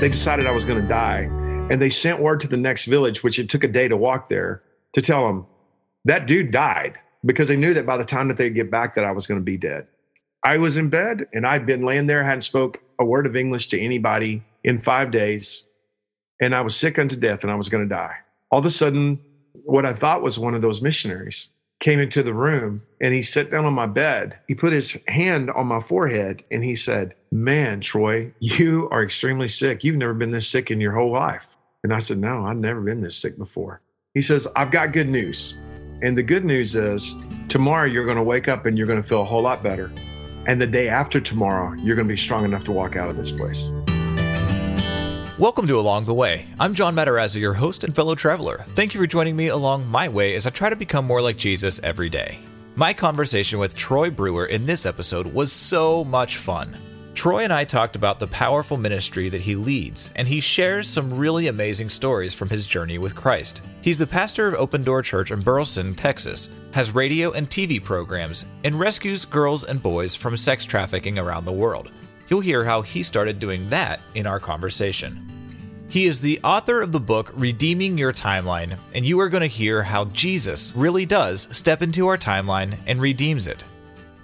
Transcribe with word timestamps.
they 0.00 0.08
decided 0.08 0.46
I 0.46 0.52
was 0.52 0.64
going 0.64 0.80
to 0.80 0.88
die. 0.88 1.22
And 1.70 1.82
they 1.82 1.90
sent 1.90 2.20
word 2.20 2.40
to 2.40 2.48
the 2.48 2.56
next 2.56 2.84
village, 2.84 3.24
which 3.24 3.38
it 3.38 3.48
took 3.48 3.64
a 3.64 3.68
day 3.68 3.88
to 3.88 3.96
walk 3.96 4.28
there, 4.28 4.62
to 4.92 5.02
tell 5.02 5.26
them 5.26 5.46
that 6.04 6.26
dude 6.26 6.52
died 6.52 6.98
because 7.24 7.48
they 7.48 7.56
knew 7.56 7.74
that 7.74 7.84
by 7.84 7.96
the 7.96 8.04
time 8.04 8.28
that 8.28 8.36
they'd 8.36 8.54
get 8.54 8.70
back 8.70 8.94
that 8.94 9.04
I 9.04 9.10
was 9.10 9.26
going 9.26 9.40
to 9.40 9.44
be 9.44 9.58
dead. 9.58 9.88
I 10.44 10.58
was 10.58 10.76
in 10.76 10.88
bed 10.88 11.26
and 11.34 11.44
I'd 11.44 11.66
been 11.66 11.84
laying 11.84 12.06
there, 12.06 12.22
hadn't 12.22 12.42
spoke 12.42 12.80
a 13.00 13.04
word 13.04 13.26
of 13.26 13.34
English 13.34 13.68
to 13.68 13.80
anybody 13.80 14.44
in 14.62 14.80
five 14.80 15.10
days. 15.10 15.64
And 16.40 16.54
I 16.54 16.60
was 16.60 16.76
sick 16.76 16.96
unto 16.98 17.16
death 17.16 17.42
and 17.42 17.50
I 17.50 17.56
was 17.56 17.68
going 17.68 17.82
to 17.82 17.94
die. 17.94 18.14
All 18.52 18.60
of 18.60 18.66
a 18.66 18.70
sudden, 18.70 19.18
what 19.52 19.84
I 19.84 19.92
thought 19.92 20.22
was 20.22 20.38
one 20.38 20.54
of 20.54 20.62
those 20.62 20.80
missionaries 20.80 21.50
came 21.80 21.98
into 21.98 22.22
the 22.22 22.34
room 22.34 22.82
and 23.00 23.12
he 23.12 23.22
sat 23.22 23.50
down 23.50 23.64
on 23.64 23.74
my 23.74 23.86
bed. 23.86 24.38
He 24.46 24.54
put 24.54 24.72
his 24.72 24.96
hand 25.08 25.50
on 25.50 25.66
my 25.66 25.80
forehead 25.80 26.44
and 26.52 26.62
he 26.62 26.76
said, 26.76 27.14
Man, 27.30 27.82
Troy, 27.82 28.32
you 28.38 28.88
are 28.90 29.04
extremely 29.04 29.48
sick. 29.48 29.84
You've 29.84 29.96
never 29.96 30.14
been 30.14 30.30
this 30.30 30.48
sick 30.48 30.70
in 30.70 30.80
your 30.80 30.92
whole 30.92 31.12
life. 31.12 31.46
And 31.82 31.92
I 31.92 31.98
said, 31.98 32.16
No, 32.16 32.46
I've 32.46 32.56
never 32.56 32.80
been 32.80 33.02
this 33.02 33.18
sick 33.18 33.36
before. 33.36 33.82
He 34.14 34.22
says, 34.22 34.48
I've 34.56 34.70
got 34.70 34.92
good 34.92 35.10
news. 35.10 35.54
And 36.00 36.16
the 36.16 36.22
good 36.22 36.46
news 36.46 36.74
is 36.74 37.14
tomorrow 37.48 37.84
you're 37.84 38.06
going 38.06 38.16
to 38.16 38.22
wake 38.22 38.48
up 38.48 38.64
and 38.64 38.78
you're 38.78 38.86
going 38.86 39.02
to 39.02 39.06
feel 39.06 39.20
a 39.20 39.26
whole 39.26 39.42
lot 39.42 39.62
better. 39.62 39.92
And 40.46 40.62
the 40.62 40.66
day 40.66 40.88
after 40.88 41.20
tomorrow, 41.20 41.74
you're 41.74 41.96
going 41.96 42.08
to 42.08 42.12
be 42.12 42.16
strong 42.16 42.46
enough 42.46 42.64
to 42.64 42.72
walk 42.72 42.96
out 42.96 43.10
of 43.10 43.18
this 43.18 43.30
place. 43.30 43.70
Welcome 45.38 45.66
to 45.66 45.78
Along 45.78 46.06
the 46.06 46.14
Way. 46.14 46.46
I'm 46.58 46.72
John 46.72 46.94
Matarazzo, 46.96 47.40
your 47.40 47.54
host 47.54 47.84
and 47.84 47.94
fellow 47.94 48.14
traveler. 48.14 48.64
Thank 48.68 48.94
you 48.94 49.00
for 49.00 49.06
joining 49.06 49.36
me 49.36 49.48
along 49.48 49.86
my 49.90 50.08
way 50.08 50.34
as 50.34 50.46
I 50.46 50.50
try 50.50 50.70
to 50.70 50.76
become 50.76 51.04
more 51.04 51.20
like 51.20 51.36
Jesus 51.36 51.78
every 51.82 52.08
day. 52.08 52.38
My 52.74 52.94
conversation 52.94 53.58
with 53.58 53.76
Troy 53.76 54.08
Brewer 54.08 54.46
in 54.46 54.64
this 54.64 54.86
episode 54.86 55.26
was 55.26 55.52
so 55.52 56.04
much 56.04 56.38
fun. 56.38 56.74
Troy 57.18 57.42
and 57.42 57.52
I 57.52 57.64
talked 57.64 57.96
about 57.96 58.20
the 58.20 58.28
powerful 58.28 58.76
ministry 58.76 59.28
that 59.28 59.40
he 59.40 59.56
leads, 59.56 60.08
and 60.14 60.28
he 60.28 60.38
shares 60.38 60.88
some 60.88 61.18
really 61.18 61.48
amazing 61.48 61.88
stories 61.88 62.32
from 62.32 62.48
his 62.48 62.64
journey 62.64 62.96
with 62.96 63.16
Christ. 63.16 63.60
He's 63.80 63.98
the 63.98 64.06
pastor 64.06 64.46
of 64.46 64.54
Open 64.54 64.84
Door 64.84 65.02
Church 65.02 65.32
in 65.32 65.40
Burleson, 65.40 65.96
Texas, 65.96 66.48
has 66.70 66.94
radio 66.94 67.32
and 67.32 67.50
TV 67.50 67.82
programs, 67.82 68.46
and 68.62 68.78
rescues 68.78 69.24
girls 69.24 69.64
and 69.64 69.82
boys 69.82 70.14
from 70.14 70.36
sex 70.36 70.64
trafficking 70.64 71.18
around 71.18 71.44
the 71.44 71.50
world. 71.50 71.90
You'll 72.28 72.38
hear 72.38 72.64
how 72.64 72.82
he 72.82 73.02
started 73.02 73.40
doing 73.40 73.68
that 73.68 73.98
in 74.14 74.28
our 74.28 74.38
conversation. 74.38 75.28
He 75.90 76.06
is 76.06 76.20
the 76.20 76.38
author 76.44 76.80
of 76.80 76.92
the 76.92 77.00
book 77.00 77.32
Redeeming 77.34 77.98
Your 77.98 78.12
Timeline, 78.12 78.78
and 78.94 79.04
you 79.04 79.18
are 79.18 79.28
going 79.28 79.40
to 79.40 79.48
hear 79.48 79.82
how 79.82 80.04
Jesus 80.04 80.72
really 80.76 81.04
does 81.04 81.48
step 81.50 81.82
into 81.82 82.06
our 82.06 82.16
timeline 82.16 82.76
and 82.86 83.00
redeems 83.00 83.48
it. 83.48 83.64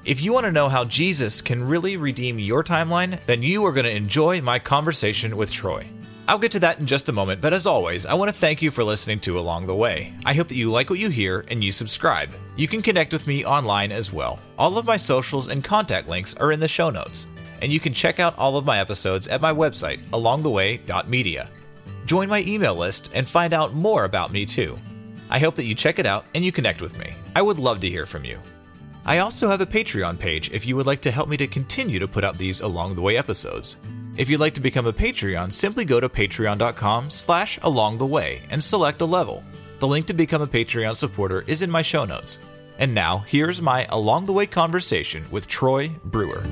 If 0.04 0.20
you 0.20 0.32
want 0.32 0.44
to 0.44 0.52
know 0.52 0.68
how 0.68 0.84
Jesus 0.84 1.40
can 1.40 1.66
really 1.66 1.96
redeem 1.96 2.38
your 2.38 2.62
timeline, 2.62 3.24
then 3.24 3.42
you 3.42 3.64
are 3.64 3.72
going 3.72 3.86
to 3.86 3.90
enjoy 3.90 4.40
my 4.40 4.58
conversation 4.58 5.36
with 5.36 5.50
Troy. 5.50 5.86
I'll 6.28 6.38
get 6.38 6.52
to 6.52 6.60
that 6.60 6.78
in 6.78 6.86
just 6.86 7.08
a 7.08 7.12
moment, 7.12 7.40
but 7.40 7.52
as 7.54 7.66
always, 7.66 8.04
I 8.04 8.14
want 8.14 8.28
to 8.30 8.38
thank 8.38 8.60
you 8.60 8.70
for 8.70 8.84
listening 8.84 9.20
to 9.20 9.38
Along 9.38 9.66
the 9.66 9.74
Way. 9.74 10.12
I 10.26 10.34
hope 10.34 10.48
that 10.48 10.56
you 10.56 10.70
like 10.70 10.90
what 10.90 10.98
you 10.98 11.08
hear 11.08 11.44
and 11.48 11.64
you 11.64 11.72
subscribe. 11.72 12.30
You 12.56 12.68
can 12.68 12.82
connect 12.82 13.12
with 13.12 13.26
me 13.26 13.46
online 13.46 13.92
as 13.92 14.12
well. 14.12 14.38
All 14.58 14.76
of 14.76 14.84
my 14.84 14.98
socials 14.98 15.48
and 15.48 15.64
contact 15.64 16.08
links 16.08 16.34
are 16.34 16.52
in 16.52 16.60
the 16.60 16.68
show 16.68 16.90
notes 16.90 17.26
and 17.62 17.72
you 17.72 17.80
can 17.80 17.94
check 17.94 18.20
out 18.20 18.36
all 18.36 18.58
of 18.58 18.66
my 18.66 18.78
episodes 18.78 19.26
at 19.26 19.40
my 19.40 19.52
website, 19.52 20.02
alongtheway.media. 20.10 21.48
Join 22.04 22.28
my 22.28 22.42
email 22.42 22.74
list 22.74 23.08
and 23.14 23.26
find 23.26 23.54
out 23.54 23.72
more 23.72 24.04
about 24.04 24.32
me 24.32 24.44
too. 24.44 24.76
I 25.30 25.38
hope 25.38 25.54
that 25.54 25.64
you 25.64 25.74
check 25.74 25.98
it 25.98 26.04
out 26.04 26.26
and 26.34 26.44
you 26.44 26.52
connect 26.52 26.82
with 26.82 26.98
me. 26.98 27.14
I 27.34 27.40
would 27.40 27.58
love 27.58 27.80
to 27.80 27.88
hear 27.88 28.04
from 28.04 28.26
you. 28.26 28.38
I 29.06 29.18
also 29.18 29.48
have 29.48 29.60
a 29.60 29.66
Patreon 29.66 30.18
page 30.18 30.50
if 30.50 30.64
you 30.64 30.76
would 30.76 30.86
like 30.86 31.02
to 31.02 31.10
help 31.10 31.28
me 31.28 31.36
to 31.36 31.46
continue 31.46 31.98
to 31.98 32.08
put 32.08 32.24
out 32.24 32.38
these 32.38 32.60
along 32.60 32.94
the 32.94 33.02
way 33.02 33.18
episodes. 33.18 33.76
If 34.16 34.30
you'd 34.30 34.40
like 34.40 34.54
to 34.54 34.60
become 34.60 34.86
a 34.86 34.92
Patreon, 34.92 35.52
simply 35.52 35.84
go 35.84 36.00
to 36.00 36.08
patreon.com 36.08 37.10
slash 37.10 37.58
along 37.62 37.98
the 37.98 38.06
way 38.06 38.42
and 38.50 38.62
select 38.62 39.02
a 39.02 39.06
level. 39.06 39.44
The 39.80 39.88
link 39.88 40.06
to 40.06 40.14
become 40.14 40.40
a 40.40 40.46
Patreon 40.46 40.96
supporter 40.96 41.44
is 41.46 41.62
in 41.62 41.70
my 41.70 41.82
show 41.82 42.04
notes. 42.04 42.38
And 42.78 42.94
now, 42.94 43.18
here's 43.26 43.60
my 43.60 43.86
along 43.90 44.26
the 44.26 44.32
way 44.32 44.46
conversation 44.46 45.24
with 45.30 45.48
Troy 45.48 45.90
Brewer. 46.04 46.44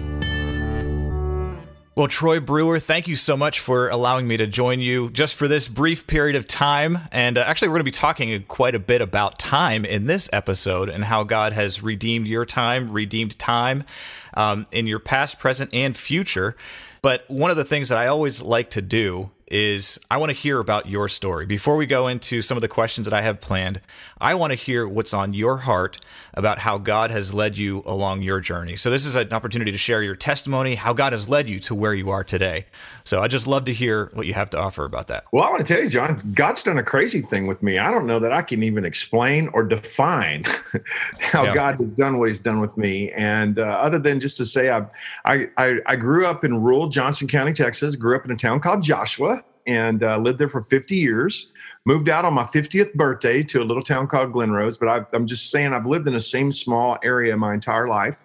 Well, 1.94 2.08
Troy 2.08 2.40
Brewer, 2.40 2.78
thank 2.78 3.06
you 3.06 3.16
so 3.16 3.36
much 3.36 3.60
for 3.60 3.90
allowing 3.90 4.26
me 4.26 4.38
to 4.38 4.46
join 4.46 4.80
you 4.80 5.10
just 5.10 5.34
for 5.34 5.46
this 5.46 5.68
brief 5.68 6.06
period 6.06 6.36
of 6.36 6.48
time. 6.48 7.00
And 7.12 7.36
uh, 7.36 7.42
actually, 7.42 7.68
we're 7.68 7.74
going 7.74 7.80
to 7.80 7.84
be 7.84 7.90
talking 7.90 8.44
quite 8.44 8.74
a 8.74 8.78
bit 8.78 9.02
about 9.02 9.38
time 9.38 9.84
in 9.84 10.06
this 10.06 10.30
episode 10.32 10.88
and 10.88 11.04
how 11.04 11.22
God 11.22 11.52
has 11.52 11.82
redeemed 11.82 12.28
your 12.28 12.46
time, 12.46 12.90
redeemed 12.90 13.38
time 13.38 13.84
um, 14.32 14.66
in 14.72 14.86
your 14.86 15.00
past, 15.00 15.38
present, 15.38 15.68
and 15.74 15.94
future. 15.94 16.56
But 17.02 17.28
one 17.28 17.50
of 17.50 17.58
the 17.58 17.64
things 17.64 17.90
that 17.90 17.98
I 17.98 18.06
always 18.06 18.40
like 18.40 18.70
to 18.70 18.80
do 18.80 19.30
is 19.52 20.00
I 20.10 20.16
want 20.16 20.30
to 20.30 20.36
hear 20.36 20.58
about 20.58 20.88
your 20.88 21.08
story. 21.08 21.44
Before 21.44 21.76
we 21.76 21.84
go 21.84 22.08
into 22.08 22.40
some 22.40 22.56
of 22.56 22.62
the 22.62 22.68
questions 22.68 23.04
that 23.04 23.12
I 23.12 23.20
have 23.20 23.40
planned, 23.40 23.82
I 24.18 24.34
want 24.34 24.52
to 24.52 24.54
hear 24.54 24.88
what's 24.88 25.12
on 25.12 25.34
your 25.34 25.58
heart 25.58 25.98
about 26.32 26.60
how 26.60 26.78
God 26.78 27.10
has 27.10 27.34
led 27.34 27.58
you 27.58 27.82
along 27.84 28.22
your 28.22 28.40
journey. 28.40 28.76
So, 28.76 28.90
this 28.90 29.04
is 29.04 29.14
an 29.14 29.30
opportunity 29.32 29.70
to 29.70 29.76
share 29.76 30.02
your 30.02 30.16
testimony, 30.16 30.76
how 30.76 30.94
God 30.94 31.12
has 31.12 31.28
led 31.28 31.50
you 31.50 31.60
to 31.60 31.74
where 31.74 31.92
you 31.92 32.08
are 32.08 32.24
today. 32.24 32.64
So, 33.04 33.20
I 33.20 33.28
just 33.28 33.46
love 33.46 33.66
to 33.66 33.74
hear 33.74 34.10
what 34.14 34.26
you 34.26 34.32
have 34.32 34.48
to 34.50 34.58
offer 34.58 34.86
about 34.86 35.08
that. 35.08 35.24
Well, 35.32 35.44
I 35.44 35.50
want 35.50 35.66
to 35.66 35.74
tell 35.74 35.82
you, 35.82 35.90
John, 35.90 36.18
God's 36.32 36.62
done 36.62 36.78
a 36.78 36.82
crazy 36.82 37.20
thing 37.20 37.46
with 37.46 37.62
me. 37.62 37.78
I 37.78 37.90
don't 37.90 38.06
know 38.06 38.18
that 38.20 38.32
I 38.32 38.40
can 38.40 38.62
even 38.62 38.86
explain 38.86 39.48
or 39.48 39.64
define 39.64 40.44
how 41.20 41.44
yeah. 41.44 41.54
God 41.54 41.74
has 41.74 41.92
done 41.92 42.18
what 42.18 42.28
He's 42.28 42.40
done 42.40 42.60
with 42.60 42.74
me. 42.78 43.12
And 43.12 43.58
uh, 43.58 43.64
other 43.64 43.98
than 43.98 44.18
just 44.18 44.38
to 44.38 44.46
say, 44.46 44.70
I've, 44.70 44.86
I, 45.26 45.50
I, 45.58 45.80
I 45.84 45.96
grew 45.96 46.24
up 46.24 46.42
in 46.42 46.62
rural 46.62 46.88
Johnson 46.88 47.28
County, 47.28 47.52
Texas, 47.52 47.96
grew 47.96 48.16
up 48.16 48.24
in 48.24 48.30
a 48.30 48.36
town 48.36 48.58
called 48.60 48.82
Joshua 48.82 49.41
and 49.66 50.02
uh, 50.02 50.18
lived 50.18 50.38
there 50.38 50.48
for 50.48 50.62
50 50.62 50.96
years. 50.96 51.50
Moved 51.84 52.08
out 52.08 52.24
on 52.24 52.34
my 52.34 52.44
50th 52.44 52.94
birthday 52.94 53.42
to 53.42 53.60
a 53.60 53.64
little 53.64 53.82
town 53.82 54.06
called 54.06 54.32
Glen 54.32 54.52
Rose, 54.52 54.76
but 54.76 54.88
I, 54.88 55.16
am 55.16 55.26
just 55.26 55.50
saying 55.50 55.72
I've 55.72 55.86
lived 55.86 56.06
in 56.06 56.14
the 56.14 56.20
same 56.20 56.52
small 56.52 56.96
area 57.02 57.36
my 57.36 57.54
entire 57.54 57.88
life. 57.88 58.22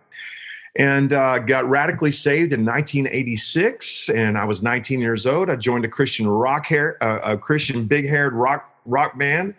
And 0.78 1.12
uh, 1.12 1.40
got 1.40 1.68
radically 1.68 2.12
saved 2.12 2.54
in 2.54 2.64
1986, 2.64 4.10
and 4.10 4.38
I 4.38 4.46
was 4.46 4.62
19 4.62 5.02
years 5.02 5.26
old. 5.26 5.50
I 5.50 5.56
joined 5.56 5.86
a 5.86 5.88
Christian 5.88 6.28
rock 6.28 6.68
hair, 6.68 7.04
uh, 7.04 7.34
a 7.34 7.36
Christian 7.36 7.86
big 7.86 8.08
haired 8.08 8.34
rock 8.34 8.70
rock 8.86 9.18
band. 9.18 9.56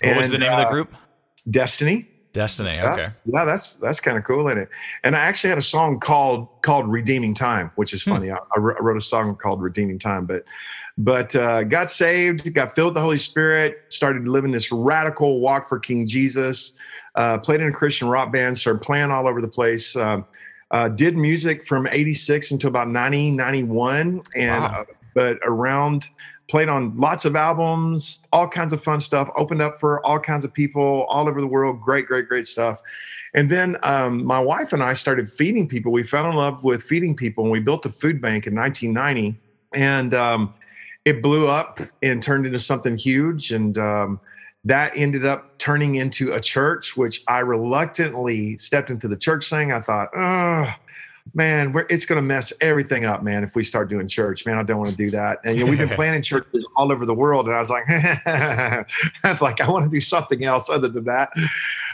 What 0.00 0.16
was 0.16 0.30
the 0.30 0.38
name 0.38 0.52
of 0.52 0.58
the 0.58 0.68
uh, 0.68 0.70
group? 0.70 0.94
Destiny. 1.50 2.06
Destiny. 2.32 2.80
Okay. 2.80 3.02
Yeah, 3.02 3.10
yeah 3.26 3.44
that's 3.44 3.74
that's 3.76 3.98
kind 3.98 4.16
of 4.16 4.24
cool 4.24 4.48
in 4.48 4.58
it. 4.58 4.68
And 5.02 5.16
I 5.16 5.20
actually 5.20 5.50
had 5.50 5.58
a 5.58 5.62
song 5.62 5.98
called 5.98 6.48
called 6.62 6.88
Redeeming 6.88 7.34
Time, 7.34 7.72
which 7.74 7.92
is 7.92 8.04
hmm. 8.04 8.10
funny. 8.10 8.28
Hmm. 8.28 8.34
I, 8.34 8.56
I, 8.56 8.60
wrote 8.60 8.96
a 8.96 9.00
song 9.00 9.34
called 9.36 9.60
Redeeming 9.60 9.98
Time, 9.98 10.26
but 10.26 10.44
but 11.00 11.34
uh, 11.34 11.62
got 11.64 11.90
saved, 11.90 12.52
got 12.52 12.74
filled 12.74 12.88
with 12.88 12.94
the 12.94 13.00
Holy 13.00 13.16
Spirit, 13.16 13.84
started 13.88 14.28
living 14.28 14.50
this 14.50 14.70
radical 14.70 15.40
walk 15.40 15.66
for 15.66 15.78
King 15.78 16.06
Jesus. 16.06 16.74
Uh, 17.14 17.38
played 17.38 17.60
in 17.60 17.68
a 17.68 17.72
Christian 17.72 18.08
rock 18.08 18.32
band, 18.32 18.56
started 18.56 18.82
playing 18.82 19.10
all 19.10 19.26
over 19.26 19.40
the 19.40 19.48
place. 19.48 19.96
Um, 19.96 20.26
uh, 20.70 20.88
did 20.88 21.16
music 21.16 21.66
from 21.66 21.88
86 21.90 22.50
until 22.50 22.68
about 22.68 22.88
90, 22.88 23.30
91. 23.32 24.22
And, 24.36 24.62
wow. 24.62 24.80
Uh, 24.80 24.84
but 25.14 25.38
around, 25.42 26.10
played 26.50 26.68
on 26.68 26.96
lots 26.96 27.24
of 27.24 27.34
albums, 27.34 28.22
all 28.32 28.46
kinds 28.46 28.72
of 28.72 28.82
fun 28.82 29.00
stuff, 29.00 29.30
opened 29.36 29.62
up 29.62 29.80
for 29.80 30.04
all 30.06 30.20
kinds 30.20 30.44
of 30.44 30.52
people 30.52 31.06
all 31.08 31.28
over 31.28 31.40
the 31.40 31.46
world. 31.46 31.80
Great, 31.80 32.06
great, 32.06 32.28
great 32.28 32.46
stuff. 32.46 32.82
And 33.32 33.50
then 33.50 33.76
um, 33.84 34.24
my 34.24 34.38
wife 34.38 34.72
and 34.72 34.82
I 34.82 34.92
started 34.92 35.32
feeding 35.32 35.66
people. 35.66 35.92
We 35.92 36.02
fell 36.02 36.28
in 36.28 36.36
love 36.36 36.62
with 36.62 36.82
feeding 36.82 37.16
people, 37.16 37.44
and 37.44 37.50
we 37.50 37.60
built 37.60 37.86
a 37.86 37.90
food 37.90 38.20
bank 38.20 38.46
in 38.46 38.54
1990. 38.54 39.40
And 39.72 40.14
um, 40.14 40.54
it 41.04 41.22
blew 41.22 41.48
up 41.48 41.80
and 42.02 42.22
turned 42.22 42.46
into 42.46 42.58
something 42.58 42.96
huge. 42.96 43.52
And 43.52 43.76
um, 43.78 44.20
that 44.64 44.92
ended 44.94 45.24
up 45.24 45.58
turning 45.58 45.94
into 45.94 46.32
a 46.32 46.40
church, 46.40 46.96
which 46.96 47.22
I 47.26 47.38
reluctantly 47.38 48.58
stepped 48.58 48.90
into 48.90 49.08
the 49.08 49.16
church 49.16 49.48
thing. 49.48 49.72
I 49.72 49.80
thought, 49.80 50.10
oh, 50.14 50.72
man, 51.34 51.74
it's 51.88 52.04
going 52.04 52.16
to 52.16 52.22
mess 52.22 52.52
everything 52.60 53.04
up, 53.04 53.22
man, 53.22 53.44
if 53.44 53.54
we 53.54 53.64
start 53.64 53.88
doing 53.88 54.08
church. 54.08 54.44
Man, 54.44 54.58
I 54.58 54.62
don't 54.62 54.78
want 54.78 54.90
to 54.90 54.96
do 54.96 55.10
that. 55.12 55.38
And 55.44 55.56
you 55.56 55.64
know, 55.64 55.70
we've 55.70 55.78
been 55.78 55.88
planning 55.96 56.22
churches 56.22 56.66
all 56.76 56.92
over 56.92 57.06
the 57.06 57.14
world. 57.14 57.46
And 57.46 57.54
I 57.54 57.60
was 57.60 57.70
like, 57.70 57.84
I'm 58.26 59.38
like, 59.40 59.60
I 59.60 59.70
want 59.70 59.84
to 59.84 59.90
do 59.90 60.00
something 60.00 60.44
else 60.44 60.68
other 60.68 60.88
than 60.88 61.04
that. 61.04 61.30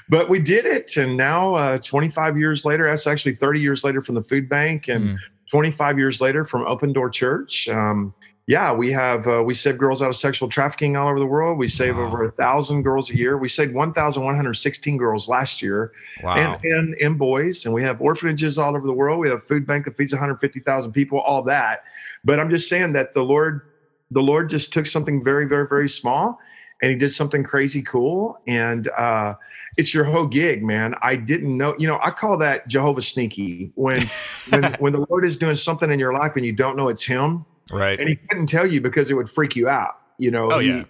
But 0.08 0.28
we 0.28 0.40
did 0.40 0.66
it. 0.66 0.96
And 0.96 1.16
now, 1.16 1.54
uh, 1.54 1.78
25 1.78 2.38
years 2.38 2.64
later, 2.64 2.88
that's 2.88 3.06
actually 3.06 3.34
30 3.34 3.60
years 3.60 3.84
later 3.84 4.00
from 4.02 4.14
the 4.14 4.22
food 4.22 4.48
bank 4.48 4.88
and 4.88 5.10
mm. 5.10 5.18
25 5.50 5.98
years 5.98 6.20
later 6.20 6.44
from 6.44 6.66
Open 6.66 6.92
Door 6.92 7.10
Church. 7.10 7.68
Um, 7.68 8.14
yeah, 8.48 8.72
we 8.72 8.92
have 8.92 9.26
uh, 9.26 9.42
we 9.44 9.54
save 9.54 9.76
girls 9.76 10.02
out 10.02 10.08
of 10.08 10.14
sexual 10.14 10.48
trafficking 10.48 10.96
all 10.96 11.08
over 11.08 11.18
the 11.18 11.26
world. 11.26 11.58
We 11.58 11.66
save 11.66 11.96
wow. 11.96 12.06
over 12.06 12.24
a 12.24 12.30
thousand 12.30 12.82
girls 12.82 13.10
a 13.10 13.16
year. 13.16 13.36
We 13.36 13.48
saved 13.48 13.74
one 13.74 13.92
thousand 13.92 14.22
one 14.22 14.36
hundred 14.36 14.54
sixteen 14.54 14.96
girls 14.96 15.28
last 15.28 15.60
year, 15.60 15.90
wow. 16.22 16.36
and, 16.36 16.64
and 16.64 16.94
and 17.00 17.18
boys. 17.18 17.64
And 17.64 17.74
we 17.74 17.82
have 17.82 18.00
orphanages 18.00 18.56
all 18.56 18.76
over 18.76 18.86
the 18.86 18.92
world. 18.92 19.18
We 19.18 19.28
have 19.30 19.42
food 19.42 19.66
bank 19.66 19.84
that 19.86 19.96
feeds 19.96 20.12
one 20.12 20.20
hundred 20.20 20.38
fifty 20.38 20.60
thousand 20.60 20.92
people. 20.92 21.18
All 21.20 21.42
that, 21.42 21.82
but 22.24 22.38
I'm 22.38 22.48
just 22.48 22.68
saying 22.68 22.92
that 22.92 23.14
the 23.14 23.22
Lord, 23.22 23.62
the 24.12 24.22
Lord 24.22 24.48
just 24.48 24.72
took 24.72 24.86
something 24.86 25.24
very, 25.24 25.46
very, 25.46 25.66
very 25.66 25.88
small, 25.88 26.38
and 26.82 26.92
He 26.92 26.96
did 26.96 27.12
something 27.12 27.42
crazy 27.42 27.82
cool. 27.82 28.38
And 28.46 28.86
uh, 28.96 29.34
it's 29.76 29.92
your 29.92 30.04
whole 30.04 30.26
gig, 30.26 30.62
man. 30.62 30.94
I 31.02 31.16
didn't 31.16 31.56
know. 31.56 31.74
You 31.80 31.88
know, 31.88 31.98
I 32.00 32.12
call 32.12 32.38
that 32.38 32.68
Jehovah 32.68 33.02
sneaky 33.02 33.72
when 33.74 34.08
when 34.50 34.62
when 34.78 34.92
the 34.92 35.04
Lord 35.10 35.24
is 35.24 35.36
doing 35.36 35.56
something 35.56 35.90
in 35.90 35.98
your 35.98 36.12
life 36.12 36.36
and 36.36 36.46
you 36.46 36.52
don't 36.52 36.76
know 36.76 36.90
it's 36.90 37.02
Him 37.02 37.44
Right. 37.70 37.98
And 37.98 38.08
he 38.08 38.16
couldn't 38.16 38.46
tell 38.46 38.66
you 38.66 38.80
because 38.80 39.10
it 39.10 39.14
would 39.14 39.30
freak 39.30 39.56
you 39.56 39.68
out. 39.68 39.98
You 40.18 40.30
know, 40.30 40.50
oh, 40.50 40.58
he, 40.58 40.68
yeah. 40.68 40.84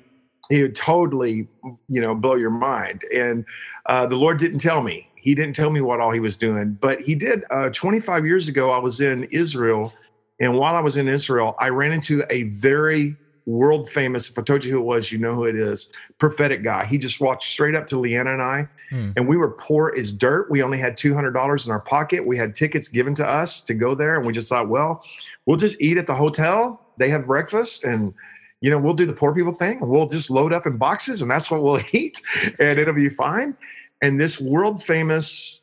he 0.50 0.62
would 0.62 0.74
totally, 0.74 1.48
you 1.88 2.00
know, 2.00 2.14
blow 2.14 2.36
your 2.36 2.50
mind. 2.50 3.02
And 3.14 3.44
uh, 3.86 4.06
the 4.06 4.16
Lord 4.16 4.38
didn't 4.38 4.60
tell 4.60 4.82
me. 4.82 5.08
He 5.16 5.34
didn't 5.34 5.56
tell 5.56 5.70
me 5.70 5.80
what 5.80 6.00
all 6.00 6.12
he 6.12 6.20
was 6.20 6.36
doing, 6.36 6.78
but 6.80 7.00
he 7.00 7.16
did. 7.16 7.42
Uh, 7.50 7.70
25 7.70 8.26
years 8.26 8.46
ago, 8.46 8.70
I 8.70 8.78
was 8.78 9.00
in 9.00 9.24
Israel. 9.24 9.92
And 10.38 10.56
while 10.56 10.76
I 10.76 10.80
was 10.80 10.96
in 10.96 11.08
Israel, 11.08 11.56
I 11.58 11.70
ran 11.70 11.92
into 11.92 12.24
a 12.30 12.44
very 12.44 13.16
world 13.46 13.88
famous, 13.88 14.28
if 14.28 14.38
I 14.38 14.42
told 14.42 14.64
you 14.64 14.72
who 14.72 14.78
it 14.78 14.84
was, 14.84 15.10
you 15.12 15.18
know 15.18 15.34
who 15.34 15.44
it 15.44 15.54
is, 15.56 15.88
prophetic 16.18 16.62
guy. 16.64 16.84
He 16.84 16.98
just 16.98 17.20
walked 17.20 17.44
straight 17.44 17.74
up 17.76 17.86
to 17.88 17.98
Leanna 17.98 18.32
and 18.32 18.42
I, 18.42 18.68
Hmm. 18.90 19.10
and 19.16 19.26
we 19.28 19.36
were 19.36 19.50
poor 19.50 19.92
as 19.98 20.12
dirt. 20.12 20.48
We 20.50 20.62
only 20.62 20.78
had 20.78 20.96
$200 20.96 21.66
in 21.66 21.72
our 21.72 21.80
pocket. 21.80 22.24
We 22.26 22.36
had 22.36 22.54
tickets 22.54 22.86
given 22.88 23.14
to 23.16 23.28
us 23.28 23.60
to 23.62 23.74
go 23.74 23.94
there. 23.96 24.16
And 24.16 24.24
we 24.26 24.32
just 24.32 24.48
thought, 24.48 24.68
well, 24.68 25.02
we'll 25.44 25.56
just 25.56 25.80
eat 25.80 25.96
at 25.98 26.06
the 26.06 26.14
hotel. 26.14 26.80
They 26.98 27.08
have 27.10 27.26
breakfast 27.26 27.82
and 27.84 28.14
you 28.62 28.70
know, 28.70 28.78
we'll 28.78 28.94
do 28.94 29.04
the 29.06 29.12
poor 29.12 29.34
people 29.34 29.52
thing 29.52 29.78
and 29.80 29.88
we'll 29.90 30.08
just 30.08 30.30
load 30.30 30.52
up 30.52 30.66
in 30.66 30.76
boxes 30.78 31.20
and 31.20 31.30
that's 31.30 31.50
what 31.50 31.62
we'll 31.62 31.80
eat 31.92 32.22
and 32.58 32.78
it'll 32.78 32.94
be 32.94 33.08
fine. 33.10 33.54
And 34.02 34.18
this 34.20 34.40
world 34.40 34.82
famous, 34.82 35.60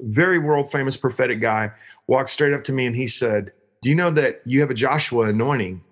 very 0.00 0.38
world 0.38 0.70
famous 0.70 0.96
prophetic 0.96 1.40
guy 1.40 1.70
walked 2.06 2.28
straight 2.30 2.52
up 2.54 2.62
to 2.64 2.72
me 2.72 2.86
and 2.86 2.94
he 2.94 3.08
said, 3.08 3.52
Do 3.82 3.88
you 3.90 3.96
know 3.96 4.10
that 4.10 4.42
you 4.44 4.60
have 4.60 4.70
a 4.70 4.74
Joshua 4.74 5.26
anointing? 5.30 5.82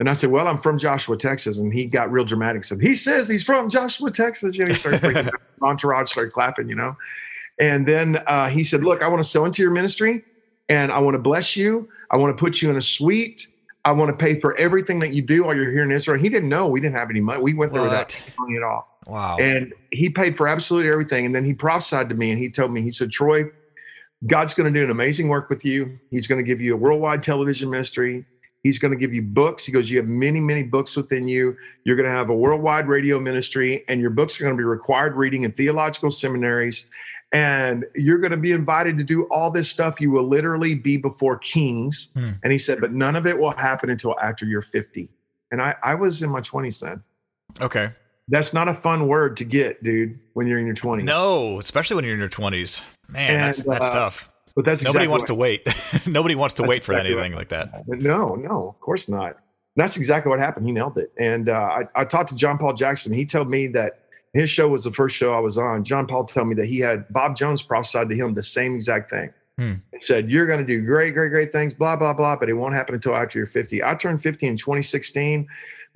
And 0.00 0.08
I 0.08 0.12
said, 0.12 0.30
Well, 0.30 0.46
I'm 0.46 0.56
from 0.56 0.78
Joshua, 0.78 1.16
Texas. 1.16 1.58
And 1.58 1.72
he 1.72 1.86
got 1.86 2.10
real 2.10 2.24
dramatic. 2.24 2.64
Said, 2.64 2.80
He 2.80 2.94
says 2.94 3.28
he's 3.28 3.44
from 3.44 3.68
Joshua, 3.68 4.10
Texas. 4.10 4.56
You 4.56 4.64
know, 4.64 4.72
he 4.72 4.78
started 4.78 5.00
freaking 5.00 5.26
out. 5.26 5.40
Entourage 5.62 6.10
started 6.10 6.32
clapping, 6.32 6.68
you 6.68 6.76
know. 6.76 6.96
And 7.58 7.86
then 7.86 8.22
uh, 8.26 8.48
he 8.48 8.62
said, 8.62 8.84
Look, 8.84 9.02
I 9.02 9.08
want 9.08 9.22
to 9.22 9.28
sow 9.28 9.44
into 9.44 9.62
your 9.62 9.72
ministry 9.72 10.24
and 10.68 10.92
I 10.92 10.98
want 11.00 11.14
to 11.14 11.18
bless 11.18 11.56
you. 11.56 11.88
I 12.10 12.16
want 12.16 12.36
to 12.36 12.40
put 12.40 12.62
you 12.62 12.70
in 12.70 12.76
a 12.76 12.82
suite. 12.82 13.48
I 13.84 13.92
want 13.92 14.10
to 14.10 14.16
pay 14.16 14.38
for 14.38 14.56
everything 14.56 14.98
that 15.00 15.12
you 15.14 15.22
do 15.22 15.44
while 15.44 15.56
you're 15.56 15.70
here 15.70 15.82
in 15.82 15.90
Israel. 15.90 16.20
He 16.20 16.28
didn't 16.28 16.48
know 16.48 16.66
we 16.66 16.80
didn't 16.80 16.96
have 16.96 17.10
any 17.10 17.20
money. 17.20 17.42
We 17.42 17.54
went 17.54 17.72
there 17.72 17.82
without 17.82 18.12
What? 18.12 18.22
any 18.26 18.34
money 18.38 18.56
at 18.58 18.62
all. 18.62 18.98
Wow. 19.06 19.36
And 19.38 19.72
he 19.90 20.10
paid 20.10 20.36
for 20.36 20.46
absolutely 20.46 20.90
everything. 20.90 21.24
And 21.26 21.34
then 21.34 21.44
he 21.44 21.54
prophesied 21.54 22.08
to 22.10 22.14
me 22.14 22.30
and 22.30 22.38
he 22.38 22.50
told 22.50 22.70
me, 22.70 22.82
he 22.82 22.90
said, 22.90 23.10
Troy, 23.10 23.44
God's 24.26 24.52
going 24.52 24.72
to 24.72 24.78
do 24.78 24.84
an 24.84 24.90
amazing 24.90 25.28
work 25.28 25.48
with 25.48 25.64
you. 25.64 25.98
He's 26.10 26.26
going 26.26 26.38
to 26.38 26.46
give 26.46 26.60
you 26.60 26.74
a 26.74 26.76
worldwide 26.76 27.22
television 27.22 27.70
ministry. 27.70 28.26
He's 28.62 28.78
going 28.78 28.90
to 28.90 28.98
give 28.98 29.14
you 29.14 29.22
books. 29.22 29.64
He 29.64 29.72
goes, 29.72 29.90
You 29.90 29.98
have 29.98 30.08
many, 30.08 30.40
many 30.40 30.64
books 30.64 30.96
within 30.96 31.28
you. 31.28 31.56
You're 31.84 31.96
going 31.96 32.08
to 32.08 32.12
have 32.12 32.30
a 32.30 32.34
worldwide 32.34 32.88
radio 32.88 33.20
ministry, 33.20 33.84
and 33.88 34.00
your 34.00 34.10
books 34.10 34.40
are 34.40 34.44
going 34.44 34.56
to 34.56 34.60
be 34.60 34.64
required 34.64 35.14
reading 35.16 35.44
in 35.44 35.52
theological 35.52 36.10
seminaries. 36.10 36.86
And 37.32 37.84
you're 37.94 38.18
going 38.18 38.30
to 38.30 38.38
be 38.38 38.52
invited 38.52 38.96
to 38.98 39.04
do 39.04 39.24
all 39.24 39.50
this 39.50 39.68
stuff. 39.68 40.00
You 40.00 40.10
will 40.10 40.26
literally 40.26 40.74
be 40.74 40.96
before 40.96 41.38
kings. 41.38 42.10
Hmm. 42.14 42.32
And 42.42 42.52
he 42.52 42.58
said, 42.58 42.80
But 42.80 42.92
none 42.92 43.16
of 43.16 43.26
it 43.26 43.38
will 43.38 43.52
happen 43.52 43.90
until 43.90 44.18
after 44.20 44.44
you're 44.44 44.62
50. 44.62 45.08
And 45.50 45.62
I, 45.62 45.74
I 45.82 45.94
was 45.94 46.22
in 46.22 46.30
my 46.30 46.40
20s 46.40 46.80
then. 46.80 47.02
okay. 47.60 47.92
That's 48.30 48.52
not 48.52 48.68
a 48.68 48.74
fun 48.74 49.08
word 49.08 49.38
to 49.38 49.44
get, 49.44 49.82
dude, 49.82 50.18
when 50.34 50.46
you're 50.46 50.58
in 50.58 50.66
your 50.66 50.74
20s. 50.74 51.02
No, 51.02 51.58
especially 51.60 51.96
when 51.96 52.04
you're 52.04 52.12
in 52.12 52.20
your 52.20 52.28
20s. 52.28 52.82
Man, 53.08 53.40
that's 53.40 53.64
that's 53.64 53.86
uh, 53.86 53.90
tough. 53.90 54.30
But 54.58 54.64
that's 54.64 54.82
Nobody 54.82 55.04
exactly 55.04 55.08
wants 55.08 55.24
to 55.26 55.34
wait. 55.36 55.68
Nobody 56.08 56.34
wants 56.34 56.54
to 56.54 56.62
That's 56.62 56.68
wait 56.68 56.84
for 56.84 56.90
exactly 56.90 57.12
anything 57.12 57.36
like 57.36 57.50
that. 57.50 57.86
No, 57.86 58.34
no, 58.34 58.70
of 58.70 58.80
course 58.80 59.08
not. 59.08 59.36
That's 59.76 59.96
exactly 59.96 60.30
what 60.30 60.40
happened. 60.40 60.66
He 60.66 60.72
nailed 60.72 60.98
it. 60.98 61.12
And 61.16 61.48
uh, 61.48 61.52
I, 61.52 62.00
I 62.00 62.04
talked 62.04 62.30
to 62.30 62.34
John 62.34 62.58
Paul 62.58 62.74
Jackson. 62.74 63.12
He 63.12 63.24
told 63.24 63.48
me 63.48 63.68
that 63.68 64.00
his 64.32 64.50
show 64.50 64.66
was 64.66 64.82
the 64.82 64.90
first 64.90 65.14
show 65.14 65.32
I 65.32 65.38
was 65.38 65.58
on. 65.58 65.84
John 65.84 66.08
Paul 66.08 66.24
told 66.24 66.48
me 66.48 66.56
that 66.56 66.66
he 66.66 66.80
had 66.80 67.08
Bob 67.12 67.36
Jones 67.36 67.62
prophesied 67.62 68.08
to 68.08 68.16
him 68.16 68.34
the 68.34 68.42
same 68.42 68.74
exact 68.74 69.10
thing. 69.10 69.32
Hmm. 69.58 69.74
He 69.92 70.02
said, 70.02 70.28
You're 70.28 70.48
going 70.48 70.58
to 70.58 70.66
do 70.66 70.84
great, 70.84 71.14
great, 71.14 71.28
great 71.28 71.52
things, 71.52 71.72
blah, 71.72 71.94
blah, 71.94 72.12
blah, 72.12 72.34
but 72.34 72.48
it 72.48 72.54
won't 72.54 72.74
happen 72.74 72.96
until 72.96 73.14
after 73.14 73.38
you're 73.38 73.46
50. 73.46 73.84
I 73.84 73.94
turned 73.94 74.20
50 74.20 74.44
in 74.44 74.56
2016. 74.56 75.46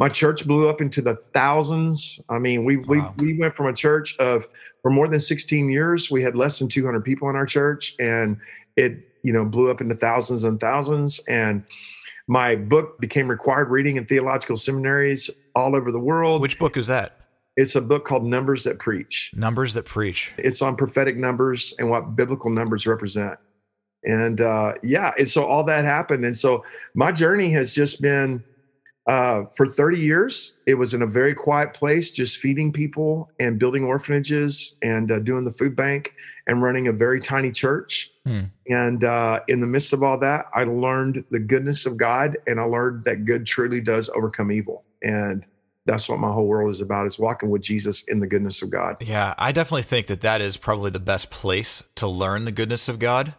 My 0.02 0.08
church 0.08 0.48
blew 0.48 0.68
up 0.68 0.80
into 0.80 1.00
the 1.00 1.14
thousands. 1.14 2.20
I 2.28 2.40
mean, 2.40 2.64
we, 2.64 2.78
Wow. 2.78 3.14
we, 3.18 3.26
we 3.26 3.38
went 3.38 3.54
from 3.54 3.66
a 3.66 3.72
church 3.72 4.18
of, 4.18 4.48
for 4.82 4.90
more 4.90 5.06
than 5.06 5.20
16 5.20 5.70
years, 5.70 6.10
we 6.10 6.24
had 6.24 6.34
less 6.34 6.58
than 6.58 6.68
200 6.68 7.04
people 7.04 7.30
in 7.30 7.36
our 7.36 7.46
church. 7.46 7.94
And 8.00 8.36
it, 8.74 8.98
you 9.22 9.32
know, 9.32 9.44
blew 9.44 9.70
up 9.70 9.80
into 9.80 9.94
thousands 9.94 10.42
and 10.42 10.58
thousands. 10.58 11.20
And 11.28 11.62
my 12.26 12.56
book 12.56 12.98
became 12.98 13.28
required 13.28 13.70
reading 13.70 13.96
in 13.96 14.04
theological 14.06 14.56
seminaries 14.56 15.30
all 15.54 15.76
over 15.76 15.92
the 15.92 16.00
world. 16.00 16.42
Which 16.42 16.58
book 16.58 16.76
is 16.76 16.88
that? 16.88 17.20
it's 17.56 17.76
a 17.76 17.80
book 17.80 18.04
called 18.04 18.24
Numbers 18.24 18.64
That 18.64 18.80
Preach. 18.80 19.30
Numbers 19.36 19.74
that 19.74 19.84
preach. 19.84 20.32
It's 20.36 20.62
on 20.62 20.74
prophetic 20.74 21.16
numbers 21.16 21.74
and 21.78 21.88
what 21.88 22.16
biblical 22.16 22.50
numbers 22.50 22.88
represent. 22.88 23.38
And 24.02 24.40
uh, 24.40 24.72
yeah, 24.82 25.12
and 25.16 25.28
so 25.28 25.44
all 25.44 25.62
that 25.64 25.84
happened. 25.84 26.24
And 26.24 26.36
so 26.36 26.64
my 26.94 27.12
journey 27.12 27.50
has 27.50 27.72
just 27.72 28.02
been 28.02 28.42
uh, 29.06 29.44
for 29.56 29.66
30 29.66 29.98
years. 29.98 30.58
It 30.66 30.74
was 30.74 30.94
in 30.94 31.02
a 31.02 31.06
very 31.06 31.34
quiet 31.34 31.74
place, 31.74 32.10
just 32.10 32.38
feeding 32.38 32.72
people 32.72 33.30
and 33.40 33.58
building 33.58 33.84
orphanages 33.84 34.76
and 34.82 35.10
uh, 35.10 35.18
doing 35.18 35.44
the 35.44 35.50
food 35.50 35.74
bank 35.74 36.12
and 36.46 36.62
running 36.62 36.88
a 36.88 36.92
very 36.92 37.20
tiny 37.20 37.50
church. 37.50 38.10
Hmm. 38.26 38.42
And 38.68 39.04
uh, 39.04 39.40
in 39.48 39.60
the 39.60 39.66
midst 39.66 39.92
of 39.92 40.02
all 40.02 40.18
that, 40.18 40.46
I 40.54 40.64
learned 40.64 41.24
the 41.30 41.38
goodness 41.38 41.86
of 41.86 41.96
God 41.96 42.36
and 42.46 42.60
I 42.60 42.64
learned 42.64 43.04
that 43.04 43.24
good 43.24 43.46
truly 43.46 43.80
does 43.80 44.08
overcome 44.10 44.50
evil. 44.52 44.84
And 45.02 45.44
that's 45.84 46.08
what 46.08 46.20
my 46.20 46.32
whole 46.32 46.46
world 46.46 46.72
is 46.72 46.80
about 46.80 47.06
is 47.06 47.18
walking 47.18 47.50
with 47.50 47.62
Jesus 47.62 48.04
in 48.04 48.20
the 48.20 48.26
goodness 48.26 48.62
of 48.62 48.70
God. 48.70 48.96
Yeah, 49.00 49.34
I 49.36 49.50
definitely 49.50 49.82
think 49.82 50.06
that 50.06 50.20
that 50.20 50.40
is 50.40 50.56
probably 50.56 50.90
the 50.90 51.00
best 51.00 51.30
place 51.30 51.82
to 51.96 52.06
learn 52.06 52.44
the 52.44 52.52
goodness 52.52 52.88
of 52.88 53.00
God 53.00 53.34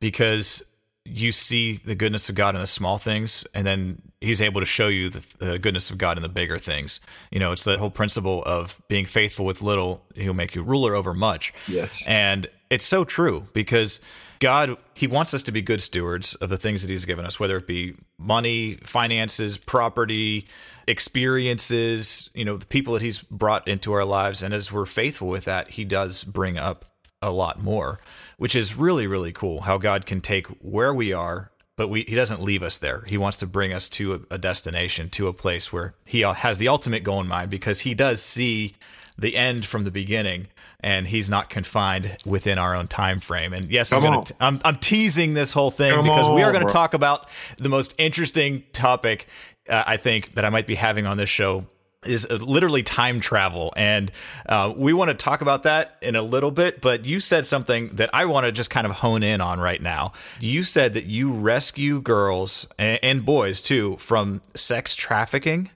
because 0.00 0.64
you 1.04 1.32
see 1.32 1.74
the 1.76 1.94
goodness 1.94 2.28
of 2.28 2.34
God 2.34 2.54
in 2.54 2.60
the 2.60 2.66
small 2.66 2.98
things, 2.98 3.46
and 3.54 3.66
then 3.66 4.00
He's 4.24 4.40
able 4.40 4.60
to 4.60 4.66
show 4.66 4.88
you 4.88 5.08
the, 5.08 5.24
the 5.38 5.58
goodness 5.58 5.90
of 5.90 5.98
God 5.98 6.16
in 6.16 6.22
the 6.22 6.28
bigger 6.28 6.58
things. 6.58 7.00
You 7.30 7.38
know, 7.40 7.52
it's 7.52 7.64
the 7.64 7.78
whole 7.78 7.90
principle 7.90 8.42
of 8.44 8.80
being 8.88 9.06
faithful 9.06 9.44
with 9.44 9.62
little, 9.62 10.04
He'll 10.14 10.34
make 10.34 10.54
you 10.54 10.62
ruler 10.62 10.94
over 10.94 11.14
much. 11.14 11.52
Yes. 11.68 12.04
And 12.06 12.46
it's 12.70 12.84
so 12.84 13.04
true 13.04 13.46
because 13.52 14.00
God, 14.40 14.76
He 14.94 15.06
wants 15.06 15.32
us 15.34 15.42
to 15.44 15.52
be 15.52 15.62
good 15.62 15.80
stewards 15.80 16.34
of 16.36 16.48
the 16.48 16.56
things 16.56 16.82
that 16.82 16.90
He's 16.90 17.04
given 17.04 17.24
us, 17.24 17.38
whether 17.38 17.56
it 17.56 17.66
be 17.66 17.94
money, 18.18 18.74
finances, 18.82 19.58
property, 19.58 20.46
experiences, 20.86 22.30
you 22.34 22.44
know, 22.44 22.56
the 22.56 22.66
people 22.66 22.94
that 22.94 23.02
He's 23.02 23.20
brought 23.20 23.66
into 23.68 23.92
our 23.92 24.04
lives. 24.04 24.42
And 24.42 24.52
as 24.52 24.72
we're 24.72 24.86
faithful 24.86 25.28
with 25.28 25.44
that, 25.44 25.70
He 25.70 25.84
does 25.84 26.24
bring 26.24 26.58
up 26.58 26.84
a 27.22 27.30
lot 27.30 27.62
more, 27.62 27.98
which 28.36 28.54
is 28.54 28.76
really, 28.76 29.06
really 29.06 29.32
cool 29.32 29.62
how 29.62 29.78
God 29.78 30.04
can 30.04 30.20
take 30.20 30.46
where 30.60 30.92
we 30.92 31.12
are. 31.12 31.50
But 31.76 31.88
we, 31.88 32.04
he 32.06 32.14
doesn't 32.14 32.40
leave 32.40 32.62
us 32.62 32.78
there. 32.78 33.02
He 33.06 33.18
wants 33.18 33.36
to 33.38 33.46
bring 33.46 33.72
us 33.72 33.88
to 33.90 34.14
a, 34.14 34.34
a 34.34 34.38
destination, 34.38 35.10
to 35.10 35.26
a 35.26 35.32
place 35.32 35.72
where 35.72 35.94
he 36.06 36.20
has 36.20 36.58
the 36.58 36.68
ultimate 36.68 37.02
goal 37.02 37.20
in 37.20 37.26
mind 37.26 37.50
because 37.50 37.80
he 37.80 37.94
does 37.94 38.22
see 38.22 38.74
the 39.18 39.36
end 39.36 39.64
from 39.64 39.84
the 39.84 39.90
beginning 39.90 40.48
and 40.80 41.06
he's 41.06 41.30
not 41.30 41.48
confined 41.50 42.16
within 42.26 42.58
our 42.58 42.74
own 42.74 42.88
time 42.88 43.20
frame 43.20 43.52
and 43.52 43.70
yes 43.70 43.92
i'm 43.92 44.02
gonna 44.02 44.18
on. 44.18 44.24
t- 44.24 44.34
I'm, 44.40 44.60
I'm 44.64 44.76
teasing 44.76 45.34
this 45.34 45.52
whole 45.52 45.70
thing 45.70 45.94
Come 45.94 46.04
because 46.04 46.28
we 46.28 46.42
are 46.42 46.52
going 46.52 46.66
to 46.66 46.72
talk 46.72 46.94
about 46.94 47.28
the 47.58 47.68
most 47.68 47.94
interesting 47.96 48.64
topic 48.72 49.28
uh, 49.68 49.84
i 49.86 49.96
think 49.96 50.34
that 50.34 50.44
i 50.44 50.50
might 50.50 50.66
be 50.66 50.74
having 50.74 51.06
on 51.06 51.16
this 51.16 51.28
show 51.28 51.64
is 52.06 52.26
uh, 52.30 52.34
literally 52.36 52.82
time 52.82 53.20
travel 53.20 53.72
and 53.76 54.10
uh, 54.48 54.72
we 54.76 54.92
want 54.92 55.08
to 55.10 55.14
talk 55.14 55.40
about 55.40 55.62
that 55.64 55.96
in 56.02 56.16
a 56.16 56.22
little 56.22 56.50
bit 56.50 56.80
but 56.80 57.04
you 57.04 57.20
said 57.20 57.44
something 57.46 57.88
that 57.90 58.10
i 58.12 58.24
want 58.24 58.44
to 58.46 58.52
just 58.52 58.70
kind 58.70 58.86
of 58.86 58.92
hone 58.94 59.22
in 59.22 59.40
on 59.40 59.58
right 59.60 59.82
now 59.82 60.12
you 60.40 60.62
said 60.62 60.94
that 60.94 61.06
you 61.06 61.32
rescue 61.32 62.00
girls 62.00 62.66
and, 62.78 62.98
and 63.02 63.24
boys 63.24 63.60
too 63.62 63.96
from 63.98 64.40
sex 64.54 64.94
trafficking 64.94 65.70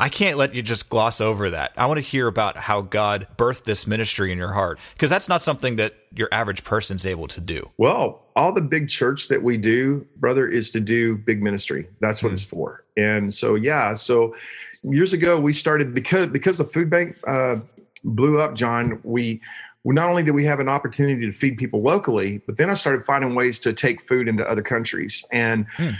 I 0.00 0.08
can't 0.08 0.38
let 0.38 0.54
you 0.54 0.62
just 0.62 0.90
gloss 0.90 1.20
over 1.20 1.50
that. 1.50 1.72
I 1.76 1.86
want 1.86 1.98
to 1.98 2.02
hear 2.02 2.28
about 2.28 2.56
how 2.56 2.82
God 2.82 3.26
birthed 3.36 3.64
this 3.64 3.84
ministry 3.84 4.30
in 4.30 4.38
your 4.38 4.52
heart 4.52 4.78
because 4.92 5.10
that's 5.10 5.28
not 5.28 5.42
something 5.42 5.74
that 5.74 5.94
your 6.14 6.28
average 6.30 6.62
person's 6.62 7.04
able 7.04 7.26
to 7.26 7.40
do. 7.40 7.68
Well, 7.78 8.22
all 8.36 8.52
the 8.52 8.60
big 8.60 8.88
church 8.88 9.26
that 9.26 9.42
we 9.42 9.56
do, 9.56 10.06
brother, 10.18 10.46
is 10.46 10.70
to 10.70 10.78
do 10.78 11.16
big 11.16 11.42
ministry. 11.42 11.88
That's 11.98 12.22
what 12.22 12.28
Hmm. 12.28 12.34
it's 12.34 12.44
for. 12.44 12.84
And 12.96 13.34
so, 13.34 13.56
yeah, 13.56 13.94
so 13.94 14.36
years 14.82 15.12
ago 15.12 15.38
we 15.38 15.52
started 15.52 15.94
because 15.94 16.28
because 16.28 16.58
the 16.58 16.64
food 16.64 16.90
bank 16.90 17.16
uh, 17.26 17.56
blew 18.04 18.40
up, 18.40 18.54
John. 18.54 19.00
We 19.02 19.40
not 19.84 20.08
only 20.08 20.22
did 20.22 20.32
we 20.32 20.44
have 20.44 20.60
an 20.60 20.68
opportunity 20.68 21.26
to 21.26 21.32
feed 21.32 21.56
people 21.56 21.80
locally, 21.80 22.42
but 22.46 22.58
then 22.58 22.68
I 22.68 22.74
started 22.74 23.04
finding 23.04 23.34
ways 23.34 23.58
to 23.60 23.72
take 23.72 24.02
food 24.02 24.28
into 24.28 24.46
other 24.48 24.62
countries 24.62 25.24
and. 25.32 25.66
Hmm. 25.76 25.90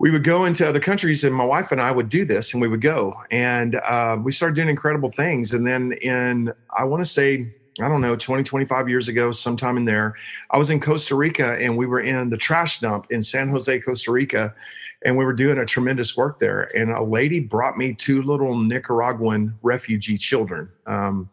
We 0.00 0.10
would 0.10 0.24
go 0.24 0.44
into 0.44 0.68
other 0.68 0.80
countries, 0.80 1.22
and 1.22 1.32
my 1.32 1.44
wife 1.44 1.70
and 1.70 1.80
I 1.80 1.92
would 1.92 2.08
do 2.08 2.24
this, 2.24 2.52
and 2.52 2.60
we 2.60 2.66
would 2.66 2.80
go, 2.80 3.14
and 3.30 3.76
uh, 3.76 4.18
we 4.20 4.32
started 4.32 4.56
doing 4.56 4.68
incredible 4.68 5.12
things. 5.12 5.52
And 5.52 5.64
then, 5.64 5.92
in 5.92 6.52
I 6.76 6.82
want 6.82 7.02
to 7.02 7.08
say, 7.08 7.54
I 7.80 7.88
don't 7.88 8.00
know, 8.00 8.14
20, 8.14 8.44
25 8.44 8.88
years 8.88 9.08
ago, 9.08 9.32
sometime 9.32 9.76
in 9.76 9.84
there, 9.84 10.14
I 10.50 10.58
was 10.58 10.70
in 10.70 10.78
Costa 10.78 11.16
Rica 11.16 11.56
and 11.58 11.76
we 11.76 11.86
were 11.86 12.00
in 12.00 12.30
the 12.30 12.36
trash 12.36 12.78
dump 12.78 13.06
in 13.10 13.22
San 13.22 13.48
Jose, 13.48 13.80
Costa 13.80 14.12
Rica, 14.12 14.54
and 15.04 15.16
we 15.16 15.24
were 15.24 15.32
doing 15.32 15.58
a 15.58 15.66
tremendous 15.66 16.16
work 16.16 16.38
there. 16.38 16.68
And 16.74 16.90
a 16.90 17.02
lady 17.02 17.40
brought 17.40 17.76
me 17.76 17.92
two 17.92 18.22
little 18.22 18.56
Nicaraguan 18.56 19.54
refugee 19.62 20.16
children, 20.16 20.70
um, 20.86 21.28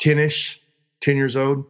10ish, 0.00 0.58
10 1.00 1.16
years 1.16 1.36
old, 1.36 1.64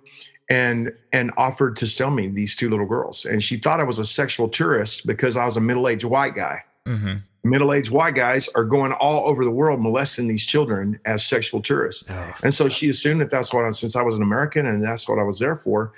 and 0.51 0.93
and 1.13 1.31
offered 1.37 1.77
to 1.77 1.87
sell 1.87 2.11
me 2.11 2.29
these 2.29 2.57
two 2.57 2.69
little 2.71 2.87
girls. 2.87 3.25
And 3.25 3.43
she 3.43 3.57
thought 3.57 3.81
I 3.81 3.85
was 3.85 3.99
a 3.99 4.05
sexual 4.05 4.49
tourist 4.49 5.07
because 5.07 5.37
I 5.37 5.45
was 5.45 5.57
a 5.57 5.61
middle-aged 5.61 6.05
white 6.05 6.35
guy. 6.35 6.63
Mm-hmm. 6.87 7.15
middle-aged 7.45 7.91
white 7.91 8.15
guys 8.15 8.47
are 8.55 8.65
going 8.65 8.93
all 8.93 9.27
over 9.27 9.43
the 9.43 9.51
world 9.51 9.81
molesting 9.81 10.29
these 10.29 10.45
children 10.45 11.01
as 11.07 11.25
sexual 11.25 11.63
tourists. 11.63 12.05
Oh, 12.11 12.35
And 12.43 12.53
so 12.53 12.69
she 12.69 12.91
assumed 12.91 13.23
that 13.23 13.31
that's 13.31 13.55
what 13.55 13.65
I, 13.65 13.69
was 13.69 13.79
since 13.79 13.97
I 13.97 14.03
was 14.03 14.15
an 14.15 14.23
American 14.23 14.67
and 14.67 14.85
that's 14.85 15.09
what 15.09 15.19
I 15.19 15.23
was 15.23 15.39
there 15.39 15.57
for. 15.57 15.93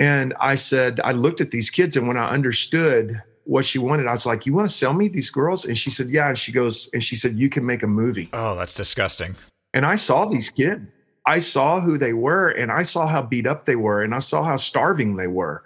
And 0.00 0.34
I 0.40 0.56
said, 0.56 1.00
I 1.04 1.12
looked 1.12 1.40
at 1.40 1.52
these 1.52 1.70
kids 1.70 1.96
and 1.96 2.08
when 2.08 2.16
I 2.16 2.28
understood 2.28 3.22
what 3.44 3.64
she 3.64 3.78
wanted, 3.78 4.06
I 4.06 4.12
was 4.12 4.26
like, 4.26 4.46
you 4.46 4.52
want 4.54 4.68
to 4.68 4.74
sell 4.74 4.92
me 4.92 5.08
these 5.08 5.30
girls? 5.30 5.64
And 5.64 5.76
she 5.76 5.90
said, 5.90 6.08
yeah. 6.10 6.28
And 6.28 6.38
she 6.38 6.52
goes, 6.52 6.88
and 6.92 7.02
she 7.02 7.16
said, 7.16 7.38
you 7.38 7.48
can 7.48 7.64
make 7.66 7.82
a 7.82 7.86
movie. 7.86 8.28
oh, 8.32 8.54
that's 8.56 8.74
disgusting. 8.74 9.36
And 9.74 9.84
I 9.86 9.96
saw 9.96 10.26
these 10.26 10.50
kids. 10.50 10.82
I 11.26 11.38
saw 11.40 11.80
who 11.80 11.98
they 11.98 12.12
were 12.14 12.48
and 12.48 12.72
I 12.72 12.82
saw 12.82 13.06
how 13.06 13.22
beat 13.22 13.46
up 13.46 13.66
they 13.66 13.76
were 13.76 14.02
and 14.02 14.14
I 14.14 14.18
saw 14.20 14.42
how 14.42 14.56
starving 14.56 15.16
they 15.16 15.26
were. 15.26 15.62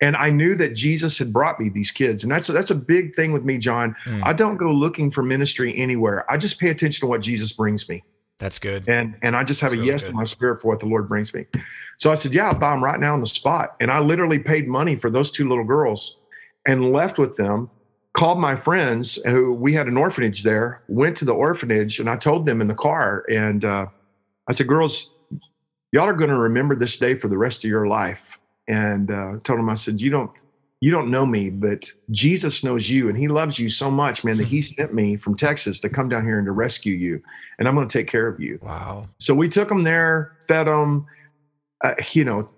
And 0.00 0.16
I 0.16 0.30
knew 0.30 0.54
that 0.56 0.74
Jesus 0.74 1.16
had 1.18 1.32
brought 1.32 1.60
me 1.60 1.68
these 1.68 1.90
kids. 1.90 2.22
And 2.22 2.32
that's 2.32 2.48
that's 2.48 2.70
a 2.70 2.74
big 2.74 3.14
thing 3.14 3.32
with 3.32 3.44
me, 3.44 3.56
John. 3.58 3.94
Mm, 4.06 4.22
I 4.24 4.32
don't 4.32 4.56
go 4.56 4.72
looking 4.72 5.10
for 5.10 5.22
ministry 5.22 5.76
anywhere. 5.76 6.30
I 6.30 6.36
just 6.38 6.58
pay 6.58 6.70
attention 6.70 7.00
to 7.00 7.06
what 7.06 7.20
Jesus 7.20 7.52
brings 7.52 7.88
me. 7.88 8.02
that's 8.38 8.58
good. 8.58 8.88
And 8.88 9.14
and 9.22 9.36
I 9.36 9.44
just 9.44 9.60
have 9.60 9.70
That's 9.70 9.78
a 9.78 9.80
really 9.80 9.92
yes 9.92 10.02
good. 10.02 10.10
in 10.10 10.16
my 10.16 10.24
spirit 10.24 10.60
for 10.60 10.68
what 10.68 10.80
the 10.80 10.86
Lord 10.86 11.08
brings 11.08 11.32
me. 11.32 11.46
So 11.98 12.10
I 12.10 12.14
said, 12.14 12.32
Yeah, 12.34 12.48
I'll 12.48 12.58
buy 12.58 12.70
them 12.72 12.82
right 12.82 12.98
now 12.98 13.14
on 13.14 13.20
the 13.20 13.26
spot. 13.26 13.76
And 13.80 13.90
I 13.90 14.00
literally 14.00 14.38
paid 14.38 14.66
money 14.66 14.96
for 14.96 15.08
those 15.10 15.30
two 15.30 15.48
little 15.48 15.64
girls 15.64 16.16
and 16.66 16.92
left 16.92 17.18
with 17.18 17.36
them. 17.36 17.70
Called 18.12 18.38
my 18.38 18.56
friends 18.56 19.18
who 19.26 19.52
we 19.52 19.74
had 19.74 19.88
an 19.88 19.98
orphanage 19.98 20.42
there, 20.42 20.82
went 20.88 21.18
to 21.18 21.26
the 21.26 21.34
orphanage, 21.34 22.00
and 22.00 22.08
I 22.08 22.16
told 22.16 22.46
them 22.46 22.62
in 22.62 22.68
the 22.68 22.74
car, 22.74 23.24
and 23.30 23.62
uh, 23.62 23.86
I 24.48 24.52
said, 24.52 24.68
Girls, 24.68 25.10
y'all 25.92 26.08
are 26.08 26.14
going 26.14 26.30
to 26.30 26.38
remember 26.38 26.74
this 26.74 26.96
day 26.96 27.14
for 27.14 27.28
the 27.28 27.36
rest 27.36 27.62
of 27.62 27.68
your 27.68 27.86
life. 27.86 28.38
And 28.68 29.10
uh, 29.10 29.32
told 29.44 29.58
them, 29.58 29.68
I 29.68 29.74
said, 29.74 30.00
You 30.00 30.08
don't 30.08 30.30
you 30.80 30.90
don't 30.90 31.10
know 31.10 31.24
me, 31.24 31.48
but 31.48 31.90
Jesus 32.10 32.62
knows 32.62 32.90
you, 32.90 33.08
and 33.08 33.16
He 33.16 33.28
loves 33.28 33.58
you 33.58 33.68
so 33.68 33.90
much, 33.90 34.24
man, 34.24 34.36
that 34.36 34.46
He 34.46 34.60
sent 34.60 34.92
me 34.92 35.16
from 35.16 35.34
Texas 35.34 35.80
to 35.80 35.88
come 35.88 36.08
down 36.08 36.24
here 36.24 36.38
and 36.38 36.46
to 36.46 36.52
rescue 36.52 36.94
you, 36.94 37.22
and 37.58 37.66
I'm 37.66 37.74
going 37.74 37.88
to 37.88 37.98
take 37.98 38.08
care 38.08 38.26
of 38.26 38.40
you. 38.40 38.58
Wow. 38.62 39.08
So 39.18 39.34
we 39.34 39.48
took 39.48 39.68
them 39.68 39.84
there, 39.84 40.36
fed 40.46 40.66
them, 40.66 41.06
uh, 41.82 41.94
you 42.12 42.24
know, 42.24 42.48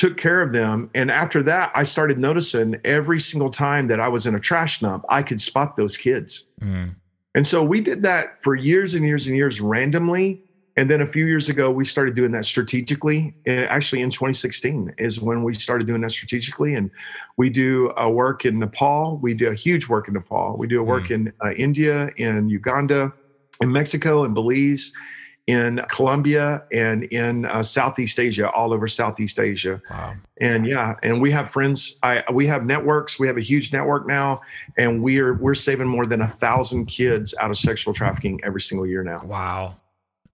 took 0.00 0.16
care 0.16 0.40
of 0.40 0.50
them. 0.50 0.88
And 0.94 1.10
after 1.10 1.42
that, 1.42 1.72
I 1.74 1.84
started 1.84 2.18
noticing 2.18 2.80
every 2.86 3.20
single 3.20 3.50
time 3.50 3.88
that 3.88 4.00
I 4.00 4.08
was 4.08 4.24
in 4.26 4.34
a 4.34 4.40
trash 4.40 4.80
dump, 4.80 5.04
I 5.10 5.22
could 5.22 5.42
spot 5.42 5.76
those 5.76 5.98
kids. 5.98 6.46
Mm, 6.62 6.94
And 7.34 7.46
so 7.46 7.62
we 7.62 7.82
did 7.82 8.02
that 8.04 8.42
for 8.42 8.54
years 8.54 8.94
and 8.94 9.04
years 9.04 9.26
and 9.26 9.36
years 9.36 9.60
randomly. 9.60 10.40
And 10.74 10.88
then 10.88 11.02
a 11.02 11.06
few 11.06 11.26
years 11.26 11.50
ago, 11.50 11.70
we 11.70 11.84
started 11.84 12.14
doing 12.14 12.32
that 12.32 12.46
strategically. 12.46 13.34
Actually, 13.46 14.00
in 14.00 14.08
2016 14.08 14.94
is 14.96 15.20
when 15.20 15.44
we 15.44 15.52
started 15.52 15.86
doing 15.86 16.00
that 16.00 16.12
strategically. 16.12 16.76
And 16.76 16.90
we 17.36 17.50
do 17.50 17.92
a 17.98 18.08
work 18.08 18.46
in 18.46 18.58
Nepal. 18.58 19.18
We 19.18 19.34
do 19.34 19.48
a 19.48 19.54
huge 19.54 19.86
work 19.86 20.08
in 20.08 20.14
Nepal. 20.14 20.56
We 20.56 20.66
do 20.66 20.80
a 20.80 20.82
work 20.82 21.10
in 21.10 21.30
uh, 21.44 21.50
India, 21.50 22.08
in 22.16 22.48
Uganda, 22.48 23.12
in 23.60 23.70
Mexico, 23.70 24.24
in 24.24 24.32
Belize, 24.32 24.94
in 25.50 25.80
Colombia, 25.88 26.62
and 26.72 27.04
in 27.04 27.44
uh, 27.46 27.62
Southeast 27.62 28.18
Asia, 28.18 28.46
all 28.50 28.72
over 28.72 28.86
Southeast 28.86 29.38
Asia 29.40 29.80
wow. 29.90 30.14
and 30.40 30.66
yeah 30.66 30.94
and 31.02 31.20
we 31.20 31.30
have 31.30 31.50
friends 31.50 31.96
i 32.02 32.22
we 32.32 32.46
have 32.46 32.64
networks 32.64 33.18
we 33.18 33.26
have 33.26 33.36
a 33.36 33.40
huge 33.52 33.72
network 33.72 34.06
now 34.06 34.40
and 34.78 35.02
we're 35.02 35.34
we're 35.34 35.54
saving 35.54 35.86
more 35.86 36.06
than 36.06 36.20
a 36.20 36.28
thousand 36.28 36.86
kids 36.86 37.34
out 37.40 37.50
of 37.50 37.56
sexual 37.56 37.92
trafficking 37.92 38.40
every 38.44 38.60
single 38.60 38.86
year 38.86 39.02
now 39.02 39.20
Wow. 39.24 39.76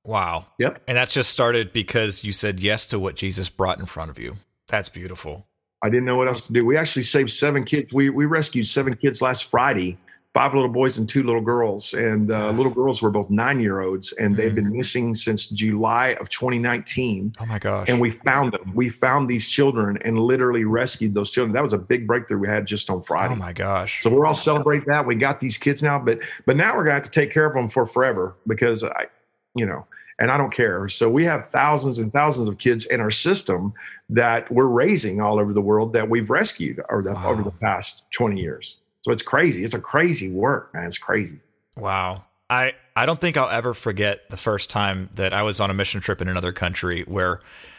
Wow. 0.05 0.47
Yep. 0.59 0.83
And 0.87 0.97
that's 0.97 1.13
just 1.13 1.31
started 1.31 1.73
because 1.73 2.23
you 2.23 2.33
said 2.33 2.61
yes 2.61 2.87
to 2.89 2.99
what 2.99 3.17
Jesus 3.17 3.49
brought 3.49 3.81
in 3.81 3.87
front 3.87 4.11
of 4.11 4.19
you. 4.21 4.37
That's 4.69 4.89
beautiful. 4.89 5.47
i 5.83 5.89
didn't 5.89 6.05
know 6.05 6.17
what 6.17 6.29
else 6.29 6.47
to 6.47 6.53
do 6.53 6.65
we 6.65 6.77
actually 6.77 7.03
saved 7.03 7.31
seven 7.31 7.65
kids 7.65 7.93
we 7.93 8.11
we 8.11 8.25
rescued 8.25 8.67
seven 8.67 8.95
kids 8.97 9.21
last 9.21 9.45
friday 9.45 9.99
five 10.37 10.53
little 10.53 10.69
boys 10.69 10.99
and 10.99 11.09
two 11.09 11.23
little 11.23 11.41
girls 11.41 11.95
and 11.95 12.31
uh, 12.31 12.51
little 12.51 12.73
girls 12.81 13.01
were 13.01 13.11
both 13.11 13.31
nine 13.31 13.59
year 13.59 13.81
olds 13.81 14.13
and 14.21 14.37
they've 14.37 14.55
been 14.55 14.71
missing 14.71 15.15
since 15.15 15.49
july 15.49 16.09
of 16.21 16.29
2019 16.29 17.33
Oh 17.41 17.47
my 17.47 17.59
gosh. 17.59 17.89
and 17.89 17.99
we 17.99 18.11
found 18.11 18.53
them 18.53 18.71
we 18.75 18.89
found 18.91 19.29
these 19.31 19.47
children 19.49 19.99
and 20.05 20.19
literally 20.19 20.65
rescued 20.65 21.15
those 21.15 21.31
children 21.31 21.55
that 21.55 21.63
was 21.63 21.73
a 21.73 21.79
big 21.79 22.07
breakthrough 22.07 22.39
we 22.39 22.49
had 22.49 22.67
just 22.67 22.91
on 22.91 23.01
friday 23.01 23.33
oh 23.33 23.37
my 23.37 23.53
gosh. 23.55 24.03
So 24.03 24.11
we're 24.11 24.27
all 24.27 24.35
celebrating 24.35 24.87
that. 24.89 25.07
We 25.07 25.15
got 25.15 25.41
these 25.41 25.57
kids 25.57 25.83
now, 25.83 25.99
but 25.99 26.19
but 26.45 26.57
now 26.57 26.77
we're 26.77 26.85
gonna 26.85 26.95
have 27.01 27.05
to 27.05 27.11
take 27.11 27.33
care 27.33 27.47
of 27.47 27.55
them 27.55 27.69
for 27.69 27.87
forever 27.87 28.35
because 28.47 28.85
I, 28.85 29.07
you 29.55 29.65
know, 29.65 29.87
and 30.19 30.31
I 30.31 30.37
don't 30.37 30.53
care. 30.53 30.89
So 30.89 31.09
we 31.09 31.25
have 31.25 31.49
thousands 31.51 31.99
and 31.99 32.13
thousands 32.13 32.47
of 32.49 32.59
kids 32.59 32.85
in 32.87 33.01
our 33.01 33.11
system 33.11 33.73
that 34.11 34.51
we're 34.53 34.67
raising 34.67 35.21
all 35.21 35.39
over 35.41 35.53
the 35.53 35.61
world 35.63 35.93
that 35.95 36.09
we've 36.09 36.29
rescued 36.31 36.81
over 36.91 37.03
the, 37.03 37.13
Wow. 37.15 37.31
over 37.31 37.43
the 37.43 37.51
past 37.53 38.05
20 38.13 38.39
years. 38.41 38.77
So 39.07 39.13
it's 39.13 39.23
crazy. 39.23 39.63
It's 39.63 39.73
a 39.73 39.79
crazy 39.79 40.29
work, 40.29 40.75
man. 40.75 40.87
It's 40.87 40.99
crazy. 40.99 41.39
Wow. 41.77 42.25
I, 42.51 42.73
I 42.97 43.07
don't 43.07 43.21
think 43.21 43.37
I'll 43.37 43.49
ever 43.49 43.73
forget 43.73 44.29
the 44.31 44.37
first 44.37 44.69
time 44.69 45.11
that 45.15 45.33
I 45.33 45.45
was 45.45 45.61
on 45.61 45.71
a 45.71 45.75
mission 45.75 46.01
trip 46.01 46.21
in 46.21 46.27
another 46.27 46.51
country 46.51 47.03
where 47.03 47.39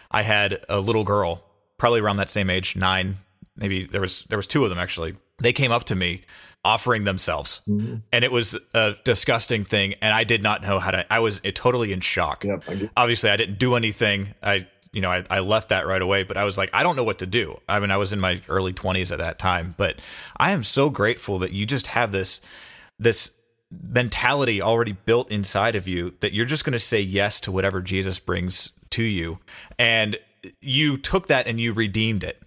I 0.10 0.22
had 0.22 0.64
a 0.70 0.80
little 0.80 1.04
girl, 1.04 1.44
probably 1.78 2.00
around 2.00 2.16
that 2.16 2.30
same 2.30 2.50
age, 2.50 2.78
nine, 2.78 3.18
maybe 3.58 3.84
there 3.84 4.00
was 4.00 4.24
there 4.30 4.38
was 4.38 4.48
two 4.48 4.64
of 4.64 4.70
them 4.70 4.80
actually. 4.80 5.18
They 5.40 5.52
came 5.52 5.70
up 5.70 5.84
to 5.86 5.96
me 5.96 6.22
offering 6.64 7.04
themselves. 7.04 7.60
Mhm. 7.68 8.04
And 8.14 8.24
it 8.24 8.32
was 8.32 8.56
a 8.74 8.96
disgusting 9.04 9.66
thing 9.66 9.96
and 10.02 10.14
I 10.14 10.24
did 10.24 10.42
not 10.42 10.62
know 10.62 10.80
how 10.80 10.92
to 10.92 11.14
I 11.14 11.20
was 11.20 11.42
totally 11.56 11.92
in 11.92 12.00
shock. 12.00 12.46
Yep. 12.46 12.64
I 12.70 12.90
obviously 12.96 13.32
I 13.32 13.36
didn't 13.36 13.60
do 13.60 13.76
anything. 13.76 14.34
I 14.42 14.66
you 14.98 15.02
know, 15.02 15.12
I, 15.12 15.24
I 15.30 15.40
left 15.42 15.70
that 15.70 15.86
right 15.86 16.02
away, 16.02 16.24
but 16.24 16.38
I 16.38 16.44
was 16.44 16.58
like, 16.58 16.72
I 16.74 16.82
don't 16.82 16.96
know 16.96 17.04
what 17.04 17.20
to 17.20 17.28
do. 17.28 17.60
I 17.70 17.80
mean, 17.80 17.92
I 17.92 17.98
was 17.98 18.14
in 18.14 18.20
my 18.20 18.42
early 18.50 18.74
twenties 18.74 19.12
at 19.12 19.20
that 19.20 19.38
time, 19.38 19.76
but 19.78 19.98
I 20.38 20.50
am 20.50 20.64
so 20.64 20.90
grateful 20.90 21.38
that 21.38 21.52
you 21.52 21.68
just 21.68 21.86
have 21.86 22.12
this 22.12 22.42
this 22.98 23.30
mentality 23.70 24.60
already 24.60 24.94
built 24.94 25.30
inside 25.30 25.76
of 25.76 25.88
you 25.88 26.16
that 26.22 26.34
you're 26.34 26.48
just 26.48 26.66
going 26.66 26.74
to 26.74 26.80
say 26.80 27.00
yes 27.00 27.40
to 27.42 27.52
whatever 27.52 27.80
Jesus 27.80 28.18
brings 28.18 28.72
to 28.90 29.04
you. 29.04 29.38
And 29.78 30.18
you 30.62 30.98
took 30.98 31.28
that 31.28 31.46
and 31.46 31.62
you 31.62 31.74
redeemed 31.74 32.24
it. 32.24 32.42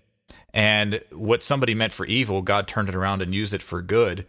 And 0.53 1.01
what 1.13 1.43
somebody 1.43 1.73
meant 1.73 1.93
for 1.93 2.05
evil, 2.05 2.43
God 2.43 2.67
turned 2.67 2.89
it 2.89 2.97
around 2.97 3.23
and 3.23 3.33
used 3.33 3.55
it 3.55 3.63
for 3.63 3.81
good. 3.81 4.27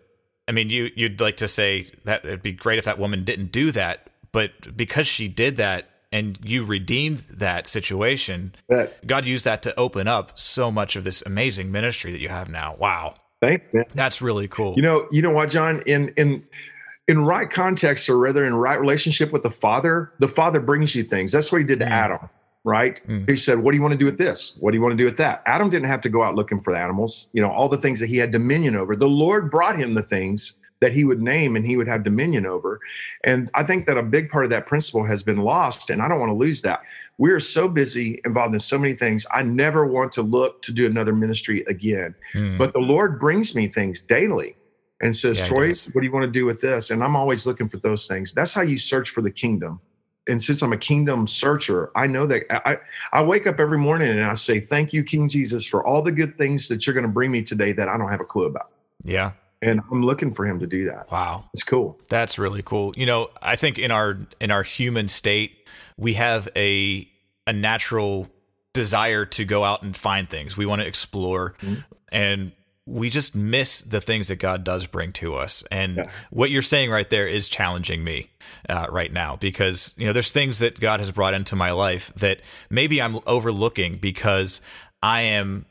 I 0.48 0.52
mean, 0.52 0.70
you 0.70 0.92
you'd 0.96 1.20
like 1.20 1.38
to 1.38 1.48
say 1.48 1.88
that 2.04 2.24
it'd 2.24 2.44
be 2.44 2.52
great 2.52 2.78
if 2.78 2.86
that 2.86 3.00
woman 3.00 3.24
didn't 3.24 3.52
do 3.52 3.72
that, 3.72 4.12
but 4.32 4.78
because 4.78 5.08
she 5.08 5.28
did 5.28 5.58
that 5.58 5.88
and 6.12 6.38
you 6.44 6.66
redeemed 6.66 7.20
that 7.30 7.68
situation, 7.68 8.54
That, 8.68 9.06
God 9.08 9.26
used 9.26 9.46
that 9.46 9.62
to 9.64 9.80
open 9.80 10.08
up 10.08 10.38
so 10.38 10.72
much 10.72 10.96
of 10.96 11.04
this 11.04 11.24
amazing 11.26 11.72
ministry 11.72 12.12
that 12.12 12.20
you 12.20 12.30
have 12.30 12.50
now. 12.50 12.76
Wow. 12.78 13.16
thanks, 13.44 13.66
man. 13.74 13.86
That's 13.94 14.22
really 14.22 14.48
cool. 14.48 14.74
You 14.76 14.82
know, 14.82 15.08
you 15.12 15.22
know 15.22 15.32
what, 15.32 15.50
John? 15.50 15.82
In 15.86 16.10
in 16.18 16.44
in 17.08 17.24
right 17.26 17.50
context, 17.50 18.10
or 18.10 18.18
rather 18.18 18.46
in 18.46 18.54
right 18.54 18.80
relationship 18.80 19.32
with 19.32 19.44
the 19.44 19.50
Father, 19.52 20.12
the 20.20 20.28
Father 20.28 20.60
brings 20.60 20.96
you 20.96 21.04
things. 21.04 21.32
That's 21.32 21.52
what 21.52 21.60
He 21.60 21.66
did 21.66 21.80
to 21.80 21.86
Mm. 21.86 21.90
Adam, 21.92 22.30
right? 22.64 23.02
Mm. 23.08 23.28
He 23.30 23.36
said, 23.36 23.60
"What 23.60 23.72
do 23.72 23.78
you 23.78 23.82
want 23.82 23.94
to 23.94 23.98
do 23.98 24.06
with 24.06 24.18
this? 24.18 24.56
What 24.60 24.72
do 24.72 24.78
you 24.78 24.82
want 24.82 24.94
to 24.94 24.98
do 24.98 25.06
with 25.06 25.18
that?" 25.18 25.42
Adam 25.46 25.70
didn't 25.70 25.88
have 25.88 26.02
to 26.02 26.10
go 26.10 26.24
out 26.24 26.36
looking 26.36 26.62
for 26.62 26.74
the 26.74 26.80
animals. 26.80 27.30
You 27.34 27.42
know, 27.42 27.50
all 27.50 27.68
the 27.70 27.78
things 27.78 28.00
that 28.00 28.08
he 28.08 28.18
had 28.18 28.32
dominion 28.32 28.76
over. 28.76 28.96
The 28.96 29.08
Lord 29.08 29.50
brought 29.50 29.78
him 29.80 29.96
the 29.96 30.04
things 30.04 30.56
that 30.82 30.94
he 30.94 31.06
would 31.06 31.22
name 31.22 31.56
and 31.56 31.66
he 31.66 31.78
would 31.78 31.88
have 31.88 32.04
dominion 32.04 32.46
over. 32.46 32.80
And 33.24 33.50
I 33.54 33.64
think 33.64 33.88
that 33.88 33.98
a 33.98 34.04
big 34.04 34.30
part 34.30 34.44
of 34.44 34.52
that 34.52 34.66
principle 34.66 35.06
has 35.06 35.24
been 35.24 35.38
lost, 35.38 35.90
and 35.90 36.02
I 36.02 36.08
don't 36.08 36.20
want 36.20 36.32
to 36.32 36.36
lose 36.36 36.62
that. 36.64 36.82
We 37.18 37.32
are 37.32 37.40
so 37.40 37.70
busy 37.70 38.20
involved 38.26 38.54
in 38.56 38.60
so 38.60 38.80
many 38.80 38.94
things. 38.94 39.26
I 39.32 39.44
never 39.44 39.86
want 39.86 40.12
to 40.14 40.24
look 40.24 40.62
to 40.64 40.74
do 40.74 40.88
another 40.88 41.14
ministry 41.14 41.64
again. 41.68 42.16
Hmm. 42.34 42.58
But 42.58 42.74
the 42.74 42.80
Lord 42.80 43.20
brings 43.20 43.56
me 43.56 43.68
things 43.68 44.02
daily 44.02 44.56
and 45.02 45.16
says, 45.16 45.40
Yeah, 45.40 45.48
Troy, 45.48 45.68
what 45.94 46.02
do 46.02 46.08
you 46.08 46.12
want 46.12 46.26
to 46.26 46.32
do 46.32 46.46
with 46.46 46.62
this? 46.62 46.90
And 46.90 47.04
I'm 47.04 47.16
always 47.16 47.46
looking 47.46 47.70
for 47.70 47.78
those 47.78 48.08
things. 48.08 48.34
That's 48.34 48.54
how 48.54 48.62
you 48.62 48.78
search 48.78 49.12
for 49.12 49.22
the 49.22 49.32
kingdom. 49.32 49.80
And 50.28 50.42
since 50.42 50.62
I'm 50.62 50.74
a 50.74 50.78
kingdom 50.78 51.28
searcher, 51.28 51.92
I 51.96 52.08
know 52.08 52.26
that 52.28 52.44
I, 52.68 52.78
I 53.12 53.24
wake 53.24 53.48
up 53.48 53.60
every 53.60 53.80
morning 53.80 54.10
and 54.10 54.24
I 54.24 54.34
say, 54.34 54.60
Thank 54.60 54.92
you, 54.92 55.04
King 55.04 55.30
Jesus, 55.30 55.64
for 55.64 55.86
all 55.86 56.02
the 56.02 56.12
good 56.12 56.40
things 56.40 56.68
that 56.70 56.88
you're 56.88 56.96
going 56.96 57.06
to 57.06 57.12
bring 57.12 57.32
me 57.32 57.44
today 57.44 57.72
that 57.74 57.88
I 57.88 57.98
don't 57.98 58.10
have 58.10 58.22
a 58.22 58.26
clue 58.26 58.46
about. 58.46 58.72
yeah. 59.04 59.34
And 59.62 59.80
I'm 59.92 60.04
looking 60.04 60.32
for 60.32 60.46
him 60.46 60.60
to 60.60 60.68
do 60.68 60.86
that. 60.86 61.12
Wow. 61.12 61.46
It's 61.54 61.64
cool. 61.64 62.00
That's 62.10 62.40
really 62.40 62.64
cool. 62.64 62.94
You 62.98 63.06
know, 63.06 63.30
I 63.42 63.56
think 63.56 63.78
in 63.78 63.92
our 63.92 64.18
in 64.40 64.50
our 64.52 64.64
human 64.64 65.08
state, 65.08 65.68
we 65.98 66.14
have 66.16 66.50
a 66.56 67.08
a 67.48 67.54
natural 67.54 68.28
desire 68.74 69.26
to 69.26 69.46
go 69.46 69.64
out 69.64 69.84
and 69.84 69.96
find 69.96 70.30
things. 70.30 70.56
We 70.58 70.66
want 70.66 70.82
to 70.82 70.88
explore 70.88 71.56
Mhm. 71.62 71.84
and 72.12 72.52
we 72.88 73.10
just 73.12 73.36
miss 73.36 73.82
the 73.82 74.02
things 74.02 74.28
that 74.30 74.38
God 74.38 74.64
does 74.64 74.88
bring 74.88 75.12
to 75.14 75.36
us. 75.36 75.64
And 75.70 75.98
Yeah. 75.98 76.06
what 76.32 76.50
you're 76.50 76.62
saying 76.64 76.90
right 76.90 77.10
there 77.10 77.28
is 77.28 77.48
challenging 77.48 78.04
me 78.04 78.30
uh, 78.68 78.88
right 78.90 79.14
now 79.14 79.36
because 79.36 79.94
you 79.98 80.08
know 80.08 80.14
there's 80.14 80.32
things 80.32 80.58
that 80.60 80.80
God 80.80 81.00
has 81.00 81.12
brought 81.12 81.34
into 81.36 81.56
my 81.56 81.72
life 81.72 82.12
that 82.16 82.42
maybe 82.70 83.00
I'm 83.02 83.20
overlooking 83.28 83.98
because 83.98 84.60
I 85.04 85.22
am 85.22 85.66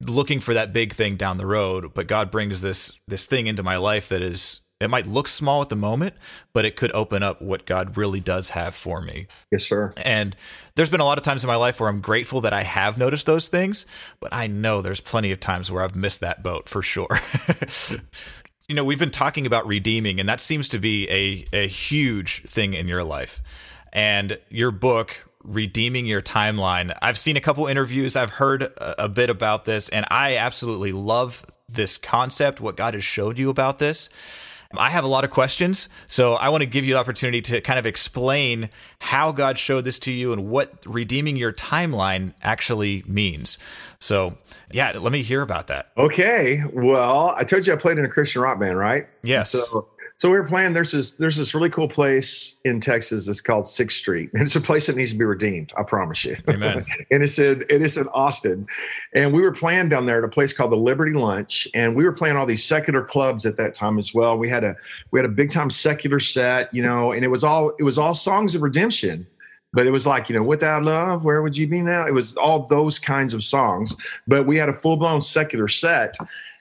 looking 0.00 0.40
for 0.40 0.54
that 0.54 0.72
big 0.72 0.92
thing 0.92 1.16
down 1.16 1.38
the 1.38 1.46
road 1.46 1.92
but 1.94 2.06
god 2.06 2.30
brings 2.30 2.60
this 2.60 2.92
this 3.08 3.26
thing 3.26 3.46
into 3.46 3.62
my 3.62 3.76
life 3.76 4.08
that 4.08 4.22
is 4.22 4.60
it 4.78 4.90
might 4.90 5.06
look 5.06 5.26
small 5.26 5.62
at 5.62 5.70
the 5.70 5.76
moment 5.76 6.14
but 6.52 6.66
it 6.66 6.76
could 6.76 6.92
open 6.92 7.22
up 7.22 7.40
what 7.40 7.64
god 7.64 7.96
really 7.96 8.20
does 8.20 8.50
have 8.50 8.74
for 8.74 9.00
me 9.00 9.26
Yes, 9.50 9.64
sir. 9.64 9.92
and 10.04 10.36
there's 10.74 10.90
been 10.90 11.00
a 11.00 11.04
lot 11.04 11.16
of 11.16 11.24
times 11.24 11.42
in 11.42 11.48
my 11.48 11.56
life 11.56 11.80
where 11.80 11.88
i'm 11.88 12.02
grateful 12.02 12.42
that 12.42 12.52
i 12.52 12.62
have 12.62 12.98
noticed 12.98 13.24
those 13.24 13.48
things 13.48 13.86
but 14.20 14.34
i 14.34 14.46
know 14.46 14.82
there's 14.82 15.00
plenty 15.00 15.32
of 15.32 15.40
times 15.40 15.70
where 15.72 15.82
i've 15.82 15.96
missed 15.96 16.20
that 16.20 16.42
boat 16.42 16.68
for 16.68 16.82
sure 16.82 17.08
you 18.68 18.74
know, 18.74 18.82
we've 18.84 18.98
been 18.98 19.10
talking 19.12 19.46
about 19.46 19.64
redeeming, 19.66 20.18
and 20.18 20.28
that 20.28 20.40
seems 20.40 20.68
to 20.70 20.78
be 20.80 21.08
a, 21.08 21.44
a 21.52 21.68
huge 21.68 22.42
thing 22.48 22.74
in 22.74 22.88
your 22.88 23.04
life. 23.04 23.40
And 23.92 24.38
your 24.48 24.72
book, 24.72 25.24
Redeeming 25.46 26.06
Your 26.06 26.20
Timeline, 26.20 26.96
I've 27.00 27.18
seen 27.18 27.36
a 27.36 27.40
couple 27.40 27.66
interviews, 27.66 28.16
I've 28.16 28.30
heard 28.30 28.62
a, 28.62 29.04
a 29.04 29.08
bit 29.08 29.30
about 29.30 29.64
this, 29.64 29.88
and 29.88 30.04
I 30.10 30.36
absolutely 30.36 30.92
love 30.92 31.44
this 31.68 31.96
concept, 31.98 32.60
what 32.60 32.76
God 32.76 32.94
has 32.94 33.04
showed 33.04 33.38
you 33.38 33.48
about 33.48 33.78
this. 33.78 34.08
I 34.76 34.90
have 34.90 35.04
a 35.04 35.08
lot 35.08 35.24
of 35.24 35.30
questions, 35.30 35.88
so 36.06 36.34
I 36.34 36.48
want 36.48 36.62
to 36.62 36.66
give 36.66 36.84
you 36.84 36.94
the 36.94 37.00
opportunity 37.00 37.40
to 37.42 37.60
kind 37.60 37.78
of 37.78 37.86
explain 37.86 38.68
how 38.98 39.32
God 39.32 39.58
showed 39.58 39.84
this 39.84 39.98
to 40.00 40.12
you 40.12 40.32
and 40.32 40.48
what 40.48 40.72
redeeming 40.84 41.36
your 41.36 41.52
timeline 41.52 42.34
actually 42.42 43.04
means. 43.06 43.58
So, 43.98 44.36
yeah, 44.72 44.92
let 44.98 45.12
me 45.12 45.22
hear 45.22 45.42
about 45.42 45.68
that. 45.68 45.92
Okay. 45.96 46.64
Well, 46.72 47.34
I 47.36 47.44
told 47.44 47.66
you 47.66 47.72
I 47.72 47.76
played 47.76 47.98
in 47.98 48.04
a 48.04 48.08
Christian 48.08 48.42
rock 48.42 48.58
band, 48.58 48.76
right? 48.76 49.06
Yes. 49.22 49.52
So 49.52 49.88
so 50.18 50.30
we 50.30 50.38
were 50.38 50.44
playing. 50.44 50.72
There's 50.72 50.92
this 50.92 51.16
there's 51.16 51.36
this 51.36 51.54
really 51.54 51.68
cool 51.68 51.88
place 51.88 52.56
in 52.64 52.80
Texas. 52.80 53.28
It's 53.28 53.42
called 53.42 53.68
Sixth 53.68 53.98
Street, 53.98 54.30
and 54.32 54.42
it's 54.42 54.56
a 54.56 54.60
place 54.62 54.86
that 54.86 54.96
needs 54.96 55.12
to 55.12 55.18
be 55.18 55.26
redeemed. 55.26 55.72
I 55.76 55.82
promise 55.82 56.24
you. 56.24 56.38
Amen. 56.48 56.86
and 57.10 57.22
it's 57.22 57.38
in 57.38 57.62
it 57.68 57.82
is 57.82 57.98
in 57.98 58.08
Austin, 58.08 58.66
and 59.14 59.34
we 59.34 59.42
were 59.42 59.52
playing 59.52 59.90
down 59.90 60.06
there 60.06 60.18
at 60.18 60.24
a 60.24 60.28
place 60.28 60.54
called 60.54 60.72
the 60.72 60.76
Liberty 60.76 61.12
Lunch, 61.12 61.68
and 61.74 61.94
we 61.94 62.04
were 62.04 62.12
playing 62.12 62.36
all 62.36 62.46
these 62.46 62.64
secular 62.64 63.04
clubs 63.04 63.44
at 63.44 63.58
that 63.58 63.74
time 63.74 63.98
as 63.98 64.14
well. 64.14 64.38
We 64.38 64.48
had 64.48 64.64
a 64.64 64.74
we 65.10 65.18
had 65.18 65.26
a 65.26 65.32
big 65.32 65.50
time 65.50 65.68
secular 65.68 66.18
set, 66.18 66.72
you 66.72 66.82
know, 66.82 67.12
and 67.12 67.22
it 67.22 67.28
was 67.28 67.44
all 67.44 67.74
it 67.78 67.82
was 67.82 67.98
all 67.98 68.14
songs 68.14 68.54
of 68.54 68.62
redemption 68.62 69.26
but 69.72 69.86
it 69.86 69.90
was 69.90 70.06
like 70.06 70.28
you 70.28 70.34
know 70.34 70.42
without 70.42 70.84
love 70.84 71.24
where 71.24 71.42
would 71.42 71.56
you 71.56 71.66
be 71.66 71.82
now 71.82 72.06
it 72.06 72.14
was 72.14 72.36
all 72.36 72.66
those 72.66 72.98
kinds 72.98 73.34
of 73.34 73.42
songs 73.42 73.96
but 74.26 74.46
we 74.46 74.56
had 74.56 74.68
a 74.68 74.72
full-blown 74.72 75.20
secular 75.20 75.68
set 75.68 76.16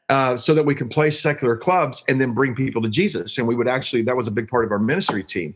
uh, 0.10 0.38
so 0.38 0.54
that 0.54 0.66
we 0.66 0.76
can 0.76 0.88
play 0.88 1.10
secular 1.10 1.58
clubs 1.58 2.04
and 2.08 2.20
then 2.22 2.34
bring 2.34 2.56
people 2.56 2.82
to 2.82 2.90
Jesus. 2.90 3.38
And 3.38 3.48
we 3.48 3.56
would 3.56 3.68
actually, 3.68 4.04
that 4.04 4.16
was 4.16 4.28
a 4.28 4.32
big 4.32 4.48
part 4.48 4.66
of 4.66 4.72
our 4.72 4.80
ministry 4.80 5.24
team. 5.24 5.56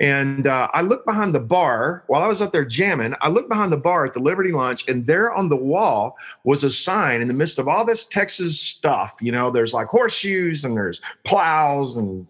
And 0.00 0.48
uh, 0.48 0.68
I 0.72 0.80
looked 0.80 1.06
behind 1.06 1.32
the 1.34 1.40
bar 1.40 2.02
while 2.08 2.22
I 2.22 2.26
was 2.26 2.42
up 2.42 2.52
there 2.52 2.64
jamming. 2.64 3.14
I 3.20 3.28
looked 3.28 3.48
behind 3.48 3.72
the 3.72 3.76
bar 3.76 4.04
at 4.04 4.12
the 4.12 4.18
Liberty 4.18 4.50
Lunch, 4.50 4.88
and 4.88 5.06
there 5.06 5.32
on 5.32 5.48
the 5.48 5.56
wall 5.56 6.16
was 6.42 6.64
a 6.64 6.70
sign 6.70 7.22
in 7.22 7.28
the 7.28 7.34
midst 7.34 7.60
of 7.60 7.68
all 7.68 7.84
this 7.84 8.04
Texas 8.04 8.60
stuff. 8.60 9.16
You 9.20 9.30
know, 9.30 9.50
there's 9.52 9.72
like 9.72 9.86
horseshoes 9.86 10.64
and 10.64 10.76
there's 10.76 11.00
plows 11.22 11.96
and 11.96 12.26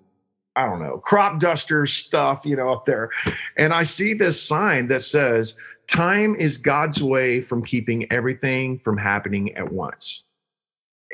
I 0.57 0.67
don't 0.67 0.81
know, 0.81 0.99
crop 0.99 1.41
duster 1.41 1.87
stuff, 1.87 2.43
you 2.45 2.55
know, 2.55 2.71
up 2.71 2.85
there. 2.85 3.11
And 3.57 3.73
I 3.73 3.83
see 3.83 4.13
this 4.13 4.41
sign 4.41 4.87
that 4.89 5.03
says, 5.03 5.57
Time 5.87 6.37
is 6.37 6.59
God's 6.59 7.03
way 7.03 7.41
from 7.41 7.65
keeping 7.65 8.11
everything 8.13 8.79
from 8.79 8.97
happening 8.97 9.55
at 9.57 9.73
once 9.73 10.25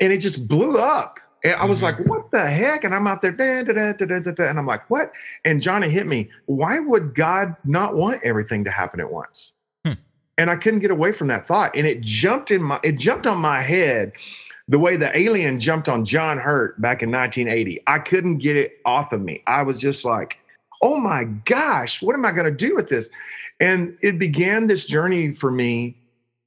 and 0.01 0.11
it 0.11 0.17
just 0.17 0.47
blew 0.47 0.77
up. 0.77 1.19
And 1.43 1.55
I 1.55 1.65
was 1.65 1.81
mm-hmm. 1.81 1.99
like, 1.99 2.07
what 2.07 2.31
the 2.31 2.47
heck? 2.47 2.83
And 2.83 2.93
I'm 2.93 3.07
out 3.07 3.21
there, 3.21 3.31
da, 3.31 3.63
da, 3.63 3.93
da, 3.93 4.49
and 4.49 4.59
I'm 4.59 4.67
like, 4.67 4.89
what? 4.89 5.11
And 5.45 5.61
Johnny 5.61 5.89
hit 5.89 6.07
me. 6.07 6.29
Why 6.45 6.79
would 6.79 7.15
God 7.15 7.55
not 7.63 7.95
want 7.95 8.21
everything 8.23 8.63
to 8.65 8.71
happen 8.71 8.99
at 8.99 9.11
once? 9.11 9.53
Hmm. 9.85 9.93
And 10.37 10.49
I 10.49 10.55
couldn't 10.55 10.79
get 10.79 10.91
away 10.91 11.11
from 11.13 11.27
that 11.29 11.47
thought. 11.47 11.75
And 11.75 11.87
it 11.87 12.01
jumped 12.01 12.51
in 12.51 12.61
my, 12.61 12.79
it 12.83 12.97
jumped 12.97 13.25
on 13.25 13.37
my 13.37 13.61
head 13.61 14.11
the 14.67 14.79
way 14.79 14.95
the 14.95 15.15
alien 15.17 15.59
jumped 15.59 15.89
on 15.89 16.05
John 16.05 16.37
Hurt 16.37 16.79
back 16.79 17.01
in 17.01 17.11
1980. 17.11 17.81
I 17.87 17.99
couldn't 17.99 18.37
get 18.37 18.55
it 18.55 18.77
off 18.85 19.11
of 19.11 19.21
me. 19.21 19.43
I 19.47 19.63
was 19.63 19.79
just 19.79 20.05
like, 20.05 20.37
oh 20.81 20.99
my 20.99 21.23
gosh, 21.23 22.01
what 22.01 22.15
am 22.15 22.25
I 22.25 22.31
going 22.31 22.45
to 22.45 22.51
do 22.51 22.75
with 22.75 22.89
this? 22.89 23.09
And 23.59 23.97
it 24.01 24.17
began 24.17 24.67
this 24.67 24.85
journey 24.85 25.33
for 25.33 25.51
me 25.51 26.00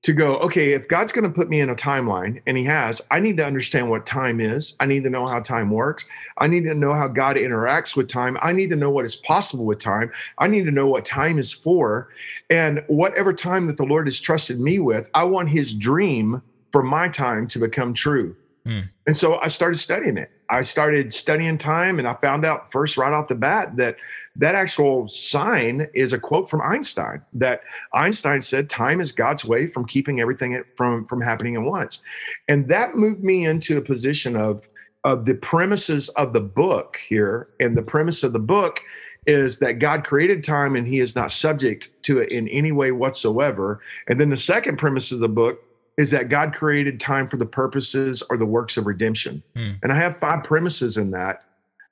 to 0.05 0.13
go, 0.13 0.37
okay, 0.37 0.73
if 0.73 0.87
God's 0.87 1.13
going 1.13 1.25
to 1.27 1.35
put 1.35 1.49
me 1.49 1.61
in 1.61 1.71
a 1.71 1.75
timeline, 1.75 2.43
and 2.47 2.59
He 2.59 2.65
has, 2.65 3.01
I 3.11 3.21
need 3.21 3.39
to 3.39 3.45
understand 3.45 3.89
what 3.89 4.05
time 4.05 4.39
is. 4.39 4.77
I 4.79 4.85
need 4.85 5.03
to 5.05 5.11
know 5.11 5.27
how 5.27 5.41
time 5.41 5.71
works. 5.71 6.07
I 6.37 6.47
need 6.47 6.65
to 6.65 6.75
know 6.75 6.93
how 6.93 7.09
God 7.09 7.37
interacts 7.37 7.97
with 7.97 8.07
time. 8.07 8.37
I 8.43 8.53
need 8.53 8.69
to 8.69 8.77
know 8.77 8.91
what 8.91 9.07
is 9.07 9.17
possible 9.17 9.65
with 9.65 9.79
time. 9.79 10.13
I 10.37 10.47
need 10.47 10.67
to 10.67 10.71
know 10.71 10.87
what 10.87 11.07
time 11.07 11.39
is 11.39 11.55
for. 11.55 12.11
And 12.51 12.85
whatever 12.87 13.33
time 13.33 13.67
that 13.69 13.79
the 13.79 13.85
Lord 13.85 14.07
has 14.07 14.21
trusted 14.21 14.61
me 14.61 14.79
with, 14.79 15.09
I 15.15 15.25
want 15.25 15.49
His 15.49 15.73
dream 15.75 16.43
for 16.71 16.83
my 16.83 17.09
time 17.09 17.49
to 17.49 17.59
become 17.59 17.95
true. 17.95 18.37
Mm. 18.67 18.87
And 19.07 19.17
so 19.17 19.39
I 19.41 19.49
started 19.49 19.79
studying 19.79 20.19
it. 20.19 20.31
I 20.51 20.61
started 20.61 21.15
studying 21.15 21.57
time, 21.57 21.99
and 21.99 22.07
I 22.07 22.13
found 22.13 22.45
out 22.45 22.71
first, 22.71 22.99
right 22.99 23.13
off 23.13 23.29
the 23.29 23.35
bat, 23.35 23.77
that 23.77 23.97
that 24.37 24.55
actual 24.55 25.09
sign 25.09 25.89
is 25.95 26.13
a 26.13 26.19
quote 26.19 26.49
from 26.49 26.61
Einstein 26.61 27.23
that 27.35 27.61
Einstein 27.93 28.41
said 28.41 28.69
time 28.69 29.01
is 29.01 29.13
God's 29.13 29.45
way 29.45 29.67
from 29.67 29.87
keeping 29.87 30.21
everything 30.21 30.63
from 30.77 31.05
from 31.05 31.21
happening 31.21 31.55
at 31.57 31.63
once. 31.63 32.03
And 32.49 32.69
that 32.69 32.97
moved 32.97 33.23
me 33.23 33.45
into 33.45 33.79
a 33.79 33.83
position 33.83 34.37
of 34.37 34.69
of 35.05 35.27
the 35.27 35.35
premises 35.35 36.09
of 36.11 36.33
the 36.33 36.41
book 36.41 36.99
here 37.09 37.49
and 37.61 37.77
the 37.77 37.83
premise 37.83 38.25
of 38.25 38.33
the 38.33 38.39
book 38.39 38.81
is 39.27 39.59
that 39.59 39.75
God 39.75 40.05
created 40.05 40.43
time 40.43 40.77
and 40.77 40.87
he 40.87 41.01
is 41.01 41.15
not 41.15 41.31
subject 41.31 41.93
to 42.03 42.19
it 42.19 42.31
in 42.31 42.49
any 42.49 42.73
way 42.73 42.93
whatsoever. 42.93 43.81
And 44.09 44.21
then 44.21 44.31
the 44.31 44.37
second 44.37 44.77
premise 44.77 45.13
of 45.13 45.21
the 45.21 45.29
book 45.29 45.63
is 45.97 46.11
that 46.11 46.29
God 46.29 46.55
created 46.55 47.01
time 47.01 47.27
for 47.27 47.37
the 47.37 47.47
purposes 47.47 48.23
or 48.29 48.37
the 48.37 48.47
works 48.47 48.77
of 48.77 48.87
redemption. 48.87 49.43
Hmm. 49.57 49.73
And 49.83 49.93
I 49.93 49.97
have 49.97 50.17
five 50.19 50.45
premises 50.45 50.97
in 50.97 51.13
that. 51.13 51.45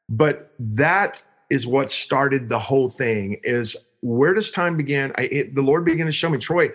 But 0.08 0.52
that 0.58 1.24
is 1.52 1.66
what 1.66 1.90
started 1.90 2.48
the 2.48 2.58
whole 2.58 2.88
thing 2.88 3.38
is 3.44 3.76
where 4.00 4.34
does 4.34 4.50
time 4.50 4.76
begin? 4.76 5.12
I, 5.16 5.22
it, 5.22 5.54
the 5.54 5.62
lord 5.62 5.84
began 5.84 6.06
to 6.06 6.12
show 6.12 6.30
me 6.30 6.38
troy 6.38 6.70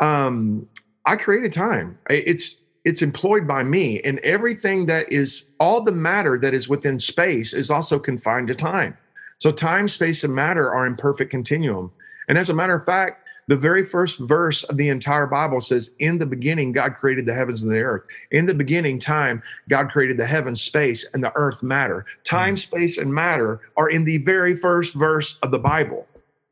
um, 0.00 0.68
i 1.06 1.16
created 1.16 1.52
time. 1.52 1.98
It's 2.10 2.60
it's 2.84 3.02
employed 3.02 3.48
by 3.48 3.64
me 3.64 4.00
and 4.02 4.20
everything 4.20 4.86
that 4.86 5.10
is 5.10 5.46
all 5.58 5.82
the 5.82 5.92
matter 5.92 6.38
that 6.38 6.54
is 6.54 6.68
within 6.68 7.00
space 7.00 7.52
is 7.52 7.70
also 7.70 7.98
confined 7.98 8.48
to 8.48 8.54
time. 8.54 8.96
So 9.38 9.50
time 9.50 9.88
space 9.88 10.22
and 10.22 10.32
matter 10.32 10.72
are 10.72 10.86
in 10.86 10.94
perfect 10.94 11.30
continuum. 11.32 11.90
And 12.28 12.38
as 12.38 12.48
a 12.48 12.54
matter 12.54 12.74
of 12.74 12.84
fact 12.86 13.25
the 13.48 13.56
very 13.56 13.84
first 13.84 14.18
verse 14.18 14.64
of 14.64 14.76
the 14.76 14.88
entire 14.88 15.26
Bible 15.26 15.60
says, 15.60 15.92
In 15.98 16.18
the 16.18 16.26
beginning, 16.26 16.72
God 16.72 16.96
created 16.96 17.26
the 17.26 17.34
heavens 17.34 17.62
and 17.62 17.70
the 17.70 17.80
earth. 17.80 18.02
In 18.30 18.46
the 18.46 18.54
beginning, 18.54 18.98
time, 18.98 19.42
God 19.68 19.90
created 19.90 20.16
the 20.16 20.26
heavens, 20.26 20.60
space, 20.60 21.08
and 21.14 21.22
the 21.22 21.32
earth, 21.36 21.62
matter. 21.62 22.04
Time, 22.24 22.56
mm. 22.56 22.58
space, 22.58 22.98
and 22.98 23.12
matter 23.12 23.60
are 23.76 23.88
in 23.88 24.04
the 24.04 24.18
very 24.18 24.56
first 24.56 24.94
verse 24.94 25.38
of 25.42 25.50
the 25.50 25.58
Bible. 25.58 26.06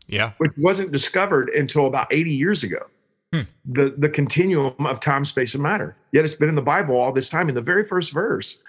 Yeah. 0.07 0.33
Which 0.38 0.52
wasn't 0.57 0.92
discovered 0.92 1.48
until 1.48 1.87
about 1.87 2.12
80 2.12 2.30
years 2.30 2.62
ago. 2.62 2.87
Hmm. 3.33 3.42
The, 3.64 3.94
the 3.96 4.09
continuum 4.09 4.74
of 4.87 5.00
time, 5.00 5.24
space, 5.24 5.54
and 5.54 5.62
matter. 5.62 5.96
Yet 6.12 6.24
it's 6.24 6.35
been 6.35 6.48
in 6.48 6.54
the 6.54 6.62
Bible 6.62 6.94
all 6.94 7.12
this 7.12 7.28
time 7.28 7.48
in 7.48 7.54
the 7.54 7.62
very 7.62 7.85
first 7.85 8.12
verse. 8.12 8.62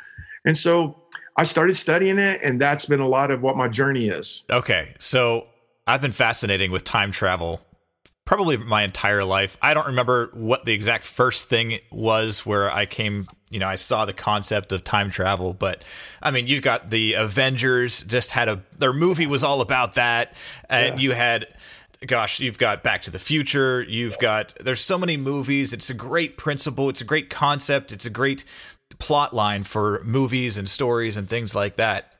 And 0.45 0.57
so 0.57 0.97
I 1.37 1.43
started 1.43 1.75
studying 1.75 2.17
it, 2.17 2.39
and 2.41 2.59
that's 2.59 2.85
been 2.85 3.01
a 3.01 3.07
lot 3.07 3.29
of 3.29 3.41
what 3.43 3.57
my 3.57 3.67
journey 3.67 4.07
is. 4.07 4.43
Okay. 4.49 4.95
So 4.97 5.47
I've 5.85 6.01
been 6.01 6.13
fascinating 6.13 6.71
with 6.71 6.83
time 6.83 7.11
travel 7.11 7.61
probably 8.25 8.57
my 8.57 8.83
entire 8.83 9.23
life. 9.23 9.55
I 9.61 9.73
don't 9.73 9.85
remember 9.87 10.31
what 10.33 10.65
the 10.65 10.73
exact 10.73 11.05
first 11.05 11.47
thing 11.47 11.79
was 11.91 12.45
where 12.45 12.71
I 12.71 12.87
came, 12.87 13.27
you 13.51 13.59
know, 13.59 13.67
I 13.67 13.75
saw 13.75 14.05
the 14.05 14.13
concept 14.13 14.71
of 14.71 14.83
time 14.83 15.11
travel, 15.11 15.53
but 15.53 15.83
I 16.23 16.31
mean, 16.31 16.47
you've 16.47 16.63
got 16.63 16.89
the 16.89 17.13
Avengers 17.13 18.03
just 18.03 18.31
had 18.31 18.49
a 18.49 18.63
their 18.77 18.93
movie 18.93 19.27
was 19.27 19.43
all 19.43 19.61
about 19.61 19.93
that 19.93 20.33
and 20.69 20.97
yeah. 20.97 21.03
you 21.03 21.11
had 21.11 21.47
gosh, 22.05 22.39
you've 22.39 22.57
got 22.57 22.83
Back 22.83 23.03
to 23.03 23.11
the 23.11 23.19
Future, 23.19 23.81
you've 23.83 24.17
got 24.19 24.53
there's 24.59 24.81
so 24.81 24.97
many 24.97 25.17
movies. 25.17 25.71
It's 25.71 25.89
a 25.89 25.93
great 25.93 26.37
principle, 26.37 26.89
it's 26.89 27.01
a 27.01 27.05
great 27.05 27.29
concept, 27.29 27.91
it's 27.91 28.05
a 28.05 28.09
great 28.09 28.43
plot 28.99 29.33
line 29.33 29.63
for 29.63 30.01
movies 30.03 30.57
and 30.57 30.69
stories 30.69 31.15
and 31.15 31.29
things 31.29 31.53
like 31.53 31.75
that. 31.75 32.13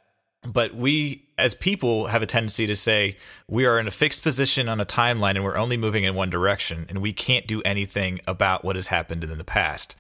But 0.44 0.76
we 0.76 1.25
as 1.38 1.54
people 1.54 2.08
have 2.08 2.22
a 2.22 2.26
tendency 2.26 2.66
to 2.68 2.76
say 2.76 3.18
we 3.48 3.66
are 3.66 3.80
in 3.80 3.88
a 3.88 3.92
fixed 3.92 4.24
position 4.24 4.70
on 4.70 4.80
a 4.80 4.86
timeline 4.86 5.36
and 5.36 5.44
we're 5.44 5.58
only 5.58 5.78
moving 5.78 6.04
in 6.04 6.16
one 6.16 6.30
direction 6.30 6.86
and 6.90 7.02
we 7.02 7.12
can't 7.12 7.48
do 7.48 7.62
anything 7.64 8.20
about 8.28 8.64
what 8.64 8.76
has 8.76 8.88
happened 8.88 9.24
in 9.24 9.38
the 9.38 9.44
past. 9.44 9.96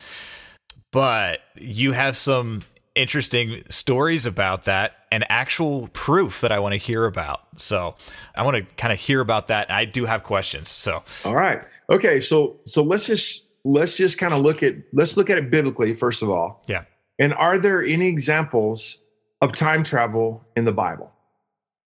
But 0.91 1.41
you 1.55 1.91
have 1.91 2.15
some 2.15 2.63
interesting 2.95 3.63
stories 3.69 4.25
about 4.25 4.63
that 4.63 4.93
and 5.11 5.25
actual 5.29 5.89
proof 5.89 6.39
that 6.41 6.51
I 6.51 6.59
want 6.59 6.71
to 6.71 6.77
hear 6.77 7.05
about. 7.05 7.41
So 7.57 7.95
I 8.33 8.43
want 8.43 8.55
to 8.55 8.75
kind 8.75 8.93
of 8.93 8.99
hear 8.99 9.19
about 9.19 9.47
that. 9.47 9.69
I 9.69 9.83
do 9.85 10.05
have 10.05 10.23
questions. 10.23 10.69
So 10.69 11.03
all 11.25 11.35
right. 11.35 11.61
Okay. 11.89 12.21
So 12.21 12.61
so 12.65 12.81
let's 12.81 13.05
just 13.05 13.45
let's 13.65 13.97
just 13.97 14.17
kind 14.17 14.33
of 14.33 14.39
look 14.39 14.63
at 14.63 14.75
let's 14.93 15.17
look 15.17 15.29
at 15.29 15.37
it 15.37 15.51
biblically 15.51 15.93
first 15.93 16.23
of 16.23 16.29
all. 16.29 16.63
Yeah. 16.67 16.85
And 17.19 17.33
are 17.33 17.59
there 17.59 17.83
any 17.83 18.07
examples 18.07 18.99
of 19.41 19.51
time 19.51 19.83
travel 19.83 20.45
in 20.55 20.65
the 20.65 20.71
Bible? 20.71 21.11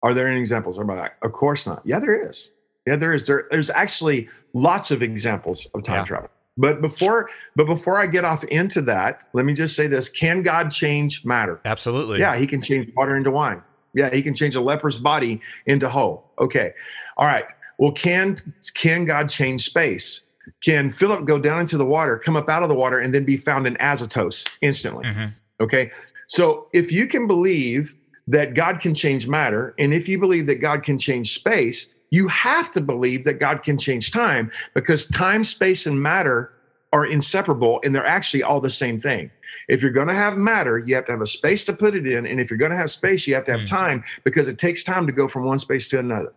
Are 0.04 0.14
there 0.14 0.28
any 0.28 0.40
examples? 0.40 0.78
Everybody 0.78 1.02
like, 1.02 1.14
of 1.22 1.32
course 1.32 1.66
not. 1.66 1.82
Yeah, 1.86 2.00
there 2.00 2.30
is. 2.30 2.52
Yeah, 2.86 2.98
there 2.98 3.14
is. 3.14 3.26
There, 3.26 3.48
there's 3.50 3.70
actually 3.70 4.30
lots 4.54 4.92
of 4.92 5.02
examples 5.02 5.68
of 5.74 5.84
time 5.84 6.00
yeah. 6.00 6.04
travel. 6.04 6.30
But 6.58 6.82
before, 6.82 7.30
but 7.56 7.66
before 7.66 7.98
I 7.98 8.06
get 8.06 8.26
off 8.26 8.44
into 8.44 8.82
that, 8.84 9.28
let 9.34 9.46
me 9.46 9.54
just 9.54 9.76
say 9.76 9.88
this: 9.88 10.10
Can 10.10 10.44
God 10.44 10.70
change 10.70 11.26
matter? 11.26 11.60
Absolutely. 11.66 12.20
Yeah, 12.20 12.36
He 12.36 12.46
can 12.46 12.62
change 12.62 12.92
water 12.96 13.16
into 13.16 13.32
wine. 13.32 13.64
Yeah, 13.96 14.14
He 14.14 14.22
can 14.22 14.36
change 14.36 14.56
a 14.56 14.62
leper's 14.62 15.00
body 15.00 15.42
into 15.66 15.90
whole. 15.90 16.32
Okay, 16.38 16.74
all 17.18 17.26
right. 17.26 17.46
Well, 17.80 17.92
can 17.92 18.36
can 18.76 19.06
God 19.06 19.30
change 19.30 19.64
space? 19.66 20.24
Can 20.62 20.92
Philip 20.92 21.26
go 21.26 21.40
down 21.40 21.60
into 21.62 21.78
the 21.78 21.86
water, 21.86 22.20
come 22.20 22.36
up 22.36 22.50
out 22.50 22.64
of 22.64 22.70
the 22.70 22.76
water, 22.76 23.00
and 23.00 23.16
then 23.16 23.24
be 23.24 23.38
found 23.38 23.66
in 23.66 23.78
Azotus 23.80 24.46
instantly? 24.62 25.06
Mm-hmm. 25.06 25.28
Okay, 25.62 25.92
So 26.28 26.68
if 26.74 26.92
you 26.92 27.08
can 27.08 27.28
believe 27.28 27.96
that 28.28 28.54
God 28.54 28.80
can 28.80 28.94
change 28.94 29.28
matter, 29.28 29.76
and 29.78 29.94
if 29.94 30.08
you 30.08 30.20
believe 30.20 30.48
that 30.48 30.62
God 30.62 30.84
can 30.84 30.98
change 30.98 31.34
space, 31.34 31.90
you 32.10 32.28
have 32.28 32.72
to 32.74 32.82
believe 32.82 33.26
that 33.26 33.40
God 33.40 33.64
can 33.64 33.78
change 33.78 34.12
time 34.12 34.52
because 34.76 35.08
time, 35.08 35.44
space, 35.44 35.88
and 35.88 36.00
matter 36.02 36.54
are 36.94 37.08
inseparable 37.08 37.82
and 37.84 37.94
they're 37.94 38.06
actually 38.06 38.44
all 38.44 38.62
the 38.62 38.70
same 38.70 39.00
thing. 39.00 39.32
If 39.68 39.82
you're 39.82 39.92
going 39.92 40.10
to 40.10 40.14
have 40.14 40.38
matter, 40.38 40.78
you 40.78 40.94
have 40.94 41.06
to 41.08 41.12
have 41.12 41.22
a 41.22 41.28
space 41.28 41.66
to 41.66 41.74
put 41.74 41.96
it 41.96 42.06
in. 42.06 42.28
And 42.28 42.40
if 42.40 42.52
you're 42.52 42.60
going 42.60 42.72
to 42.72 42.78
have 42.78 42.92
space, 42.92 43.26
you 43.26 43.34
have 43.34 43.46
to 43.46 43.52
have 43.54 43.62
mm. 43.62 43.68
time 43.68 44.04
because 44.24 44.48
it 44.48 44.60
takes 44.60 44.84
time 44.84 45.08
to 45.08 45.12
go 45.12 45.28
from 45.28 45.46
one 45.46 45.58
space 45.58 45.88
to 45.88 46.00
another. 46.00 46.34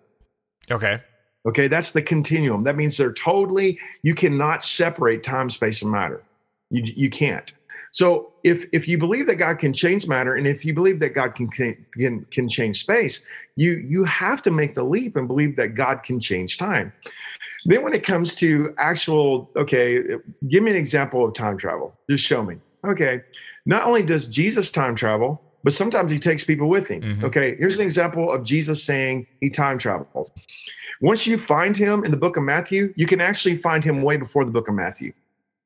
Okay. 0.71 1.03
Okay. 1.47 1.69
That's 1.69 1.93
the 1.93 2.03
continuum. 2.03 2.65
That 2.65 2.77
means 2.77 2.97
they're 2.97 3.13
totally, 3.13 3.79
you 4.03 4.15
cannot 4.15 4.65
separate 4.65 5.23
time, 5.23 5.51
space, 5.51 5.83
and 5.83 5.91
matter. 5.91 6.23
You, 6.71 6.91
you 6.97 7.11
can't. 7.11 7.53
So 7.97 8.35
if 8.45 8.67
if 8.73 8.87
you 8.87 8.99
believe 8.99 9.27
that 9.27 9.37
God 9.37 9.59
can 9.59 9.73
change 9.73 10.07
matter, 10.07 10.35
and 10.35 10.47
if 10.47 10.67
you 10.67 10.75
believe 10.75 11.01
that 11.01 11.15
God 11.15 11.35
can 11.35 11.49
can 11.49 12.27
can 12.31 12.47
change 12.47 12.81
space, 12.81 13.25
you 13.57 13.73
you 13.73 14.05
have 14.05 14.43
to 14.43 14.51
make 14.51 14.75
the 14.75 14.83
leap 14.85 15.17
and 15.17 15.27
believe 15.27 15.57
that 15.57 15.69
God 15.69 16.03
can 16.03 16.21
change 16.21 16.59
time. 16.59 16.93
Then 17.65 17.83
when 17.83 17.95
it 17.95 18.03
comes 18.05 18.35
to 18.35 18.75
actual, 18.77 19.51
okay, 19.57 20.03
give 20.47 20.63
me 20.63 20.73
an 20.73 20.77
example 20.77 21.25
of 21.25 21.33
time 21.33 21.57
travel. 21.57 21.95
Just 22.11 22.23
show 22.23 22.43
me. 22.43 22.57
Okay, 22.87 23.23
not 23.65 23.85
only 23.85 24.03
does 24.03 24.29
Jesus 24.29 24.71
time 24.71 24.95
travel, 24.95 25.41
but 25.65 25.73
sometimes 25.73 26.11
he 26.13 26.19
takes 26.19 26.45
people 26.45 26.69
with 26.69 26.89
him. 26.89 27.01
Mm-hmm. 27.01 27.25
Okay, 27.25 27.57
here's 27.57 27.79
an 27.79 27.87
example 27.87 28.31
of 28.31 28.45
Jesus 28.45 28.85
saying 28.85 29.27
he 29.41 29.49
time 29.49 29.79
traveled. 29.79 30.31
Once 31.01 31.27
you 31.27 31.39
find 31.39 31.75
him 31.75 32.05
in 32.05 32.11
the 32.11 32.19
book 32.19 32.37
of 32.37 32.43
Matthew, 32.43 32.93
you 32.95 33.07
can 33.07 33.23
actually 33.23 33.57
find 33.57 33.83
him 33.83 34.03
way 34.03 34.19
before 34.19 34.45
the 34.45 34.51
book 34.51 34.69
of 34.69 34.75
Matthew. 34.75 35.15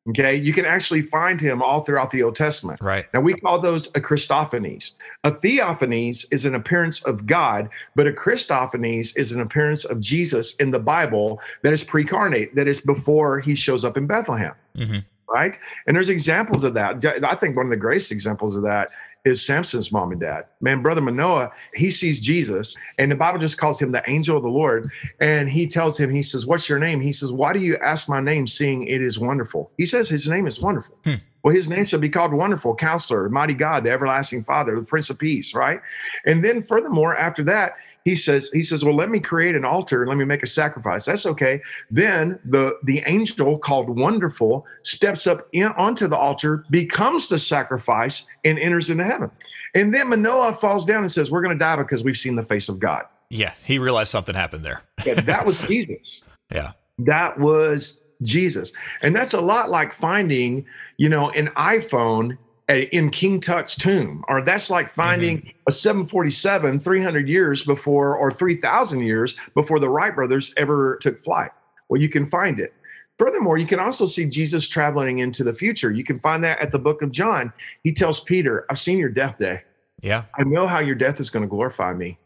Okay, 0.09 0.35
you 0.35 0.55
can 0.55 0.65
actually 0.65 1.03
find 1.03 1.39
him 1.39 1.63
all 1.63 1.83
throughout 1.83 2.11
the 2.11 2.23
Old 2.23 2.35
Testament. 2.35 2.81
Right. 2.81 3.07
Now 3.13 3.21
we 3.21 3.35
call 3.35 3.59
those 3.59 3.89
a 3.89 4.01
Christophanies. 4.01 4.95
A 5.25 5.31
theophanies 5.31 6.27
is 6.33 6.47
an 6.47 6.55
appearance 6.55 7.03
of 7.05 7.27
God, 7.27 7.69
but 7.95 8.07
a 8.07 8.11
Christophanies 8.11 9.17
is 9.19 9.33
an 9.33 9.43
appearance 9.43 9.85
of 9.85 10.01
Jesus 10.01 10.57
in 10.57 10.71
the 10.71 10.79
Bible 10.79 11.39
that 11.63 11.75
is 11.75 11.85
precarnate, 11.85 12.55
that 12.55 12.67
is 12.67 12.81
before 12.81 13.41
he 13.41 13.55
shows 13.55 13.85
up 13.85 13.99
in 13.99 14.07
Bethlehem. 14.07 14.55
Mm-hmm. 14.75 14.99
Right. 15.29 15.57
And 15.87 15.95
there's 15.95 16.09
examples 16.09 16.65
of 16.65 16.75
that. 16.75 17.05
I 17.23 17.35
think 17.35 17.57
one 17.57 17.67
of 17.67 17.71
the 17.71 17.77
greatest 17.77 18.11
examples 18.11 18.57
of 18.57 18.63
that 18.63 18.91
is 19.25 19.45
Samson's 19.45 19.93
mom 19.93 20.13
and 20.13 20.21
dad. 20.21 20.47
Man, 20.61 20.83
brother 20.83 21.01
Manoah, 21.01 21.53
he 21.75 21.91
sees 21.91 22.21
Jesus, 22.21 22.77
and 22.99 23.11
the 23.11 23.17
Bible 23.17 23.39
just 23.39 23.59
calls 23.59 23.81
him 23.81 23.93
the 23.93 24.09
angel 24.09 24.37
of 24.37 24.43
the 24.43 24.49
Lord. 24.49 24.91
And 25.21 25.49
he 25.49 25.67
tells 25.67 25.99
him, 25.99 26.11
he 26.11 26.23
says, 26.23 26.47
What's 26.47 26.69
your 26.69 26.79
name? 26.79 27.01
He 27.01 27.13
says, 27.13 27.33
Why 27.33 27.53
do 27.53 27.61
you 27.61 27.77
ask 27.79 28.09
my 28.09 28.21
name, 28.21 28.47
seeing 28.47 28.87
it 28.87 29.03
is 29.03 29.19
wonderful? 29.19 29.71
He 29.77 29.87
says 29.87 30.09
his 30.09 30.29
name 30.29 30.47
is 30.47 30.61
wonderful. 30.61 30.97
Hmm. 31.05 31.15
Well, 31.43 31.55
his 31.55 31.69
name 31.69 31.85
shall 31.85 32.01
be 32.01 32.11
called 32.11 32.35
Wonderful 32.35 32.75
Counselor, 32.75 33.29
Mighty 33.31 33.55
God, 33.55 33.85
the 33.85 33.91
Everlasting 33.91 34.45
Father, 34.45 34.79
the 34.79 34.85
Prince 34.85 35.09
of 35.09 35.19
Peace, 35.19 35.55
right? 35.55 35.81
And 36.27 36.45
then 36.45 36.61
furthermore, 36.61 37.17
after 37.17 37.43
that, 37.45 37.77
he 38.05 38.17
says 38.17 38.51
he 38.53 38.63
says 38.63 38.85
well 38.85 38.95
let 38.95 39.11
me 39.11 39.21
create 39.21 39.55
an 39.55 39.65
altar 39.65 40.07
let 40.07 40.17
me 40.17 40.25
make 40.25 40.43
a 40.43 40.47
sacrifice. 40.47 41.05
That's 41.05 41.27
okay. 41.27 41.61
Then 41.91 42.39
the 42.45 42.79
the 42.85 43.03
angel 43.07 43.59
called 43.59 43.89
wonderful 43.89 44.67
steps 44.83 45.27
up 45.27 45.49
in, 45.53 45.67
onto 45.73 46.07
the 46.09 46.17
altar 46.17 46.65
becomes 46.71 47.29
the 47.29 47.39
sacrifice 47.39 48.27
and 48.45 48.59
enters 48.59 48.91
into 48.91 49.05
heaven. 49.05 49.31
And 49.75 49.95
then 49.95 50.09
manoah 50.09 50.55
falls 50.55 50.85
down 50.85 51.03
and 51.03 51.13
says 51.13 51.31
we're 51.31 51.43
going 51.43 51.57
to 51.57 51.59
die 51.59 51.77
because 51.77 52.03
we've 52.03 52.17
seen 52.17 52.37
the 52.37 52.43
face 52.43 52.69
of 52.69 52.79
god. 52.79 53.05
Yeah 53.29 53.53
he 53.65 53.79
realized 53.79 54.11
something 54.11 54.35
happened 54.35 54.65
there. 54.65 54.83
Yeah, 55.07 55.15
that 55.15 55.47
was 55.47 55.61
jesus. 55.63 56.23
Yeah. 56.53 56.73
That 56.99 57.39
was 57.39 58.01
jesus. 58.23 58.73
And 59.03 59.17
that's 59.17 59.33
a 59.33 59.41
lot 59.41 59.71
like 59.71 59.93
finding 59.93 60.67
you 60.97 61.09
know 61.09 61.31
an 61.31 61.49
iphone 61.57 62.37
in 62.71 63.11
King 63.11 63.41
Tut's 63.41 63.77
tomb, 63.77 64.25
or 64.29 64.43
that's 64.43 64.71
like 64.71 64.89
finding 64.89 65.39
mm-hmm. 65.39 65.49
a 65.67 65.73
747 65.73 66.81
300 66.81 67.29
years 67.29 67.63
before, 67.63 68.17
or 68.17 68.31
3,000 68.31 69.01
years 69.01 69.35
before 69.55 69.81
the 69.81 69.89
Wright 69.89 70.15
brothers 70.15 70.55
ever 70.57 70.99
took 71.01 71.23
flight. 71.23 71.51
Well, 71.89 72.01
you 72.01 72.09
can 72.09 72.27
find 72.27 72.61
it. 72.61 72.73
Furthermore, 73.19 73.59
you 73.59 73.67
can 73.67 73.81
also 73.81 74.07
see 74.07 74.25
Jesus 74.25 74.69
traveling 74.69 75.19
into 75.19 75.45
the 75.45 75.53
future. 75.53 75.91
You 75.91 76.05
can 76.05 76.19
find 76.21 76.43
that 76.45 76.59
at 76.61 76.73
the 76.73 76.79
book 76.79 77.03
of 77.03 77.11
John. 77.11 77.53
He 77.83 77.93
tells 77.93 78.21
Peter, 78.21 78.65
I've 78.71 78.79
seen 78.79 78.99
your 78.99 79.11
death 79.11 79.39
day. 79.39 79.63
Yeah. 80.01 80.25
I 80.39 80.45
know 80.45 80.67
how 80.67 80.79
your 80.79 80.95
death 80.95 81.21
is 81.21 81.29
going 81.29 81.43
to 81.43 81.49
glorify 81.49 81.93
me. 81.93 82.19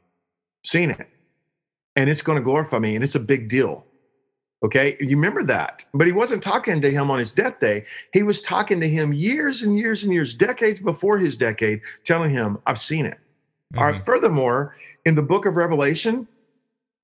Seen 0.62 0.90
it. 0.90 1.08
And 1.96 2.08
it's 2.08 2.22
going 2.22 2.36
to 2.36 2.44
glorify 2.44 2.78
me, 2.78 2.94
and 2.94 3.02
it's 3.02 3.16
a 3.16 3.20
big 3.20 3.48
deal. 3.48 3.84
Okay, 4.62 4.96
you 4.98 5.16
remember 5.16 5.42
that. 5.44 5.84
But 5.92 6.06
he 6.06 6.12
wasn't 6.12 6.42
talking 6.42 6.80
to 6.80 6.90
him 6.90 7.10
on 7.10 7.18
his 7.18 7.32
death 7.32 7.60
day. 7.60 7.84
He 8.12 8.22
was 8.22 8.40
talking 8.40 8.80
to 8.80 8.88
him 8.88 9.12
years 9.12 9.62
and 9.62 9.78
years 9.78 10.04
and 10.04 10.12
years, 10.12 10.34
decades 10.34 10.80
before 10.80 11.18
his 11.18 11.36
decade, 11.36 11.82
telling 12.04 12.30
him, 12.30 12.58
I've 12.66 12.80
seen 12.80 13.04
it. 13.04 13.18
Mm-hmm. 13.18 13.78
All 13.78 13.84
right, 13.84 13.94
mm-hmm. 13.96 14.04
furthermore, 14.04 14.76
in 15.04 15.14
the 15.14 15.22
book 15.22 15.44
of 15.44 15.56
Revelation, 15.56 16.26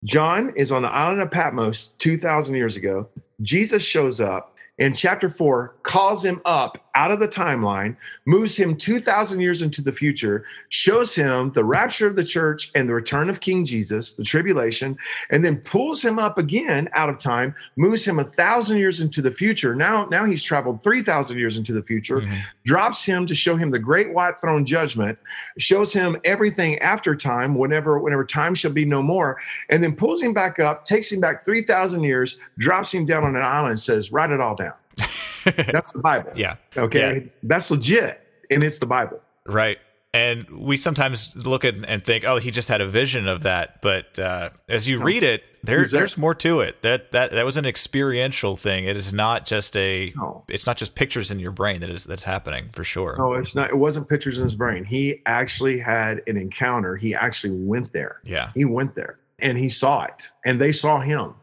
John 0.04 0.54
is 0.56 0.72
on 0.72 0.82
the 0.82 0.88
island 0.88 1.20
of 1.20 1.30
Patmos 1.30 1.88
2,000 1.98 2.54
years 2.54 2.76
ago. 2.76 3.08
Jesus 3.42 3.82
shows 3.82 4.20
up 4.20 4.56
in 4.78 4.94
chapter 4.94 5.28
four, 5.28 5.76
calls 5.82 6.24
him 6.24 6.40
up 6.46 6.89
out 6.94 7.10
of 7.10 7.20
the 7.20 7.28
timeline, 7.28 7.96
moves 8.24 8.56
him 8.56 8.76
2,000 8.76 9.40
years 9.40 9.62
into 9.62 9.82
the 9.82 9.92
future, 9.92 10.44
shows 10.68 11.14
him 11.14 11.52
the 11.52 11.64
rapture 11.64 12.06
of 12.06 12.16
the 12.16 12.24
church 12.24 12.70
and 12.74 12.88
the 12.88 12.94
return 12.94 13.30
of 13.30 13.40
King 13.40 13.64
Jesus, 13.64 14.14
the 14.14 14.24
tribulation, 14.24 14.96
and 15.30 15.44
then 15.44 15.58
pulls 15.58 16.02
him 16.02 16.18
up 16.18 16.38
again 16.38 16.88
out 16.92 17.08
of 17.08 17.18
time, 17.18 17.54
moves 17.76 18.04
him 18.04 18.18
a 18.18 18.24
thousand 18.24 18.78
years 18.78 19.00
into 19.00 19.22
the 19.22 19.30
future. 19.30 19.74
Now, 19.74 20.06
now 20.06 20.24
he's 20.24 20.42
traveled 20.42 20.82
3,000 20.82 21.38
years 21.38 21.56
into 21.56 21.72
the 21.72 21.82
future, 21.82 22.20
mm-hmm. 22.20 22.38
drops 22.64 23.04
him 23.04 23.26
to 23.26 23.34
show 23.34 23.56
him 23.56 23.70
the 23.70 23.78
great 23.78 24.12
white 24.12 24.40
throne 24.40 24.64
judgment, 24.64 25.18
shows 25.58 25.92
him 25.92 26.16
everything 26.24 26.78
after 26.78 27.14
time, 27.14 27.54
whenever, 27.54 27.98
whenever 27.98 28.24
time 28.24 28.54
shall 28.54 28.72
be 28.72 28.84
no 28.84 29.02
more, 29.02 29.38
and 29.68 29.82
then 29.82 29.94
pulls 29.94 30.22
him 30.22 30.32
back 30.32 30.58
up, 30.58 30.84
takes 30.84 31.10
him 31.12 31.20
back 31.20 31.44
3,000 31.44 32.02
years, 32.02 32.38
drops 32.58 32.92
him 32.92 33.06
down 33.06 33.24
on 33.24 33.36
an 33.36 33.42
island, 33.42 33.70
and 33.70 33.80
says, 33.80 34.12
Write 34.12 34.30
it 34.30 34.40
all 34.40 34.56
down. 34.56 34.74
That's 35.44 35.92
the 35.92 36.00
Bible. 36.00 36.32
Yeah. 36.34 36.56
Okay. 36.76 37.22
Yeah. 37.24 37.30
That's 37.42 37.70
legit. 37.70 38.20
And 38.50 38.62
it's 38.62 38.78
the 38.78 38.86
Bible. 38.86 39.20
Right. 39.46 39.78
And 40.12 40.50
we 40.50 40.76
sometimes 40.76 41.36
look 41.46 41.64
at 41.64 41.76
and 41.86 42.04
think, 42.04 42.24
oh, 42.24 42.38
he 42.38 42.50
just 42.50 42.68
had 42.68 42.80
a 42.80 42.86
vision 42.88 43.28
of 43.28 43.44
that. 43.44 43.80
But 43.80 44.18
uh, 44.18 44.50
as 44.68 44.88
you 44.88 45.00
read 45.00 45.22
it, 45.22 45.44
there, 45.62 45.86
there's 45.86 46.18
more 46.18 46.34
to 46.36 46.60
it. 46.60 46.82
That 46.82 47.12
that 47.12 47.30
that 47.30 47.44
was 47.44 47.56
an 47.56 47.64
experiential 47.64 48.56
thing. 48.56 48.86
It 48.86 48.96
is 48.96 49.12
not 49.12 49.46
just 49.46 49.76
a. 49.76 50.12
No. 50.16 50.42
It's 50.48 50.66
not 50.66 50.76
just 50.76 50.96
pictures 50.96 51.30
in 51.30 51.38
your 51.38 51.52
brain 51.52 51.80
that 51.82 51.90
is 51.90 52.02
that's 52.04 52.24
happening 52.24 52.70
for 52.72 52.82
sure. 52.82 53.14
No, 53.18 53.34
it's 53.34 53.54
not. 53.54 53.70
It 53.70 53.76
wasn't 53.76 54.08
pictures 54.08 54.36
in 54.36 54.42
his 54.42 54.56
brain. 54.56 54.82
He 54.82 55.22
actually 55.26 55.78
had 55.78 56.22
an 56.26 56.36
encounter. 56.36 56.96
He 56.96 57.14
actually 57.14 57.56
went 57.56 57.92
there. 57.92 58.20
Yeah. 58.24 58.50
He 58.54 58.64
went 58.64 58.96
there 58.96 59.20
and 59.38 59.56
he 59.58 59.68
saw 59.68 60.04
it, 60.04 60.30
and 60.44 60.60
they 60.60 60.72
saw 60.72 61.00
him 61.00 61.34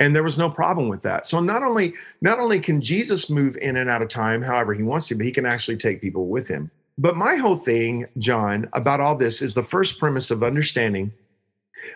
and 0.00 0.16
there 0.16 0.22
was 0.22 0.38
no 0.38 0.50
problem 0.50 0.88
with 0.88 1.02
that. 1.02 1.26
So 1.26 1.38
not 1.40 1.62
only 1.62 1.94
not 2.20 2.40
only 2.40 2.58
can 2.58 2.80
jesus 2.80 3.30
move 3.30 3.56
in 3.58 3.76
and 3.76 3.88
out 3.88 4.02
of 4.02 4.08
time 4.08 4.42
however 4.42 4.74
he 4.74 4.82
wants 4.82 5.06
to 5.08 5.14
but 5.14 5.26
he 5.26 5.30
can 5.30 5.46
actually 5.46 5.76
take 5.76 6.00
people 6.00 6.26
with 6.26 6.48
him. 6.48 6.70
But 6.98 7.16
my 7.16 7.36
whole 7.36 7.56
thing 7.56 8.06
john 8.18 8.68
about 8.72 9.00
all 9.00 9.14
this 9.14 9.42
is 9.42 9.54
the 9.54 9.62
first 9.62 10.00
premise 10.00 10.30
of 10.30 10.42
understanding 10.42 11.12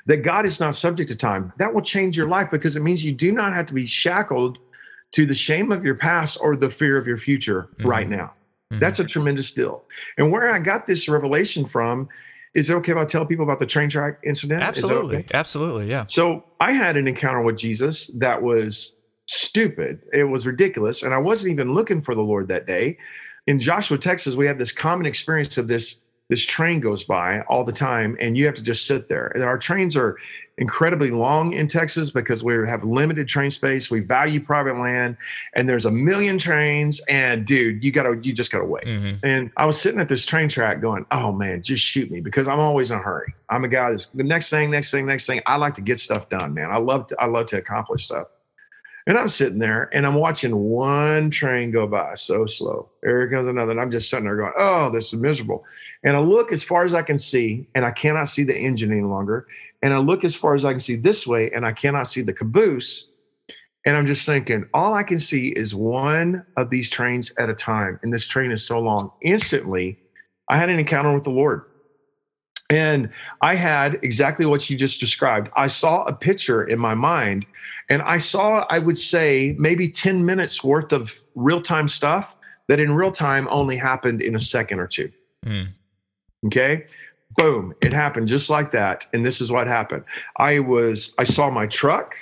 that 0.06 0.18
god 0.18 0.46
is 0.46 0.60
not 0.60 0.76
subject 0.76 1.08
to 1.08 1.16
time. 1.16 1.52
That 1.58 1.74
will 1.74 1.82
change 1.82 2.16
your 2.16 2.28
life 2.28 2.50
because 2.50 2.76
it 2.76 2.82
means 2.82 3.04
you 3.04 3.12
do 3.12 3.32
not 3.32 3.54
have 3.54 3.66
to 3.66 3.74
be 3.74 3.86
shackled 3.86 4.58
to 5.12 5.26
the 5.26 5.34
shame 5.34 5.72
of 5.72 5.84
your 5.84 5.94
past 5.94 6.38
or 6.40 6.56
the 6.56 6.70
fear 6.70 6.98
of 6.98 7.06
your 7.06 7.18
future 7.18 7.68
mm-hmm. 7.78 7.88
right 7.88 8.08
now. 8.08 8.34
Mm-hmm. 8.72 8.80
that's 8.80 8.98
a 8.98 9.04
tremendous 9.04 9.52
deal. 9.52 9.84
And 10.18 10.30
where 10.30 10.50
i 10.50 10.58
got 10.58 10.86
this 10.86 11.08
revelation 11.08 11.64
from 11.64 12.08
is 12.54 12.70
it 12.70 12.74
okay 12.74 12.92
if 12.92 12.98
I 12.98 13.04
tell 13.04 13.26
people 13.26 13.44
about 13.44 13.58
the 13.58 13.66
train 13.66 13.88
track 13.88 14.20
incident? 14.24 14.62
Absolutely. 14.62 15.18
Okay? 15.18 15.28
Absolutely. 15.34 15.88
Yeah. 15.88 16.06
So 16.08 16.44
I 16.60 16.72
had 16.72 16.96
an 16.96 17.08
encounter 17.08 17.42
with 17.42 17.58
Jesus 17.58 18.08
that 18.18 18.42
was 18.42 18.92
stupid. 19.26 20.00
It 20.12 20.24
was 20.24 20.46
ridiculous. 20.46 21.02
And 21.02 21.12
I 21.12 21.18
wasn't 21.18 21.52
even 21.52 21.74
looking 21.74 22.00
for 22.00 22.14
the 22.14 22.22
Lord 22.22 22.48
that 22.48 22.66
day. 22.66 22.98
In 23.46 23.58
Joshua, 23.58 23.98
Texas, 23.98 24.36
we 24.36 24.46
have 24.46 24.58
this 24.58 24.72
common 24.72 25.06
experience 25.06 25.58
of 25.58 25.68
this 25.68 26.00
this 26.30 26.46
train 26.46 26.80
goes 26.80 27.04
by 27.04 27.42
all 27.42 27.64
the 27.64 27.72
time 27.72 28.16
and 28.18 28.34
you 28.34 28.46
have 28.46 28.54
to 28.54 28.62
just 28.62 28.86
sit 28.86 29.08
there. 29.08 29.26
And 29.34 29.44
our 29.44 29.58
trains 29.58 29.94
are 29.94 30.16
incredibly 30.58 31.10
long 31.10 31.52
in 31.52 31.66
Texas 31.66 32.10
because 32.10 32.44
we 32.44 32.54
have 32.54 32.84
limited 32.84 33.26
train 33.26 33.50
space. 33.50 33.90
We 33.90 34.00
value 34.00 34.40
private 34.40 34.78
land 34.78 35.16
and 35.54 35.68
there's 35.68 35.84
a 35.84 35.90
million 35.90 36.38
trains 36.38 37.00
and 37.08 37.44
dude, 37.44 37.82
you 37.82 37.90
gotta, 37.90 38.18
you 38.22 38.32
just 38.32 38.52
gotta 38.52 38.64
wait. 38.64 38.84
Mm-hmm. 38.84 39.26
And 39.26 39.50
I 39.56 39.66
was 39.66 39.80
sitting 39.80 40.00
at 40.00 40.08
this 40.08 40.24
train 40.24 40.48
track 40.48 40.80
going, 40.80 41.06
oh 41.10 41.32
man, 41.32 41.62
just 41.62 41.82
shoot 41.82 42.10
me 42.10 42.20
because 42.20 42.46
I'm 42.46 42.60
always 42.60 42.90
in 42.90 42.98
a 42.98 43.02
hurry. 43.02 43.34
I'm 43.48 43.64
a 43.64 43.68
guy 43.68 43.90
that's 43.90 44.06
the 44.14 44.22
next 44.22 44.50
thing, 44.50 44.70
next 44.70 44.90
thing, 44.90 45.06
next 45.06 45.26
thing. 45.26 45.42
I 45.46 45.56
like 45.56 45.74
to 45.74 45.82
get 45.82 45.98
stuff 45.98 46.28
done, 46.28 46.54
man. 46.54 46.70
I 46.70 46.78
love 46.78 47.08
to, 47.08 47.16
I 47.20 47.26
love 47.26 47.46
to 47.46 47.58
accomplish 47.58 48.06
stuff. 48.06 48.28
And 49.06 49.18
I'm 49.18 49.28
sitting 49.28 49.58
there 49.58 49.90
and 49.92 50.06
I'm 50.06 50.14
watching 50.14 50.56
one 50.56 51.30
train 51.30 51.70
go 51.70 51.86
by 51.86 52.14
so 52.14 52.46
slow. 52.46 52.88
Here 53.02 53.28
comes 53.28 53.48
another. 53.48 53.72
And 53.72 53.80
I'm 53.80 53.90
just 53.90 54.08
sitting 54.08 54.24
there 54.24 54.36
going, 54.36 54.54
oh, 54.56 54.90
this 54.90 55.12
is 55.12 55.20
miserable. 55.20 55.64
And 56.04 56.16
I 56.16 56.20
look 56.20 56.52
as 56.52 56.62
far 56.62 56.84
as 56.84 56.94
I 56.94 57.02
can 57.02 57.18
see, 57.18 57.66
and 57.74 57.84
I 57.84 57.90
cannot 57.90 58.28
see 58.28 58.44
the 58.44 58.56
engine 58.56 58.92
any 58.92 59.02
longer. 59.02 59.46
And 59.84 59.92
I 59.92 59.98
look 59.98 60.24
as 60.24 60.34
far 60.34 60.54
as 60.54 60.64
I 60.64 60.70
can 60.70 60.80
see 60.80 60.96
this 60.96 61.26
way, 61.26 61.50
and 61.50 61.66
I 61.66 61.72
cannot 61.72 62.08
see 62.08 62.22
the 62.22 62.32
caboose. 62.32 63.06
And 63.84 63.98
I'm 63.98 64.06
just 64.06 64.24
thinking, 64.24 64.64
all 64.72 64.94
I 64.94 65.02
can 65.02 65.18
see 65.18 65.48
is 65.48 65.74
one 65.74 66.46
of 66.56 66.70
these 66.70 66.88
trains 66.88 67.34
at 67.38 67.50
a 67.50 67.54
time. 67.54 68.00
And 68.02 68.10
this 68.10 68.26
train 68.26 68.50
is 68.50 68.66
so 68.66 68.80
long. 68.80 69.12
Instantly, 69.20 69.98
I 70.48 70.56
had 70.56 70.70
an 70.70 70.78
encounter 70.78 71.12
with 71.12 71.24
the 71.24 71.30
Lord. 71.30 71.66
And 72.70 73.10
I 73.42 73.56
had 73.56 73.98
exactly 74.02 74.46
what 74.46 74.70
you 74.70 74.76
just 74.78 75.00
described. 75.00 75.50
I 75.54 75.66
saw 75.66 76.04
a 76.04 76.14
picture 76.14 76.64
in 76.64 76.78
my 76.78 76.94
mind, 76.94 77.44
and 77.90 78.00
I 78.00 78.16
saw, 78.16 78.64
I 78.70 78.78
would 78.78 78.96
say, 78.96 79.54
maybe 79.58 79.90
10 79.90 80.24
minutes 80.24 80.64
worth 80.64 80.94
of 80.94 81.22
real 81.34 81.60
time 81.60 81.88
stuff 81.88 82.34
that 82.68 82.80
in 82.80 82.92
real 82.94 83.12
time 83.12 83.46
only 83.50 83.76
happened 83.76 84.22
in 84.22 84.34
a 84.34 84.40
second 84.40 84.80
or 84.80 84.86
two. 84.86 85.12
Mm. 85.44 85.68
Okay. 86.46 86.86
Boom. 87.36 87.74
It 87.80 87.92
happened 87.92 88.28
just 88.28 88.50
like 88.50 88.72
that. 88.72 89.06
And 89.12 89.24
this 89.24 89.40
is 89.40 89.50
what 89.50 89.66
happened. 89.66 90.04
I 90.36 90.60
was, 90.60 91.14
I 91.18 91.24
saw 91.24 91.50
my 91.50 91.66
truck 91.66 92.16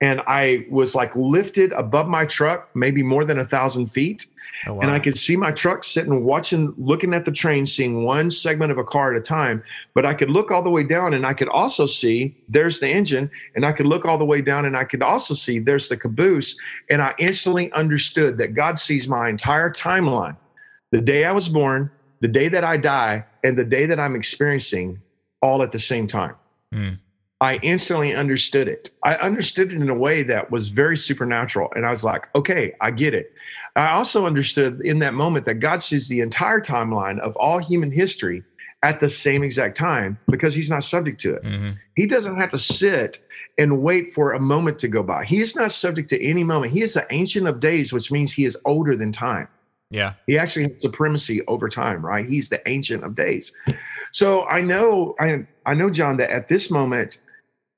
and 0.00 0.20
I 0.26 0.66
was 0.70 0.94
like 0.94 1.14
lifted 1.16 1.72
above 1.72 2.08
my 2.08 2.26
truck, 2.26 2.68
maybe 2.74 3.02
more 3.02 3.24
than 3.24 3.38
a 3.38 3.44
thousand 3.44 3.86
feet. 3.86 4.26
Oh, 4.66 4.74
wow. 4.74 4.82
And 4.82 4.90
I 4.90 5.00
could 5.00 5.18
see 5.18 5.36
my 5.36 5.50
truck 5.50 5.82
sitting, 5.82 6.24
watching, 6.24 6.72
looking 6.76 7.14
at 7.14 7.24
the 7.24 7.32
train, 7.32 7.66
seeing 7.66 8.04
one 8.04 8.30
segment 8.30 8.70
of 8.70 8.78
a 8.78 8.84
car 8.84 9.12
at 9.12 9.18
a 9.18 9.22
time. 9.22 9.62
But 9.94 10.06
I 10.06 10.14
could 10.14 10.30
look 10.30 10.52
all 10.52 10.62
the 10.62 10.70
way 10.70 10.84
down 10.84 11.14
and 11.14 11.26
I 11.26 11.34
could 11.34 11.48
also 11.48 11.86
see 11.86 12.36
there's 12.48 12.78
the 12.78 12.88
engine. 12.88 13.30
And 13.56 13.66
I 13.66 13.72
could 13.72 13.86
look 13.86 14.04
all 14.04 14.18
the 14.18 14.24
way 14.24 14.40
down 14.40 14.64
and 14.64 14.76
I 14.76 14.84
could 14.84 15.02
also 15.02 15.34
see 15.34 15.58
there's 15.58 15.88
the 15.88 15.96
caboose. 15.96 16.56
And 16.90 17.02
I 17.02 17.14
instantly 17.18 17.72
understood 17.72 18.38
that 18.38 18.54
God 18.54 18.78
sees 18.78 19.08
my 19.08 19.28
entire 19.28 19.70
timeline 19.70 20.36
the 20.92 21.00
day 21.00 21.24
I 21.24 21.32
was 21.32 21.48
born, 21.48 21.90
the 22.20 22.28
day 22.28 22.48
that 22.48 22.62
I 22.62 22.76
die, 22.76 23.24
and 23.42 23.58
the 23.58 23.64
day 23.64 23.86
that 23.86 23.98
I'm 23.98 24.14
experiencing 24.14 25.00
all 25.40 25.62
at 25.62 25.72
the 25.72 25.78
same 25.78 26.06
time. 26.06 26.34
Mm. 26.72 26.98
I 27.40 27.56
instantly 27.56 28.14
understood 28.14 28.68
it. 28.68 28.90
I 29.02 29.16
understood 29.16 29.72
it 29.72 29.80
in 29.80 29.88
a 29.88 29.94
way 29.94 30.22
that 30.22 30.52
was 30.52 30.68
very 30.68 30.96
supernatural. 30.96 31.72
And 31.74 31.84
I 31.84 31.90
was 31.90 32.04
like, 32.04 32.32
okay, 32.36 32.72
I 32.80 32.92
get 32.92 33.14
it. 33.14 33.32
I 33.74 33.90
also 33.90 34.26
understood 34.26 34.80
in 34.82 35.00
that 35.00 35.12
moment 35.12 35.46
that 35.46 35.56
God 35.56 35.82
sees 35.82 36.06
the 36.06 36.20
entire 36.20 36.60
timeline 36.60 37.18
of 37.18 37.34
all 37.36 37.58
human 37.58 37.90
history 37.90 38.44
at 38.84 39.00
the 39.00 39.08
same 39.08 39.42
exact 39.42 39.76
time 39.76 40.18
because 40.28 40.54
he's 40.54 40.70
not 40.70 40.84
subject 40.84 41.20
to 41.22 41.34
it. 41.34 41.42
Mm-hmm. 41.42 41.70
He 41.96 42.06
doesn't 42.06 42.36
have 42.36 42.50
to 42.50 42.58
sit 42.60 43.24
and 43.58 43.82
wait 43.82 44.14
for 44.14 44.32
a 44.32 44.40
moment 44.40 44.78
to 44.80 44.88
go 44.88 45.02
by. 45.02 45.24
He 45.24 45.40
is 45.40 45.56
not 45.56 45.72
subject 45.72 46.10
to 46.10 46.22
any 46.22 46.44
moment. 46.44 46.72
He 46.72 46.82
is 46.82 46.94
the 46.94 47.06
ancient 47.10 47.48
of 47.48 47.60
days, 47.60 47.92
which 47.92 48.10
means 48.12 48.32
he 48.32 48.44
is 48.44 48.56
older 48.64 48.96
than 48.96 49.10
time. 49.12 49.48
Yeah. 49.92 50.14
He 50.26 50.38
actually 50.38 50.64
has 50.64 50.82
supremacy 50.82 51.42
over 51.46 51.68
time, 51.68 52.04
right? 52.04 52.26
He's 52.26 52.48
the 52.48 52.66
ancient 52.68 53.04
of 53.04 53.14
days. 53.14 53.54
So 54.10 54.44
I 54.46 54.60
know 54.62 55.14
I 55.20 55.46
I 55.66 55.74
know 55.74 55.90
John 55.90 56.16
that 56.16 56.30
at 56.30 56.48
this 56.48 56.70
moment 56.70 57.20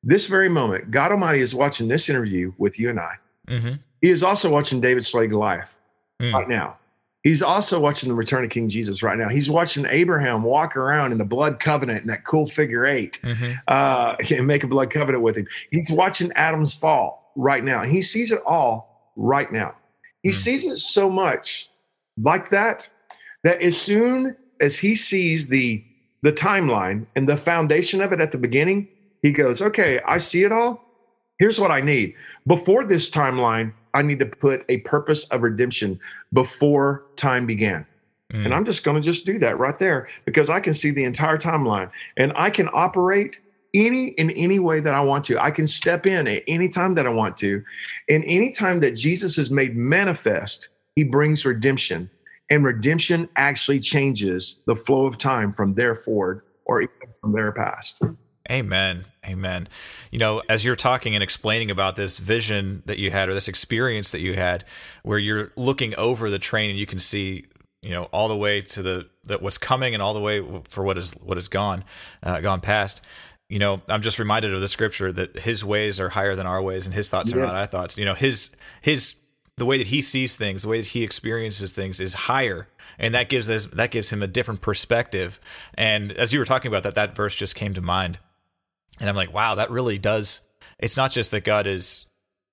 this 0.04 0.26
very 0.26 0.48
moment, 0.48 0.90
God 0.90 1.10
Almighty 1.12 1.40
is 1.40 1.54
watching 1.54 1.88
this 1.88 2.08
interview 2.08 2.52
with 2.58 2.78
you 2.78 2.90
and 2.90 3.00
I. 3.00 3.14
Mm-hmm. 3.48 3.74
He 4.02 4.10
is 4.10 4.22
also 4.22 4.50
watching 4.50 4.80
David 4.80 5.04
slay 5.04 5.26
Goliath 5.26 5.76
mm. 6.20 6.32
right 6.32 6.48
now. 6.48 6.76
He's 7.22 7.40
also 7.40 7.80
watching 7.80 8.10
the 8.10 8.14
return 8.14 8.44
of 8.44 8.50
King 8.50 8.68
Jesus 8.68 9.02
right 9.02 9.16
now. 9.16 9.30
He's 9.30 9.48
watching 9.48 9.86
Abraham 9.88 10.42
walk 10.42 10.76
around 10.76 11.12
in 11.12 11.16
the 11.16 11.24
blood 11.24 11.58
covenant 11.58 12.02
in 12.02 12.08
that 12.08 12.24
cool 12.24 12.44
figure 12.44 12.84
8 12.84 13.20
mm-hmm. 13.22 13.52
uh, 13.66 14.16
and 14.30 14.46
make 14.46 14.62
a 14.62 14.66
blood 14.66 14.90
covenant 14.90 15.24
with 15.24 15.36
him. 15.36 15.46
He's 15.70 15.90
watching 15.90 16.30
Adam's 16.32 16.74
fall 16.74 17.32
right 17.34 17.64
now. 17.64 17.82
He 17.82 18.02
sees 18.02 18.30
it 18.30 18.42
all 18.46 19.10
right 19.16 19.50
now. 19.50 19.74
He 20.22 20.30
mm. 20.30 20.34
sees 20.34 20.66
it 20.66 20.76
so 20.78 21.08
much 21.08 21.70
like 22.22 22.50
that 22.50 22.88
that 23.42 23.60
as 23.62 23.80
soon 23.80 24.36
as 24.60 24.78
he 24.78 24.94
sees 24.94 25.48
the 25.48 25.84
the 26.22 26.32
timeline 26.32 27.06
and 27.14 27.28
the 27.28 27.36
foundation 27.36 28.00
of 28.00 28.10
it 28.10 28.18
at 28.18 28.32
the 28.32 28.38
beginning, 28.38 28.88
he 29.20 29.30
goes, 29.30 29.60
okay, 29.60 30.00
I 30.06 30.16
see 30.16 30.42
it 30.42 30.52
all. 30.52 30.82
Here's 31.38 31.60
what 31.60 31.70
I 31.70 31.82
need. 31.82 32.14
Before 32.46 32.86
this 32.86 33.10
timeline, 33.10 33.74
I 33.92 34.00
need 34.00 34.20
to 34.20 34.26
put 34.26 34.64
a 34.70 34.78
purpose 34.78 35.28
of 35.28 35.42
redemption 35.42 36.00
before 36.32 37.04
time 37.16 37.46
began. 37.46 37.86
Mm. 38.32 38.46
And 38.46 38.54
I'm 38.54 38.64
just 38.64 38.84
going 38.84 38.94
to 38.94 39.02
just 39.02 39.26
do 39.26 39.38
that 39.40 39.58
right 39.58 39.78
there 39.78 40.08
because 40.24 40.48
I 40.48 40.60
can 40.60 40.72
see 40.72 40.90
the 40.90 41.04
entire 41.04 41.36
timeline 41.36 41.90
and 42.16 42.32
I 42.36 42.48
can 42.48 42.70
operate 42.72 43.40
any 43.74 44.08
in 44.08 44.30
any 44.30 44.58
way 44.58 44.80
that 44.80 44.94
I 44.94 45.00
want 45.00 45.24
to. 45.26 45.38
I 45.38 45.50
can 45.50 45.66
step 45.66 46.06
in 46.06 46.26
at 46.26 46.42
any 46.46 46.68
time 46.68 46.94
that 46.94 47.06
I 47.06 47.10
want 47.10 47.36
to. 47.38 47.62
And 48.08 48.24
any 48.26 48.50
time 48.50 48.80
that 48.80 48.92
Jesus 48.92 49.36
is 49.36 49.50
made 49.50 49.76
manifest, 49.76 50.70
he 50.96 51.04
brings 51.04 51.44
redemption. 51.44 52.10
And 52.50 52.64
redemption 52.64 53.28
actually 53.36 53.80
changes 53.80 54.60
the 54.66 54.76
flow 54.76 55.06
of 55.06 55.18
time 55.18 55.52
from 55.52 55.74
there 55.74 55.94
forward 55.94 56.42
or 56.66 56.82
even 56.82 56.94
from 57.20 57.32
there 57.32 57.52
past. 57.52 58.00
Amen. 58.50 59.06
Amen. 59.26 59.68
You 60.10 60.18
know, 60.18 60.42
as 60.50 60.64
you're 60.64 60.76
talking 60.76 61.14
and 61.14 61.22
explaining 61.22 61.70
about 61.70 61.96
this 61.96 62.18
vision 62.18 62.82
that 62.84 62.98
you 62.98 63.10
had 63.10 63.30
or 63.30 63.34
this 63.34 63.48
experience 63.48 64.10
that 64.10 64.20
you 64.20 64.34
had 64.34 64.64
where 65.02 65.18
you're 65.18 65.52
looking 65.56 65.94
over 65.96 66.28
the 66.28 66.38
train 66.38 66.68
and 66.68 66.78
you 66.78 66.84
can 66.84 66.98
see, 66.98 67.46
you 67.80 67.90
know, 67.90 68.04
all 68.04 68.28
the 68.28 68.36
way 68.36 68.60
to 68.60 68.82
the 68.82 69.08
that 69.24 69.40
what's 69.40 69.56
coming 69.56 69.94
and 69.94 70.02
all 70.02 70.12
the 70.12 70.20
way 70.20 70.44
for 70.68 70.84
what 70.84 70.98
is 70.98 71.12
what 71.12 71.38
is 71.38 71.48
gone 71.48 71.84
uh, 72.22 72.40
gone 72.40 72.60
past. 72.60 73.00
You 73.48 73.58
know, 73.58 73.80
I'm 73.88 74.02
just 74.02 74.18
reminded 74.18 74.52
of 74.52 74.60
the 74.60 74.68
scripture 74.68 75.10
that 75.12 75.38
his 75.38 75.64
ways 75.64 75.98
are 75.98 76.10
higher 76.10 76.34
than 76.34 76.46
our 76.46 76.60
ways 76.60 76.84
and 76.84 76.94
his 76.94 77.08
thoughts 77.08 77.32
are 77.32 77.40
not 77.40 77.56
our 77.56 77.66
thoughts. 77.66 77.96
You 77.96 78.04
know, 78.04 78.14
his 78.14 78.50
his 78.82 79.16
the 79.56 79.64
way 79.64 79.78
that 79.78 79.88
he 79.88 80.02
sees 80.02 80.36
things, 80.36 80.62
the 80.62 80.68
way 80.68 80.78
that 80.78 80.88
he 80.88 81.02
experiences 81.02 81.72
things 81.72 82.00
is 82.00 82.14
higher 82.14 82.68
and 82.98 83.14
that 83.14 83.28
gives 83.28 83.48
us 83.50 83.66
that 83.66 83.90
gives 83.90 84.10
him 84.10 84.22
a 84.22 84.26
different 84.26 84.60
perspective. 84.60 85.40
And 85.74 86.12
as 86.12 86.32
you 86.32 86.38
were 86.38 86.44
talking 86.44 86.68
about 86.68 86.82
that 86.84 86.94
that 86.96 87.16
verse 87.16 87.34
just 87.34 87.54
came 87.54 87.74
to 87.74 87.80
mind 87.80 88.18
and 89.00 89.08
I'm 89.08 89.16
like, 89.16 89.32
wow, 89.32 89.56
that 89.56 89.70
really 89.70 89.98
does. 89.98 90.40
It's 90.78 90.96
not 90.96 91.10
just 91.10 91.30
that 91.32 91.44
God 91.44 91.66
is, 91.66 92.06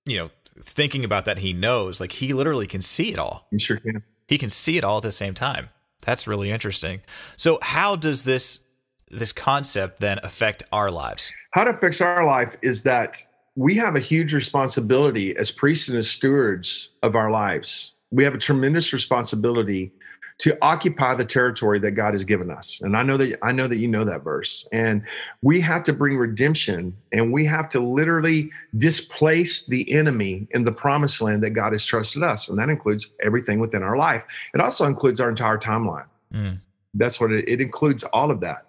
you 0.05 0.17
know, 0.17 0.29
thinking 0.59 1.05
about 1.05 1.25
that. 1.25 1.39
He 1.39 1.53
knows, 1.53 1.99
like, 1.99 2.11
he 2.11 2.33
literally 2.33 2.67
can 2.67 2.81
see 2.81 3.11
it 3.11 3.19
all. 3.19 3.47
He 3.51 3.59
sure 3.59 3.77
can. 3.77 4.03
He 4.27 4.37
can 4.37 4.49
see 4.49 4.77
it 4.77 4.83
all 4.83 4.97
at 4.97 5.03
the 5.03 5.11
same 5.11 5.33
time. 5.33 5.69
That's 6.01 6.27
really 6.27 6.51
interesting. 6.51 7.01
So, 7.37 7.59
how 7.61 7.95
does 7.95 8.23
this 8.23 8.61
this 9.09 9.33
concept 9.33 9.99
then 9.99 10.19
affect 10.23 10.63
our 10.71 10.89
lives? 10.89 11.31
How 11.51 11.63
it 11.63 11.67
affects 11.67 11.99
our 12.01 12.25
life 12.25 12.55
is 12.61 12.83
that 12.83 13.17
we 13.55 13.75
have 13.75 13.95
a 13.95 13.99
huge 13.99 14.33
responsibility 14.33 15.35
as 15.35 15.51
priests 15.51 15.89
and 15.89 15.97
as 15.97 16.09
stewards 16.09 16.89
of 17.03 17.15
our 17.15 17.29
lives. 17.29 17.93
We 18.11 18.23
have 18.23 18.33
a 18.33 18.37
tremendous 18.37 18.93
responsibility 18.93 19.91
to 20.39 20.57
occupy 20.63 21.13
the 21.13 21.23
territory 21.23 21.77
that 21.77 21.91
God 21.91 22.13
has 22.13 22.23
given 22.23 22.49
us. 22.49 22.81
And 22.81 22.97
I 22.97 23.03
know 23.03 23.15
that 23.17 23.37
I 23.43 23.51
know 23.51 23.67
that 23.67 23.77
you 23.77 23.87
know 23.87 24.03
that 24.05 24.23
verse. 24.23 24.67
And 24.71 25.03
we 25.43 25.61
have 25.61 25.83
to 25.83 25.93
bring 25.93 26.17
redemption 26.17 26.97
and 27.11 27.31
we 27.31 27.45
have 27.45 27.69
to 27.69 27.79
literally 27.79 28.49
displace 28.75 29.67
the 29.67 29.89
enemy 29.91 30.47
in 30.49 30.63
the 30.63 30.71
promised 30.71 31.21
land 31.21 31.43
that 31.43 31.51
God 31.51 31.73
has 31.73 31.85
trusted 31.85 32.23
us. 32.23 32.49
And 32.49 32.57
that 32.57 32.69
includes 32.69 33.11
everything 33.21 33.59
within 33.59 33.83
our 33.83 33.97
life. 33.97 34.23
It 34.55 34.61
also 34.61 34.85
includes 34.85 35.19
our 35.19 35.29
entire 35.29 35.59
timeline. 35.59 36.07
Mm. 36.33 36.57
That's 36.95 37.21
what 37.21 37.31
it, 37.31 37.47
it 37.47 37.61
includes 37.61 38.03
all 38.05 38.31
of 38.31 38.39
that. 38.39 38.65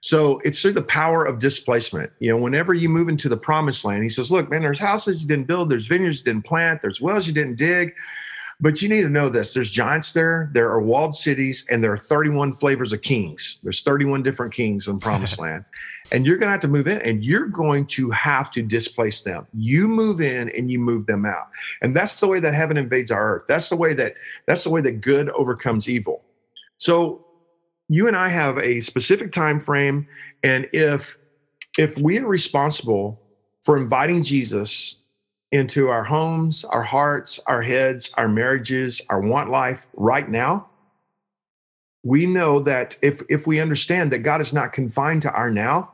So 0.00 0.38
it's 0.44 0.62
through 0.62 0.74
the 0.74 0.82
power 0.82 1.24
of 1.24 1.38
displacement. 1.38 2.12
You 2.20 2.30
know, 2.30 2.36
whenever 2.36 2.72
you 2.72 2.88
move 2.88 3.08
into 3.08 3.28
the 3.28 3.36
promised 3.36 3.84
land, 3.84 4.02
he 4.02 4.08
says, 4.08 4.30
Look, 4.30 4.48
man, 4.50 4.62
there's 4.62 4.78
houses 4.78 5.20
you 5.22 5.28
didn't 5.28 5.46
build, 5.48 5.70
there's 5.70 5.86
vineyards 5.86 6.18
you 6.18 6.24
didn't 6.24 6.44
plant, 6.44 6.82
there's 6.82 7.00
wells 7.00 7.26
you 7.26 7.32
didn't 7.32 7.56
dig, 7.56 7.94
but 8.60 8.80
you 8.80 8.88
need 8.88 9.02
to 9.02 9.08
know 9.08 9.28
this 9.28 9.54
there's 9.54 9.70
giants 9.70 10.12
there, 10.12 10.50
there 10.52 10.70
are 10.70 10.80
walled 10.80 11.16
cities, 11.16 11.66
and 11.70 11.82
there 11.82 11.92
are 11.92 11.98
31 11.98 12.54
flavors 12.54 12.92
of 12.92 13.02
kings. 13.02 13.58
There's 13.62 13.82
31 13.82 14.22
different 14.22 14.52
kings 14.52 14.86
in 14.86 14.98
Promised 14.98 15.38
Land. 15.40 15.64
And 16.10 16.24
you're 16.24 16.36
going 16.36 16.48
to 16.48 16.52
have 16.52 16.60
to 16.60 16.68
move 16.68 16.86
in 16.86 17.02
and 17.02 17.22
you're 17.22 17.46
going 17.46 17.84
to 17.88 18.10
have 18.10 18.50
to 18.52 18.62
displace 18.62 19.22
them. 19.22 19.46
You 19.52 19.88
move 19.88 20.22
in 20.22 20.48
and 20.50 20.70
you 20.70 20.78
move 20.78 21.06
them 21.06 21.26
out. 21.26 21.48
And 21.82 21.94
that's 21.94 22.18
the 22.18 22.26
way 22.26 22.40
that 22.40 22.54
heaven 22.54 22.78
invades 22.78 23.10
our 23.10 23.34
earth. 23.34 23.42
That's 23.46 23.68
the 23.68 23.76
way 23.76 23.92
that 23.94 24.14
that's 24.46 24.64
the 24.64 24.70
way 24.70 24.80
that 24.80 25.02
good 25.02 25.28
overcomes 25.30 25.86
evil. 25.86 26.22
So 26.78 27.26
you 27.88 28.06
and 28.06 28.16
I 28.16 28.28
have 28.28 28.58
a 28.58 28.80
specific 28.80 29.32
time 29.32 29.60
frame 29.60 30.06
and 30.42 30.68
if 30.72 31.18
if 31.78 31.96
we 31.98 32.18
are 32.18 32.26
responsible 32.26 33.20
for 33.62 33.76
inviting 33.76 34.22
Jesus 34.22 34.96
into 35.52 35.88
our 35.88 36.04
homes, 36.04 36.64
our 36.64 36.82
hearts, 36.82 37.40
our 37.46 37.62
heads, 37.62 38.12
our 38.16 38.28
marriages, 38.28 39.00
our 39.08 39.20
want 39.20 39.50
life 39.50 39.80
right 39.94 40.28
now, 40.28 40.68
we 42.02 42.26
know 42.26 42.60
that 42.60 42.96
if, 43.02 43.22
if 43.28 43.46
we 43.46 43.60
understand 43.60 44.12
that 44.12 44.20
God 44.20 44.40
is 44.40 44.52
not 44.52 44.72
confined 44.72 45.22
to 45.22 45.32
our 45.32 45.50
now, 45.50 45.92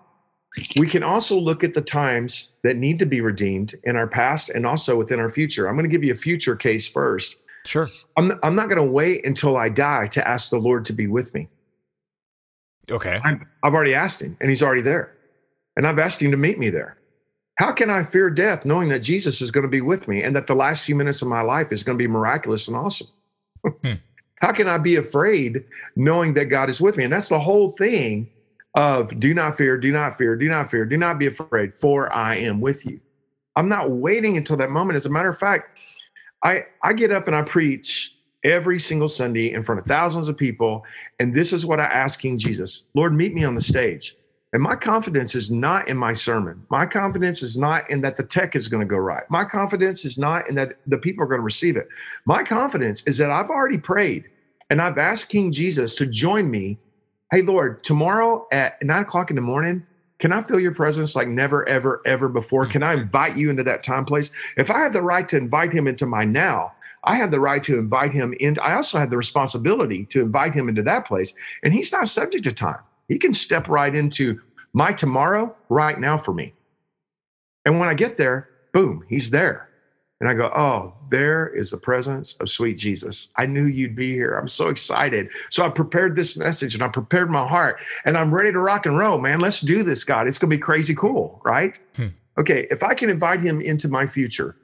we 0.77 0.87
can 0.87 1.03
also 1.03 1.39
look 1.39 1.65
at 1.65 1.75
the 1.75 1.83
times 1.83 2.49
that 2.63 2.77
need 2.77 2.99
to 3.01 3.07
be 3.07 3.21
redeemed 3.21 3.75
in 3.85 3.97
our 3.97 4.07
past 4.07 4.51
and 4.51 4.65
also 4.65 4.97
within 4.97 5.19
our 5.19 5.31
future. 5.31 5.67
I'm 5.67 5.75
going 5.75 5.89
to 5.89 5.91
give 5.91 6.05
you 6.05 6.13
a 6.13 6.17
future 6.17 6.55
case 6.55 6.87
first. 6.87 7.37
Sure. 7.67 7.91
I'm, 8.17 8.33
I'm 8.43 8.55
not 8.55 8.69
going 8.69 8.77
to 8.77 8.91
wait 8.91 9.27
until 9.27 9.57
I 9.57 9.69
die 9.69 10.07
to 10.09 10.27
ask 10.29 10.51
the 10.51 10.59
Lord 10.59 10.85
to 10.87 10.93
be 10.93 11.07
with 11.07 11.35
me. 11.35 11.49
Okay. 12.91 13.21
i 13.25 13.39
I've 13.63 13.75
already 13.75 13.95
asked 13.95 14.21
him 14.21 14.37
and 14.41 14.51
he's 14.51 14.63
already 14.63 14.83
there. 14.83 15.13
And 15.77 15.87
I've 15.87 15.99
asked 15.99 16.23
him 16.23 16.31
to 16.31 16.37
meet 16.37 16.59
me 16.59 16.71
there. 16.71 16.99
How 17.57 17.73
can 17.73 17.89
I 17.89 18.03
fear 18.03 18.31
death 18.31 18.65
knowing 18.65 18.89
that 18.89 19.01
Jesus 19.01 19.41
is 19.41 19.51
going 19.51 19.63
to 19.63 19.69
be 19.69 19.81
with 19.81 20.09
me 20.09 20.23
and 20.23 20.35
that 20.35 20.47
the 20.47 20.55
last 20.55 20.85
few 20.85 20.95
minutes 20.95 21.23
of 21.23 21.29
my 21.29 21.41
life 21.41 21.73
is 21.73 21.83
going 21.83 21.97
to 21.97 22.03
be 22.03 22.09
miraculous 22.09 22.69
and 22.69 22.77
awesome? 22.77 23.09
hmm. 23.65 23.93
How 24.41 24.53
can 24.53 24.69
I 24.69 24.77
be 24.77 24.97
afraid 24.97 25.65
knowing 25.97 26.35
that 26.35 26.47
God 26.47 26.69
is 26.69 26.79
with 26.79 26.99
me? 26.99 27.05
And 27.05 27.13
that's 27.13 27.31
the 27.31 27.39
whole 27.39 27.71
thing 27.71 28.29
of 28.75 29.19
do 29.19 29.33
not 29.33 29.57
fear, 29.57 29.79
do 29.79 29.91
not 29.91 30.19
fear, 30.19 30.37
do 30.37 30.49
not 30.49 30.71
fear, 30.71 30.85
do 30.85 30.99
not 30.99 31.19
be 31.19 31.27
afraid, 31.27 31.73
for 31.73 32.13
I 32.13 32.37
am 32.37 32.61
with 32.61 32.85
you. 32.85 33.01
I'm 33.57 33.69
not 33.69 33.91
waiting 33.91 34.37
until 34.37 34.57
that 34.59 34.71
moment. 34.71 34.97
As 34.97 35.07
a 35.07 35.11
matter 35.11 35.31
of 35.31 35.39
fact, 35.39 35.79
I, 36.43 36.67
I 36.83 36.93
get 36.93 37.13
up 37.13 37.27
and 37.27 37.35
I 37.35 37.43
preach 37.43 38.14
every 38.45 38.79
single 38.79 39.09
Sunday 39.09 39.53
in 39.53 39.63
front 39.63 39.81
of 39.81 39.87
thousands 39.87 40.29
of 40.29 40.37
people. 40.37 40.85
And 41.19 41.35
this 41.35 41.53
is 41.53 41.67
what 41.67 41.81
I 41.81 41.85
ask 41.85 42.21
King 42.21 42.39
Jesus 42.39 42.85
Lord, 42.95 43.15
meet 43.15 43.35
me 43.35 43.45
on 43.45 43.55
the 43.55 43.61
stage. 43.61 44.17
And 44.53 44.63
my 44.63 44.77
confidence 44.77 45.35
is 45.35 45.51
not 45.51 45.89
in 45.89 45.97
my 45.97 46.13
sermon. 46.13 46.65
My 46.71 46.87
confidence 46.87 47.43
is 47.43 47.57
not 47.57 47.91
in 47.91 48.03
that 48.03 48.17
the 48.17 48.23
tech 48.23 48.55
is 48.55 48.69
going 48.69 48.83
to 48.83 48.87
go 48.87 48.97
right. 48.97 49.29
My 49.29 49.45
confidence 49.45 50.05
is 50.05 50.17
not 50.17 50.49
in 50.49 50.55
that 50.55 50.79
the 50.87 50.97
people 50.97 51.25
are 51.25 51.27
going 51.27 51.41
to 51.41 51.45
receive 51.45 51.77
it. 51.77 51.89
My 52.25 52.45
confidence 52.45 53.05
is 53.05 53.19
that 53.19 53.33
I've 53.33 53.51
already 53.51 53.79
prayed 53.79 54.31
and 54.71 54.81
I've 54.81 54.97
asked 54.97 55.29
King 55.29 55.51
Jesus 55.51 55.97
to 55.97 56.07
join 56.07 56.49
me. 56.49 56.79
Hey, 57.33 57.43
Lord, 57.43 57.83
tomorrow 57.83 58.47
at 58.53 58.81
nine 58.81 59.03
o'clock 59.03 59.31
in 59.31 59.35
the 59.35 59.43
morning, 59.43 59.85
can 60.21 60.33
I 60.33 60.41
feel 60.41 60.61
your 60.61 60.75
presence 60.75 61.17
like 61.17 61.27
never, 61.27 61.69
ever, 61.69 62.01
ever 62.07 62.29
before? 62.29 62.67
Can 62.67 62.85
I 62.85 62.93
invite 62.93 63.37
you 63.37 63.51
into 63.51 63.65
that 63.65 63.83
time 63.83 64.05
place? 64.05 64.31
If 64.57 64.71
I 64.71 64.79
have 64.79 64.93
the 64.93 65.03
right 65.03 65.29
to 65.31 65.37
invite 65.37 65.73
him 65.73 65.89
into 65.89 66.07
my 66.07 66.25
now, 66.25 66.75
I 67.05 67.17
have 67.17 67.31
the 67.31 67.41
right 67.41 67.63
to 67.65 67.79
invite 67.79 68.13
him 68.13 68.35
in. 68.41 68.59
I 68.61 68.75
also 68.75 68.99
have 68.99 69.11
the 69.11 69.17
responsibility 69.17 70.05
to 70.07 70.21
invite 70.21 70.55
him 70.55 70.69
into 70.69 70.83
that 70.83 71.07
place. 71.07 71.35
And 71.63 71.75
he's 71.75 71.93
not 71.93 72.09
subject 72.09 72.45
to 72.45 72.53
time. 72.53 72.81
He 73.09 73.19
can 73.19 73.33
step 73.33 73.69
right 73.69 73.95
into 73.95 74.41
my 74.73 74.93
tomorrow 74.93 75.55
right 75.69 75.99
now 75.99 76.19
for 76.19 76.35
me. 76.35 76.55
And 77.65 77.79
when 77.79 77.89
I 77.89 77.95
get 77.95 78.17
there, 78.17 78.49
boom, 78.73 79.05
he's 79.09 79.31
there. 79.31 79.69
And 80.21 80.29
I 80.29 80.35
go, 80.35 80.47
oh, 80.47 80.95
there 81.11 81.49
is 81.49 81.71
the 81.71 81.77
presence 81.77 82.35
of 82.41 82.49
sweet 82.49 82.79
Jesus. 82.79 83.29
I 83.37 83.47
knew 83.47 83.67
you'd 83.67 83.97
be 83.97 84.13
here. 84.13 84.37
I'm 84.37 84.49
so 84.49 84.69
excited. 84.69 85.29
So 85.51 85.67
I 85.67 85.69
prepared 85.69 86.17
this 86.17 86.37
message 86.37 86.75
and 86.75 86.83
I 86.83 86.89
prepared 86.89 87.31
my 87.31 87.47
heart 87.47 87.81
and 88.05 88.17
I'm 88.17 88.35
ready 88.35 88.53
to 88.53 88.59
rock 88.59 88.87
and 88.87 88.97
roll, 88.97 89.19
man. 89.21 89.41
Let's 89.41 89.61
do 89.61 89.83
this, 89.83 90.05
God. 90.05 90.27
It's 90.27 90.39
going 90.39 90.51
to 90.51 90.57
be 90.57 90.61
crazy 90.61 90.95
cool, 90.95 91.41
right? 91.45 91.79
Hmm. 91.97 92.09
Okay, 92.39 92.67
if 92.71 92.83
I 92.83 92.95
can 92.95 93.11
invite 93.11 93.41
him 93.41 93.61
into 93.61 93.89
my 93.89 94.07
future, 94.07 94.57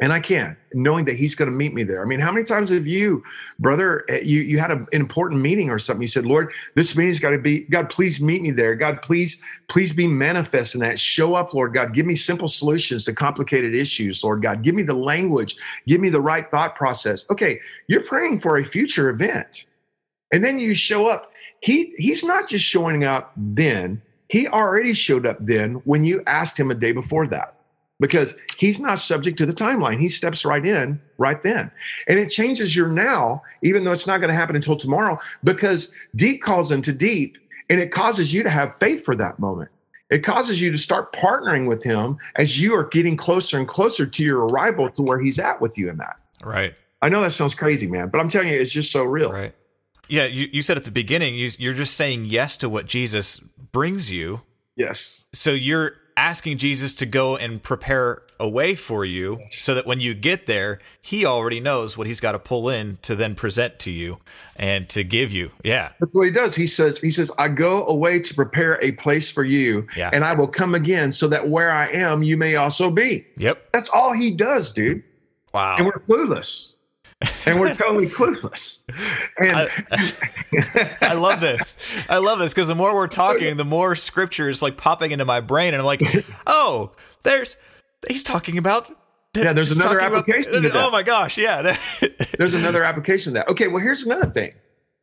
and 0.00 0.14
I 0.14 0.20
can, 0.20 0.56
knowing 0.72 1.04
that 1.04 1.16
he's 1.16 1.34
going 1.34 1.50
to 1.50 1.56
meet 1.56 1.74
me 1.74 1.82
there. 1.82 2.00
I 2.00 2.06
mean, 2.06 2.20
how 2.20 2.32
many 2.32 2.44
times 2.44 2.70
have 2.70 2.86
you, 2.86 3.22
brother, 3.58 4.06
eh, 4.08 4.20
you 4.24 4.40
you 4.40 4.58
had 4.58 4.70
a, 4.70 4.76
an 4.76 4.86
important 4.92 5.42
meeting 5.42 5.68
or 5.68 5.78
something? 5.78 6.00
You 6.00 6.08
said, 6.08 6.24
"Lord, 6.24 6.52
this 6.74 6.96
meeting's 6.96 7.20
got 7.20 7.30
to 7.30 7.38
be. 7.38 7.60
God, 7.60 7.90
please 7.90 8.18
meet 8.20 8.40
me 8.40 8.50
there. 8.50 8.74
God, 8.74 9.02
please, 9.02 9.42
please 9.68 9.92
be 9.92 10.06
manifest 10.06 10.74
in 10.74 10.80
that. 10.80 10.98
Show 10.98 11.34
up, 11.34 11.52
Lord 11.52 11.74
God. 11.74 11.92
Give 11.92 12.06
me 12.06 12.16
simple 12.16 12.48
solutions 12.48 13.04
to 13.04 13.12
complicated 13.12 13.74
issues, 13.74 14.24
Lord 14.24 14.42
God. 14.42 14.62
Give 14.62 14.74
me 14.74 14.82
the 14.82 14.94
language. 14.94 15.56
Give 15.86 16.00
me 16.00 16.08
the 16.08 16.20
right 16.20 16.50
thought 16.50 16.76
process. 16.76 17.28
Okay, 17.28 17.60
you're 17.86 18.04
praying 18.04 18.40
for 18.40 18.56
a 18.56 18.64
future 18.64 19.10
event, 19.10 19.66
and 20.32 20.42
then 20.42 20.58
you 20.58 20.74
show 20.74 21.08
up. 21.08 21.30
He 21.60 21.94
he's 21.98 22.24
not 22.24 22.48
just 22.48 22.64
showing 22.64 23.04
up 23.04 23.32
then. 23.36 24.00
He 24.28 24.46
already 24.48 24.94
showed 24.94 25.26
up 25.26 25.38
then 25.40 25.74
when 25.84 26.04
you 26.04 26.22
asked 26.26 26.58
him 26.58 26.70
a 26.70 26.74
day 26.74 26.92
before 26.92 27.26
that 27.26 27.59
because 28.00 28.36
he's 28.56 28.80
not 28.80 28.98
subject 28.98 29.38
to 29.38 29.46
the 29.46 29.52
timeline. 29.52 30.00
He 30.00 30.08
steps 30.08 30.44
right 30.44 30.64
in 30.64 31.00
right 31.18 31.40
then. 31.42 31.70
And 32.08 32.18
it 32.18 32.30
changes 32.30 32.74
your 32.74 32.88
now, 32.88 33.42
even 33.62 33.84
though 33.84 33.92
it's 33.92 34.06
not 34.06 34.18
going 34.18 34.30
to 34.30 34.34
happen 34.34 34.56
until 34.56 34.76
tomorrow, 34.76 35.20
because 35.44 35.92
deep 36.16 36.42
calls 36.42 36.72
into 36.72 36.92
deep 36.92 37.38
and 37.68 37.78
it 37.78 37.92
causes 37.92 38.32
you 38.32 38.42
to 38.42 38.50
have 38.50 38.74
faith 38.74 39.04
for 39.04 39.14
that 39.16 39.38
moment. 39.38 39.70
It 40.10 40.24
causes 40.24 40.60
you 40.60 40.72
to 40.72 40.78
start 40.78 41.12
partnering 41.12 41.68
with 41.68 41.84
him 41.84 42.18
as 42.34 42.60
you 42.60 42.74
are 42.74 42.84
getting 42.84 43.16
closer 43.16 43.58
and 43.58 43.68
closer 43.68 44.06
to 44.06 44.24
your 44.24 44.46
arrival 44.48 44.90
to 44.90 45.02
where 45.02 45.20
he's 45.20 45.38
at 45.38 45.60
with 45.60 45.78
you 45.78 45.88
in 45.88 45.98
that. 45.98 46.18
Right. 46.42 46.74
I 47.00 47.08
know 47.10 47.22
that 47.22 47.30
sounds 47.30 47.54
crazy, 47.54 47.86
man, 47.86 48.08
but 48.08 48.20
I'm 48.20 48.28
telling 48.28 48.48
you, 48.48 48.58
it's 48.58 48.72
just 48.72 48.90
so 48.90 49.04
real. 49.04 49.30
Right. 49.30 49.54
Yeah. 50.08 50.24
You, 50.24 50.48
you 50.52 50.62
said 50.62 50.76
at 50.76 50.84
the 50.84 50.90
beginning, 50.90 51.36
you, 51.36 51.50
you're 51.58 51.74
just 51.74 51.94
saying 51.94 52.24
yes 52.24 52.56
to 52.56 52.68
what 52.68 52.86
Jesus 52.86 53.38
brings 53.38 54.10
you. 54.10 54.42
Yes. 54.74 55.26
So 55.32 55.52
you're 55.52 55.92
asking 56.20 56.58
Jesus 56.58 56.94
to 56.96 57.06
go 57.06 57.36
and 57.36 57.62
prepare 57.62 58.22
a 58.38 58.46
way 58.46 58.74
for 58.74 59.06
you 59.06 59.40
so 59.50 59.74
that 59.74 59.86
when 59.86 60.00
you 60.00 60.12
get 60.14 60.46
there, 60.46 60.78
he 61.00 61.24
already 61.24 61.60
knows 61.60 61.96
what 61.96 62.06
he's 62.06 62.20
got 62.20 62.32
to 62.32 62.38
pull 62.38 62.68
in 62.68 62.98
to 63.00 63.16
then 63.16 63.34
present 63.34 63.78
to 63.78 63.90
you 63.90 64.18
and 64.54 64.86
to 64.90 65.02
give 65.02 65.32
you. 65.32 65.50
Yeah. 65.64 65.92
That's 65.98 66.12
what 66.12 66.24
he 66.24 66.30
does. 66.30 66.54
He 66.54 66.66
says, 66.66 66.98
he 66.98 67.10
says, 67.10 67.32
I 67.38 67.48
go 67.48 67.86
away 67.86 68.18
to 68.20 68.34
prepare 68.34 68.78
a 68.82 68.92
place 68.92 69.30
for 69.30 69.44
you 69.44 69.86
yeah. 69.96 70.10
and 70.12 70.22
I 70.22 70.34
will 70.34 70.46
come 70.46 70.74
again 70.74 71.10
so 71.10 71.26
that 71.28 71.48
where 71.48 71.70
I 71.70 71.88
am, 71.88 72.22
you 72.22 72.36
may 72.36 72.56
also 72.56 72.90
be. 72.90 73.26
Yep. 73.38 73.72
That's 73.72 73.88
all 73.88 74.12
he 74.12 74.30
does, 74.30 74.72
dude. 74.72 75.02
Wow. 75.54 75.76
And 75.78 75.86
we're 75.86 76.00
clueless 76.00 76.74
and 77.46 77.60
we're 77.60 77.74
totally 77.74 78.06
clueless. 78.06 78.80
And 79.38 79.56
I, 79.56 80.92
I, 81.02 81.14
love 81.14 81.40
this. 81.40 81.76
I 82.08 82.18
love 82.18 82.38
this 82.38 82.54
because 82.54 82.68
the 82.68 82.74
more 82.74 82.94
we're 82.94 83.08
talking, 83.08 83.56
the 83.56 83.64
more 83.64 83.94
scripture 83.94 84.48
is 84.48 84.62
like 84.62 84.76
popping 84.76 85.10
into 85.12 85.24
my 85.24 85.40
brain, 85.40 85.74
and 85.74 85.80
I'm 85.80 85.86
like, 85.86 86.02
oh, 86.46 86.92
there's 87.22 87.56
he's 88.08 88.24
talking 88.24 88.58
about. 88.58 88.96
Yeah, 89.36 89.52
there's 89.52 89.70
another 89.70 90.00
application. 90.00 90.64
About, 90.64 90.88
oh 90.88 90.90
my 90.90 91.02
gosh, 91.02 91.38
yeah. 91.38 91.76
there's 92.38 92.54
another 92.54 92.82
application 92.82 93.30
of 93.30 93.34
that. 93.34 93.48
Okay, 93.48 93.68
well, 93.68 93.82
here's 93.82 94.02
another 94.02 94.26
thing. 94.26 94.52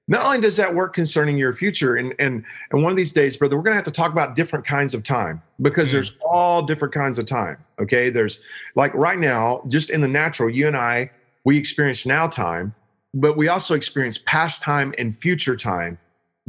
Not 0.09 0.25
only 0.25 0.41
does 0.41 0.57
that 0.57 0.73
work 0.73 0.93
concerning 0.93 1.37
your 1.37 1.53
future, 1.53 1.95
and 1.95 2.13
and 2.17 2.43
and 2.71 2.81
one 2.81 2.91
of 2.91 2.97
these 2.97 3.11
days, 3.11 3.37
brother, 3.37 3.55
we're 3.57 3.63
gonna 3.63 3.75
have 3.75 3.85
to 3.85 3.91
talk 3.91 4.11
about 4.11 4.35
different 4.35 4.65
kinds 4.65 4.93
of 4.93 5.03
time 5.03 5.41
because 5.61 5.89
mm. 5.89 5.93
there's 5.93 6.15
all 6.25 6.63
different 6.63 6.93
kinds 6.93 7.19
of 7.19 7.25
time. 7.25 7.57
Okay, 7.79 8.09
there's 8.09 8.39
like 8.75 8.93
right 8.95 9.19
now, 9.19 9.61
just 9.67 9.89
in 9.89 10.01
the 10.01 10.07
natural, 10.07 10.49
you 10.49 10.67
and 10.67 10.75
I 10.75 11.11
we 11.47 11.57
experience 11.57 12.05
now 12.05 12.27
time, 12.27 12.75
but 13.13 13.37
we 13.37 13.47
also 13.47 13.73
experience 13.73 14.17
past 14.17 14.61
time 14.61 14.93
and 14.97 15.17
future 15.17 15.55
time 15.55 15.97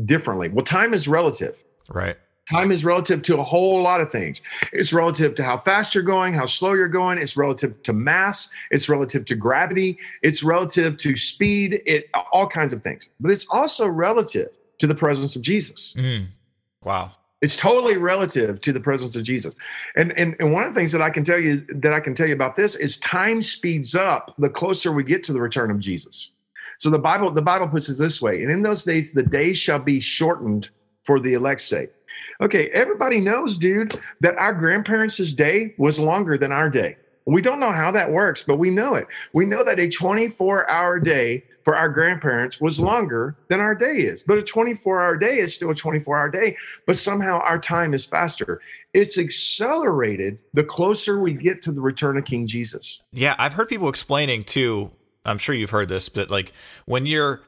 differently. 0.04 0.48
Well, 0.48 0.64
time 0.64 0.92
is 0.92 1.06
relative. 1.06 1.62
Right. 1.88 2.16
Time 2.50 2.72
is 2.72 2.84
relative 2.84 3.22
to 3.22 3.38
a 3.38 3.44
whole 3.44 3.80
lot 3.80 4.00
of 4.00 4.10
things. 4.10 4.42
It's 4.72 4.92
relative 4.92 5.36
to 5.36 5.44
how 5.44 5.56
fast 5.56 5.94
you're 5.94 6.02
going, 6.02 6.34
how 6.34 6.46
slow 6.46 6.72
you're 6.72 6.88
going. 6.88 7.18
It's 7.18 7.36
relative 7.36 7.80
to 7.84 7.92
mass. 7.92 8.48
It's 8.72 8.88
relative 8.88 9.24
to 9.26 9.36
gravity. 9.36 9.98
It's 10.22 10.42
relative 10.42 10.96
to 10.96 11.16
speed. 11.16 11.80
It 11.86 12.10
all 12.32 12.48
kinds 12.48 12.72
of 12.72 12.82
things. 12.82 13.08
But 13.20 13.30
it's 13.30 13.46
also 13.50 13.86
relative 13.86 14.48
to 14.80 14.88
the 14.88 14.96
presence 14.96 15.36
of 15.36 15.42
Jesus. 15.42 15.94
Mm. 15.96 16.26
Wow. 16.82 17.12
It's 17.40 17.56
totally 17.56 17.96
relative 17.96 18.60
to 18.62 18.72
the 18.72 18.80
presence 18.80 19.14
of 19.14 19.22
Jesus. 19.22 19.54
And, 19.96 20.16
and 20.18 20.34
and 20.40 20.52
one 20.52 20.64
of 20.64 20.74
the 20.74 20.78
things 20.78 20.90
that 20.92 21.02
I 21.02 21.10
can 21.10 21.22
tell 21.22 21.38
you 21.38 21.64
that 21.68 21.92
I 21.92 22.00
can 22.00 22.14
tell 22.14 22.26
you 22.26 22.34
about 22.34 22.56
this 22.56 22.74
is 22.74 22.98
time 22.98 23.42
speeds 23.42 23.94
up 23.94 24.34
the 24.38 24.50
closer 24.50 24.90
we 24.90 25.04
get 25.04 25.22
to 25.24 25.32
the 25.32 25.40
return 25.40 25.70
of 25.70 25.78
Jesus. 25.78 26.32
So 26.78 26.90
the 26.90 26.98
Bible 26.98 27.30
the 27.30 27.42
Bible 27.42 27.68
puts 27.68 27.88
it 27.88 27.98
this 27.98 28.20
way, 28.20 28.42
and 28.42 28.50
in 28.50 28.62
those 28.62 28.82
days 28.82 29.12
the 29.12 29.22
days 29.22 29.56
shall 29.56 29.78
be 29.78 30.00
shortened 30.00 30.70
for 31.04 31.20
the 31.20 31.34
elect's 31.34 31.64
sake. 31.64 31.90
Okay, 32.40 32.68
everybody 32.70 33.20
knows, 33.20 33.56
dude, 33.56 34.00
that 34.20 34.36
our 34.36 34.52
grandparents' 34.52 35.32
day 35.34 35.74
was 35.78 35.98
longer 35.98 36.38
than 36.38 36.52
our 36.52 36.68
day. 36.68 36.96
We 37.24 37.42
don't 37.42 37.60
know 37.60 37.72
how 37.72 37.90
that 37.90 38.10
works, 38.10 38.42
but 38.42 38.56
we 38.56 38.70
know 38.70 38.94
it. 38.94 39.06
We 39.32 39.44
know 39.44 39.62
that 39.62 39.78
a 39.78 39.88
24 39.88 40.70
hour 40.70 40.98
day 40.98 41.44
for 41.64 41.76
our 41.76 41.88
grandparents 41.88 42.60
was 42.60 42.78
hmm. 42.78 42.84
longer 42.84 43.36
than 43.48 43.60
our 43.60 43.74
day 43.74 43.96
is. 43.96 44.22
But 44.22 44.38
a 44.38 44.42
24 44.42 45.02
hour 45.02 45.16
day 45.16 45.38
is 45.38 45.54
still 45.54 45.70
a 45.70 45.74
24 45.74 46.18
hour 46.18 46.28
day, 46.28 46.56
but 46.86 46.96
somehow 46.96 47.40
our 47.40 47.58
time 47.58 47.94
is 47.94 48.04
faster. 48.04 48.60
It's 48.94 49.18
accelerated 49.18 50.38
the 50.54 50.64
closer 50.64 51.20
we 51.20 51.34
get 51.34 51.62
to 51.62 51.72
the 51.72 51.80
return 51.80 52.16
of 52.16 52.24
King 52.24 52.46
Jesus. 52.46 53.02
Yeah, 53.12 53.34
I've 53.38 53.54
heard 53.54 53.68
people 53.68 53.88
explaining 53.88 54.44
too. 54.44 54.90
I'm 55.24 55.38
sure 55.38 55.54
you've 55.54 55.70
heard 55.70 55.88
this, 55.88 56.08
but 56.08 56.30
like 56.30 56.52
when 56.86 57.04
you're 57.04 57.42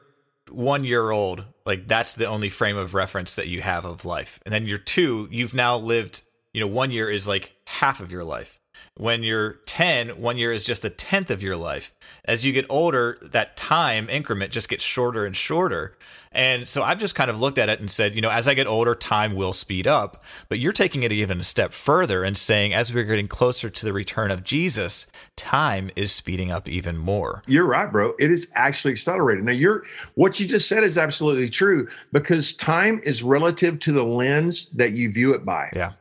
one 0.51 0.83
year 0.83 1.09
old, 1.09 1.45
like 1.65 1.87
that's 1.87 2.15
the 2.15 2.25
only 2.25 2.49
frame 2.49 2.77
of 2.77 2.93
reference 2.93 3.33
that 3.35 3.47
you 3.47 3.61
have 3.61 3.85
of 3.85 4.05
life. 4.05 4.39
And 4.45 4.53
then 4.53 4.67
you're 4.67 4.77
two, 4.77 5.27
you've 5.31 5.53
now 5.53 5.77
lived, 5.77 6.21
you 6.53 6.61
know, 6.61 6.67
one 6.67 6.91
year 6.91 7.09
is 7.09 7.27
like 7.27 7.53
half 7.65 8.01
of 8.01 8.11
your 8.11 8.23
life. 8.23 8.60
When 8.95 9.23
you're 9.23 9.53
10, 9.65 10.21
one 10.21 10.37
year 10.37 10.51
is 10.51 10.63
just 10.63 10.85
a 10.85 10.89
tenth 10.89 11.31
of 11.31 11.41
your 11.41 11.55
life. 11.55 11.93
As 12.25 12.45
you 12.45 12.51
get 12.51 12.65
older, 12.69 13.17
that 13.21 13.55
time 13.55 14.09
increment 14.09 14.51
just 14.51 14.69
gets 14.69 14.83
shorter 14.83 15.25
and 15.25 15.35
shorter. 15.35 15.97
And 16.33 16.67
so 16.67 16.83
I've 16.83 16.99
just 16.99 17.15
kind 17.15 17.29
of 17.29 17.41
looked 17.41 17.57
at 17.57 17.67
it 17.67 17.79
and 17.79 17.91
said, 17.91 18.15
you 18.15 18.21
know, 18.21 18.29
as 18.29 18.47
I 18.47 18.53
get 18.53 18.67
older, 18.67 18.95
time 18.95 19.35
will 19.35 19.51
speed 19.51 19.85
up. 19.85 20.23
But 20.47 20.59
you're 20.59 20.71
taking 20.71 21.03
it 21.03 21.11
even 21.11 21.39
a 21.39 21.43
step 21.43 21.73
further 21.73 22.23
and 22.23 22.37
saying, 22.37 22.73
as 22.73 22.93
we're 22.93 23.03
getting 23.03 23.27
closer 23.27 23.69
to 23.69 23.85
the 23.85 23.91
return 23.91 24.31
of 24.31 24.43
Jesus, 24.43 25.07
time 25.35 25.89
is 25.95 26.11
speeding 26.11 26.49
up 26.49 26.69
even 26.69 26.97
more. 26.97 27.43
You're 27.47 27.65
right, 27.65 27.91
bro. 27.91 28.13
It 28.17 28.31
is 28.31 28.49
actually 28.55 28.91
accelerated. 28.91 29.43
Now, 29.43 29.51
you're 29.51 29.83
what 30.15 30.39
you 30.39 30.47
just 30.47 30.69
said 30.69 30.83
is 30.83 30.97
absolutely 30.97 31.49
true 31.49 31.89
because 32.13 32.53
time 32.53 33.01
is 33.03 33.23
relative 33.23 33.79
to 33.79 33.91
the 33.91 34.05
lens 34.05 34.67
that 34.67 34.93
you 34.93 35.11
view 35.11 35.33
it 35.33 35.43
by. 35.43 35.69
Yeah 35.73 35.93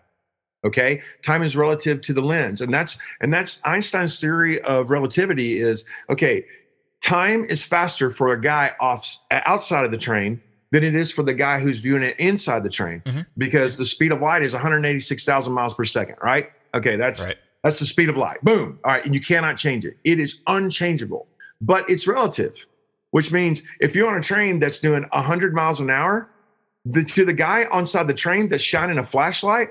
okay? 0.64 1.02
Time 1.22 1.42
is 1.42 1.56
relative 1.56 2.00
to 2.02 2.12
the 2.12 2.22
lens. 2.22 2.60
And 2.60 2.72
that's 2.72 2.98
and 3.20 3.32
that's 3.32 3.60
einstein's 3.64 4.20
theory 4.20 4.60
of 4.62 4.90
relativity 4.90 5.58
is 5.58 5.84
okay 6.08 6.44
time 7.00 7.44
is 7.44 7.62
faster 7.62 8.10
for 8.10 8.32
a 8.32 8.40
guy 8.40 8.74
off 8.80 9.18
outside 9.30 9.84
of 9.84 9.90
the 9.90 9.98
train 9.98 10.40
than 10.70 10.84
it 10.84 10.94
is 10.94 11.10
for 11.10 11.22
the 11.22 11.34
guy 11.34 11.58
who's 11.58 11.80
viewing 11.80 12.02
it 12.02 12.18
inside 12.18 12.62
the 12.62 12.70
train 12.70 13.00
mm-hmm. 13.04 13.20
because 13.36 13.76
the 13.76 13.86
speed 13.86 14.12
of 14.12 14.20
light 14.20 14.42
is 14.42 14.52
186,000 14.52 15.52
miles 15.52 15.74
per 15.74 15.84
second 15.84 16.16
right? 16.22 16.50
Okay 16.74 16.96
that's 16.96 17.24
right. 17.24 17.36
that's 17.64 17.78
the 17.78 17.86
speed 17.86 18.08
of 18.08 18.16
light. 18.16 18.42
Boom 18.44 18.78
all 18.84 18.92
right 18.92 19.04
and 19.04 19.14
you 19.14 19.20
cannot 19.20 19.56
change 19.56 19.84
it. 19.84 19.96
It 20.04 20.20
is 20.20 20.40
unchangeable 20.46 21.26
but 21.60 21.88
it's 21.88 22.06
relative 22.06 22.54
which 23.12 23.32
means 23.32 23.62
if 23.80 23.94
you're 23.96 24.08
on 24.08 24.16
a 24.16 24.22
train 24.22 24.60
that's 24.60 24.78
doing 24.78 25.04
100 25.12 25.54
miles 25.54 25.80
an 25.80 25.90
hour 25.90 26.28
the, 26.84 27.04
to 27.04 27.24
the 27.24 27.32
guy 27.32 27.66
on 27.72 27.84
side 27.84 28.08
the 28.08 28.14
train 28.14 28.48
that's 28.48 28.62
shining 28.62 28.98
a 28.98 29.04
flashlight 29.04 29.70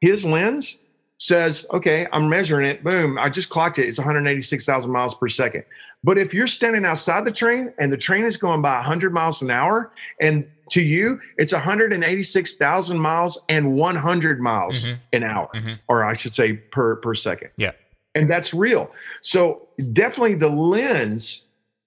his 0.00 0.24
lens 0.24 0.78
says, 1.18 1.66
okay, 1.72 2.06
I'm 2.12 2.28
measuring 2.28 2.66
it. 2.66 2.84
Boom, 2.84 3.18
I 3.18 3.28
just 3.28 3.48
clocked 3.50 3.78
it. 3.78 3.86
It's 3.88 3.98
186,000 3.98 4.90
miles 4.90 5.14
per 5.14 5.26
second. 5.28 5.64
But 6.04 6.16
if 6.16 6.32
you're 6.32 6.46
standing 6.46 6.84
outside 6.84 7.24
the 7.24 7.32
train 7.32 7.72
and 7.78 7.92
the 7.92 7.96
train 7.96 8.24
is 8.24 8.36
going 8.36 8.62
by 8.62 8.76
100 8.76 9.12
miles 9.12 9.42
an 9.42 9.50
hour, 9.50 9.90
and 10.20 10.46
to 10.70 10.80
you, 10.80 11.20
it's 11.38 11.52
186,000 11.52 12.98
miles 12.98 13.42
and 13.48 13.74
100 13.74 14.40
miles 14.40 14.84
Mhm. 14.86 14.98
an 15.12 15.24
hour, 15.24 15.48
Mhm. 15.54 15.78
or 15.88 16.04
I 16.04 16.12
should 16.14 16.32
say 16.32 16.52
per 16.52 16.96
per 16.96 17.14
second. 17.14 17.50
Yeah. 17.56 17.72
and 18.14 18.28
that's 18.28 18.52
real. 18.52 18.90
So 19.22 19.68
definitely 19.92 20.34
the 20.34 20.48
lens 20.48 21.44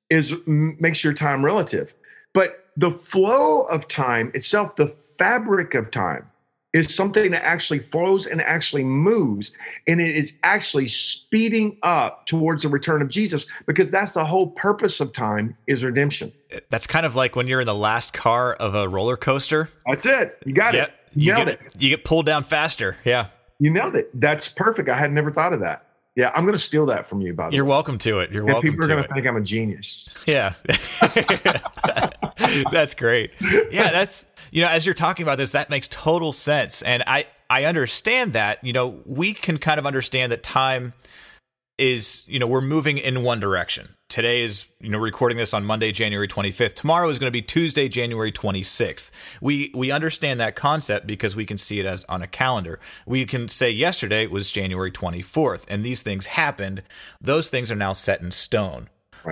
is 0.10 0.34
makes 0.46 1.04
your 1.04 1.14
time 1.14 1.44
relative, 1.44 1.94
but 2.34 2.68
the 2.78 2.92
flow 2.92 3.64
of 3.64 3.88
time 3.90 4.32
itself, 4.34 4.76
the 4.78 4.88
fabric 4.88 5.74
of 5.74 5.92
time, 5.92 6.30
is 6.74 6.94
something 6.94 7.32
that 7.32 7.44
actually 7.44 7.80
flows 7.80 8.28
and 8.28 8.42
actually 8.42 8.84
moves, 8.84 9.52
and 9.88 10.00
it 10.00 10.16
is 10.16 10.38
actually 10.44 10.88
speeding 10.88 11.78
up 11.84 12.26
towards 12.28 12.64
the 12.64 12.70
return 12.70 13.02
of 13.02 13.10
Jesus 13.10 13.46
because 13.66 13.92
that's 13.92 14.14
the 14.14 14.24
whole 14.24 14.48
purpose 14.52 15.02
of 15.02 15.12
time 15.12 15.56
is 15.68 15.84
redemption. 15.84 16.32
That's 16.70 16.88
kind 16.88 17.06
of 17.06 17.16
like 17.16 17.36
when 17.36 17.48
you're 17.48 17.62
in 17.62 17.68
the 17.68 17.76
last 17.76 18.14
car 18.14 18.54
of 18.54 18.76
a 18.76 18.88
roller 18.88 19.18
coaster. 19.18 19.70
That's 19.86 20.06
it. 20.06 20.38
You 20.46 20.54
got 20.54 20.74
Yeah, 20.74 20.84
it. 20.84 20.94
You 21.14 21.26
you 21.28 21.34
nailed 21.34 21.48
get 21.48 21.62
it. 21.62 21.76
you 21.78 21.90
get 21.90 22.06
pulled 22.06 22.26
down 22.26 22.44
faster. 22.44 22.96
Yeah, 23.04 23.28
You 23.60 23.70
nailed 23.70 23.96
it. 23.98 24.10
That's 24.20 24.48
perfect. 24.48 24.88
I 24.88 24.96
had 24.96 25.12
never 25.12 25.30
thought 25.32 25.52
of 25.54 25.60
that. 25.60 25.86
Yeah, 26.16 26.32
I'm 26.36 26.44
going 26.44 26.56
to 26.56 26.62
steal 26.62 26.86
that 26.88 27.08
from 27.08 27.22
you, 27.22 27.34
by 27.34 27.50
the 27.50 27.56
you're 27.56 27.64
welcome 27.66 27.98
to 28.00 28.20
it. 28.20 28.32
You're 28.32 28.44
And 28.44 28.54
welcome 28.54 28.70
people 28.72 28.86
are 28.86 28.88
going 28.90 29.04
to 29.04 29.14
think 29.14 29.26
I'm 29.26 29.38
a 29.38 29.42
genius. 29.42 30.10
Yeah. 30.26 30.54
that's 32.72 32.94
great. 32.94 33.32
Yeah, 33.72 33.92
that's 33.92 34.26
you 34.52 34.62
know, 34.62 34.68
as 34.68 34.86
you're 34.86 34.94
talking 34.94 35.24
about 35.24 35.38
this, 35.38 35.52
that 35.52 35.70
makes 35.70 35.88
total 35.88 36.34
sense. 36.34 36.82
And 36.82 37.04
I 37.08 37.26
I 37.50 37.66
understand 37.66 38.34
that, 38.34 38.64
you 38.64 38.74
know, 38.74 39.02
we 39.06 39.34
can 39.34 39.58
kind 39.58 39.80
of 39.80 39.86
understand 39.86 40.32
that 40.32 40.44
time 40.44 40.94
is, 41.78 42.24
you 42.28 42.38
know, 42.38 42.48
we're 42.48 42.62
moving 42.62 42.98
in 42.98 43.24
one 43.24 43.40
direction. 43.40 43.96
Today 44.08 44.42
is, 44.42 44.68
you 44.82 44.90
know, 44.90 44.98
recording 44.98 45.38
this 45.38 45.54
on 45.54 45.66
Monday, 45.66 45.92
January 45.94 46.28
25th. 46.28 46.76
Tomorrow 46.76 47.10
is 47.10 47.18
going 47.18 47.30
to 47.30 47.32
be 47.32 47.42
Tuesday, 47.42 47.88
January 47.88 48.32
26th. 48.32 49.10
We 49.40 49.72
we 49.74 49.90
understand 49.90 50.40
that 50.42 50.56
concept 50.56 51.08
because 51.08 51.36
we 51.36 51.46
can 51.46 51.58
see 51.58 51.80
it 51.80 51.86
as 51.86 52.04
on 52.06 52.22
a 52.22 52.28
calendar. 52.28 52.80
We 53.06 53.26
can 53.26 53.48
say 53.48 53.72
yesterday 53.72 54.28
was 54.28 54.52
January 54.52 54.92
24th 54.92 55.64
and 55.70 55.84
these 55.86 56.02
things 56.02 56.26
happened. 56.28 56.84
Those 57.22 57.50
things 57.50 57.72
are 57.72 57.76
now 57.76 57.94
set 57.94 58.22
in 58.22 58.32
stone. 58.32 58.90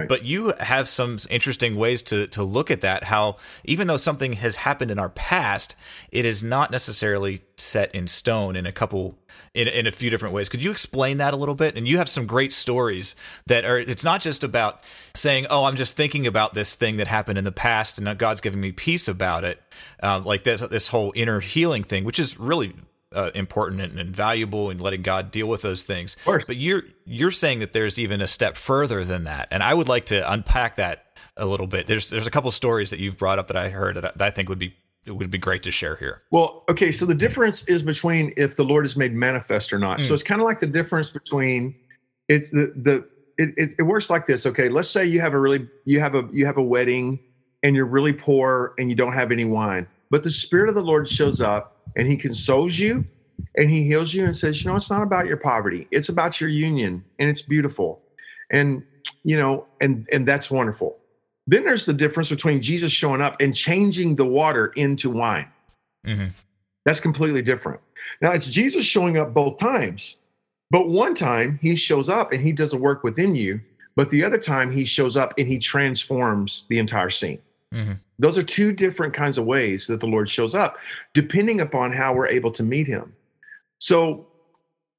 But 0.07 0.25
you 0.25 0.53
have 0.59 0.87
some 0.87 1.19
interesting 1.29 1.75
ways 1.75 2.01
to 2.03 2.27
to 2.27 2.43
look 2.43 2.69
at 2.71 2.81
that. 2.81 3.05
How 3.05 3.37
even 3.63 3.87
though 3.87 3.97
something 3.97 4.33
has 4.33 4.57
happened 4.57 4.91
in 4.91 4.99
our 4.99 5.09
past, 5.09 5.75
it 6.11 6.25
is 6.25 6.43
not 6.43 6.71
necessarily 6.71 7.41
set 7.57 7.93
in 7.93 8.07
stone 8.07 8.55
in 8.55 8.65
a 8.65 8.71
couple 8.71 9.17
in 9.53 9.67
in 9.67 9.87
a 9.87 9.91
few 9.91 10.09
different 10.09 10.33
ways. 10.33 10.49
Could 10.49 10.63
you 10.63 10.71
explain 10.71 11.17
that 11.17 11.33
a 11.33 11.37
little 11.37 11.55
bit? 11.55 11.75
And 11.75 11.87
you 11.87 11.97
have 11.97 12.09
some 12.09 12.25
great 12.25 12.53
stories 12.53 13.15
that 13.47 13.65
are. 13.65 13.77
It's 13.77 14.03
not 14.03 14.21
just 14.21 14.43
about 14.43 14.81
saying, 15.15 15.47
"Oh, 15.49 15.65
I'm 15.65 15.75
just 15.75 15.95
thinking 15.95 16.27
about 16.27 16.53
this 16.53 16.75
thing 16.75 16.97
that 16.97 17.07
happened 17.07 17.37
in 17.37 17.43
the 17.43 17.51
past, 17.51 17.97
and 17.97 18.17
God's 18.17 18.41
giving 18.41 18.61
me 18.61 18.71
peace 18.71 19.07
about 19.07 19.43
it." 19.43 19.61
Uh, 20.01 20.19
like 20.19 20.43
this 20.43 20.61
this 20.61 20.89
whole 20.89 21.11
inner 21.15 21.39
healing 21.39 21.83
thing, 21.83 22.03
which 22.03 22.19
is 22.19 22.39
really 22.39 22.73
uh, 23.13 23.31
important 23.33 23.81
and, 23.81 24.15
valuable 24.15 24.69
and 24.69 24.79
letting 24.79 25.01
God 25.01 25.31
deal 25.31 25.47
with 25.47 25.61
those 25.61 25.83
things. 25.83 26.15
But 26.25 26.57
you're 26.57 26.83
you're 27.05 27.31
saying 27.31 27.59
that 27.59 27.73
there's 27.73 27.97
even 27.99 28.21
a 28.21 28.27
step 28.27 28.55
further 28.55 29.03
than 29.03 29.23
that, 29.23 29.47
and 29.51 29.63
I 29.63 29.73
would 29.73 29.87
like 29.87 30.05
to 30.07 30.31
unpack 30.31 30.75
that 30.77 31.05
a 31.37 31.45
little 31.45 31.67
bit. 31.67 31.87
There's 31.87 32.09
there's 32.09 32.27
a 32.27 32.31
couple 32.31 32.51
stories 32.51 32.89
that 32.91 32.99
you've 32.99 33.17
brought 33.17 33.39
up 33.39 33.47
that 33.47 33.57
I 33.57 33.69
heard 33.69 33.95
that 33.95 34.05
I, 34.05 34.11
that 34.15 34.27
I 34.27 34.31
think 34.31 34.49
would 34.49 34.59
be 34.59 34.75
it 35.05 35.13
would 35.13 35.31
be 35.31 35.37
great 35.37 35.63
to 35.63 35.71
share 35.71 35.95
here. 35.95 36.21
Well, 36.29 36.65
okay, 36.69 36.91
so 36.91 37.05
the 37.05 37.15
difference 37.15 37.65
is 37.67 37.81
between 37.81 38.33
if 38.37 38.55
the 38.55 38.65
Lord 38.65 38.85
is 38.85 38.95
made 38.97 39.13
manifest 39.13 39.71
or 39.73 39.79
not. 39.79 40.01
So 40.03 40.11
Mm. 40.11 40.13
it's 40.15 40.23
kind 40.23 40.41
of 40.41 40.45
like 40.45 40.59
the 40.59 40.67
difference 40.67 41.09
between 41.09 41.73
it's 42.27 42.51
the 42.51 42.73
the 42.75 43.07
it, 43.37 43.53
it, 43.57 43.75
it 43.79 43.83
works 43.83 44.09
like 44.09 44.27
this. 44.27 44.45
Okay, 44.45 44.69
let's 44.69 44.89
say 44.89 45.05
you 45.05 45.21
have 45.21 45.33
a 45.33 45.39
really 45.39 45.67
you 45.85 45.99
have 45.99 46.13
a 46.13 46.27
you 46.31 46.45
have 46.45 46.57
a 46.57 46.63
wedding 46.63 47.17
and 47.63 47.75
you're 47.75 47.85
really 47.85 48.13
poor 48.13 48.73
and 48.77 48.89
you 48.89 48.95
don't 48.95 49.13
have 49.13 49.31
any 49.31 49.45
wine, 49.45 49.87
but 50.11 50.23
the 50.23 50.31
Spirit 50.31 50.69
of 50.69 50.75
the 50.75 50.83
Lord 50.83 51.07
shows 51.07 51.41
up 51.41 51.78
and 51.95 52.07
He 52.07 52.17
consoles 52.17 52.77
you 52.79 53.05
and 53.55 53.69
He 53.69 53.83
heals 53.83 54.13
you 54.13 54.25
and 54.25 54.35
says, 54.35 54.63
you 54.63 54.69
know, 54.69 54.75
it's 54.75 54.89
not 54.89 55.03
about 55.03 55.27
your 55.27 55.37
poverty, 55.37 55.87
it's 55.91 56.09
about 56.09 56.39
your 56.41 56.49
union, 56.49 57.03
and 57.19 57.29
it's 57.29 57.41
beautiful, 57.41 58.01
and 58.51 58.83
you 59.23 59.37
know, 59.37 59.65
and 59.81 60.07
and 60.11 60.27
that's 60.27 60.49
wonderful. 60.51 60.97
Then 61.47 61.63
there's 61.63 61.85
the 61.85 61.93
difference 61.93 62.29
between 62.29 62.61
Jesus 62.61 62.91
showing 62.91 63.21
up 63.21 63.41
and 63.41 63.55
changing 63.55 64.15
the 64.15 64.25
water 64.25 64.67
into 64.75 65.09
wine. 65.09 65.47
Mhm. 66.05 66.31
That's 66.85 66.99
completely 66.99 67.41
different. 67.41 67.81
Now 68.21 68.31
it's 68.33 68.47
Jesus 68.47 68.85
showing 68.85 69.17
up 69.17 69.33
both 69.33 69.57
times, 69.57 70.15
but 70.69 70.87
one 70.89 71.15
time 71.15 71.59
he 71.61 71.75
shows 71.75 72.07
up 72.09 72.31
and 72.31 72.43
he 72.43 72.51
does 72.51 72.71
a 72.73 72.77
work 72.77 73.03
within 73.03 73.35
you, 73.35 73.61
but 73.95 74.11
the 74.11 74.23
other 74.23 74.37
time 74.37 74.71
he 74.71 74.85
shows 74.85 75.17
up 75.17 75.33
and 75.37 75.47
he 75.47 75.57
transforms 75.57 76.65
the 76.69 76.77
entire 76.79 77.09
scene. 77.09 77.39
Mhm. 77.73 77.97
Those 78.19 78.37
are 78.37 78.43
two 78.43 78.71
different 78.73 79.13
kinds 79.13 79.37
of 79.37 79.45
ways 79.45 79.87
that 79.87 80.01
the 80.01 80.07
Lord 80.07 80.29
shows 80.29 80.53
up, 80.53 80.77
depending 81.13 81.61
upon 81.61 81.93
how 81.93 82.13
we're 82.13 82.27
able 82.27 82.51
to 82.51 82.63
meet 82.63 82.85
him. 82.85 83.15
So, 83.79 84.27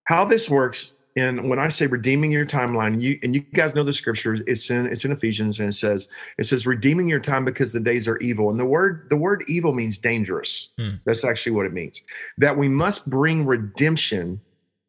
how 0.04 0.24
this 0.24 0.48
works, 0.50 0.92
and 1.16 1.48
when 1.48 1.58
I 1.58 1.68
say 1.68 1.86
redeeming 1.86 2.32
your 2.32 2.46
timeline, 2.46 3.00
you 3.00 3.18
and 3.22 3.34
you 3.34 3.40
guys 3.40 3.74
know 3.74 3.84
the 3.84 3.92
scripture. 3.92 4.38
It's 4.46 4.70
in 4.70 4.86
it's 4.86 5.04
in 5.04 5.12
Ephesians, 5.12 5.60
and 5.60 5.68
it 5.68 5.74
says 5.74 6.08
it 6.38 6.44
says 6.44 6.66
redeeming 6.66 7.08
your 7.08 7.20
time 7.20 7.44
because 7.44 7.72
the 7.72 7.80
days 7.80 8.08
are 8.08 8.16
evil. 8.18 8.50
And 8.50 8.58
the 8.58 8.64
word 8.64 9.06
the 9.10 9.16
word 9.16 9.44
evil 9.46 9.72
means 9.72 9.98
dangerous. 9.98 10.68
Hmm. 10.78 10.96
That's 11.04 11.24
actually 11.24 11.52
what 11.52 11.66
it 11.66 11.72
means. 11.72 12.02
That 12.38 12.56
we 12.56 12.68
must 12.68 13.08
bring 13.10 13.44
redemption 13.44 14.40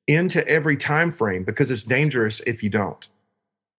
into 0.08 0.48
every 0.48 0.78
time 0.78 1.12
frame 1.12 1.44
because 1.44 1.70
it's 1.70 1.84
dangerous 1.84 2.42
if 2.48 2.64
you 2.64 2.70
don't. 2.70 3.10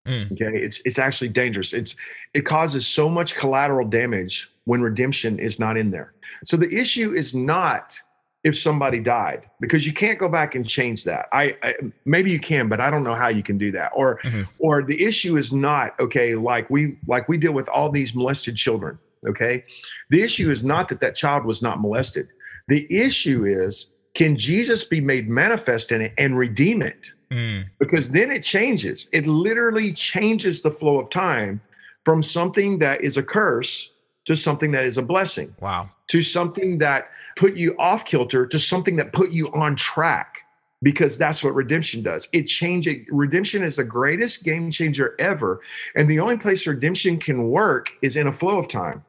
Mm. 0.07 0.33
Okay, 0.33 0.59
it's 0.59 0.83
it's 0.85 0.99
actually 0.99 1.29
dangerous. 1.29 1.73
It's 1.73 1.95
it 2.35 2.43
causes 2.43 2.87
so 2.87 3.09
much 3.09 3.37
collateral 3.37 3.87
damage 3.87 4.51
when 4.65 4.81
redemption 4.81 5.39
is 5.39 5.59
not 5.61 5.77
in 5.77 5.91
there. 5.91 6.13
So 6.47 6.57
the 6.57 6.73
issue 6.75 7.13
is 7.13 7.35
not 7.35 7.97
if 8.43 8.59
somebody 8.59 8.99
died 8.99 9.49
because 9.61 9.87
you 9.87 9.93
can't 9.93 10.19
go 10.19 10.29
back 10.29 10.57
and 10.57 10.67
change 10.69 11.05
that. 11.05 11.27
I, 11.33 11.57
I 11.63 11.75
maybe 12.05 12.33
you 12.33 12.41
can, 12.41 12.69
but 12.69 12.81
I 12.81 12.91
don't 12.91 13.05
know 13.05 13.15
how 13.15 13.29
you 13.29 13.45
can 13.45 13.59
do 13.59 13.71
that. 13.73 13.93
Or 13.95 14.19
Mhm. 14.25 14.49
or 14.59 14.83
the 14.83 15.01
issue 15.05 15.37
is 15.37 15.53
not 15.53 15.99
okay 16.01 16.35
like 16.35 16.69
we 16.69 16.97
like 17.07 17.29
we 17.29 17.39
deal 17.39 17.53
with 17.53 17.69
all 17.69 17.89
these 17.91 18.13
molested 18.15 18.57
children. 18.57 18.99
Okay, 19.29 19.65
the 20.11 20.21
issue 20.21 20.51
is 20.51 20.65
not 20.65 20.89
that 20.89 20.99
that 20.99 21.15
child 21.15 21.45
was 21.45 21.63
not 21.63 21.81
molested. 21.81 22.27
The 22.67 22.93
issue 22.93 23.45
is 23.45 23.87
can 24.15 24.37
Jesus 24.37 24.85
be 24.85 25.01
made 25.01 25.29
manifest 25.29 25.93
in 25.93 26.01
it 26.03 26.13
and 26.19 26.37
redeem 26.37 26.83
it? 26.83 27.13
Mm. 27.31 27.65
because 27.79 28.11
then 28.11 28.31
it 28.31 28.43
changes. 28.43 29.09
It 29.11 29.27
literally 29.27 29.91
changes 29.95 30.61
the 30.61 30.71
flow 30.71 31.01
of 31.01 31.09
time 31.09 31.63
from 32.05 32.23
something 32.23 32.79
that 32.81 33.01
is 33.01 33.17
a 33.17 33.23
curse 33.23 33.91
to 34.27 34.35
something 34.37 34.71
that 34.73 34.85
is 34.85 34.99
a 34.99 35.03
blessing, 35.03 35.55
Wow. 35.59 35.89
to 36.09 36.21
something 36.21 36.77
that 36.79 37.09
put 37.37 37.57
you 37.57 37.75
off 37.79 38.05
kilter 38.05 38.47
to 38.47 38.59
something 38.59 38.97
that 38.97 39.15
put 39.15 39.31
you 39.31 39.49
on 39.55 39.77
track. 39.77 40.41
Because 40.83 41.17
that's 41.17 41.43
what 41.43 41.55
redemption 41.55 42.03
does. 42.03 42.29
It 42.35 42.43
changes. 42.43 43.07
Redemption 43.11 43.63
is 43.65 43.77
the 43.77 43.85
greatest 43.85 44.45
game 44.45 44.71
changer 44.71 45.15
ever, 45.19 45.61
and 45.95 46.11
the 46.11 46.19
only 46.21 46.37
place 46.37 46.67
redemption 46.67 47.19
can 47.19 47.49
work 47.49 47.93
is 48.03 48.17
in 48.19 48.27
a 48.27 48.33
flow 48.33 48.59
of 48.59 48.69
time. 48.69 49.05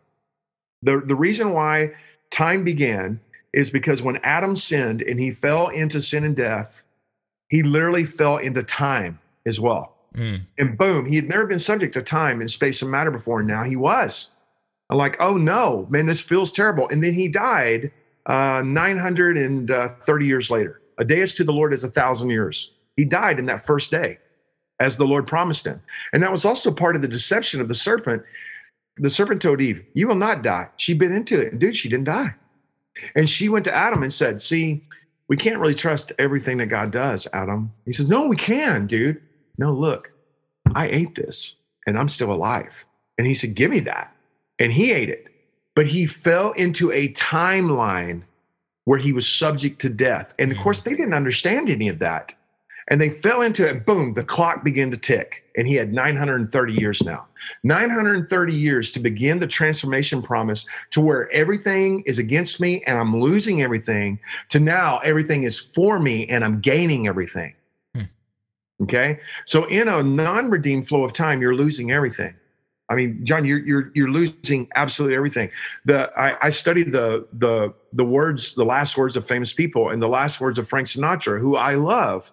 the 0.82 1.02
The 1.06 1.16
reason 1.16 1.52
why 1.52 1.92
time 2.32 2.64
began 2.64 3.20
is 3.54 3.70
because 3.70 4.02
when 4.02 4.18
Adam 4.24 4.56
sinned 4.56 5.02
and 5.02 5.20
he 5.20 5.32
fell 5.32 5.68
into 5.68 6.02
sin 6.02 6.24
and 6.24 6.36
death, 6.36 6.84
he 7.50 7.62
literally 7.64 8.04
fell 8.04 8.38
into 8.38 8.64
time 8.64 9.20
as 9.46 9.60
well. 9.60 9.96
Mm. 10.16 10.42
And 10.58 10.78
boom, 10.78 11.06
he 11.06 11.16
had 11.16 11.30
never 11.30 11.46
been 11.46 11.60
subject 11.60 11.94
to 11.94 12.02
time 12.02 12.42
and 12.42 12.50
space 12.50 12.82
and 12.82 12.92
matter 12.92 13.12
before. 13.12 13.40
And 13.40 13.48
now 13.48 13.64
he 13.64 13.76
was. 13.76 14.32
I'm 14.90 14.98
like, 14.98 15.18
oh 15.20 15.38
no, 15.38 15.88
man, 15.90 16.06
this 16.06 16.22
feels 16.22 16.52
terrible. 16.52 16.88
And 16.90 17.04
then 17.04 17.14
he 17.14 17.28
died 17.28 17.92
uh, 18.26 18.62
930 18.64 20.26
years 20.26 20.52
later. 20.52 20.82
A 20.98 21.06
day 21.06 21.20
is 21.20 21.34
to 21.36 21.44
the 21.44 21.54
Lord 21.54 21.74
as 21.74 21.84
a 21.84 21.90
thousand 21.90 22.30
years. 22.30 22.72
He 22.96 23.06
died 23.06 23.40
in 23.40 23.46
that 23.48 23.66
first 23.66 23.90
day, 23.90 24.20
as 24.80 24.98
the 24.98 25.06
Lord 25.08 25.26
promised 25.26 25.66
him. 25.66 25.82
And 26.12 26.22
that 26.22 26.32
was 26.32 26.46
also 26.46 26.72
part 26.72 26.96
of 26.96 27.02
the 27.02 27.08
deception 27.08 27.60
of 27.60 27.68
the 27.68 27.76
serpent. 27.76 28.24
The 28.98 29.10
serpent 29.10 29.42
told 29.42 29.62
Eve, 29.62 29.84
You 29.94 30.08
will 30.08 30.16
not 30.16 30.44
die. 30.44 30.70
She 30.78 30.94
bit 30.94 31.12
into 31.12 31.42
it. 31.42 31.52
And 31.52 31.60
dude, 31.60 31.76
she 31.76 31.90
didn't 31.90 32.06
die. 32.06 32.36
And 33.16 33.28
she 33.28 33.50
went 33.50 33.66
to 33.66 33.74
Adam 33.76 34.04
and 34.04 34.14
said, 34.14 34.42
See, 34.42 34.84
we 35.28 35.38
can't 35.38 35.60
really 35.60 35.76
trust 35.76 36.12
everything 36.20 36.58
that 36.58 36.68
God 36.68 36.92
does, 36.92 37.28
Adam. 37.34 37.74
He 37.86 37.94
says, 37.94 38.08
No, 38.10 38.28
we 38.28 38.36
can, 38.36 38.88
dude. 38.88 39.22
No, 39.58 39.72
look, 39.74 40.12
I 40.76 40.88
ate 40.88 41.16
this 41.16 41.56
and 41.86 41.98
I'm 41.98 42.08
still 42.08 42.32
alive. 42.32 42.86
And 43.18 43.28
he 43.28 43.34
said, 43.34 43.56
Give 43.56 43.72
me 43.72 43.80
that. 43.82 44.16
And 44.60 44.72
he 44.74 44.92
ate 44.92 45.10
it. 45.10 45.28
But 45.76 45.88
he 45.88 46.06
fell 46.06 46.52
into 46.52 46.92
a 46.92 47.08
timeline 47.10 48.24
where 48.86 49.00
he 49.00 49.14
was 49.14 49.28
subject 49.28 49.80
to 49.82 49.90
death. 49.90 50.34
And 50.38 50.52
of 50.52 50.58
Mhm. 50.58 50.64
course, 50.64 50.82
they 50.82 50.92
didn't 50.96 51.14
understand 51.14 51.70
any 51.70 51.88
of 51.88 52.00
that. 52.00 52.36
And 52.88 53.00
they 53.00 53.10
fell 53.10 53.42
into 53.42 53.68
it. 53.68 53.86
Boom, 53.86 54.14
the 54.14 54.24
clock 54.24 54.64
began 54.64 54.92
to 54.92 54.98
tick. 54.98 55.44
And 55.56 55.68
he 55.68 55.76
had 55.76 55.94
930 55.94 56.74
years 56.74 57.04
now. 57.04 57.28
930 57.64 58.54
years 58.54 58.92
to 58.92 59.00
begin 59.00 59.40
the 59.40 59.48
transformation 59.48 60.22
promise 60.22 60.66
to 60.92 61.02
where 61.02 61.32
everything 61.32 62.02
is 62.06 62.18
against 62.20 62.60
me 62.60 62.82
and 62.88 62.98
I'm 62.98 63.20
losing 63.20 63.62
everything, 63.62 64.20
to 64.50 64.60
now 64.60 65.00
everything 65.00 65.44
is 65.44 65.60
for 65.60 66.00
me 66.00 66.28
and 66.28 66.44
I'm 66.44 66.60
gaining 66.60 67.08
everything. 67.08 67.54
Hmm. 67.94 68.04
Okay. 68.82 69.20
So 69.46 69.66
in 69.66 69.88
a 69.88 70.02
non 70.02 70.50
redeemed 70.50 70.88
flow 70.88 71.04
of 71.04 71.14
time, 71.14 71.42
you're 71.42 71.56
losing 71.56 71.92
everything. 71.92 72.36
I 72.90 72.96
mean, 72.96 73.26
John, 73.26 73.46
you're 73.46 73.60
you're 73.60 73.92
you're 73.96 74.10
losing 74.10 74.68
absolutely 74.76 75.16
everything. 75.16 75.50
The 75.86 76.12
I, 76.18 76.48
I 76.48 76.50
studied 76.50 76.92
the 76.92 77.28
the 77.34 77.74
the 77.94 78.04
words, 78.04 78.56
the 78.56 78.66
last 78.66 78.98
words 78.98 79.16
of 79.16 79.26
famous 79.26 79.54
people, 79.54 79.90
and 79.90 80.02
the 80.02 80.10
last 80.10 80.42
words 80.42 80.58
of 80.58 80.68
Frank 80.68 80.88
Sinatra, 80.88 81.40
who 81.40 81.56
I 81.56 81.76
love. 81.76 82.32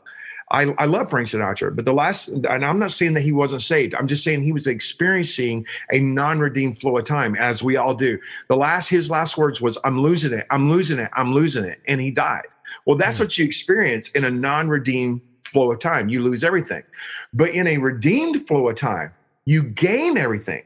I, 0.50 0.62
I 0.78 0.86
love 0.86 1.08
Frank 1.10 1.28
Sinatra, 1.28 1.74
but 1.74 1.84
the 1.84 1.92
last, 1.92 2.28
and 2.28 2.46
I'm 2.46 2.78
not 2.78 2.90
saying 2.90 3.14
that 3.14 3.20
he 3.20 3.30
wasn't 3.30 3.62
saved. 3.62 3.94
I'm 3.94 4.08
just 4.08 4.24
saying 4.24 4.42
he 4.42 4.52
was 4.52 4.66
experiencing 4.66 5.64
a 5.92 6.00
non-redeemed 6.00 6.78
flow 6.78 6.98
of 6.98 7.04
time, 7.04 7.36
as 7.36 7.62
we 7.62 7.76
all 7.76 7.94
do. 7.94 8.18
The 8.48 8.56
last, 8.56 8.88
his 8.88 9.10
last 9.10 9.38
words 9.38 9.60
was, 9.60 9.78
"I'm 9.84 10.02
losing 10.02 10.32
it. 10.32 10.46
I'm 10.50 10.68
losing 10.68 10.98
it. 10.98 11.10
I'm 11.14 11.32
losing 11.32 11.64
it," 11.64 11.80
and 11.86 12.00
he 12.00 12.10
died. 12.10 12.46
Well, 12.84 12.96
that's 12.96 13.18
mm 13.18 13.20
what 13.20 13.38
you 13.38 13.44
experience 13.44 14.08
in 14.10 14.24
a 14.24 14.30
non-redeemed 14.30 15.20
flow 15.44 15.70
of 15.70 15.78
time. 15.78 16.08
You 16.08 16.22
lose 16.22 16.42
everything, 16.42 16.82
but 17.32 17.50
in 17.50 17.66
a 17.66 17.78
redeemed 17.78 18.46
flow 18.48 18.68
of 18.68 18.76
time, 18.76 19.12
you 19.44 19.62
gain 19.62 20.16
everything. 20.18 20.62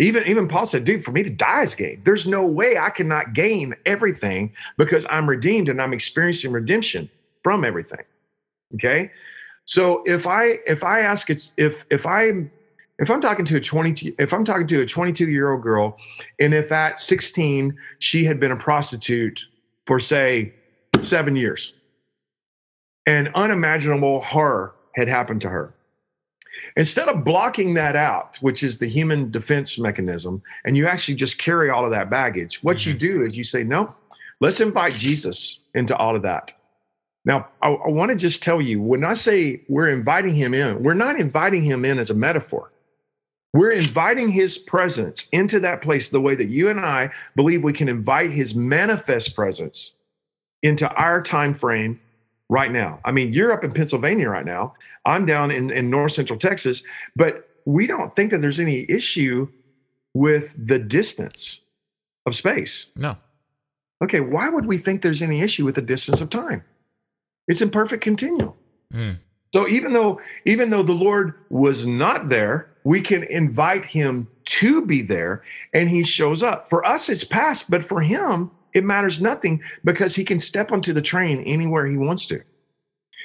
Even, 0.00 0.26
even 0.28 0.46
Paul 0.46 0.64
said, 0.64 0.84
dude, 0.84 1.04
for 1.04 1.10
me 1.10 1.24
to 1.24 1.30
die 1.30 1.62
is 1.62 1.74
gain. 1.74 2.00
There's 2.04 2.26
no 2.26 2.46
way 2.46 2.78
I 2.78 2.90
cannot 2.90 3.32
gain 3.32 3.74
everything 3.84 4.52
because 4.76 5.04
I'm 5.10 5.28
redeemed 5.28 5.68
and 5.68 5.82
I'm 5.82 5.92
experiencing 5.92 6.52
redemption 6.52 7.10
from 7.42 7.64
everything. 7.64 8.04
Okay. 8.74 9.10
So 9.64 10.02
if 10.06 10.26
I 10.26 10.58
if 10.66 10.84
I 10.84 11.00
ask 11.00 11.30
it's 11.30 11.52
if 11.56 11.84
if 11.90 12.06
I'm 12.06 12.50
if 12.98 13.10
I'm 13.10 13.20
talking 13.20 13.44
to 13.46 13.56
a 13.56 13.60
22 13.60 14.14
if 14.18 14.32
I'm 14.32 14.44
talking 14.44 14.66
to 14.66 14.82
a 14.82 14.86
22 14.86 15.28
year 15.28 15.52
old 15.52 15.62
girl 15.62 15.98
and 16.38 16.54
if 16.54 16.72
at 16.72 17.00
16 17.00 17.76
she 17.98 18.24
had 18.24 18.40
been 18.40 18.50
a 18.50 18.56
prostitute 18.56 19.46
for 19.86 20.00
say 20.00 20.54
seven 21.02 21.36
years 21.36 21.74
and 23.06 23.30
unimaginable 23.34 24.20
horror 24.22 24.74
had 24.94 25.08
happened 25.08 25.42
to 25.42 25.50
her 25.50 25.74
Instead 26.76 27.08
of 27.08 27.24
blocking 27.24 27.74
that 27.74 27.96
out, 27.96 28.36
which 28.40 28.62
is 28.62 28.78
the 28.78 28.86
human 28.86 29.30
defense 29.30 29.78
mechanism, 29.78 30.40
and 30.64 30.76
you 30.76 30.86
actually 30.86 31.14
just 31.14 31.38
carry 31.38 31.70
all 31.70 31.84
of 31.84 31.90
that 31.90 32.08
baggage, 32.08 32.62
what 32.62 32.76
mm-hmm. 32.76 32.90
you 32.90 32.96
do 32.96 33.24
is 33.24 33.36
you 33.36 33.44
say, 33.44 33.64
no, 33.64 33.94
let's 34.40 34.60
invite 34.60 34.94
Jesus 34.94 35.60
into 35.74 35.96
all 35.96 36.14
of 36.14 36.22
that. 36.22 36.52
Now, 37.28 37.46
I, 37.60 37.68
I 37.68 37.88
want 37.88 38.08
to 38.08 38.16
just 38.16 38.42
tell 38.42 38.60
you 38.60 38.80
when 38.80 39.04
I 39.04 39.12
say 39.12 39.62
we're 39.68 39.90
inviting 39.90 40.34
him 40.34 40.54
in, 40.54 40.82
we're 40.82 40.94
not 40.94 41.20
inviting 41.20 41.62
him 41.62 41.84
in 41.84 41.98
as 41.98 42.08
a 42.08 42.14
metaphor. 42.14 42.72
We're 43.52 43.72
inviting 43.72 44.30
his 44.30 44.56
presence 44.56 45.28
into 45.30 45.60
that 45.60 45.82
place 45.82 46.08
the 46.08 46.22
way 46.22 46.34
that 46.34 46.48
you 46.48 46.70
and 46.70 46.80
I 46.80 47.10
believe 47.36 47.62
we 47.62 47.74
can 47.74 47.88
invite 47.88 48.30
his 48.30 48.54
manifest 48.54 49.34
presence 49.34 49.92
into 50.62 50.90
our 50.94 51.22
time 51.22 51.52
frame 51.52 52.00
right 52.48 52.72
now. 52.72 52.98
I 53.04 53.12
mean, 53.12 53.34
you're 53.34 53.52
up 53.52 53.62
in 53.62 53.72
Pennsylvania 53.72 54.30
right 54.30 54.46
now. 54.46 54.74
I'm 55.04 55.26
down 55.26 55.50
in, 55.50 55.70
in 55.70 55.90
north 55.90 56.12
central 56.12 56.38
Texas, 56.38 56.82
but 57.14 57.48
we 57.66 57.86
don't 57.86 58.16
think 58.16 58.30
that 58.30 58.40
there's 58.40 58.60
any 58.60 58.86
issue 58.88 59.48
with 60.14 60.54
the 60.56 60.78
distance 60.78 61.60
of 62.24 62.34
space. 62.34 62.88
No. 62.96 63.16
Okay, 64.02 64.20
why 64.20 64.48
would 64.48 64.64
we 64.64 64.78
think 64.78 65.02
there's 65.02 65.22
any 65.22 65.42
issue 65.42 65.66
with 65.66 65.74
the 65.74 65.82
distance 65.82 66.22
of 66.22 66.30
time? 66.30 66.64
It's 67.48 67.60
in 67.60 67.70
perfect 67.70 68.02
continuum. 68.02 68.52
Mm. 68.92 69.18
So 69.52 69.66
even 69.66 69.92
though 69.92 70.20
even 70.44 70.70
though 70.70 70.82
the 70.82 70.92
Lord 70.92 71.34
was 71.48 71.86
not 71.86 72.28
there, 72.28 72.70
we 72.84 73.00
can 73.00 73.24
invite 73.24 73.84
him 73.84 74.28
to 74.44 74.84
be 74.84 75.02
there 75.02 75.42
and 75.72 75.88
he 75.88 76.04
shows 76.04 76.42
up. 76.42 76.68
For 76.68 76.84
us 76.84 77.08
it's 77.08 77.24
past, 77.24 77.70
but 77.70 77.84
for 77.84 78.00
him 78.00 78.50
it 78.74 78.84
matters 78.84 79.20
nothing 79.20 79.62
because 79.84 80.14
he 80.14 80.24
can 80.24 80.38
step 80.38 80.70
onto 80.70 80.92
the 80.92 81.02
train 81.02 81.42
anywhere 81.44 81.86
he 81.86 81.96
wants 81.96 82.26
to. 82.26 82.42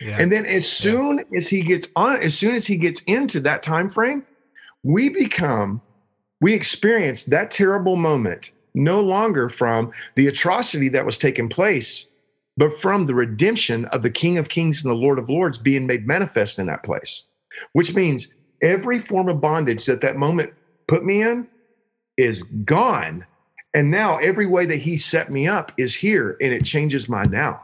Yeah. 0.01 0.17
And 0.19 0.31
then 0.31 0.45
as 0.45 0.67
soon 0.67 1.17
yeah. 1.17 1.37
as 1.37 1.49
he 1.49 1.61
gets 1.61 1.89
on, 1.95 2.17
as 2.17 2.37
soon 2.37 2.55
as 2.55 2.65
he 2.65 2.77
gets 2.77 3.01
into 3.01 3.39
that 3.41 3.61
time 3.61 3.89
frame, 3.89 4.25
we 4.83 5.09
become, 5.09 5.81
we 6.41 6.53
experience 6.53 7.25
that 7.25 7.51
terrible 7.51 7.95
moment 7.95 8.51
no 8.73 9.01
longer 9.01 9.49
from 9.49 9.91
the 10.15 10.27
atrocity 10.27 10.89
that 10.89 11.05
was 11.05 11.17
taking 11.17 11.47
place, 11.47 12.07
but 12.57 12.79
from 12.79 13.05
the 13.05 13.15
redemption 13.15 13.85
of 13.85 14.01
the 14.01 14.11
King 14.11 14.37
of 14.37 14.49
Kings 14.49 14.83
and 14.83 14.91
the 14.91 14.95
Lord 14.95 15.19
of 15.19 15.29
Lords 15.29 15.57
being 15.57 15.87
made 15.87 16.07
manifest 16.07 16.59
in 16.59 16.67
that 16.67 16.83
place. 16.83 17.25
Which 17.73 17.93
means 17.93 18.33
every 18.61 18.99
form 18.99 19.29
of 19.29 19.41
bondage 19.41 19.85
that 19.85 20.01
that 20.01 20.15
moment 20.15 20.53
put 20.87 21.05
me 21.05 21.21
in 21.21 21.47
is 22.17 22.43
gone 22.43 23.25
and 23.73 23.89
now 23.89 24.17
every 24.17 24.45
way 24.45 24.65
that 24.65 24.77
he 24.77 24.97
set 24.97 25.31
me 25.31 25.47
up 25.47 25.71
is 25.77 25.95
here 25.95 26.37
and 26.39 26.53
it 26.53 26.63
changes 26.63 27.09
my 27.09 27.23
now. 27.23 27.63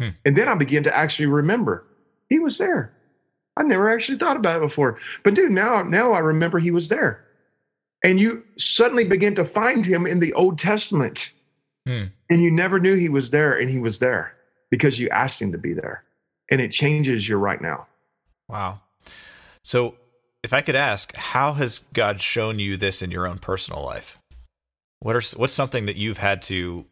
Hmm. 0.00 0.10
And 0.24 0.36
then 0.36 0.48
I 0.48 0.54
begin 0.54 0.82
to 0.84 0.96
actually 0.96 1.26
remember 1.26 1.86
he 2.28 2.38
was 2.38 2.58
there. 2.58 2.92
I 3.56 3.62
never 3.62 3.90
actually 3.90 4.18
thought 4.18 4.38
about 4.38 4.56
it 4.56 4.66
before. 4.66 4.98
But 5.22 5.34
dude, 5.34 5.52
now 5.52 5.82
now 5.82 6.12
I 6.12 6.20
remember 6.20 6.58
he 6.58 6.70
was 6.70 6.88
there. 6.88 7.24
And 8.02 8.20
you 8.20 8.44
suddenly 8.56 9.04
begin 9.04 9.34
to 9.34 9.44
find 9.44 9.84
him 9.84 10.06
in 10.06 10.20
the 10.20 10.32
Old 10.32 10.58
Testament. 10.58 11.34
Hmm. 11.86 12.04
And 12.30 12.42
you 12.42 12.50
never 12.50 12.78
knew 12.78 12.94
he 12.94 13.08
was 13.08 13.30
there 13.30 13.58
and 13.58 13.68
he 13.68 13.78
was 13.78 13.98
there 13.98 14.34
because 14.70 14.98
you 15.00 15.08
asked 15.10 15.40
him 15.42 15.52
to 15.52 15.58
be 15.58 15.72
there. 15.72 16.04
And 16.50 16.60
it 16.60 16.70
changes 16.70 17.28
your 17.28 17.38
right 17.38 17.60
now. 17.60 17.86
Wow. 18.48 18.80
So 19.62 19.96
if 20.42 20.52
I 20.52 20.60
could 20.60 20.74
ask, 20.74 21.14
how 21.14 21.52
has 21.54 21.78
God 21.78 22.20
shown 22.20 22.58
you 22.58 22.76
this 22.76 23.02
in 23.02 23.10
your 23.10 23.26
own 23.26 23.38
personal 23.38 23.82
life? 23.82 24.18
What 24.98 25.16
are 25.16 25.22
what's 25.36 25.52
something 25.52 25.86
that 25.86 25.96
you've 25.96 26.18
had 26.18 26.42
to 26.42 26.84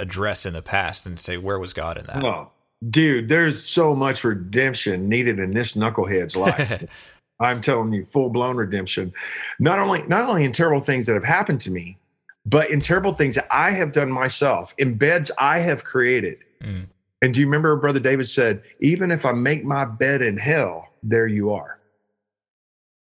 address 0.00 0.44
in 0.44 0.52
the 0.52 0.62
past 0.62 1.06
and 1.06 1.18
say 1.18 1.36
where 1.36 1.58
was 1.58 1.72
God 1.72 1.96
in 1.96 2.06
that? 2.06 2.22
Oh, 2.22 2.50
dude, 2.88 3.28
there's 3.28 3.66
so 3.66 3.94
much 3.94 4.24
redemption 4.24 5.08
needed 5.08 5.38
in 5.38 5.54
this 5.54 5.72
knucklehead's 5.72 6.36
life. 6.36 6.84
I'm 7.40 7.60
telling 7.60 7.92
you, 7.92 8.02
full 8.02 8.30
blown 8.30 8.56
redemption. 8.56 9.12
Not 9.58 9.78
only 9.78 10.02
not 10.04 10.28
only 10.28 10.44
in 10.44 10.52
terrible 10.52 10.80
things 10.80 11.06
that 11.06 11.14
have 11.14 11.24
happened 11.24 11.60
to 11.62 11.70
me, 11.70 11.98
but 12.46 12.70
in 12.70 12.80
terrible 12.80 13.12
things 13.12 13.34
that 13.34 13.48
I 13.50 13.72
have 13.72 13.92
done 13.92 14.10
myself, 14.10 14.74
in 14.78 14.94
beds 14.94 15.30
I 15.38 15.58
have 15.58 15.84
created. 15.84 16.38
Mm. 16.62 16.86
And 17.20 17.34
do 17.34 17.40
you 17.40 17.46
remember 17.46 17.74
Brother 17.76 18.00
David 18.00 18.28
said, 18.28 18.62
even 18.80 19.10
if 19.10 19.26
I 19.26 19.32
make 19.32 19.64
my 19.64 19.84
bed 19.84 20.22
in 20.22 20.36
hell, 20.36 20.88
there 21.02 21.26
you 21.26 21.50
are. 21.52 21.76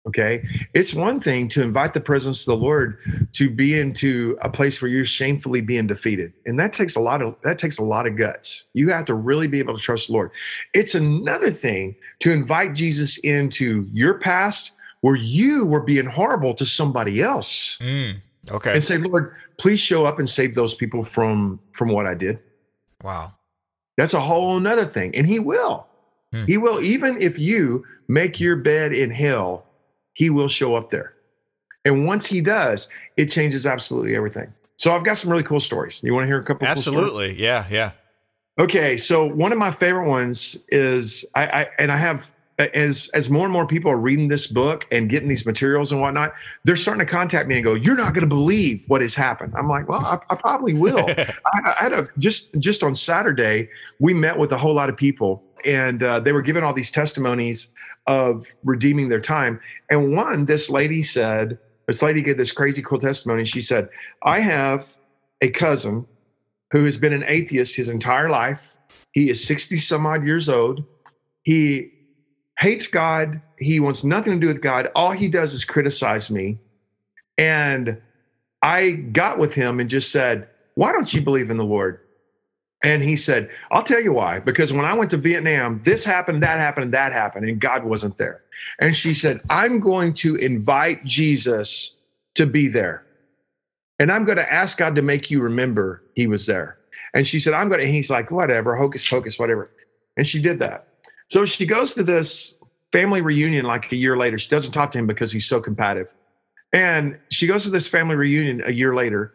Okay. 0.07 0.47
It's 0.73 0.95
one 0.95 1.19
thing 1.19 1.49
to 1.49 1.63
invite 1.63 1.93
the 1.93 2.01
presence 2.01 2.43
of 2.43 2.47
the 2.47 2.65
Lord 2.65 2.99
to 3.33 3.51
be 3.51 3.79
into 3.79 4.39
a 4.41 4.49
place 4.49 4.81
where 4.81 4.89
you're 4.89 5.05
shamefully 5.05 5.61
being 5.61 5.89
defeated. 5.89 6.33
And 6.47 6.61
that 6.61 6.73
takes 6.73 6.95
a 6.95 7.01
lot 7.01 7.23
of 7.23 7.35
that 7.43 7.59
takes 7.59 7.79
a 7.79 7.83
lot 7.83 8.07
of 8.07 8.17
guts. 8.17 8.65
You 8.73 8.91
have 8.91 9.05
to 9.07 9.15
really 9.15 9.49
be 9.49 9.59
able 9.59 9.75
to 9.75 9.81
trust 9.81 10.07
the 10.07 10.13
Lord. 10.13 10.31
It's 10.75 10.95
another 10.95 11.51
thing 11.51 11.97
to 12.21 12.33
invite 12.33 12.75
Jesus 12.75 13.19
into 13.19 13.89
your 13.93 14.15
past 14.15 14.71
where 15.01 15.17
you 15.17 15.67
were 15.67 15.83
being 15.83 16.07
horrible 16.07 16.55
to 16.55 16.65
somebody 16.65 17.21
else. 17.21 17.77
Mm, 17.79 18.21
okay. 18.51 18.75
And 18.75 18.85
say, 18.85 18.99
Lord, 18.99 19.35
please 19.59 19.81
show 19.81 20.07
up 20.07 20.19
and 20.19 20.29
save 20.29 20.55
those 20.55 20.75
people 20.75 21.05
from 21.05 21.61
from 21.73 21.89
what 21.89 22.07
I 22.07 22.15
did. 22.15 22.39
Wow. 23.03 23.35
That's 23.97 24.15
a 24.15 24.21
whole 24.21 24.59
nother 24.61 24.85
thing. 24.85 25.15
And 25.15 25.27
he 25.27 25.39
will. 25.39 25.87
Hmm. 26.33 26.45
He 26.45 26.59
will, 26.59 26.83
even 26.83 27.21
if 27.21 27.39
you 27.39 27.85
make 28.09 28.41
your 28.41 28.57
bed 28.57 28.93
in 28.93 29.11
hell 29.11 29.65
he 30.13 30.31
will 30.31 30.49
show 30.49 30.75
up 30.75 30.91
there. 30.91 31.15
And 31.85 32.07
once 32.07 32.27
he 32.27 32.41
does, 32.41 32.89
it 33.17 33.27
changes 33.27 33.67
absolutely 33.67 34.17
everything. 34.17 34.53
So 34.77 34.95
I've 34.95 35.05
got 35.05 35.19
some 35.19 35.31
really 35.31 35.43
cool 35.43 35.61
stories. 35.61 36.01
You 36.03 36.13
want 36.15 36.25
to 36.25 36.27
hear 36.27 36.41
a 36.41 36.43
couple? 36.43 36.67
Absolutely. 36.67 37.35
Cool 37.35 37.43
yeah. 37.43 37.67
Yeah. 37.71 37.93
Okay. 38.59 38.97
So 38.97 39.27
one 39.27 39.53
of 39.53 39.59
my 39.59 39.71
favorite 39.71 40.09
ones 40.09 40.63
is 40.69 41.25
I, 41.35 41.47
I 41.47 41.69
and 41.79 41.93
I 41.93 41.97
have 41.97 42.33
as 42.59 43.11
as 43.13 43.29
more 43.29 43.45
and 43.45 43.53
more 43.53 43.67
people 43.67 43.91
are 43.91 43.99
reading 43.99 44.29
this 44.29 44.47
book 44.47 44.87
and 44.91 45.11
getting 45.11 45.29
these 45.29 45.45
materials 45.45 45.93
and 45.93 46.01
whatnot, 46.01 46.33
they're 46.65 46.77
starting 46.77 47.05
to 47.05 47.11
contact 47.11 47.49
me 47.49 47.57
and 47.57 47.65
go, 47.65 47.75
"You're 47.75 47.97
not 47.97 48.15
going 48.15 48.23
to 48.23 48.35
believe 48.35 48.85
what 48.89 49.03
has 49.03 49.15
happened." 49.15 49.53
I'm 49.57 49.69
like, 49.69 49.89
"Well, 49.89 50.01
I, 50.01 50.19
I 50.31 50.37
probably 50.37 50.75
will." 50.75 51.07
I, 51.09 51.35
I, 51.55 51.75
had 51.79 51.93
a 51.93 52.09
just 52.19 52.59
just 52.59 52.83
on 52.83 52.95
Saturday, 52.95 53.69
we 54.01 54.15
met 54.15 54.39
with 54.39 54.53
a 54.53 54.59
whole 54.59 54.75
lot 54.75 54.89
of 54.89 54.97
people, 54.97 55.43
and 55.65 56.03
uh, 56.03 56.21
they 56.21 56.33
were 56.33 56.43
giving 56.43 56.63
all 56.63 56.73
these 56.73 56.91
testimonies 56.91 57.69
of 58.07 58.47
redeeming 58.65 59.09
their 59.09 59.21
time. 59.21 59.61
And 59.91 60.15
one, 60.15 60.47
this 60.47 60.71
lady 60.71 61.03
said, 61.03 61.59
this 61.87 62.03
lady 62.03 62.23
gave 62.23 62.37
this 62.37 62.53
crazy 62.53 62.83
cool 62.83 63.01
testimony. 63.01 63.45
She 63.45 63.61
said, 63.61 63.89
I 64.23 64.41
have 64.41 64.97
a 65.41 65.51
cousin 65.51 66.07
who 66.71 66.85
has 66.85 66.97
been 66.97 67.13
an 67.13 67.25
atheist 67.27 67.77
his 67.77 67.89
entire 67.89 68.31
life. 68.31 68.77
He 69.13 69.29
is 69.29 69.45
60 69.45 69.79
some 69.79 70.07
odd 70.07 70.25
years 70.25 70.49
old. 70.49 70.85
He 71.43 71.93
hates 72.59 72.87
God. 72.87 73.41
He 73.59 73.81
wants 73.81 74.05
nothing 74.05 74.35
to 74.35 74.39
do 74.39 74.47
with 74.47 74.63
God. 74.63 74.91
All 74.95 75.13
he 75.13 75.29
does 75.29 75.53
is 75.53 75.65
criticize 75.65 76.31
me. 76.31 76.59
And 77.39 78.01
I 78.63 78.93
got 78.93 79.39
with 79.39 79.55
him 79.55 79.81
and 79.81 79.91
just 79.91 80.11
said, 80.11 80.49
Why 80.75 80.93
don't 80.93 81.13
you 81.13 81.23
believe 81.23 81.51
in 81.51 81.59
the 81.59 81.65
Lord? 81.65 82.01
And 82.85 83.03
he 83.03 83.17
said, 83.17 83.51
I'll 83.71 83.83
tell 83.83 84.03
you 84.03 84.13
why. 84.13 84.39
Because 84.39 84.73
when 84.73 84.85
I 84.85 84.95
went 84.95 85.11
to 85.11 85.17
Vietnam, 85.17 85.81
this 85.85 86.05
happened, 86.05 86.43
that 86.43 86.59
happened, 86.59 86.93
that 86.95 87.13
happened, 87.13 87.49
and 87.49 87.61
God 87.61 87.85
wasn't 87.85 88.17
there. 88.19 88.43
And 88.79 88.95
she 88.95 89.15
said, 89.15 89.41
I'm 89.49 89.81
going 89.81 90.15
to 90.15 90.37
invite 90.37 91.05
Jesus 91.05 91.95
to 92.35 92.47
be 92.47 92.69
there. 92.69 93.05
And 93.99 94.13
I'm 94.13 94.25
going 94.25 94.37
to 94.37 94.53
ask 94.53 94.77
God 94.77 94.95
to 94.97 95.03
make 95.03 95.31
you 95.31 95.41
remember 95.41 96.03
he 96.15 96.27
was 96.27 96.47
there. 96.47 96.79
And 97.15 97.27
she 97.27 97.41
said, 97.41 97.55
I'm 97.55 97.69
going 97.69 97.81
to, 97.81 97.91
he's 97.91 98.11
like, 98.11 98.31
whatever, 98.31 98.77
hocus 98.77 99.09
pocus, 99.09 99.39
whatever. 99.39 99.71
And 100.17 100.27
she 100.27 100.41
did 100.41 100.59
that. 100.59 100.87
So 101.29 101.45
she 101.45 101.67
goes 101.67 101.95
to 101.95 102.03
this 102.03 102.55
family 102.93 103.21
reunion 103.21 103.67
like 103.67 103.91
a 103.93 103.97
year 103.97 104.17
later. 104.17 104.39
She 104.39 104.49
doesn't 104.49 104.73
talk 104.73 104.91
to 104.93 104.99
him 104.99 105.07
because 105.07 105.33
he's 105.33 105.47
so 105.47 105.61
combative. 105.61 106.13
And 106.73 107.19
she 107.31 107.47
goes 107.47 107.65
to 107.65 107.71
this 107.71 107.89
family 107.89 108.17
reunion 108.17 108.63
a 108.65 108.73
year 108.73 108.95
later. 108.95 109.33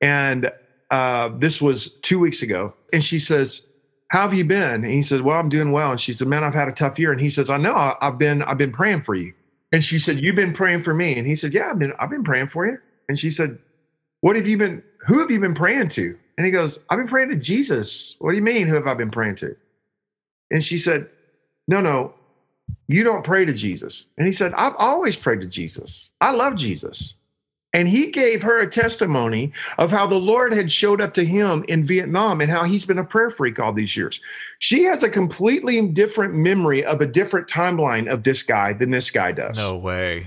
And 0.00 0.50
uh, 0.90 1.30
this 1.38 1.60
was 1.60 1.94
two 2.00 2.18
weeks 2.18 2.42
ago. 2.42 2.74
And 2.92 3.02
she 3.02 3.18
says, 3.18 3.64
how 4.08 4.22
have 4.22 4.34
you 4.34 4.44
been? 4.44 4.84
And 4.84 4.92
he 4.92 5.02
says, 5.02 5.22
well, 5.22 5.38
I'm 5.38 5.48
doing 5.48 5.70
well. 5.70 5.92
And 5.92 6.00
she 6.00 6.12
said, 6.12 6.26
man, 6.26 6.42
I've 6.42 6.54
had 6.54 6.68
a 6.68 6.72
tough 6.72 6.98
year. 6.98 7.12
And 7.12 7.20
he 7.20 7.30
says, 7.30 7.48
I 7.48 7.56
know 7.58 7.96
I've 8.00 8.18
been, 8.18 8.42
I've 8.42 8.58
been 8.58 8.72
praying 8.72 9.02
for 9.02 9.14
you. 9.14 9.32
And 9.72 9.84
she 9.84 10.00
said, 10.00 10.18
you've 10.18 10.34
been 10.34 10.52
praying 10.52 10.82
for 10.82 10.92
me. 10.92 11.16
And 11.16 11.28
he 11.28 11.36
said, 11.36 11.54
yeah, 11.54 11.70
I've 11.70 11.78
been, 11.78 11.92
I've 11.98 12.10
been 12.10 12.24
praying 12.24 12.48
for 12.48 12.66
you. 12.66 12.78
And 13.08 13.18
she 13.18 13.30
said, 13.30 13.58
what 14.20 14.34
have 14.34 14.48
you 14.48 14.58
been, 14.58 14.82
who 15.06 15.20
have 15.20 15.30
you 15.30 15.38
been 15.38 15.54
praying 15.54 15.90
to? 15.90 16.18
And 16.36 16.44
he 16.44 16.50
goes, 16.50 16.80
I've 16.90 16.98
been 16.98 17.06
praying 17.06 17.28
to 17.30 17.36
Jesus. 17.36 18.16
What 18.18 18.32
do 18.32 18.36
you 18.36 18.42
mean? 18.42 18.66
Who 18.66 18.74
have 18.74 18.88
I 18.88 18.94
been 18.94 19.10
praying 19.10 19.36
to? 19.36 19.54
And 20.50 20.64
she 20.64 20.76
said, 20.76 21.08
no, 21.70 21.80
no, 21.80 22.12
you 22.88 23.04
don't 23.04 23.22
pray 23.24 23.44
to 23.44 23.52
Jesus. 23.54 24.06
And 24.18 24.26
he 24.26 24.32
said, 24.32 24.52
I've 24.54 24.74
always 24.76 25.16
prayed 25.16 25.40
to 25.42 25.46
Jesus. 25.46 26.10
I 26.20 26.32
love 26.32 26.56
Jesus. 26.56 27.14
And 27.72 27.88
he 27.88 28.10
gave 28.10 28.42
her 28.42 28.58
a 28.58 28.68
testimony 28.68 29.52
of 29.78 29.92
how 29.92 30.08
the 30.08 30.16
Lord 30.16 30.52
had 30.52 30.72
showed 30.72 31.00
up 31.00 31.14
to 31.14 31.24
him 31.24 31.64
in 31.68 31.84
Vietnam 31.84 32.40
and 32.40 32.50
how 32.50 32.64
he's 32.64 32.84
been 32.84 32.98
a 32.98 33.04
prayer 33.04 33.30
freak 33.30 33.60
all 33.60 33.72
these 33.72 33.96
years. 33.96 34.20
She 34.58 34.82
has 34.84 35.04
a 35.04 35.08
completely 35.08 35.80
different 35.86 36.34
memory 36.34 36.84
of 36.84 37.00
a 37.00 37.06
different 37.06 37.46
timeline 37.46 38.10
of 38.12 38.24
this 38.24 38.42
guy 38.42 38.72
than 38.72 38.90
this 38.90 39.12
guy 39.12 39.30
does. 39.30 39.56
No 39.56 39.76
way. 39.76 40.26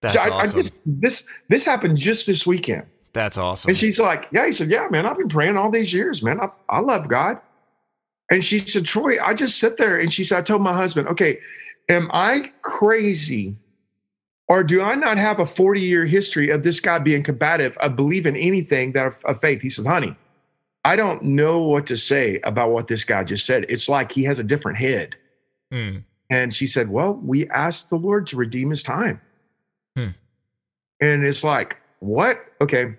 That's 0.00 0.14
So 0.14 0.20
I- 0.20 0.28
I 0.28 0.30
awesome. 0.40 0.62
just- 0.62 0.74
this 0.86 1.26
this 1.50 1.64
happened 1.66 1.98
just 1.98 2.26
this 2.26 2.46
weekend. 2.46 2.84
That's 3.12 3.36
awesome. 3.36 3.68
And 3.68 3.78
she's 3.78 3.98
like, 3.98 4.28
Yeah, 4.32 4.46
he 4.46 4.52
said, 4.52 4.70
Yeah, 4.70 4.88
man, 4.90 5.04
I've 5.04 5.18
been 5.18 5.28
praying 5.28 5.58
all 5.58 5.70
these 5.70 5.92
years, 5.92 6.22
man. 6.22 6.40
I, 6.40 6.48
I 6.70 6.80
love 6.80 7.06
God. 7.06 7.38
And 8.32 8.42
she 8.42 8.60
said, 8.60 8.86
Troy, 8.86 9.22
I 9.22 9.34
just 9.34 9.58
sit 9.58 9.76
there 9.76 10.00
and 10.00 10.10
she 10.10 10.24
said, 10.24 10.38
I 10.38 10.42
told 10.42 10.62
my 10.62 10.72
husband, 10.72 11.06
Okay, 11.08 11.38
am 11.90 12.10
I 12.14 12.50
crazy? 12.62 13.56
Or 14.48 14.64
do 14.64 14.80
I 14.80 14.94
not 14.94 15.18
have 15.18 15.38
a 15.38 15.44
40 15.44 15.82
year 15.82 16.06
history 16.06 16.48
of 16.48 16.62
this 16.62 16.80
guy 16.80 16.98
being 16.98 17.22
combative, 17.22 17.76
of 17.76 17.94
believing 17.94 18.34
anything 18.34 18.92
that 18.92 19.14
of, 19.26 19.38
faith? 19.38 19.60
He 19.60 19.68
said, 19.68 19.84
Honey, 19.84 20.16
I 20.82 20.96
don't 20.96 21.22
know 21.22 21.58
what 21.58 21.86
to 21.88 21.96
say 21.98 22.40
about 22.42 22.70
what 22.70 22.88
this 22.88 23.04
guy 23.04 23.22
just 23.22 23.44
said. 23.44 23.66
It's 23.68 23.86
like 23.86 24.12
he 24.12 24.24
has 24.24 24.38
a 24.38 24.44
different 24.44 24.78
head. 24.78 25.14
Hmm. 25.70 25.98
And 26.30 26.54
she 26.54 26.66
said, 26.66 26.88
Well, 26.88 27.12
we 27.12 27.46
asked 27.50 27.90
the 27.90 27.96
Lord 27.96 28.26
to 28.28 28.36
redeem 28.36 28.70
his 28.70 28.82
time. 28.82 29.20
Hmm. 29.94 30.08
And 31.02 31.22
it's 31.22 31.44
like, 31.44 31.76
What? 31.98 32.42
Okay. 32.62 32.96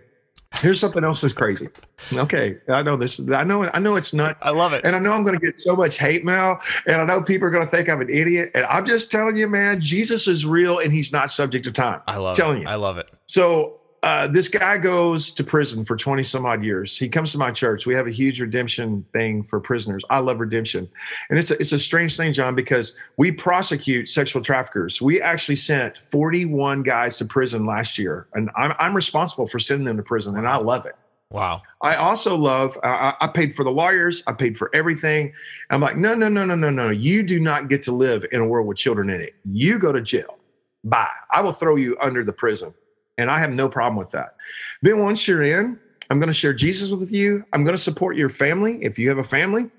Here's 0.59 0.79
something 0.79 1.03
else 1.03 1.21
that's 1.21 1.33
crazy. 1.33 1.67
Okay. 2.13 2.57
I 2.69 2.83
know 2.83 2.95
this. 2.95 3.19
I 3.31 3.43
know, 3.43 3.65
I 3.65 3.79
know 3.79 3.95
it's 3.95 4.13
not. 4.13 4.37
I 4.41 4.51
love 4.51 4.73
it. 4.73 4.85
And 4.85 4.95
I 4.95 4.99
know 4.99 5.13
I'm 5.13 5.23
going 5.23 5.39
to 5.39 5.45
get 5.45 5.59
so 5.59 5.75
much 5.75 5.97
hate 5.97 6.23
mail. 6.23 6.59
And 6.87 7.01
I 7.01 7.05
know 7.05 7.21
people 7.21 7.47
are 7.47 7.51
going 7.51 7.65
to 7.65 7.71
think 7.71 7.89
I'm 7.89 8.01
an 8.01 8.09
idiot. 8.09 8.51
And 8.53 8.65
I'm 8.65 8.85
just 8.85 9.11
telling 9.11 9.35
you, 9.35 9.47
man, 9.47 9.81
Jesus 9.81 10.27
is 10.27 10.45
real 10.45 10.79
and 10.79 10.93
he's 10.93 11.11
not 11.11 11.31
subject 11.31 11.65
to 11.65 11.71
time. 11.71 12.01
I 12.07 12.17
love 12.17 12.37
telling 12.37 12.59
it. 12.59 12.61
you. 12.61 12.67
I 12.67 12.75
love 12.75 12.97
it. 12.97 13.09
So 13.25 13.79
uh, 14.03 14.27
this 14.27 14.49
guy 14.49 14.77
goes 14.77 15.31
to 15.31 15.43
prison 15.43 15.85
for 15.85 15.95
20 15.95 16.23
some 16.23 16.45
odd 16.45 16.63
years. 16.63 16.97
He 16.97 17.07
comes 17.07 17.31
to 17.31 17.37
my 17.37 17.51
church. 17.51 17.85
We 17.85 17.95
have 17.95 18.05
a 18.05 18.11
huge 18.11 18.41
redemption 18.41 19.05
thing 19.13 19.43
for 19.43 19.61
prisoners. 19.61 20.03
I 20.09 20.19
love 20.19 20.41
redemption. 20.41 20.89
And 21.29 21.39
it's 21.39 21.51
a, 21.51 21.59
it's 21.59 21.71
a 21.71 21.79
strange 21.79 22.17
thing, 22.17 22.33
John, 22.33 22.53
because 22.53 22.95
we 23.15 23.31
prosecute 23.31 24.09
sexual 24.09 24.41
traffickers. 24.41 25.01
We 25.01 25.21
actually 25.21 25.55
sent 25.55 25.97
41 25.97 26.83
guys 26.83 27.17
to 27.17 27.25
prison 27.25 27.65
last 27.65 27.97
year. 27.97 28.27
And 28.33 28.49
I'm, 28.57 28.73
I'm 28.77 28.93
responsible 28.93 29.47
for 29.47 29.57
sending 29.57 29.85
them 29.85 29.95
to 29.95 30.03
prison. 30.03 30.35
And 30.35 30.47
I 30.47 30.57
love 30.57 30.85
it. 30.85 30.95
Wow. 31.29 31.61
I 31.81 31.95
also 31.95 32.35
love, 32.35 32.77
uh, 32.83 32.87
I 32.87 33.13
I 33.21 33.27
paid 33.27 33.55
for 33.55 33.63
the 33.63 33.71
lawyers, 33.71 34.21
I 34.27 34.33
paid 34.33 34.55
for 34.55 34.69
everything. 34.75 35.33
I'm 35.71 35.81
like, 35.81 35.97
no, 35.97 36.13
no, 36.13 36.29
no, 36.29 36.45
no, 36.45 36.55
no, 36.55 36.69
no. 36.69 36.89
You 36.91 37.23
do 37.23 37.39
not 37.39 37.69
get 37.69 37.81
to 37.83 37.91
live 37.91 38.25
in 38.31 38.41
a 38.41 38.45
world 38.45 38.67
with 38.67 38.77
children 38.77 39.09
in 39.09 39.21
it. 39.21 39.33
You 39.45 39.79
go 39.79 39.91
to 39.91 40.01
jail. 40.01 40.37
Bye. 40.83 41.09
I 41.31 41.41
will 41.41 41.53
throw 41.53 41.77
you 41.77 41.97
under 42.01 42.23
the 42.23 42.33
prison. 42.33 42.73
And 43.17 43.29
I 43.29 43.39
have 43.39 43.51
no 43.51 43.69
problem 43.69 43.95
with 43.97 44.11
that. 44.11 44.35
Then 44.81 44.99
once 44.99 45.27
you're 45.27 45.43
in, 45.43 45.79
I'm 46.09 46.19
going 46.19 46.27
to 46.27 46.33
share 46.33 46.53
Jesus 46.53 46.89
with 46.89 47.11
you. 47.11 47.45
I'm 47.53 47.63
going 47.63 47.75
to 47.75 47.81
support 47.81 48.15
your 48.17 48.29
family 48.29 48.79
if 48.81 48.97
you 48.99 49.09
have 49.09 49.17
a 49.17 49.23
family. 49.23 49.69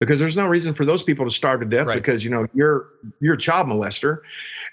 Because 0.00 0.18
there's 0.18 0.36
no 0.36 0.48
reason 0.48 0.74
for 0.74 0.84
those 0.84 1.04
people 1.04 1.24
to 1.24 1.30
starve 1.30 1.60
to 1.60 1.66
death 1.66 1.86
Right. 1.86 1.94
because 1.94 2.24
you 2.24 2.30
know 2.30 2.48
you're 2.54 2.88
you're 3.20 3.34
a 3.34 3.38
child 3.38 3.68
molester. 3.68 4.18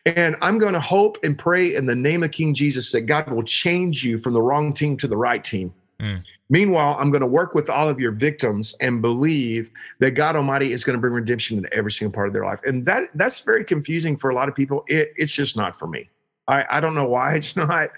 And 0.08 0.36
I'm 0.42 0.58
going 0.58 0.74
to 0.74 0.80
hope 0.80 1.20
and 1.24 1.38
pray 1.38 1.76
in 1.76 1.86
the 1.86 1.96
name 1.96 2.24
of 2.24 2.32
King 2.32 2.56
Jesus 2.56 2.92
that 2.94 3.02
God 3.02 3.30
will 3.30 3.44
change 3.44 4.04
you 4.04 4.18
from 4.18 4.34
the 4.34 4.42
wrong 4.42 4.74
team 4.74 4.98
to 4.98 5.08
the 5.08 5.18
right 5.18 5.44
team. 5.44 5.72
Hmm. 6.00 6.16
Meanwhile, 6.50 6.98
I'm 7.00 7.12
going 7.12 7.22
to 7.22 7.28
work 7.28 7.54
with 7.54 7.70
all 7.70 7.88
of 7.90 8.00
your 8.00 8.12
victims 8.12 8.76
and 8.82 9.04
believe 9.04 9.70
that 10.00 10.12
God 10.12 10.36
Almighty 10.36 10.74
is 10.74 10.84
going 10.84 10.96
to 10.96 11.00
bring 11.00 11.14
redemption 11.14 11.58
into 11.58 11.72
every 11.72 11.92
single 11.92 12.12
part 12.12 12.26
of 12.28 12.34
their 12.34 12.46
life. 12.46 12.60
And 12.66 12.84
that 12.88 13.10
that's 13.14 13.42
very 13.42 13.64
confusing 13.64 14.18
for 14.18 14.32
a 14.32 14.36
lot 14.36 14.50
of 14.50 14.56
people. 14.56 14.84
It, 14.88 15.14
it's 15.16 15.32
just 15.32 15.56
not 15.56 15.78
for 15.78 15.86
me. 15.88 16.10
I, 16.50 16.66
I 16.70 16.80
don't 16.80 16.96
know 16.96 17.06
why 17.06 17.36
it's 17.36 17.56
not. 17.56 17.90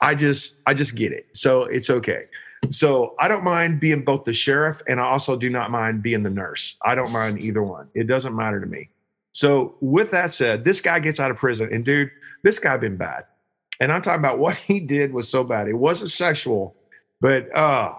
I 0.00 0.14
just 0.14 0.56
I 0.66 0.74
just 0.74 0.94
get 0.94 1.12
it. 1.12 1.28
So 1.32 1.64
it's 1.64 1.88
okay. 1.88 2.26
So 2.70 3.14
I 3.18 3.28
don't 3.28 3.42
mind 3.42 3.80
being 3.80 4.04
both 4.04 4.24
the 4.24 4.34
sheriff 4.34 4.82
and 4.86 5.00
I 5.00 5.04
also 5.04 5.36
do 5.36 5.48
not 5.48 5.70
mind 5.70 6.02
being 6.02 6.22
the 6.22 6.30
nurse. 6.30 6.76
I 6.84 6.94
don't 6.94 7.10
mind 7.10 7.40
either 7.40 7.62
one. 7.62 7.88
It 7.94 8.06
doesn't 8.06 8.36
matter 8.36 8.60
to 8.60 8.66
me. 8.66 8.90
So 9.32 9.76
with 9.80 10.10
that 10.10 10.32
said, 10.32 10.64
this 10.64 10.80
guy 10.80 11.00
gets 11.00 11.20
out 11.20 11.30
of 11.30 11.38
prison 11.38 11.72
and 11.72 11.84
dude, 11.84 12.10
this 12.42 12.58
guy 12.58 12.76
been 12.76 12.96
bad. 12.96 13.24
And 13.80 13.90
I'm 13.90 14.02
talking 14.02 14.20
about 14.20 14.38
what 14.40 14.56
he 14.56 14.80
did 14.80 15.14
was 15.14 15.28
so 15.28 15.42
bad. 15.42 15.68
It 15.68 15.74
wasn't 15.74 16.10
sexual, 16.10 16.76
but 17.20 17.48
oh 17.56 17.96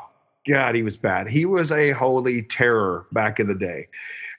God, 0.48 0.76
he 0.76 0.84
was 0.84 0.98
bad. 0.98 1.30
He 1.30 1.46
was 1.46 1.72
a 1.72 1.92
holy 1.92 2.44
terror 2.44 3.08
back 3.12 3.40
in 3.40 3.48
the 3.48 3.56
day. 3.56 3.88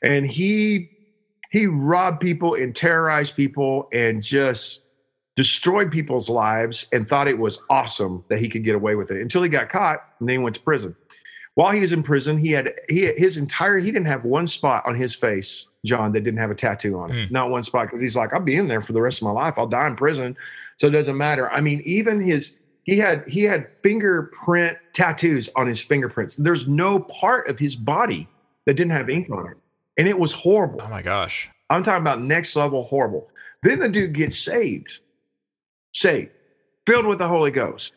And 0.04 0.26
he 0.26 0.90
he 1.50 1.66
robbed 1.66 2.20
people 2.20 2.54
and 2.54 2.74
terrorized 2.74 3.36
people 3.36 3.88
and 3.92 4.22
just 4.22 4.82
destroyed 5.36 5.90
people's 5.90 6.28
lives 6.28 6.88
and 6.92 7.08
thought 7.08 7.28
it 7.28 7.38
was 7.38 7.60
awesome 7.70 8.24
that 8.28 8.38
he 8.38 8.48
could 8.48 8.64
get 8.64 8.74
away 8.74 8.94
with 8.94 9.10
it 9.10 9.20
until 9.20 9.42
he 9.42 9.48
got 9.48 9.68
caught 9.68 10.00
and 10.18 10.28
then 10.28 10.34
he 10.34 10.38
went 10.38 10.56
to 10.56 10.62
prison. 10.62 10.94
While 11.54 11.72
he 11.72 11.80
was 11.80 11.92
in 11.92 12.02
prison, 12.02 12.38
he 12.38 12.52
had 12.52 12.72
he 12.88 13.12
his 13.16 13.36
entire 13.36 13.78
he 13.78 13.90
didn't 13.90 14.06
have 14.06 14.24
one 14.24 14.46
spot 14.46 14.84
on 14.86 14.94
his 14.94 15.14
face, 15.14 15.66
John, 15.84 16.12
that 16.12 16.20
didn't 16.20 16.40
have 16.40 16.50
a 16.50 16.54
tattoo 16.54 16.98
on 16.98 17.10
it. 17.10 17.26
Hmm. 17.26 17.32
Not 17.32 17.50
one 17.50 17.62
spot 17.62 17.86
because 17.86 18.00
he's 18.00 18.16
like, 18.16 18.32
I'll 18.32 18.40
be 18.40 18.56
in 18.56 18.68
there 18.68 18.80
for 18.80 18.94
the 18.94 19.02
rest 19.02 19.18
of 19.18 19.24
my 19.24 19.32
life. 19.32 19.54
I'll 19.58 19.66
die 19.66 19.86
in 19.86 19.96
prison, 19.96 20.36
so 20.78 20.86
it 20.86 20.92
doesn't 20.92 21.16
matter. 21.16 21.50
I 21.50 21.60
mean, 21.60 21.82
even 21.84 22.22
his 22.22 22.56
he 22.84 22.98
had 22.98 23.28
he 23.28 23.42
had 23.42 23.70
fingerprint 23.82 24.78
tattoos 24.94 25.50
on 25.54 25.66
his 25.66 25.80
fingerprints. 25.80 26.36
There's 26.36 26.68
no 26.68 27.00
part 27.00 27.48
of 27.48 27.58
his 27.58 27.76
body 27.76 28.28
that 28.64 28.74
didn't 28.74 28.92
have 28.92 29.10
ink 29.10 29.28
on 29.30 29.46
it, 29.48 29.56
and 29.98 30.08
it 30.08 30.18
was 30.18 30.32
horrible. 30.32 30.80
Oh 30.82 30.88
my 30.88 31.02
gosh. 31.02 31.50
I'm 31.68 31.82
talking 31.82 32.02
about 32.02 32.20
next 32.20 32.56
level 32.56 32.84
horrible. 32.84 33.30
Then 33.62 33.78
the 33.78 33.88
dude 33.88 34.14
gets 34.14 34.38
saved, 34.38 35.00
saved, 35.92 36.30
filled 36.86 37.06
with 37.06 37.18
the 37.18 37.28
Holy 37.28 37.50
Ghost. 37.50 37.94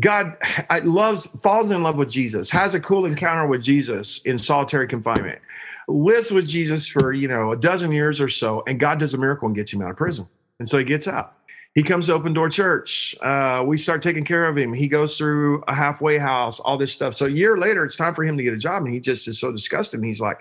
God 0.00 0.36
I, 0.70 0.80
loves, 0.80 1.26
falls 1.42 1.70
in 1.70 1.82
love 1.82 1.96
with 1.96 2.10
Jesus, 2.10 2.50
has 2.50 2.74
a 2.74 2.80
cool 2.80 3.06
encounter 3.06 3.46
with 3.46 3.62
Jesus 3.62 4.18
in 4.24 4.38
solitary 4.38 4.88
confinement, 4.88 5.38
lives 5.86 6.32
with 6.32 6.48
Jesus 6.48 6.86
for 6.88 7.12
you 7.12 7.28
know 7.28 7.52
a 7.52 7.56
dozen 7.56 7.92
years 7.92 8.20
or 8.20 8.28
so, 8.28 8.62
and 8.66 8.80
God 8.80 8.98
does 8.98 9.14
a 9.14 9.18
miracle 9.18 9.46
and 9.46 9.54
gets 9.54 9.72
him 9.72 9.82
out 9.82 9.90
of 9.90 9.96
prison, 9.96 10.26
and 10.58 10.68
so 10.68 10.78
he 10.78 10.84
gets 10.84 11.06
out. 11.06 11.34
He 11.76 11.82
comes 11.82 12.06
to 12.06 12.14
Open 12.14 12.32
Door 12.32 12.50
Church. 12.50 13.16
Uh, 13.20 13.64
we 13.66 13.76
start 13.76 14.00
taking 14.00 14.24
care 14.24 14.46
of 14.48 14.56
him. 14.56 14.72
He 14.72 14.86
goes 14.86 15.18
through 15.18 15.64
a 15.66 15.74
halfway 15.74 16.18
house, 16.18 16.60
all 16.60 16.78
this 16.78 16.92
stuff. 16.92 17.16
So 17.16 17.26
a 17.26 17.30
year 17.30 17.58
later, 17.58 17.84
it's 17.84 17.96
time 17.96 18.14
for 18.14 18.22
him 18.22 18.36
to 18.36 18.44
get 18.44 18.52
a 18.54 18.56
job, 18.56 18.84
and 18.84 18.94
he 18.94 19.00
just 19.00 19.26
is 19.26 19.40
so 19.40 19.50
disgusted. 19.50 19.98
And 19.98 20.06
he's 20.06 20.20
like, 20.20 20.38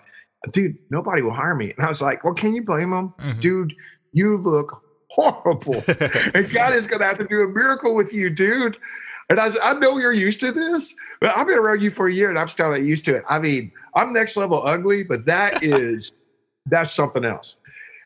"Dude, 0.52 0.78
nobody 0.91 1.22
will 1.24 1.34
hire 1.34 1.56
me." 1.56 1.74
And 1.76 1.86
I 1.86 1.89
was 1.89 2.02
like, 2.04 2.24
"Well, 2.24 2.36
can 2.36 2.54
you 2.56 2.64
blame 2.64 2.94
him, 2.94 3.14
Mhm. 3.20 3.39
dude? 3.39 3.74
You 4.14 4.38
look 4.38 4.83
horrible, 5.14 5.84
and 6.34 6.49
God 6.51 6.76
is 6.76 6.88
going 6.88 6.99
to 7.01 7.05
have 7.05 7.18
to 7.20 7.28
do 7.28 7.41
a 7.43 7.47
miracle 7.47 7.93
with 7.95 8.14
you, 8.14 8.30
dude." 8.30 8.78
And 9.30 9.39
I, 9.39 9.45
was, 9.45 9.57
I 9.64 9.74
know 9.74 9.97
you're 9.97 10.11
used 10.11 10.39
to 10.41 10.51
this, 10.51 10.93
but 11.22 11.36
I've 11.38 11.47
been 11.47 11.57
around 11.57 11.82
you 11.82 11.91
for 11.91 12.07
a 12.07 12.14
year, 12.14 12.30
and 12.30 12.38
I'm 12.38 12.49
still 12.49 12.70
not 12.70 12.82
used 12.82 13.05
to 13.05 13.16
it. 13.16 13.24
I 13.30 13.39
mean, 13.39 13.72
I'm 13.95 14.11
next 14.11 14.36
level 14.36 14.61
ugly, 14.66 15.03
but 15.03 15.26
that 15.26 15.64
is 15.64 16.11
that's 16.66 16.91
something 16.91 17.24
else. 17.24 17.57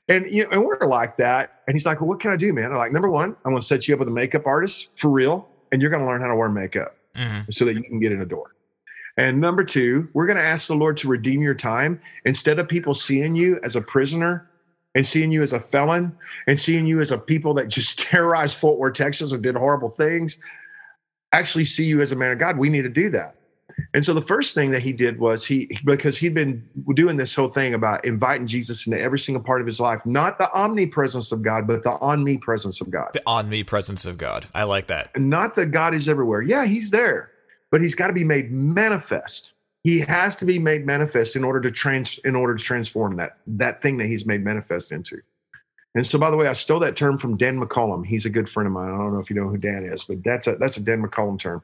And 0.09 0.25
you 0.29 0.43
know, 0.43 0.49
and 0.51 0.63
we're 0.65 0.79
like 0.87 1.17
that. 1.17 1.61
And 1.67 1.75
he's 1.75 1.85
like, 1.85 2.01
"Well, 2.01 2.07
what 2.09 2.19
can 2.19 2.31
I 2.31 2.35
do, 2.35 2.53
man?" 2.53 2.71
I'm 2.71 2.77
like, 2.77 2.91
"Number 2.91 3.09
one, 3.09 3.35
I'm 3.45 3.51
going 3.51 3.59
to 3.59 3.65
set 3.65 3.87
you 3.87 3.93
up 3.95 3.99
with 3.99 4.07
a 4.09 4.11
makeup 4.11 4.45
artist 4.45 4.89
for 4.95 5.09
real, 5.09 5.47
and 5.71 5.81
you're 5.81 5.91
going 5.91 6.01
to 6.03 6.07
learn 6.07 6.21
how 6.21 6.27
to 6.27 6.35
wear 6.35 6.49
makeup 6.49 6.95
Mhm. 7.15 7.51
so 7.53 7.65
that 7.65 7.73
you 7.75 7.83
can 7.83 7.99
get 7.99 8.11
in 8.11 8.21
a 8.21 8.25
door." 8.25 8.51
And 9.19 9.41
number 9.41 9.63
two, 9.63 10.07
we're 10.13 10.27
going 10.27 10.37
to 10.37 10.43
ask 10.43 10.67
the 10.67 10.75
Lord 10.75 10.95
to 10.97 11.07
redeem 11.07 11.41
your 11.41 11.55
time 11.55 11.99
instead 12.25 12.59
of 12.59 12.67
people 12.67 12.93
seeing 12.93 13.35
you 13.35 13.59
as 13.63 13.75
a 13.75 13.81
prisoner 13.81 14.47
and 14.97 15.05
seeing 15.05 15.31
you 15.31 15.43
as 15.43 15.53
a 15.53 15.59
felon 15.59 16.17
and 16.47 16.59
seeing 16.59 16.87
you 16.87 16.99
as 16.99 17.11
a 17.11 17.19
people 17.19 17.53
that 17.53 17.67
just 17.67 17.99
terrorized 18.09 18.57
Fort 18.57 18.79
Worth, 18.79 18.95
Texas, 18.95 19.31
and 19.31 19.43
did 19.43 19.55
horrible 19.55 19.89
things. 19.89 20.39
Actually, 21.31 21.65
see 21.65 21.85
you 21.85 22.01
as 22.01 22.11
a 22.11 22.15
man 22.15 22.31
of 22.31 22.39
God. 22.39 22.57
We 22.57 22.67
need 22.69 22.81
to 22.81 22.89
do 22.89 23.11
that. 23.11 23.35
And 23.93 24.03
so 24.03 24.15
the 24.15 24.23
first 24.23 24.55
thing 24.55 24.71
that 24.71 24.81
he 24.81 24.91
did 24.91 25.19
was 25.19 25.45
he 25.45 25.77
because 25.85 26.17
he'd 26.17 26.33
been 26.33 26.67
doing 26.95 27.15
this 27.15 27.35
whole 27.35 27.49
thing 27.49 27.75
about 27.75 28.03
inviting 28.05 28.47
Jesus 28.47 28.87
into 28.87 28.99
every 28.99 29.19
single 29.19 29.43
part 29.43 29.61
of 29.61 29.67
his 29.67 29.79
life, 29.79 30.03
not 30.03 30.39
the 30.39 30.51
omnipresence 30.51 31.31
of 31.31 31.43
God, 31.43 31.67
but 31.67 31.83
the 31.83 31.91
on 31.99 32.23
me 32.23 32.37
presence 32.37 32.81
of 32.81 32.89
God. 32.89 33.09
The 33.13 33.21
on 33.27 33.49
me 33.49 33.63
presence 33.63 34.03
of 34.05 34.17
God. 34.17 34.47
I 34.55 34.63
like 34.63 34.87
that. 34.87 35.11
And 35.13 35.29
not 35.29 35.53
that 35.55 35.67
God 35.67 35.93
is 35.93 36.09
everywhere. 36.09 36.41
Yeah, 36.41 36.65
he's 36.65 36.89
there, 36.89 37.29
but 37.69 37.81
he's 37.81 37.93
got 37.93 38.07
to 38.07 38.13
be 38.13 38.23
made 38.23 38.51
manifest. 38.51 39.53
He 39.87 39.99
has 39.99 40.35
to 40.35 40.45
be 40.45 40.59
made 40.59 40.85
manifest 40.85 41.37
in 41.37 41.45
order 41.45 41.61
to 41.61 41.71
trans 41.71 42.17
in 42.25 42.35
order 42.35 42.55
to 42.55 42.61
transform 42.61 43.15
that 43.15 43.37
that 43.47 43.81
thing 43.81 43.95
that 43.99 44.07
he's 44.07 44.25
made 44.25 44.43
manifest 44.43 44.91
into. 44.91 45.21
And 45.95 46.05
so, 46.05 46.19
by 46.19 46.29
the 46.29 46.35
way, 46.35 46.45
I 46.45 46.51
stole 46.51 46.81
that 46.81 46.97
term 46.97 47.17
from 47.17 47.37
Dan 47.37 47.57
McCollum. 47.57 48.05
He's 48.05 48.25
a 48.25 48.29
good 48.29 48.49
friend 48.49 48.67
of 48.67 48.73
mine. 48.73 48.89
I 48.89 48.97
don't 48.97 49.13
know 49.13 49.19
if 49.19 49.29
you 49.29 49.37
know 49.37 49.47
who 49.47 49.57
Dan 49.57 49.85
is, 49.85 50.03
but 50.03 50.21
that's 50.25 50.45
a 50.45 50.57
that's 50.57 50.75
a 50.75 50.81
Dan 50.81 51.01
McCollum 51.01 51.39
term. 51.39 51.63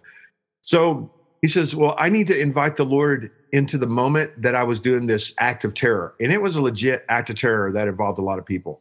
So 0.61 1.11
he 1.41 1.49
says, 1.49 1.76
Well, 1.76 1.95
I 1.97 2.07
need 2.07 2.28
to 2.28 2.39
invite 2.39 2.78
the 2.78 2.86
Lord 2.86 3.30
into 3.51 3.78
the 3.78 3.88
moment 3.88 4.41
that 4.41 4.55
I 4.55 4.63
was 4.63 4.80
doing 4.80 5.05
this 5.05 5.34
act 5.39 5.65
of 5.65 5.74
terror. 5.74 6.15
And 6.21 6.32
it 6.32 6.41
was 6.41 6.55
a 6.55 6.61
legit 6.61 7.03
act 7.09 7.30
of 7.30 7.36
terror 7.36 7.74
that 7.74 7.89
involved 7.89 8.19
a 8.19 8.24
lot 8.24 8.39
of 8.39 8.45
people. 8.45 8.80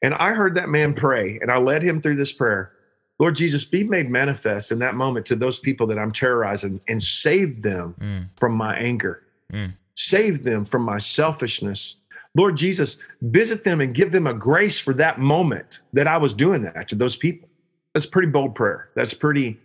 And 0.00 0.14
I 0.14 0.32
heard 0.32 0.54
that 0.54 0.68
man 0.68 0.94
pray, 0.94 1.40
and 1.42 1.50
I 1.50 1.58
led 1.58 1.82
him 1.82 2.00
through 2.00 2.14
this 2.14 2.32
prayer. 2.32 2.70
Lord 3.18 3.36
Jesus, 3.36 3.64
be 3.64 3.82
made 3.82 4.10
manifest 4.10 4.70
in 4.72 4.78
that 4.80 4.94
moment 4.94 5.26
to 5.26 5.36
those 5.36 5.58
people 5.58 5.86
that 5.86 5.98
I'm 5.98 6.12
terrorizing 6.12 6.80
and 6.86 7.02
save 7.02 7.62
them 7.62 7.94
mm. 7.98 8.28
from 8.38 8.52
my 8.52 8.76
anger. 8.76 9.22
Mm. 9.52 9.74
Save 9.94 10.44
them 10.44 10.64
from 10.64 10.82
my 10.82 10.98
selfishness. 10.98 11.96
Lord 12.34 12.56
Jesus, 12.56 12.98
visit 13.22 13.64
them 13.64 13.80
and 13.80 13.94
give 13.94 14.12
them 14.12 14.26
a 14.26 14.34
grace 14.34 14.78
for 14.78 14.92
that 14.94 15.18
moment 15.18 15.80
that 15.94 16.06
I 16.06 16.18
was 16.18 16.34
doing 16.34 16.62
that 16.62 16.88
to 16.88 16.94
those 16.94 17.16
people. 17.16 17.48
That's 17.94 18.04
pretty 18.04 18.28
bold 18.28 18.54
prayer. 18.54 18.90
That's 18.94 19.14
pretty, 19.14 19.58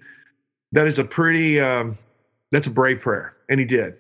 that 0.72 0.88
is 0.88 0.98
a 0.98 1.04
pretty, 1.04 1.60
um, 1.60 1.98
that's 2.52 2.68
a 2.68 2.72
brave 2.72 3.02
prayer. 3.02 3.34
And 3.50 3.60
he 3.60 3.66
did. 3.66 3.96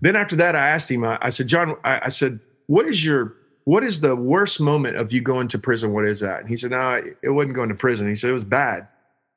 Then 0.00 0.16
after 0.16 0.34
that, 0.36 0.56
I 0.56 0.68
asked 0.70 0.90
him, 0.90 1.04
I, 1.04 1.18
I 1.22 1.28
said, 1.28 1.46
John, 1.46 1.76
I, 1.84 2.06
I, 2.06 2.08
said, 2.08 2.40
what 2.66 2.86
is 2.86 3.04
your, 3.04 3.34
what 3.64 3.84
is 3.84 4.00
the 4.00 4.16
worst 4.16 4.60
moment 4.60 4.96
of 4.96 5.12
you 5.12 5.20
going 5.20 5.46
to 5.48 5.58
prison? 5.58 5.92
What 5.92 6.06
is 6.06 6.18
that? 6.20 6.40
And 6.40 6.48
he 6.48 6.56
said, 6.56 6.72
no, 6.72 7.00
it 7.22 7.30
wasn't 7.30 7.54
going 7.54 7.68
to 7.68 7.76
prison. 7.76 8.08
He 8.08 8.16
said, 8.16 8.30
it 8.30 8.34
was 8.34 8.44
bad, 8.44 8.88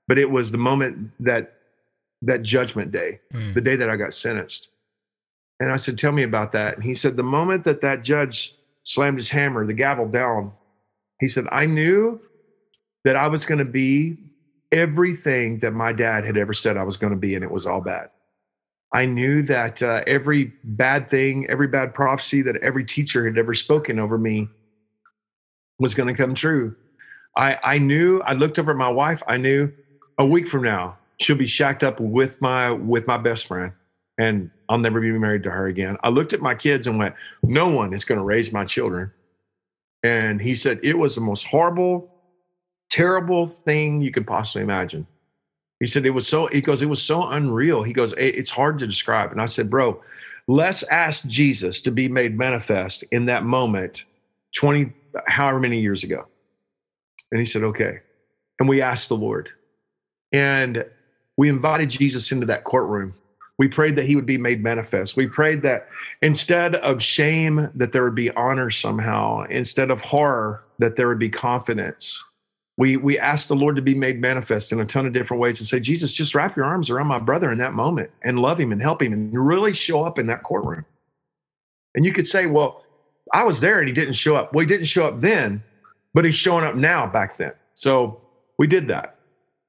but 0.10 0.18
it 0.18 0.32
was 0.32 0.49
the 0.49 0.57
moment 0.57 1.12
that, 1.20 1.53
that 2.24 2.41
judgment 2.41 2.91
day, 2.91 3.20
mm. 3.32 3.53
the 3.53 3.62
day 3.62 3.76
that 3.76 3.91
I 3.91 3.95
got 3.95 4.16
sentenced. 4.16 4.70
And 5.60 5.72
I 5.72 5.76
said, 5.76 5.99
tell 5.99 6.12
me 6.12 6.24
about 6.24 6.51
that. 6.53 6.74
And 6.74 6.84
he 6.84 6.95
said, 6.95 7.16
the 7.16 7.22
moment 7.22 7.64
that 7.66 7.82
that 7.82 8.03
judge 8.03 8.55
slammed 8.86 9.18
his 9.18 9.30
hammer, 9.30 9.68
the 9.68 9.74
gavel 9.76 10.07
down, 10.07 10.53
he 11.20 11.28
said, 11.28 11.45
I 11.51 11.68
knew 11.68 12.20
that 13.05 13.16
I 13.16 13.28
was 13.28 13.45
going 13.45 13.60
to 13.60 13.66
be 13.66 14.18
everything 14.72 15.60
that 15.60 15.74
my 15.74 15.93
dad 15.93 16.26
had 16.26 16.38
ever 16.38 16.53
said 16.53 16.76
I 16.76 16.84
was 16.84 16.97
going 16.97 17.14
to 17.14 17.20
be, 17.20 17.36
and 17.36 17.43
it 17.43 17.51
was 17.51 17.68
all 17.68 17.82
bad. 17.82 18.10
I 18.91 19.05
knew 19.05 19.43
that 19.43 19.84
uh, 19.84 20.01
every 20.07 20.53
bad 20.64 21.07
thing, 21.07 21.45
every 21.49 21.68
bad 21.68 21.93
prophecy 21.93 22.41
that 22.41 22.55
every 22.64 22.84
teacher 22.84 23.28
had 23.28 23.38
ever 23.38 23.53
spoken 23.53 23.99
over 23.99 24.18
me 24.18 24.47
was 25.78 25.93
going 25.93 26.07
to 26.07 26.16
come 26.16 26.34
true. 26.34 26.76
I, 27.38 27.60
I 27.64 27.78
knew, 27.78 28.22
I 28.22 28.34
looked 28.34 28.57
over 28.57 28.72
at 28.72 28.78
my 28.78 28.89
wife, 28.89 29.22
I 29.28 29.38
knew 29.38 29.72
a 30.20 30.26
week 30.26 30.48
from 30.48 30.64
now, 30.64 30.98
she'll 31.20 31.36
be 31.36 31.48
shacked 31.48 31.84
up 31.84 32.00
with 32.00 32.40
my 32.40 32.70
with 32.72 33.08
my 33.08 33.18
best 33.18 33.48
friend 33.48 33.72
and 34.20 34.52
I'll 34.68 34.78
never 34.78 35.00
be 35.00 35.12
married 35.12 35.44
to 35.44 35.50
her 35.50 35.68
again. 35.68 35.98
I 36.04 36.10
looked 36.10 36.34
at 36.34 36.42
my 36.42 36.54
kids 36.54 36.86
and 36.86 37.00
went, 37.00 37.16
no 37.42 37.70
one 37.70 37.94
is 37.94 38.04
going 38.04 38.18
to 38.18 38.24
raise 38.24 38.52
my 38.52 38.66
children. 38.66 39.12
And 40.04 40.42
he 40.42 40.56
said, 40.56 40.80
it 40.84 40.98
was 40.98 41.16
the 41.16 41.22
most 41.22 41.48
horrible, 41.48 42.14
terrible 42.92 43.48
thing 43.48 44.02
you 44.02 44.12
could 44.12 44.28
possibly 44.28 44.62
imagine. 44.62 45.08
He 45.80 45.88
said 45.88 46.06
it 46.06 46.10
was 46.10 46.28
so, 46.28 46.48
he 46.48 46.60
goes, 46.60 46.82
it 46.82 46.88
was 46.88 47.02
so 47.02 47.24
unreal. 47.30 47.82
He 47.82 47.94
goes, 47.94 48.14
it's 48.18 48.50
hard 48.50 48.78
to 48.80 48.88
describe. 48.88 49.32
And 49.32 49.42
I 49.42 49.46
said, 49.46 49.70
bro, 49.70 50.02
let's 50.48 50.84
ask 50.84 51.26
Jesus 51.26 51.82
to 51.82 51.92
be 51.92 52.10
made 52.10 52.38
manifest 52.38 53.04
in 53.12 53.26
that 53.28 53.46
moment 53.46 54.04
20, 54.58 54.92
however 55.28 55.60
many 55.60 55.80
years 55.80 56.04
ago. 56.04 56.28
And 57.32 57.40
he 57.40 57.46
said, 57.46 57.64
okay. 57.64 58.00
And 58.60 58.68
we 58.68 58.82
asked 58.82 59.08
the 59.08 59.16
Lord. 59.16 59.50
And 60.32 60.86
we 61.38 61.50
invited 61.50 61.90
Jesus 61.90 62.32
into 62.32 62.46
that 62.48 62.64
courtroom. 62.64 63.14
We 63.58 63.68
prayed 63.68 63.96
that 63.98 64.06
he 64.06 64.16
would 64.16 64.26
be 64.26 64.38
made 64.38 64.64
manifest. 64.64 65.18
We 65.18 65.28
prayed 65.28 65.62
that 65.64 65.90
instead 66.22 66.76
of 66.76 67.02
shame, 67.02 67.70
that 67.76 67.92
there 67.92 68.04
would 68.04 68.16
be 68.16 68.32
honor 68.32 68.72
somehow. 68.72 69.44
Instead 69.50 69.92
of 69.92 70.02
horror, 70.02 70.64
that 70.80 70.96
there 70.96 71.08
would 71.08 71.20
be 71.20 71.30
confidence 71.30 72.24
we 72.80 72.96
we 72.96 73.20
asked 73.20 73.50
the 73.50 73.58
Lord 73.58 73.76
to 73.76 73.82
be 73.82 73.94
made 73.94 74.22
manifest 74.22 74.72
in 74.72 74.80
a 74.80 74.86
ton 74.86 75.06
of 75.06 75.12
different 75.12 75.42
ways 75.42 75.60
and 75.60 75.68
say, 75.68 75.82
Jesus, 75.82 76.14
just 76.14 76.34
wrap 76.34 76.56
your 76.56 76.66
arms 76.66 76.90
around 76.90 77.08
my 77.08 77.20
brother 77.20 77.52
in 77.52 77.58
that 77.58 77.74
moment 77.74 78.10
and 78.24 78.40
love 78.40 78.58
him 78.58 78.72
and 78.72 78.82
help 78.82 79.02
him 79.02 79.12
and 79.12 79.34
really 79.34 79.74
show 79.74 80.06
up 80.06 80.18
in 80.18 80.28
that 80.28 80.44
courtroom. 80.44 80.86
And 81.94 82.06
you 82.06 82.14
could 82.14 82.26
say, 82.26 82.46
well, 82.46 82.86
I 83.34 83.44
was 83.44 83.60
there 83.60 83.80
and 83.80 83.90
he 83.90 83.94
didn't 83.94 84.14
show 84.14 84.38
up. 84.38 84.54
Well, 84.54 84.62
he 84.62 84.66
didn't 84.66 84.86
show 84.86 85.06
up 85.06 85.20
then, 85.20 85.62
but 86.14 86.24
he's 86.24 86.36
showing 86.36 86.64
up 86.64 86.76
now 86.76 87.06
back 87.06 87.38
then. 87.38 87.52
So 87.74 88.22
we 88.58 88.66
did 88.66 88.88
that. 88.88 89.18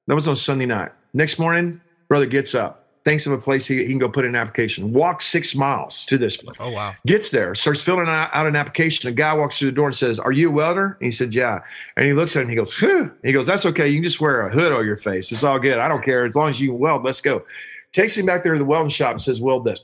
That 0.07 0.15
was 0.15 0.29
on 0.29 0.37
Sunday 0.37 0.67
night. 0.67 0.93
Next 1.13 1.39
morning, 1.39 1.81
brother 2.09 2.27
gets 2.27 2.55
up 2.55 2.81
thinks 3.05 3.27
of 3.27 3.33
a 3.33 3.39
place 3.39 3.67
he, 3.67 3.79
he, 3.79 3.89
can 3.89 3.99
go 3.99 4.09
put 4.09 4.25
in 4.25 4.31
an 4.31 4.37
application. 4.37 4.93
Walks 4.93 5.27
six 5.27 5.55
miles 5.55 6.05
to 6.07 6.19
this 6.19 6.37
place. 6.37 6.57
Oh 6.61 6.71
wow! 6.71 6.95
Gets 7.07 7.31
there, 7.31 7.55
starts 7.55 7.83
filling 7.83 8.09
out, 8.09 8.31
an 8.35 8.57
application. 8.57 9.09
A 9.09 9.13
guy 9.13 9.33
walks 9.33 9.59
through 9.59 9.71
the 9.71 9.77
door 9.77 9.87
and 9.87 9.97
says, 9.97 10.19
"Are 10.19 10.33
you 10.33 10.49
a 10.49 10.53
welder?" 10.53 10.97
And 11.01 11.07
he 11.07 11.11
said, 11.11 11.35
"Yeah." 11.35 11.61
And 11.97 12.07
he 12.07 12.13
looks 12.13 12.37
at 12.37 12.41
him. 12.41 12.49
And 12.49 12.51
he 12.51 12.57
goes, 12.57 12.75
Phew. 12.75 13.13
He 13.23 13.33
goes, 13.33 13.47
"That's 13.47 13.67
okay. 13.67 13.89
You 13.89 13.97
can 13.97 14.05
just 14.05 14.21
wear 14.21 14.47
a 14.47 14.53
hood 14.53 14.73
over 14.73 14.85
your 14.85 14.97
face. 14.97 15.33
It's 15.33 15.45
all 15.45 15.59
good. 15.59 15.79
I 15.79 15.89
don't 15.89 16.05
care 16.05 16.25
as 16.25 16.35
long 16.35 16.51
as 16.51 16.61
you 16.61 16.75
weld. 16.75 17.05
Let's 17.05 17.21
go." 17.21 17.45
Takes 17.93 18.17
him 18.17 18.25
back 18.25 18.45
there 18.45 18.53
to 18.53 18.59
the 18.59 18.65
welding 18.65 18.89
shop 18.89 19.13
and 19.13 19.23
says, 19.23 19.41
"Weld 19.41 19.65
this." 19.65 19.83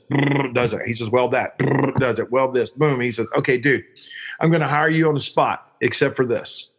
Does 0.53 0.73
it? 0.73 0.81
He 0.85 0.93
says, 0.93 1.09
"Weld 1.09 1.31
that." 1.31 1.57
Does 1.99 2.19
it? 2.19 2.31
Weld 2.31 2.53
this. 2.53 2.69
Boom. 2.69 3.01
He 3.01 3.11
says, 3.11 3.29
"Okay, 3.35 3.57
dude, 3.57 3.83
I'm 4.39 4.49
going 4.49 4.61
to 4.61 4.67
hire 4.67 4.89
you 4.89 5.07
on 5.07 5.13
the 5.13 5.19
spot, 5.19 5.73
except 5.81 6.15
for 6.15 6.25
this. 6.25 6.71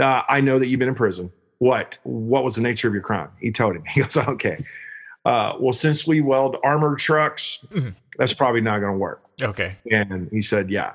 Uh, 0.00 0.22
I 0.28 0.42
know 0.42 0.58
that 0.58 0.66
you've 0.66 0.78
been 0.78 0.88
in 0.88 0.94
prison. 0.94 1.32
What? 1.58 1.98
What 2.04 2.44
was 2.44 2.56
the 2.56 2.62
nature 2.62 2.88
of 2.88 2.94
your 2.94 3.02
crime?" 3.02 3.30
He 3.40 3.50
told 3.50 3.76
him. 3.76 3.84
He 3.88 4.02
goes, 4.02 4.16
"Okay." 4.16 4.64
uh, 5.26 5.54
well, 5.58 5.72
since 5.72 6.06
we 6.06 6.20
weld 6.20 6.56
armored 6.62 7.00
trucks, 7.00 7.58
mm-hmm. 7.72 7.90
that's 8.16 8.32
probably 8.32 8.60
not 8.60 8.78
going 8.78 8.92
to 8.92 8.98
work. 8.98 9.22
Okay. 9.42 9.76
And 9.90 10.28
he 10.30 10.40
said, 10.40 10.70
yeah. 10.70 10.92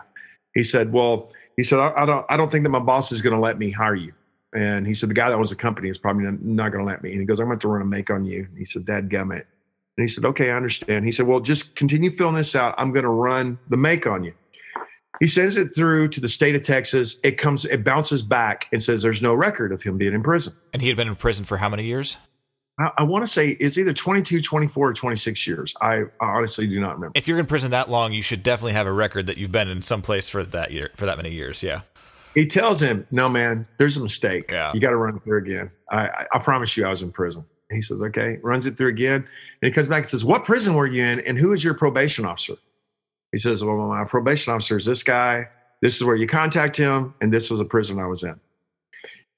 He 0.53 0.63
said, 0.63 0.93
well, 0.93 1.33
he 1.57 1.65
said, 1.65 1.79
I, 1.79 1.91
I 1.97 2.05
don't, 2.05 2.25
I 2.29 2.37
don't 2.37 2.49
think 2.49 2.63
that 2.63 2.69
my 2.69 2.79
boss 2.79 3.11
is 3.11 3.21
going 3.21 3.35
to 3.35 3.41
let 3.41 3.59
me 3.59 3.71
hire 3.71 3.93
you. 3.93 4.13
And 4.53 4.87
he 4.87 4.93
said, 4.93 5.09
the 5.09 5.13
guy 5.13 5.29
that 5.29 5.35
owns 5.35 5.49
the 5.49 5.57
company 5.57 5.89
is 5.89 5.97
probably 5.97 6.23
not, 6.23 6.71
going 6.71 6.83
to 6.83 6.89
let 6.89 7.03
me. 7.03 7.11
And 7.11 7.19
he 7.19 7.25
goes, 7.25 7.41
I'm 7.41 7.47
going 7.47 7.59
to 7.59 7.67
run 7.67 7.81
a 7.81 7.85
make 7.85 8.09
on 8.09 8.23
you. 8.23 8.47
And 8.49 8.57
he 8.57 8.63
said, 8.63 8.85
Dad 8.85 9.09
gummit. 9.09 9.43
And 9.97 10.03
he 10.03 10.07
said, 10.07 10.23
okay, 10.23 10.49
I 10.49 10.55
understand. 10.55 11.03
He 11.03 11.11
said, 11.11 11.27
well, 11.27 11.41
just 11.41 11.75
continue 11.75 12.15
filling 12.15 12.35
this 12.35 12.55
out. 12.55 12.73
I'm 12.77 12.93
going 12.93 13.03
to 13.03 13.09
run 13.09 13.59
the 13.69 13.77
make 13.77 14.07
on 14.07 14.23
you. 14.23 14.33
He 15.21 15.27
sends 15.27 15.55
it 15.55 15.73
through 15.75 16.07
to 16.09 16.19
the 16.19 16.27
state 16.27 16.55
of 16.55 16.63
Texas. 16.63 17.19
It 17.23 17.37
comes, 17.37 17.63
it 17.65 17.83
bounces 17.83 18.23
back 18.23 18.65
and 18.71 18.81
says 18.81 19.03
there's 19.03 19.21
no 19.21 19.35
record 19.35 19.71
of 19.71 19.83
him 19.83 19.95
being 19.95 20.15
in 20.15 20.23
prison. 20.23 20.55
And 20.73 20.81
he 20.81 20.87
had 20.87 20.97
been 20.97 21.07
in 21.07 21.15
prison 21.15 21.45
for 21.45 21.57
how 21.57 21.69
many 21.69 21.85
years? 21.85 22.17
I, 22.79 22.89
I 22.97 23.03
want 23.03 23.23
to 23.23 23.31
say 23.31 23.49
it's 23.49 23.77
either 23.77 23.93
22, 23.93 24.41
24, 24.41 24.89
or 24.89 24.93
26 24.93 25.45
years. 25.45 25.75
I, 25.79 26.05
I, 26.19 26.25
honestly 26.25 26.65
do 26.65 26.79
not 26.79 26.95
remember. 26.95 27.11
If 27.13 27.27
you're 27.27 27.37
in 27.37 27.45
prison 27.45 27.69
that 27.69 27.87
long, 27.87 28.13
you 28.13 28.23
should 28.23 28.41
definitely 28.41 28.73
have 28.73 28.87
a 28.87 28.91
record 28.91 29.27
that 29.27 29.37
you've 29.37 29.51
been 29.51 29.69
in 29.69 29.83
some 29.83 30.01
place 30.01 30.27
for 30.27 30.43
that 30.43 30.71
year, 30.71 30.89
for 30.95 31.05
that 31.05 31.17
many 31.17 31.31
years. 31.31 31.61
Yeah. 31.61 31.81
He 32.33 32.47
tells 32.47 32.81
him, 32.81 33.05
no, 33.11 33.29
man, 33.29 33.67
there's 33.77 33.97
a 33.97 34.01
mistake. 34.01 34.49
Yeah. 34.49 34.73
You 34.73 34.79
got 34.79 34.89
to 34.89 34.97
run 34.97 35.17
it 35.17 35.23
through 35.23 35.37
again. 35.37 35.69
I, 35.91 36.07
I, 36.07 36.27
I 36.33 36.39
promise 36.39 36.75
you 36.75 36.87
I 36.87 36.89
was 36.89 37.03
in 37.03 37.11
prison. 37.11 37.45
he 37.69 37.83
says, 37.83 38.01
okay, 38.01 38.39
runs 38.41 38.65
it 38.65 38.75
through 38.75 38.89
again. 38.89 39.17
And 39.17 39.67
he 39.67 39.69
comes 39.69 39.87
back 39.87 39.99
and 39.99 40.07
says, 40.07 40.25
what 40.25 40.45
prison 40.45 40.73
were 40.73 40.87
you 40.87 41.03
in? 41.03 41.19
And 41.19 41.37
who 41.37 41.53
is 41.53 41.63
your 41.63 41.75
probation 41.75 42.25
officer? 42.25 42.55
He 43.31 43.37
says, 43.37 43.63
well, 43.63 43.77
my 43.77 44.03
probation 44.03 44.53
officer 44.53 44.77
is 44.77 44.85
this 44.85 45.03
guy. 45.03 45.47
This 45.81 45.95
is 45.95 46.03
where 46.03 46.15
you 46.15 46.27
contact 46.27 46.77
him. 46.77 47.13
And 47.21 47.33
this 47.33 47.49
was 47.49 47.59
a 47.59 47.65
prison 47.65 47.99
I 47.99 48.07
was 48.07 48.23
in 48.23 48.39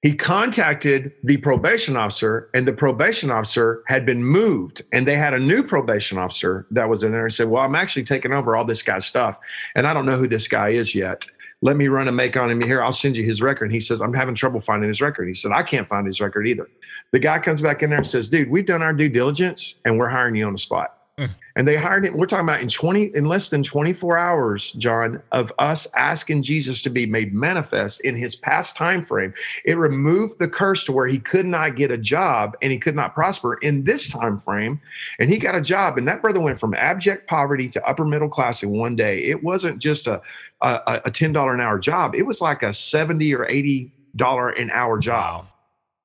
he 0.04 0.14
contacted 0.14 1.14
the 1.24 1.38
probation 1.38 1.96
officer 1.96 2.50
and 2.54 2.68
the 2.68 2.74
probation 2.74 3.32
officer 3.32 3.84
had 3.88 4.06
been 4.06 4.24
moved 4.24 4.84
and 4.92 5.08
they 5.08 5.16
had 5.16 5.34
a 5.34 5.40
new 5.40 5.64
probation 5.64 6.18
officer 6.18 6.68
that 6.70 6.90
was 6.90 7.04
in 7.04 7.12
there 7.12 7.24
and 7.24 7.34
said 7.34 7.48
well 7.48 7.64
i'm 7.64 7.74
actually 7.74 8.04
taking 8.04 8.34
over 8.34 8.56
all 8.56 8.66
this 8.66 8.84
guy's 8.84 9.06
stuff 9.06 9.40
and 9.76 9.88
i 9.88 9.94
don't 9.94 10.06
know 10.06 10.18
who 10.18 10.28
this 10.28 10.48
guy 10.48 10.70
is 10.70 10.94
yet 10.94 11.26
let 11.62 11.78
me 11.78 11.88
run 11.88 12.10
a 12.10 12.12
make 12.12 12.38
on 12.38 12.52
him 12.52 12.62
here 12.62 12.84
i'll 12.84 12.94
send 12.94 13.18
you 13.18 13.24
his 13.24 13.42
record 13.42 13.66
and 13.66 13.74
he 13.74 13.80
says 13.80 14.02
i'm 14.02 14.14
having 14.14 14.36
trouble 14.36 14.60
finding 14.60 14.90
his 14.90 15.02
record 15.02 15.28
he 15.28 15.34
said 15.34 15.52
i 15.54 15.64
can't 15.64 15.88
find 15.88 16.06
his 16.06 16.20
record 16.20 16.48
either 16.48 16.70
the 17.12 17.20
guy 17.20 17.40
comes 17.40 17.62
back 17.62 17.82
in 17.82 17.90
there 17.90 18.00
and 18.00 18.08
says 18.08 18.30
dude 18.30 18.50
we've 18.50 18.66
done 18.66 18.84
our 18.84 18.94
due 18.94 19.10
diligence 19.10 19.76
and 19.86 19.98
we're 19.98 20.10
hiring 20.10 20.36
you 20.36 20.46
on 20.46 20.54
the 20.54 20.60
spot. 20.60 20.98
Mm. 21.20 21.30
And 21.56 21.68
they 21.68 21.76
hired 21.76 22.06
him. 22.06 22.18
We're 22.18 22.26
talking 22.26 22.48
about 22.48 22.62
in 22.62 22.70
20, 22.70 23.16
in 23.16 23.26
less 23.26 23.50
than 23.50 23.62
24 23.62 24.18
hours, 24.18 24.72
John, 24.74 25.22
of 25.32 25.54
us 25.60 25.88
asking 25.96 26.42
Jesus 26.42 26.82
to 26.82 26.90
be 26.90 27.06
made 27.06 27.34
manifest 27.34 28.02
in 28.02 28.16
his 28.16 28.36
past 28.36 28.76
time 28.76 29.04
frame. 29.04 29.34
It 29.64 29.78
removed 29.78 30.40
the 30.40 30.48
curse 30.48 30.84
to 30.86 30.92
where 30.92 31.06
he 31.06 31.20
could 31.20 31.46
not 31.46 31.76
get 31.76 31.92
a 31.92 31.98
job 31.98 32.58
and 32.64 32.72
he 32.72 32.80
could 32.80 32.96
not 32.96 33.14
prosper 33.14 33.56
in 33.56 33.84
this 33.84 34.10
time 34.10 34.40
frame. 34.40 34.82
And 35.20 35.30
he 35.30 35.38
got 35.38 35.54
a 35.54 35.62
job. 35.62 36.00
And 36.00 36.08
that 36.08 36.22
brother 36.22 36.40
went 36.40 36.60
from 36.60 36.74
abject 36.74 37.28
poverty 37.28 37.68
to 37.70 37.88
upper 37.88 38.06
middle 38.06 38.30
class 38.30 38.64
in 38.64 38.72
one 38.72 38.96
day. 38.96 39.24
It 39.26 39.44
wasn't 39.44 39.78
just 39.78 40.08
a, 40.08 40.20
a, 40.62 41.02
a 41.06 41.12
$10 41.12 41.54
an 41.54 41.62
hour 41.62 41.78
job. 41.78 42.16
It 42.16 42.24
was 42.24 42.42
like 42.42 42.64
a 42.64 42.74
70 42.74 43.36
or 43.36 43.48
80 43.48 43.94
dollar 44.16 44.50
an 44.50 44.72
hour 44.72 44.98
job. 44.98 45.48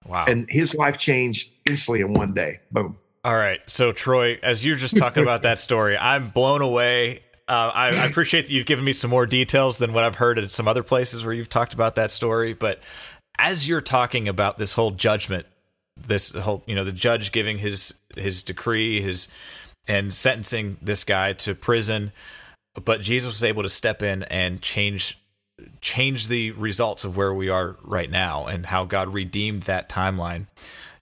Wow. 0.05 0.13
wow. 0.13 0.25
And 0.27 0.49
his 0.51 0.75
life 0.75 0.99
changed 0.99 1.51
instantly 1.67 2.03
in 2.03 2.13
one 2.13 2.35
day. 2.35 2.61
Boom. 2.71 2.99
All 3.29 3.37
right. 3.37 3.61
So, 3.67 3.93
Troy, 3.93 4.39
as 4.43 4.65
you're 4.65 4.79
just 4.79 4.97
talking 4.97 5.23
about 5.23 5.43
that 5.43 5.59
story, 5.59 5.99
I'm 5.99 6.31
blown 6.31 6.63
away. 6.63 7.21
Uh, 7.47 7.71
I, 7.75 7.89
I, 7.89 8.07
appreciate 8.07 8.47
that 8.47 8.53
you've 8.53 8.65
given 8.65 8.87
me 8.87 8.95
some 8.95 9.11
more 9.11 9.27
details 9.27 9.77
than 9.77 9.93
what 9.93 10.03
I've 10.03 10.15
heard 10.15 10.39
at 10.39 10.51
some 10.51 10.67
other 10.67 10.83
places 10.83 11.27
where 11.27 11.35
you've 11.35 11.51
talked 11.51 11.75
about 11.75 11.97
that 11.97 12.11
story. 12.11 12.55
But 12.55 12.81
as 13.39 13.69
you're 13.69 13.83
talking 13.83 14.29
about 14.29 14.57
this 14.57 14.73
whole 14.73 14.93
judgment, 14.93 15.45
this 15.95 16.33
whole, 16.33 16.63
you 16.67 16.75
know, 16.75 16.85
the 16.85 16.91
judge 16.93 17.31
giving 17.31 17.59
his 17.59 17.93
his 18.17 18.43
decree, 18.43 19.03
his 19.03 19.29
and 19.87 20.11
sentencing 20.11 20.79
this 20.81 21.05
guy 21.05 21.35
to 21.35 21.55
prison, 21.55 22.13
but 22.83 23.03
Jesus 23.03 23.35
was 23.35 23.45
able 23.45 23.63
to 23.63 23.69
step 23.69 24.01
in 24.01 24.23
and 24.23 24.63
change 24.63 25.19
change 25.83 26.29
the 26.29 26.53
results 26.53 27.05
of 27.05 27.19
where 27.19 27.35
we 27.35 27.51
are 27.51 27.77
right 27.83 28.11
now 28.11 28.47
and 28.47 28.65
how 28.65 28.87
God 28.87 29.13
redeemed 29.13 29.65
that 29.65 29.91
timeline. 29.91 30.47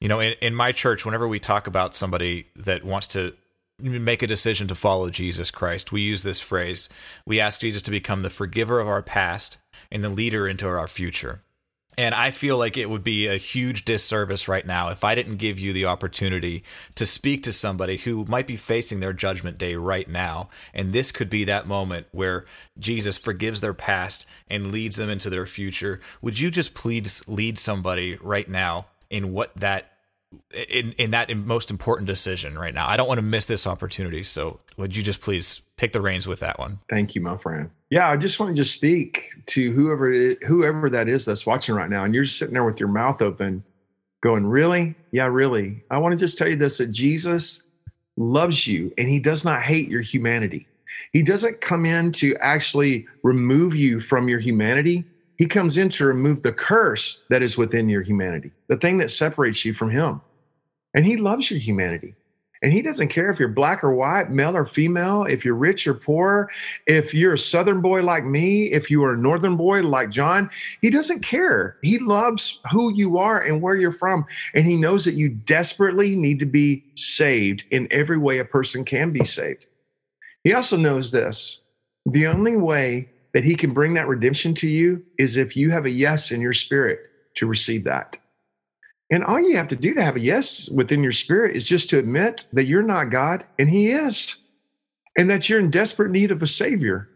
You 0.00 0.08
know, 0.08 0.20
in, 0.20 0.34
in 0.40 0.54
my 0.54 0.72
church, 0.72 1.04
whenever 1.04 1.26
we 1.26 1.40
talk 1.40 1.66
about 1.66 1.94
somebody 1.94 2.48
that 2.56 2.84
wants 2.84 3.08
to 3.08 3.34
make 3.78 4.22
a 4.22 4.26
decision 4.26 4.66
to 4.68 4.74
follow 4.74 5.10
Jesus 5.10 5.50
Christ, 5.50 5.92
we 5.92 6.00
use 6.00 6.22
this 6.22 6.40
phrase. 6.40 6.88
We 7.26 7.40
ask 7.40 7.60
Jesus 7.60 7.82
to 7.82 7.90
become 7.90 8.22
the 8.22 8.30
forgiver 8.30 8.80
of 8.80 8.88
our 8.88 9.02
past 9.02 9.58
and 9.90 10.02
the 10.02 10.08
leader 10.08 10.48
into 10.48 10.66
our 10.66 10.88
future. 10.88 11.42
And 11.98 12.14
I 12.14 12.30
feel 12.30 12.58
like 12.58 12.76
it 12.76 12.90
would 12.90 13.04
be 13.04 13.26
a 13.26 13.38
huge 13.38 13.86
disservice 13.86 14.48
right 14.48 14.66
now 14.66 14.90
if 14.90 15.02
I 15.02 15.14
didn't 15.14 15.36
give 15.36 15.58
you 15.58 15.72
the 15.72 15.86
opportunity 15.86 16.62
to 16.94 17.06
speak 17.06 17.42
to 17.44 17.54
somebody 17.54 17.96
who 17.96 18.26
might 18.26 18.46
be 18.46 18.56
facing 18.56 19.00
their 19.00 19.14
judgment 19.14 19.56
day 19.56 19.76
right 19.76 20.06
now. 20.06 20.50
And 20.74 20.92
this 20.92 21.10
could 21.10 21.30
be 21.30 21.44
that 21.44 21.66
moment 21.66 22.06
where 22.12 22.44
Jesus 22.78 23.16
forgives 23.16 23.62
their 23.62 23.72
past 23.72 24.26
and 24.48 24.72
leads 24.72 24.96
them 24.96 25.08
into 25.08 25.30
their 25.30 25.46
future. 25.46 26.00
Would 26.20 26.38
you 26.38 26.50
just 26.50 26.74
please 26.74 27.26
lead 27.26 27.58
somebody 27.58 28.18
right 28.20 28.48
now 28.48 28.86
in 29.10 29.32
what 29.32 29.54
that 29.56 29.92
in 30.52 30.92
in 30.92 31.12
that 31.12 31.34
most 31.36 31.70
important 31.70 32.06
decision 32.06 32.58
right 32.58 32.74
now. 32.74 32.86
I 32.88 32.96
don't 32.96 33.08
want 33.08 33.18
to 33.18 33.22
miss 33.22 33.46
this 33.46 33.66
opportunity. 33.66 34.22
So 34.22 34.60
would 34.76 34.96
you 34.96 35.02
just 35.02 35.20
please 35.20 35.62
take 35.76 35.92
the 35.92 36.00
reins 36.00 36.26
with 36.26 36.40
that 36.40 36.58
one? 36.58 36.80
Thank 36.90 37.14
you, 37.14 37.20
my 37.20 37.36
friend. 37.36 37.70
Yeah, 37.90 38.10
I 38.10 38.16
just 38.16 38.40
want 38.40 38.54
to 38.54 38.60
just 38.60 38.74
speak 38.74 39.30
to 39.46 39.72
whoever 39.72 40.34
whoever 40.46 40.90
that 40.90 41.08
is 41.08 41.24
that's 41.24 41.46
watching 41.46 41.74
right 41.74 41.90
now, 41.90 42.04
and 42.04 42.14
you're 42.14 42.24
sitting 42.24 42.54
there 42.54 42.64
with 42.64 42.80
your 42.80 42.88
mouth 42.88 43.22
open, 43.22 43.62
going, 44.22 44.46
"Really? 44.46 44.94
Yeah, 45.12 45.26
really." 45.26 45.84
I 45.90 45.98
want 45.98 46.12
to 46.12 46.18
just 46.18 46.38
tell 46.38 46.48
you 46.48 46.56
this: 46.56 46.78
that 46.78 46.88
Jesus 46.88 47.62
loves 48.16 48.66
you, 48.66 48.92
and 48.98 49.08
He 49.08 49.20
does 49.20 49.44
not 49.44 49.62
hate 49.62 49.88
your 49.88 50.02
humanity. 50.02 50.66
He 51.12 51.22
doesn't 51.22 51.60
come 51.60 51.86
in 51.86 52.12
to 52.12 52.36
actually 52.38 53.06
remove 53.22 53.74
you 53.74 54.00
from 54.00 54.28
your 54.28 54.40
humanity. 54.40 55.04
He 55.36 55.46
comes 55.46 55.76
in 55.76 55.88
to 55.90 56.06
remove 56.06 56.42
the 56.42 56.52
curse 56.52 57.22
that 57.28 57.42
is 57.42 57.58
within 57.58 57.88
your 57.88 58.02
humanity, 58.02 58.52
the 58.68 58.76
thing 58.76 58.98
that 58.98 59.10
separates 59.10 59.64
you 59.64 59.74
from 59.74 59.90
Him. 59.90 60.20
And 60.94 61.04
He 61.06 61.16
loves 61.16 61.50
your 61.50 61.60
humanity. 61.60 62.14
And 62.62 62.72
He 62.72 62.80
doesn't 62.80 63.08
care 63.08 63.30
if 63.30 63.38
you're 63.38 63.48
black 63.48 63.84
or 63.84 63.94
white, 63.94 64.30
male 64.30 64.56
or 64.56 64.64
female, 64.64 65.24
if 65.24 65.44
you're 65.44 65.54
rich 65.54 65.86
or 65.86 65.92
poor, 65.92 66.50
if 66.86 67.12
you're 67.12 67.34
a 67.34 67.38
Southern 67.38 67.82
boy 67.82 68.02
like 68.02 68.24
me, 68.24 68.72
if 68.72 68.90
you 68.90 69.04
are 69.04 69.12
a 69.12 69.18
Northern 69.18 69.56
boy 69.56 69.82
like 69.82 70.08
John. 70.08 70.48
He 70.80 70.88
doesn't 70.88 71.20
care. 71.20 71.76
He 71.82 71.98
loves 71.98 72.58
who 72.72 72.94
you 72.94 73.18
are 73.18 73.40
and 73.40 73.60
where 73.60 73.76
you're 73.76 73.92
from. 73.92 74.24
And 74.54 74.64
He 74.66 74.76
knows 74.76 75.04
that 75.04 75.14
you 75.14 75.28
desperately 75.28 76.16
need 76.16 76.38
to 76.38 76.46
be 76.46 76.82
saved 76.94 77.64
in 77.70 77.88
every 77.90 78.18
way 78.18 78.38
a 78.38 78.44
person 78.44 78.84
can 78.84 79.12
be 79.12 79.24
saved. 79.24 79.66
He 80.44 80.54
also 80.54 80.76
knows 80.76 81.12
this 81.12 81.60
the 82.06 82.26
only 82.26 82.56
way 82.56 83.08
that 83.36 83.44
he 83.44 83.54
can 83.54 83.74
bring 83.74 83.92
that 83.92 84.08
redemption 84.08 84.54
to 84.54 84.66
you 84.66 85.04
is 85.18 85.36
if 85.36 85.58
you 85.58 85.70
have 85.70 85.84
a 85.84 85.90
yes 85.90 86.30
in 86.30 86.40
your 86.40 86.54
spirit 86.54 87.00
to 87.34 87.46
receive 87.46 87.84
that. 87.84 88.16
And 89.10 89.22
all 89.22 89.38
you 89.38 89.58
have 89.58 89.68
to 89.68 89.76
do 89.76 89.92
to 89.92 90.02
have 90.02 90.16
a 90.16 90.20
yes 90.20 90.70
within 90.70 91.02
your 91.02 91.12
spirit 91.12 91.54
is 91.54 91.68
just 91.68 91.90
to 91.90 91.98
admit 91.98 92.46
that 92.54 92.64
you're 92.64 92.82
not 92.82 93.10
God 93.10 93.44
and 93.58 93.68
he 93.68 93.90
is, 93.90 94.36
and 95.18 95.28
that 95.28 95.50
you're 95.50 95.58
in 95.58 95.70
desperate 95.70 96.12
need 96.12 96.30
of 96.30 96.42
a 96.42 96.46
savior. 96.46 97.10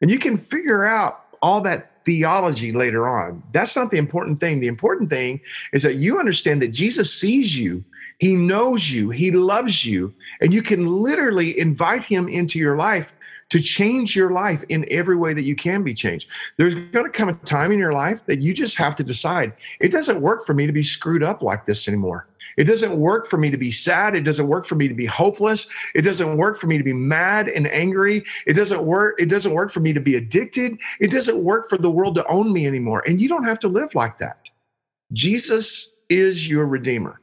And 0.00 0.12
you 0.12 0.20
can 0.20 0.38
figure 0.38 0.86
out 0.86 1.24
all 1.42 1.60
that 1.62 2.04
theology 2.04 2.70
later 2.70 3.08
on. 3.08 3.42
That's 3.50 3.74
not 3.74 3.90
the 3.90 3.98
important 3.98 4.38
thing. 4.38 4.60
The 4.60 4.68
important 4.68 5.10
thing 5.10 5.40
is 5.72 5.82
that 5.82 5.96
you 5.96 6.20
understand 6.20 6.62
that 6.62 6.68
Jesus 6.68 7.12
sees 7.12 7.58
you, 7.58 7.84
he 8.18 8.36
knows 8.36 8.92
you, 8.92 9.10
he 9.10 9.32
loves 9.32 9.84
you, 9.84 10.14
and 10.40 10.54
you 10.54 10.62
can 10.62 10.86
literally 10.86 11.58
invite 11.58 12.04
him 12.04 12.28
into 12.28 12.60
your 12.60 12.76
life 12.76 13.12
to 13.50 13.60
change 13.60 14.16
your 14.16 14.30
life 14.30 14.64
in 14.68 14.86
every 14.90 15.16
way 15.16 15.34
that 15.34 15.44
you 15.44 15.54
can 15.54 15.82
be 15.82 15.94
changed. 15.94 16.28
There's 16.56 16.74
going 16.74 17.04
to 17.04 17.10
come 17.10 17.28
a 17.28 17.34
time 17.34 17.72
in 17.72 17.78
your 17.78 17.92
life 17.92 18.24
that 18.26 18.40
you 18.40 18.54
just 18.54 18.76
have 18.76 18.94
to 18.96 19.04
decide 19.04 19.52
it 19.80 19.92
doesn't 19.92 20.20
work 20.20 20.44
for 20.46 20.54
me 20.54 20.66
to 20.66 20.72
be 20.72 20.82
screwed 20.82 21.22
up 21.22 21.42
like 21.42 21.64
this 21.64 21.88
anymore. 21.88 22.26
It 22.56 22.64
doesn't 22.64 22.96
work 22.96 23.26
for 23.26 23.36
me 23.36 23.50
to 23.50 23.56
be 23.56 23.70
sad. 23.70 24.14
It 24.14 24.22
doesn't 24.22 24.46
work 24.46 24.64
for 24.66 24.76
me 24.76 24.86
to 24.88 24.94
be 24.94 25.06
hopeless. 25.06 25.68
It 25.94 26.02
doesn't 26.02 26.36
work 26.36 26.56
for 26.58 26.66
me 26.66 26.78
to 26.78 26.84
be 26.84 26.92
mad 26.92 27.48
and 27.48 27.66
angry. 27.66 28.24
It 28.46 28.54
doesn't 28.54 28.84
work. 28.84 29.20
It 29.20 29.26
doesn't 29.26 29.52
work 29.52 29.72
for 29.72 29.80
me 29.80 29.92
to 29.92 30.00
be 30.00 30.14
addicted. 30.14 30.78
It 31.00 31.10
doesn't 31.10 31.42
work 31.42 31.68
for 31.68 31.78
the 31.78 31.90
world 31.90 32.14
to 32.16 32.26
own 32.28 32.52
me 32.52 32.66
anymore. 32.66 33.02
And 33.06 33.20
you 33.20 33.28
don't 33.28 33.44
have 33.44 33.58
to 33.60 33.68
live 33.68 33.94
like 33.94 34.18
that. 34.18 34.50
Jesus 35.12 35.90
is 36.08 36.48
your 36.48 36.66
redeemer. 36.66 37.20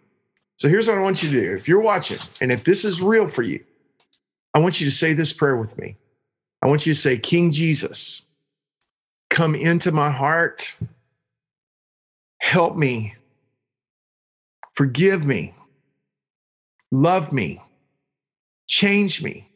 So 0.58 0.70
here's 0.70 0.88
what 0.88 0.98
I 0.98 1.02
want 1.02 1.24
you 1.24 1.30
to 1.30 1.42
do. 1.42 1.56
If 1.56 1.68
you're 1.68 1.82
watching 1.82 2.20
and 2.40 2.52
if 2.52 2.64
this 2.64 2.86
is 2.86 3.02
real 3.02 3.28
for 3.28 3.42
you, 3.42 3.64
I 4.54 4.60
want 4.60 4.82
you 4.82 4.86
to 4.86 4.96
say 4.96 5.14
this 5.14 5.34
prayer 5.34 5.56
with 5.56 5.78
me. 5.78 5.98
I 6.62 6.68
want 6.68 6.86
you 6.86 6.94
to 6.94 7.00
say, 7.00 7.18
King 7.18 7.52
Jesus, 7.52 8.22
come 9.30 9.56
into 9.56 9.92
my 9.92 10.12
heart. 10.12 10.78
Help 12.40 12.76
me. 12.76 13.16
Forgive 14.76 15.26
me. 15.26 15.56
Love 16.92 17.32
me. 17.32 17.62
Change 18.68 19.24
me. 19.24 19.50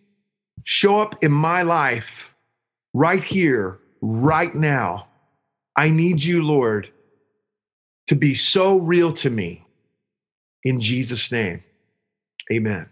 Show 0.64 1.00
up 1.00 1.24
in 1.24 1.32
my 1.32 1.62
life 1.62 2.34
right 2.94 3.24
here, 3.24 3.80
right 4.02 4.54
now. 4.56 5.08
I 5.76 5.90
need 5.90 6.24
you, 6.24 6.42
Lord, 6.42 6.90
to 8.08 8.16
be 8.16 8.34
so 8.34 8.78
real 8.80 9.12
to 9.14 9.30
me. 9.30 9.66
In 10.64 10.80
Jesus' 10.80 11.32
name, 11.32 11.64
amen. 12.52 12.90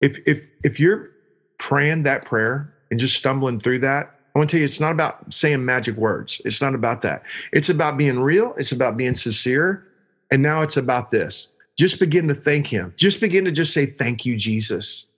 If, 0.00 0.18
if, 0.26 0.46
if 0.62 0.80
you're 0.80 1.10
praying 1.58 2.04
that 2.04 2.24
prayer 2.24 2.73
and 2.94 3.00
just 3.00 3.16
stumbling 3.16 3.58
through 3.58 3.80
that, 3.80 4.14
I 4.32 4.38
want 4.38 4.48
to 4.50 4.54
tell 4.54 4.60
you, 4.60 4.66
it's 4.66 4.78
not 4.78 4.92
about 4.92 5.34
saying 5.34 5.64
magic 5.64 5.96
words. 5.96 6.40
It's 6.44 6.62
not 6.62 6.76
about 6.76 7.02
that. 7.02 7.24
It's 7.52 7.68
about 7.68 7.98
being 7.98 8.20
real. 8.20 8.54
It's 8.56 8.70
about 8.70 8.96
being 8.96 9.16
sincere. 9.16 9.84
And 10.30 10.44
now 10.44 10.62
it's 10.62 10.76
about 10.76 11.10
this. 11.10 11.48
Just 11.76 11.98
begin 11.98 12.28
to 12.28 12.36
thank 12.36 12.68
him. 12.68 12.94
Just 12.96 13.20
begin 13.20 13.44
to 13.46 13.50
just 13.50 13.74
say, 13.74 13.84
thank 13.84 14.24
you, 14.24 14.36
Jesus. 14.36 15.08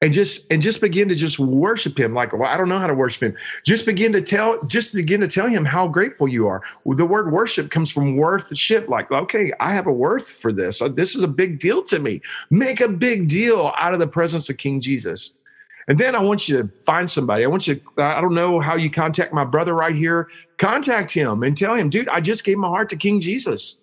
And 0.00 0.12
just 0.12 0.50
and 0.50 0.60
just 0.60 0.80
begin 0.80 1.08
to 1.10 1.14
just 1.14 1.38
worship 1.38 1.96
him 1.96 2.12
like 2.12 2.32
well 2.32 2.50
I 2.50 2.56
don't 2.56 2.68
know 2.68 2.80
how 2.80 2.88
to 2.88 2.94
worship 2.94 3.22
him. 3.22 3.36
Just 3.64 3.86
begin 3.86 4.12
to 4.14 4.20
tell 4.20 4.60
just 4.64 4.92
begin 4.92 5.20
to 5.20 5.28
tell 5.28 5.46
him 5.46 5.64
how 5.64 5.86
grateful 5.86 6.26
you 6.26 6.48
are. 6.48 6.60
The 6.84 7.06
word 7.06 7.30
worship 7.30 7.70
comes 7.70 7.88
from 7.92 8.16
worthship 8.16 8.88
like 8.88 9.12
okay, 9.12 9.52
I 9.60 9.72
have 9.72 9.86
a 9.86 9.92
worth 9.92 10.26
for 10.26 10.52
this. 10.52 10.82
Uh, 10.82 10.88
this 10.88 11.14
is 11.14 11.22
a 11.22 11.28
big 11.28 11.60
deal 11.60 11.84
to 11.84 12.00
me. 12.00 12.20
Make 12.50 12.80
a 12.80 12.88
big 12.88 13.28
deal 13.28 13.72
out 13.78 13.94
of 13.94 14.00
the 14.00 14.08
presence 14.08 14.50
of 14.50 14.56
King 14.56 14.80
Jesus. 14.80 15.36
And 15.88 15.98
then 15.98 16.14
I 16.14 16.20
want 16.20 16.48
you 16.48 16.62
to 16.62 16.68
find 16.84 17.10
somebody. 17.10 17.44
I 17.44 17.48
want 17.48 17.66
you 17.66 17.76
to, 17.76 17.82
I 17.98 18.20
don't 18.20 18.34
know 18.34 18.60
how 18.60 18.76
you 18.76 18.90
contact 18.90 19.32
my 19.32 19.44
brother 19.44 19.74
right 19.74 19.96
here. 19.96 20.28
Contact 20.58 21.10
him 21.10 21.42
and 21.42 21.56
tell 21.56 21.74
him, 21.74 21.90
dude, 21.90 22.08
I 22.08 22.20
just 22.20 22.44
gave 22.44 22.58
my 22.58 22.68
heart 22.68 22.88
to 22.90 22.96
King 22.96 23.20
Jesus. 23.20 23.78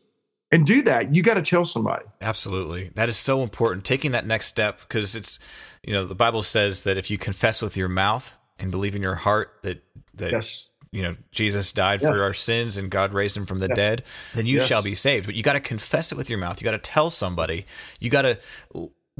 And 0.51 0.65
do 0.65 0.81
that. 0.81 1.13
You 1.13 1.21
got 1.21 1.35
to 1.35 1.43
tell 1.43 1.63
somebody. 1.63 2.05
Absolutely. 2.21 2.89
That 2.95 3.07
is 3.07 3.17
so 3.17 3.43
important. 3.43 3.85
Taking 3.85 4.13
that 4.13 4.25
next 4.25 4.47
step 4.47 4.79
because 4.79 5.15
it's, 5.15 5.37
you 5.83 5.93
know, 5.93 6.07
the 6.07 6.15
Bible 6.15 6.41
says 6.41 6.85
that 6.85 6.97
if 6.97 7.11
you 7.11 7.19
confess 7.19 7.61
with 7.61 7.77
your 7.77 7.87
mouth 7.87 8.35
and 8.57 8.71
believe 8.71 8.95
in 8.95 9.03
your 9.03 9.13
heart 9.13 9.59
that, 9.61 9.83
that, 10.15 10.31
yes. 10.31 10.69
you 10.91 11.03
know, 11.03 11.15
Jesus 11.31 11.71
died 11.71 12.01
yes. 12.01 12.09
for 12.09 12.23
our 12.23 12.33
sins 12.33 12.77
and 12.77 12.89
God 12.89 13.13
raised 13.13 13.37
him 13.37 13.45
from 13.45 13.59
the 13.59 13.67
yes. 13.67 13.75
dead, 13.75 14.03
then 14.33 14.47
you 14.47 14.59
shall 14.61 14.81
be 14.81 14.95
saved. 14.95 15.27
But 15.27 15.35
you 15.35 15.43
got 15.43 15.53
to 15.53 15.59
confess 15.59 16.11
it 16.11 16.17
with 16.17 16.31
your 16.31 16.39
mouth. 16.39 16.59
You 16.59 16.65
got 16.65 16.71
to 16.71 16.79
tell 16.79 17.11
somebody. 17.11 17.67
You 17.99 18.09
got 18.09 18.23
to 18.23 18.39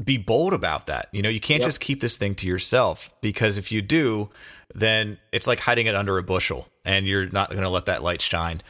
be 0.02 0.16
bold 0.16 0.52
about 0.52 0.86
that. 0.86 1.08
You 1.12 1.22
know, 1.22 1.28
you 1.28 1.40
can't 1.40 1.60
yep. 1.60 1.68
just 1.68 1.80
keep 1.80 2.00
this 2.00 2.16
thing 2.16 2.34
to 2.36 2.46
yourself 2.46 3.12
because 3.20 3.58
if 3.58 3.70
you 3.70 3.82
do, 3.82 4.30
then 4.74 5.18
it's 5.32 5.46
like 5.46 5.60
hiding 5.60 5.86
it 5.86 5.94
under 5.94 6.18
a 6.18 6.22
bushel 6.22 6.68
and 6.84 7.06
you're 7.06 7.28
not 7.28 7.50
going 7.50 7.62
to 7.62 7.68
let 7.68 7.86
that 7.86 8.02
light 8.02 8.20
shine 8.20 8.62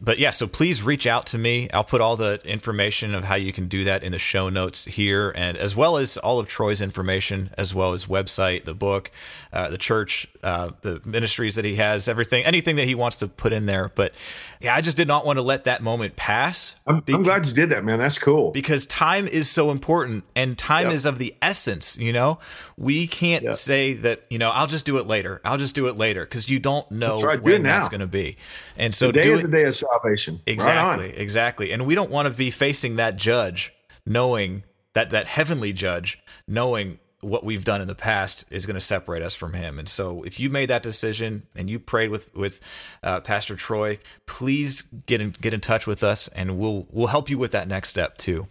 but 0.00 0.18
yeah, 0.18 0.30
so 0.30 0.46
please 0.46 0.82
reach 0.82 1.06
out 1.06 1.26
to 1.26 1.38
me. 1.38 1.68
I'll 1.70 1.84
put 1.84 2.00
all 2.00 2.16
the 2.16 2.40
information 2.44 3.14
of 3.14 3.24
how 3.24 3.34
you 3.34 3.52
can 3.52 3.68
do 3.68 3.84
that 3.84 4.02
in 4.02 4.12
the 4.12 4.18
show 4.18 4.48
notes 4.48 4.84
here, 4.84 5.32
and 5.34 5.56
as 5.56 5.74
well 5.74 5.96
as 5.96 6.16
all 6.16 6.38
of 6.38 6.48
Troy's 6.48 6.80
information, 6.80 7.50
as 7.58 7.74
well 7.74 7.92
as 7.92 8.06
website, 8.06 8.64
the 8.64 8.74
book, 8.74 9.10
uh, 9.52 9.68
the 9.68 9.78
church, 9.78 10.26
uh, 10.42 10.70
the 10.82 11.00
ministries 11.04 11.54
that 11.56 11.64
he 11.64 11.76
has, 11.76 12.08
everything, 12.08 12.44
anything 12.44 12.76
that 12.76 12.86
he 12.86 12.94
wants 12.94 13.16
to 13.16 13.28
put 13.28 13.52
in 13.52 13.66
there. 13.66 13.90
But 13.94 14.12
yeah, 14.60 14.74
I 14.74 14.80
just 14.80 14.96
did 14.96 15.08
not 15.08 15.24
want 15.24 15.38
to 15.38 15.42
let 15.42 15.64
that 15.64 15.82
moment 15.82 16.16
pass. 16.16 16.74
I'm, 16.86 17.02
I'm 17.08 17.22
glad 17.22 17.46
you 17.46 17.54
did 17.54 17.70
that, 17.70 17.84
man. 17.84 17.98
That's 17.98 18.18
cool. 18.18 18.50
Because 18.50 18.86
time 18.86 19.26
is 19.26 19.48
so 19.48 19.70
important, 19.70 20.24
and 20.34 20.58
time 20.58 20.88
is 20.90 21.04
of 21.04 21.18
the 21.18 21.34
essence. 21.40 21.96
You 21.96 22.12
know, 22.12 22.38
we 22.76 23.06
can't 23.06 23.56
say 23.56 23.94
that. 23.94 24.22
You 24.30 24.38
know, 24.38 24.50
I'll 24.50 24.66
just 24.66 24.86
do 24.86 24.98
it 24.98 25.06
later. 25.06 25.40
I'll 25.44 25.58
just 25.58 25.74
do 25.74 25.86
it 25.86 25.96
later 25.96 26.24
because 26.24 26.48
you 26.48 26.58
don't 26.58 26.90
know 26.90 27.22
right. 27.22 27.42
when 27.42 27.62
that's 27.62 27.88
going 27.88 28.00
to 28.00 28.06
be. 28.06 28.36
And 28.76 28.94
so, 28.94 29.10
today 29.12 29.30
is 29.30 29.40
it, 29.40 29.50
the 29.50 29.56
day 29.56 29.64
of 29.64 29.76
salvation. 29.90 30.40
Exactly, 30.46 31.06
right 31.06 31.18
exactly. 31.18 31.72
And 31.72 31.86
we 31.86 31.94
don't 31.94 32.10
want 32.10 32.28
to 32.28 32.34
be 32.34 32.50
facing 32.50 32.96
that 32.96 33.16
judge 33.16 33.72
knowing 34.06 34.64
that 34.94 35.10
that 35.10 35.26
heavenly 35.26 35.72
judge, 35.72 36.18
knowing 36.46 36.98
what 37.20 37.44
we've 37.44 37.64
done 37.64 37.80
in 37.80 37.88
the 37.88 37.94
past 37.94 38.44
is 38.50 38.64
going 38.64 38.74
to 38.74 38.80
separate 38.80 39.22
us 39.22 39.34
from 39.34 39.52
him. 39.52 39.78
And 39.78 39.88
so 39.88 40.22
if 40.22 40.38
you 40.38 40.50
made 40.50 40.70
that 40.70 40.82
decision 40.82 41.44
and 41.56 41.68
you 41.68 41.78
prayed 41.78 42.10
with 42.10 42.34
with 42.34 42.60
uh, 43.02 43.20
Pastor 43.20 43.56
Troy, 43.56 43.98
please 44.26 44.82
get 44.82 45.20
in 45.20 45.30
get 45.30 45.52
in 45.52 45.60
touch 45.60 45.86
with 45.86 46.02
us 46.02 46.28
and 46.28 46.58
we'll 46.58 46.86
we'll 46.90 47.08
help 47.08 47.28
you 47.28 47.38
with 47.38 47.52
that 47.52 47.68
next 47.68 47.90
step 47.90 48.16
too. 48.18 48.46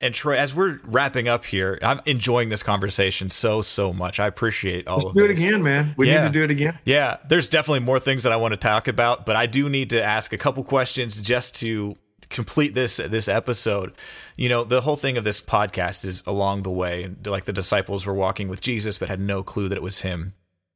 And 0.00 0.14
Troy, 0.14 0.36
as 0.36 0.54
we're 0.54 0.78
wrapping 0.84 1.26
up 1.26 1.44
here, 1.44 1.76
I'm 1.82 2.00
enjoying 2.06 2.50
this 2.50 2.62
conversation 2.62 3.30
so 3.30 3.62
so 3.62 3.92
much. 3.92 4.20
I 4.20 4.28
appreciate 4.28 4.86
all 4.86 4.98
Let's 4.98 5.08
of 5.08 5.14
do 5.16 5.26
this. 5.26 5.38
it 5.38 5.42
again, 5.44 5.62
man. 5.64 5.94
We 5.96 6.08
Yeah. 6.08 6.22
need 6.22 6.32
to 6.32 6.38
do 6.38 6.44
it 6.44 6.50
again. 6.52 6.78
Yeah, 6.84 7.16
there's 7.28 7.48
definitely 7.48 7.80
more 7.80 7.98
things 7.98 8.22
that 8.22 8.32
I 8.32 8.36
want 8.36 8.52
to 8.54 8.58
talk 8.60 8.86
about, 8.86 9.26
but 9.26 9.34
I 9.34 9.46
do 9.46 9.68
need 9.68 9.90
to 9.90 10.02
ask 10.02 10.32
a 10.32 10.38
couple 10.38 10.62
questions 10.62 11.20
just 11.20 11.56
to 11.56 11.96
complete 12.30 12.74
this 12.76 12.98
this 12.98 13.26
episode. 13.26 13.92
You 14.36 14.48
know, 14.48 14.62
the 14.62 14.82
whole 14.82 14.94
thing 14.96 15.16
of 15.16 15.24
this 15.24 15.40
podcast 15.40 16.04
is 16.04 16.22
along 16.28 16.62
the 16.62 16.70
way, 16.70 17.02
and 17.02 17.26
like 17.26 17.46
the 17.46 17.52
disciples 17.52 18.06
were 18.06 18.14
walking 18.14 18.46
with 18.48 18.60
Jesus 18.60 18.98
but 18.98 19.08
had 19.08 19.18
no 19.20 19.42
clue 19.42 19.68
that 19.68 19.76
it 19.76 19.82
was 19.82 20.02
him 20.02 20.34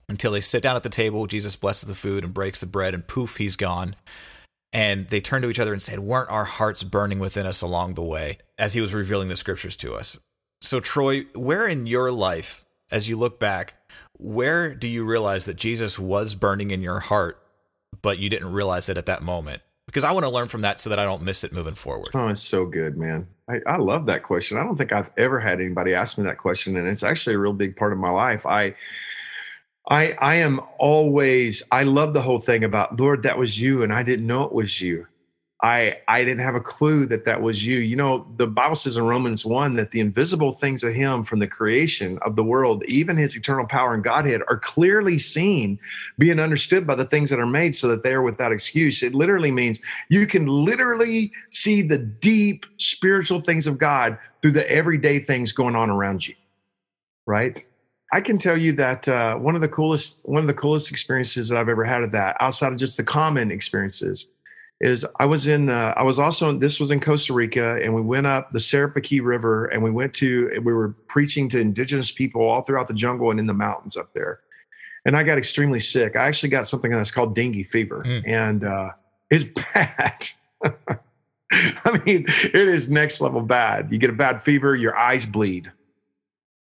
until 0.09 0.33
they 0.33 0.41
sit 0.41 0.65
down 0.65 0.75
at 0.75 0.83
the 0.83 0.89
table. 0.89 1.29
Jesus 1.29 1.55
blesses 1.55 1.89
the 1.89 1.95
food 1.95 2.25
and 2.25 2.35
breaks 2.35 2.59
the 2.59 2.67
bread, 2.67 2.93
and 2.93 3.07
poof, 3.07 3.37
he's 3.37 3.55
gone. 3.55 3.95
And 4.73 5.09
they 5.09 5.21
turned 5.21 5.43
to 5.43 5.51
each 5.51 5.59
other 5.59 5.73
and 5.73 5.83
said, 5.83 6.01
"Weren't 6.01 6.31
our 6.31 6.45
hearts 6.45 6.83
burning 6.83 7.19
within 7.19 7.45
us 7.45 7.61
along 7.61 7.95
the 7.95 8.03
way?" 8.03 8.39
As 8.59 8.73
he 8.75 8.81
was 8.81 8.95
revealing 8.95 9.29
the 9.29 9.37
scriptures 9.37 9.77
to 9.77 9.95
us. 9.95 10.19
So, 10.63 10.81
Troy, 10.81 11.27
where 11.35 11.67
in 11.67 11.87
your 11.87 12.11
life, 12.11 12.65
as 12.91 13.09
you 13.09 13.17
look 13.17 13.39
back, 13.39 13.75
where 14.13 14.75
do 14.75 14.89
you 14.89 15.05
realize 15.05 15.45
that 15.45 15.57
Jesus 15.57 15.99
was 15.99 16.35
burning 16.35 16.71
in 16.71 16.81
your 16.83 17.01
heart, 17.01 17.43
but 18.01 18.19
you 18.19 18.31
didn't 18.31 18.53
realize 18.53 18.89
it 18.89 18.97
at 18.97 19.07
that 19.07 19.23
moment? 19.23 19.63
Because 19.87 20.05
I 20.05 20.13
want 20.13 20.25
to 20.25 20.31
learn 20.31 20.49
from 20.49 20.61
that 20.61 20.79
so 20.79 20.89
that 20.91 20.99
I 20.99 21.05
don't 21.05 21.23
miss 21.23 21.43
it 21.43 21.53
moving 21.53 21.75
forward. 21.75 22.11
Oh, 22.15 22.29
it's 22.29 22.41
so 22.41 22.65
good, 22.65 22.97
man. 22.97 23.27
I, 23.49 23.61
I 23.67 23.77
love 23.77 24.07
that 24.07 24.23
question. 24.23 24.57
I 24.57 24.63
don't 24.63 24.79
think 24.79 24.93
I've 24.93 25.11
ever 25.19 25.41
had 25.41 25.61
anybody 25.61 25.93
ask 25.93 26.17
me 26.17 26.25
that 26.25 26.39
question, 26.39 26.77
and 26.77 26.87
it's 26.87 27.03
actually 27.03 27.35
a 27.35 27.39
real 27.39 27.53
big 27.53 27.77
part 27.77 27.93
of 27.93 27.99
my 27.99 28.11
life. 28.11 28.47
I, 28.47 28.75
I, 29.89 30.13
I 30.13 30.37
am 30.37 30.61
always. 30.79 31.63
I 31.71 31.83
love 31.83 32.15
the 32.15 32.23
whole 32.23 32.39
thing 32.39 32.65
about 32.65 32.99
Lord. 32.99 33.25
That 33.25 33.39
was 33.39 33.61
you, 33.61 33.83
and 33.83 33.93
I 33.93 34.03
didn't 34.03 34.27
know 34.27 34.45
it 34.45 34.53
was 34.53 34.81
you. 34.81 35.07
I, 35.63 35.99
I 36.09 36.25
didn't 36.25 36.45
have 36.45 36.57
a 36.57 36.61
clue 36.61 37.07
that 37.07 37.25
that 37.25 37.41
was 37.41 37.65
you. 37.65 37.79
You 37.79 37.95
know, 37.95 38.27
the 38.37 38.49
Bible 38.49 38.75
says 38.75 38.97
in 38.97 39.05
Romans 39.05 39.47
1 39.47 39.75
that 39.75 39.93
the 39.93 40.01
invisible 40.01 40.53
things 40.55 40.83
of 40.83 40.93
him 40.93 41.23
from 41.23 41.39
the 41.39 41.47
creation 41.47 42.19
of 42.23 42.35
the 42.35 42.43
world, 42.43 42.83
even 42.87 43.17
his 43.17 43.37
eternal 43.37 43.65
power 43.65 43.95
and 43.95 44.03
Godhead, 44.03 44.43
are 44.49 44.59
clearly 44.59 45.21
seen, 45.21 45.79
being 46.19 46.41
understood 46.41 46.85
by 46.85 46.97
the 46.97 47.05
things 47.05 47.31
that 47.31 47.39
are 47.39 47.47
made 47.47 47.77
so 47.77 47.87
that 47.89 48.03
they 48.03 48.13
are 48.13 48.23
without 48.23 48.51
excuse. 48.51 49.05
It 49.05 49.15
literally 49.15 49.53
means 49.53 49.79
you 50.09 50.27
can 50.27 50.49
literally 50.49 51.31
see 51.51 51.81
the 51.81 51.99
deep 51.99 52.67
spiritual 52.79 53.41
things 53.41 53.69
of 53.69 53.79
God 53.79 54.19
through 54.41 54.53
the 54.53 54.69
everyday 54.69 55.21
things 55.21 55.53
going 55.53 55.77
on 55.77 55.91
around 55.91 56.27
you. 56.27 56.35
Right? 57.25 57.65
I 58.15 58.21
can 58.21 58.37
tell 58.39 58.59
you 58.59 58.73
that 58.73 59.09
uh, 59.09 59.37
one 59.37 59.55
of 59.55 59.63
the 59.63 59.69
coolest 59.69 60.21
one 60.25 60.43
of 60.43 60.47
the 60.47 60.55
coolest 60.55 60.91
experiences 60.91 61.49
that 61.49 61.57
I've 61.59 61.69
ever 61.69 61.85
had 61.85 62.03
of 62.03 62.13
that, 62.13 62.37
outside 62.41 62.73
of 62.73 62.79
just 62.79 62.97
the 62.99 63.05
common 63.05 63.51
experiences, 63.51 64.29
is 64.81 65.07
I 65.19 65.25
was 65.27 65.47
in 65.47 65.69
uh, 65.71 65.95
I 65.97 66.03
was 66.03 66.19
also 66.19 66.53
this 66.53 66.79
was 66.79 66.91
in 66.91 67.01
Costa 67.01 67.33
Rica 67.33 67.79
and 67.83 67.95
we 67.95 68.03
went 68.03 68.27
up 68.27 68.53
the 68.53 68.59
Sarapiquí 68.59 69.23
River 69.23 69.67
and 69.67 69.83
we 69.83 69.91
went 69.91 70.13
to 70.15 70.51
we 70.63 70.73
were 70.75 70.91
preaching 71.09 71.49
to 71.51 71.61
indigenous 71.61 72.11
people 72.11 72.43
all 72.43 72.63
throughout 72.63 72.89
the 72.89 72.95
jungle 72.95 73.31
and 73.31 73.41
in 73.41 73.47
the 73.47 73.55
mountains 73.55 73.97
up 73.97 74.13
there. 74.13 74.41
And 75.05 75.17
I 75.17 75.23
got 75.25 75.39
extremely 75.39 75.81
sick. 75.81 76.15
I 76.15 76.27
actually 76.29 76.51
got 76.51 76.69
something 76.69 76.91
that's 76.91 77.11
called 77.11 77.35
dengue 77.35 77.67
fever 77.67 78.03
Mm. 78.07 78.23
and 78.29 78.65
uh, 78.65 78.91
it's 79.31 79.45
bad. 79.75 80.29
I 81.85 82.01
mean, 82.07 82.25
it 82.29 82.55
is 82.55 82.91
next 82.91 83.21
level 83.21 83.41
bad. 83.43 83.89
You 83.93 83.99
get 83.99 84.11
a 84.11 84.15
bad 84.15 84.43
fever, 84.43 84.75
your 84.77 84.97
eyes 84.97 85.27
bleed. 85.27 85.71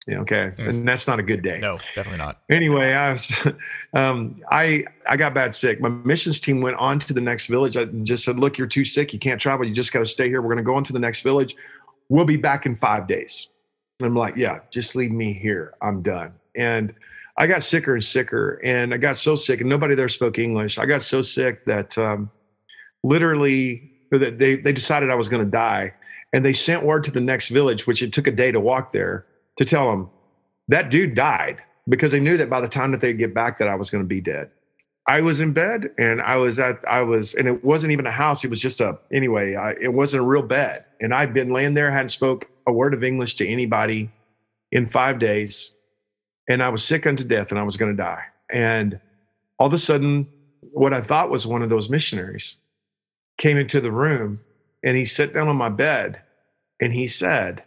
Yeah, 0.08 0.20
okay. 0.20 0.54
Mm. 0.58 0.70
And 0.70 0.88
that's 0.88 1.06
not 1.06 1.20
a 1.20 1.24
good 1.24 1.42
day. 1.42 1.60
No, 1.60 1.76
definitely 1.94 2.20
not. 2.20 2.40
anyway 2.50 2.94
i 2.94 3.12
was 3.12 3.32
um 3.94 4.42
i 4.50 4.86
i 5.08 5.18
got 5.18 5.34
bad 5.34 5.54
sick. 5.54 5.82
My 5.82 5.90
missions 5.90 6.40
team 6.40 6.62
went 6.62 6.78
on 6.78 6.98
to 7.00 7.14
the 7.14 7.22
next 7.22 7.48
village. 7.48 7.76
I 7.76 7.86
just 7.86 8.24
said 8.24 8.40
look 8.40 8.58
you're 8.58 8.68
too 8.68 8.86
sick. 8.86 9.14
You 9.14 9.20
can't 9.20 9.40
travel. 9.40 9.68
You 9.68 9.74
just 9.74 9.92
got 9.92 10.00
to 10.00 10.06
stay 10.06 10.30
here. 10.30 10.42
We're 10.42 10.48
going 10.48 10.58
to 10.58 10.64
go 10.64 10.76
on 10.76 10.84
to 10.86 10.94
the 10.94 11.00
next 11.00 11.22
village. 11.22 11.56
We'll 12.10 12.26
be 12.26 12.38
back 12.38 12.66
in 12.66 12.76
five 12.76 13.08
days. 13.08 13.50
I'm 14.02 14.16
like 14.16 14.36
yeah 14.38 14.60
just 14.72 14.96
leave 14.96 15.12
me 15.12 15.34
here. 15.34 15.74
I'm 15.82 16.02
done. 16.02 16.34
And 16.56 16.94
i 17.40 17.46
got 17.46 17.62
sicker 17.62 17.94
and 17.94 18.04
sicker 18.04 18.60
and 18.64 18.94
i 18.96 18.98
got 18.98 19.16
so 19.16 19.36
sick 19.36 19.62
and 19.62 19.70
nobody 19.70 19.94
there 19.94 20.10
spoke 20.10 20.40
english. 20.40 20.78
I 20.78 20.86
got 20.86 21.02
so 21.02 21.22
sick 21.22 21.66
that 21.66 21.98
um 21.98 22.32
literally 23.04 23.92
that 24.12 24.40
they, 24.40 24.56
they 24.56 24.72
decided 24.72 25.10
i 25.10 25.16
was 25.16 25.28
going 25.28 25.44
to 25.44 25.52
die 25.52 25.94
and 26.34 26.46
they 26.46 26.54
sent 26.54 26.84
word 26.84 27.04
to 27.04 27.12
the 27.12 27.22
next 27.22 27.50
village 27.50 27.86
which 27.86 28.02
it 28.02 28.14
took 28.14 28.26
a 28.26 28.32
day 28.32 28.52
to 28.52 28.60
walk 28.60 28.94
there 28.94 29.26
to 29.58 29.66
tell 29.66 29.90
them 29.90 30.10
that 30.68 30.90
dude 30.90 31.16
died 31.16 31.62
because 31.88 32.12
they 32.12 32.20
knew 32.20 32.38
that 32.38 32.50
by 32.50 32.62
the 32.62 32.68
time 32.68 32.92
that 32.92 33.02
they'd 33.02 33.18
get 33.18 33.34
back 33.34 33.60
that 33.60 33.68
I 33.68 33.76
was 33.76 33.90
going 33.90 34.04
to 34.04 34.08
be 34.08 34.22
dead. 34.22 34.50
I 35.08 35.22
was 35.22 35.40
in 35.40 35.54
bed 35.54 35.92
and 35.98 36.22
I 36.22 36.36
was 36.36 36.60
at 36.60 36.80
I 36.88 37.02
was 37.02 37.34
and 37.34 37.48
it 37.48 37.64
wasn't 37.64 37.94
even 37.94 38.06
a 38.06 38.12
house 38.12 38.44
it 38.44 38.50
was 38.50 38.60
just 38.60 38.82
a 38.82 39.00
anyway 39.12 39.56
I, 39.56 39.72
it 39.80 39.94
wasn't 39.94 40.24
a 40.24 40.26
real 40.26 40.42
bed 40.42 40.84
and 41.00 41.14
I'd 41.14 41.34
been 41.34 41.54
laying 41.54 41.76
there 41.76 41.90
hadn't 41.90 42.10
spoke 42.10 42.50
a 42.68 42.74
word 42.74 42.94
of 42.94 43.06
English 43.06 43.36
to 43.36 43.48
anybody 43.48 44.12
in 44.70 44.86
5 44.86 45.18
days 45.18 45.72
and 46.50 46.62
I 46.62 46.68
was 46.68 46.84
sick 46.84 47.08
unto 47.08 47.24
death 47.24 47.52
and 47.52 47.60
I 47.60 47.64
was 47.64 47.78
going 47.78 47.96
to 47.96 48.04
die 48.04 48.24
and 48.52 49.00
all 49.58 49.68
of 49.68 49.74
a 49.74 49.80
sudden 49.80 50.28
what 50.74 50.94
I 50.94 51.00
thought 51.00 51.30
was 51.30 51.48
one 51.48 51.62
of 51.62 51.70
those 51.70 51.90
missionaries 51.90 52.58
came 53.38 53.58
into 53.58 53.80
the 53.80 53.92
room 53.94 54.42
and 54.84 54.98
he 54.98 55.06
sat 55.06 55.34
down 55.34 55.48
on 55.48 55.56
my 55.56 55.70
bed 55.70 56.22
and 56.82 56.94
he 56.94 57.08
said 57.08 57.64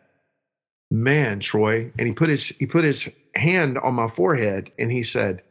man 0.91 1.39
troy 1.39 1.93
and 1.99 2.09
he 2.09 2.13
put 2.13 2.29
his 2.29 2.47
he 2.47 2.67
put 2.67 2.85
his 2.85 3.09
hand 3.37 3.79
on 3.79 3.95
my 3.95 4.09
forehead 4.09 4.73
and 4.79 4.91
he 4.91 5.03
said 5.03 5.43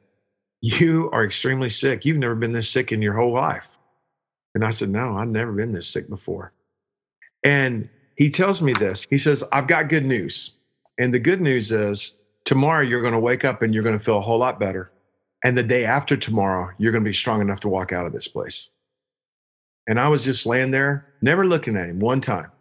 you 0.61 1.09
are 1.13 1.23
extremely 1.23 1.69
sick. 1.69 2.03
You've 2.03 2.17
never 2.17 2.35
been 2.35 2.51
this 2.51 2.69
sick 2.69 2.91
in 2.91 3.01
your 3.01 3.13
whole 3.13 3.33
life. 3.33 3.69
And 4.53 4.65
i 4.65 4.71
said 4.71 4.89
no 4.89 5.17
i've 5.17 5.27
never 5.27 5.51
been 5.51 5.71
this 5.71 5.87
sick 5.87 6.09
before. 6.09 6.53
And 7.43 7.89
he 8.17 8.29
tells 8.29 8.61
me 8.61 8.73
this. 8.73 9.07
He 9.09 9.17
says 9.17 9.43
i've 9.51 9.67
got 9.67 9.89
good 9.89 10.05
news. 10.05 10.53
And 10.97 11.13
the 11.13 11.19
good 11.19 11.39
news 11.39 11.71
is 11.71 12.15
tomorrow 12.43 12.81
you're 12.81 13.01
going 13.01 13.13
to 13.13 13.19
wake 13.19 13.45
up 13.45 13.61
and 13.61 13.73
you're 13.73 13.83
going 13.83 13.97
to 13.97 14.03
feel 14.03 14.17
a 14.17 14.21
whole 14.21 14.39
lot 14.39 14.59
better. 14.59 14.91
And 15.45 15.57
the 15.57 15.63
day 15.63 15.85
after 15.85 16.17
tomorrow 16.17 16.73
you're 16.77 16.91
going 16.91 17.03
to 17.03 17.09
be 17.09 17.13
strong 17.13 17.39
enough 17.39 17.61
to 17.61 17.69
walk 17.69 17.93
out 17.93 18.05
of 18.05 18.11
this 18.11 18.27
place. 18.27 18.69
And 19.87 19.99
i 19.99 20.09
was 20.09 20.25
just 20.25 20.45
laying 20.45 20.71
there 20.71 21.05
never 21.21 21.45
looking 21.45 21.77
at 21.77 21.87
him 21.87 21.99
one 21.99 22.19
time. 22.19 22.51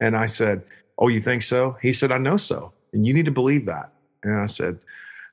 And 0.00 0.16
i 0.16 0.24
said 0.24 0.62
Oh, 1.00 1.08
you 1.08 1.20
think 1.20 1.42
so? 1.42 1.78
He 1.80 1.92
said, 1.92 2.12
I 2.12 2.18
know 2.18 2.36
so. 2.36 2.72
And 2.92 3.06
you 3.06 3.14
need 3.14 3.24
to 3.24 3.30
believe 3.30 3.66
that. 3.66 3.92
And 4.22 4.38
I 4.38 4.46
said, 4.46 4.78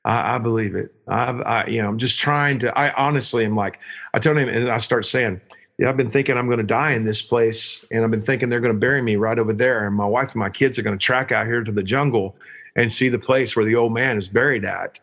I, 0.04 0.36
I 0.36 0.38
believe 0.38 0.74
it. 0.74 0.94
I, 1.06 1.30
I, 1.30 1.66
you 1.66 1.82
know, 1.82 1.88
I'm 1.88 1.98
just 1.98 2.18
trying 2.18 2.58
to, 2.60 2.76
I 2.76 2.92
honestly 2.94 3.44
am 3.44 3.54
like, 3.54 3.78
I 4.14 4.18
told 4.18 4.38
him, 4.38 4.48
and 4.48 4.70
I 4.70 4.78
start 4.78 5.04
saying, 5.04 5.40
yeah, 5.76 5.88
I've 5.88 5.96
been 5.96 6.10
thinking 6.10 6.36
I'm 6.36 6.46
going 6.46 6.58
to 6.58 6.64
die 6.64 6.92
in 6.92 7.04
this 7.04 7.22
place. 7.22 7.84
And 7.90 8.02
I've 8.02 8.10
been 8.10 8.22
thinking 8.22 8.48
they're 8.48 8.60
going 8.60 8.74
to 8.74 8.80
bury 8.80 9.02
me 9.02 9.16
right 9.16 9.38
over 9.38 9.52
there. 9.52 9.86
And 9.86 9.94
my 9.94 10.06
wife 10.06 10.32
and 10.32 10.40
my 10.40 10.50
kids 10.50 10.78
are 10.78 10.82
going 10.82 10.98
to 10.98 11.04
track 11.04 11.30
out 11.30 11.46
here 11.46 11.62
to 11.62 11.70
the 11.70 11.82
jungle 11.82 12.34
and 12.74 12.92
see 12.92 13.08
the 13.08 13.18
place 13.18 13.54
where 13.54 13.64
the 13.64 13.76
old 13.76 13.92
man 13.92 14.16
is 14.16 14.28
buried 14.28 14.64
at. 14.64 14.98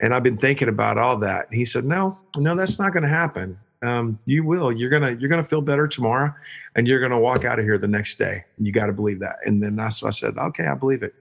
And 0.00 0.12
I've 0.14 0.22
been 0.22 0.38
thinking 0.38 0.68
about 0.68 0.98
all 0.98 1.16
that. 1.18 1.48
And 1.48 1.58
he 1.58 1.64
said, 1.64 1.84
no, 1.84 2.18
no, 2.36 2.54
that's 2.56 2.78
not 2.78 2.92
going 2.92 3.04
to 3.04 3.08
happen. 3.08 3.58
Um, 3.82 4.18
you 4.24 4.44
will, 4.44 4.72
you're 4.72 4.90
to, 4.90 5.16
you're 5.20 5.28
to 5.42 5.48
feel 5.48 5.60
better 5.60 5.86
tomorrow 5.86 6.34
and 6.74 6.88
you're 6.88 6.98
to 7.08 7.18
walk 7.18 7.44
out 7.44 7.58
of 7.58 7.64
here 7.64 7.78
the 7.78 7.86
next 7.86 8.18
day. 8.18 8.44
And 8.56 8.66
you 8.66 8.72
got 8.72 8.86
to 8.86 8.92
believe 8.92 9.20
that. 9.20 9.36
And 9.46 9.62
then 9.62 9.76
that's 9.76 10.02
what 10.02 10.08
I 10.08 10.10
said, 10.10 10.36
okay, 10.36 10.66
I 10.66 10.74
believe 10.74 11.02
it. 11.02 11.14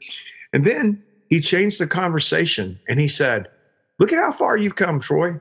And 0.53 0.65
then 0.65 1.03
he 1.29 1.39
changed 1.39 1.79
the 1.79 1.87
conversation 1.87 2.79
and 2.89 2.99
he 2.99 3.07
said, 3.07 3.49
look 3.99 4.11
at 4.11 4.17
how 4.17 4.31
far 4.31 4.57
you've 4.57 4.75
come, 4.75 4.99
Troy. 4.99 5.39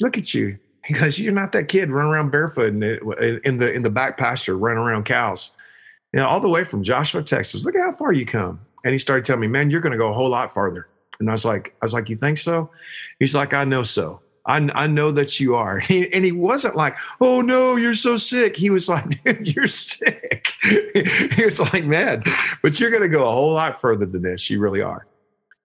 Look 0.00 0.16
at 0.16 0.32
you. 0.32 0.58
He 0.84 0.94
goes, 0.94 1.18
you're 1.18 1.32
not 1.32 1.52
that 1.52 1.68
kid 1.68 1.90
running 1.90 2.12
around 2.12 2.30
barefoot 2.30 2.68
in 2.68 2.80
the, 2.80 3.40
in 3.44 3.58
the, 3.58 3.72
in 3.72 3.82
the 3.82 3.90
back 3.90 4.18
pasture, 4.18 4.56
running 4.56 4.78
around 4.78 5.04
cows. 5.04 5.52
You 6.12 6.20
know, 6.20 6.28
all 6.28 6.40
the 6.40 6.48
way 6.48 6.64
from 6.64 6.82
Joshua, 6.82 7.22
Texas. 7.22 7.64
Look 7.64 7.74
at 7.74 7.80
how 7.80 7.92
far 7.92 8.12
you 8.12 8.26
come. 8.26 8.60
And 8.84 8.92
he 8.92 8.98
started 8.98 9.24
telling 9.24 9.40
me, 9.40 9.46
man, 9.46 9.70
you're 9.70 9.80
to 9.92 9.98
go 9.98 10.10
a 10.10 10.14
whole 10.14 10.28
lot 10.28 10.52
farther. 10.52 10.88
And 11.20 11.28
I 11.28 11.32
was 11.32 11.44
like, 11.44 11.74
I 11.80 11.84
was 11.84 11.94
like, 11.94 12.08
you 12.08 12.16
think 12.16 12.38
so? 12.38 12.70
He's 13.20 13.34
like, 13.34 13.54
I 13.54 13.64
know 13.64 13.84
so. 13.84 14.20
I, 14.46 14.56
I 14.74 14.86
know 14.86 15.10
that 15.12 15.38
you 15.40 15.54
are. 15.54 15.80
He, 15.92 16.12
and 16.12 16.24
he 16.24 16.32
wasn't 16.32 16.76
like, 16.76 16.96
oh 17.20 17.40
no, 17.40 17.76
you're 17.76 17.94
so 17.94 18.16
sick. 18.16 18.56
He 18.56 18.70
was 18.70 18.88
like, 18.88 19.22
dude, 19.24 19.54
you're 19.54 19.68
sick. 19.68 20.52
he 20.62 21.44
was 21.44 21.60
like, 21.60 21.84
man, 21.84 22.22
but 22.62 22.80
you're 22.80 22.90
going 22.90 23.02
to 23.02 23.08
go 23.08 23.26
a 23.26 23.30
whole 23.30 23.52
lot 23.52 23.80
further 23.80 24.06
than 24.06 24.22
this. 24.22 24.48
You 24.48 24.58
really 24.58 24.80
are. 24.80 25.06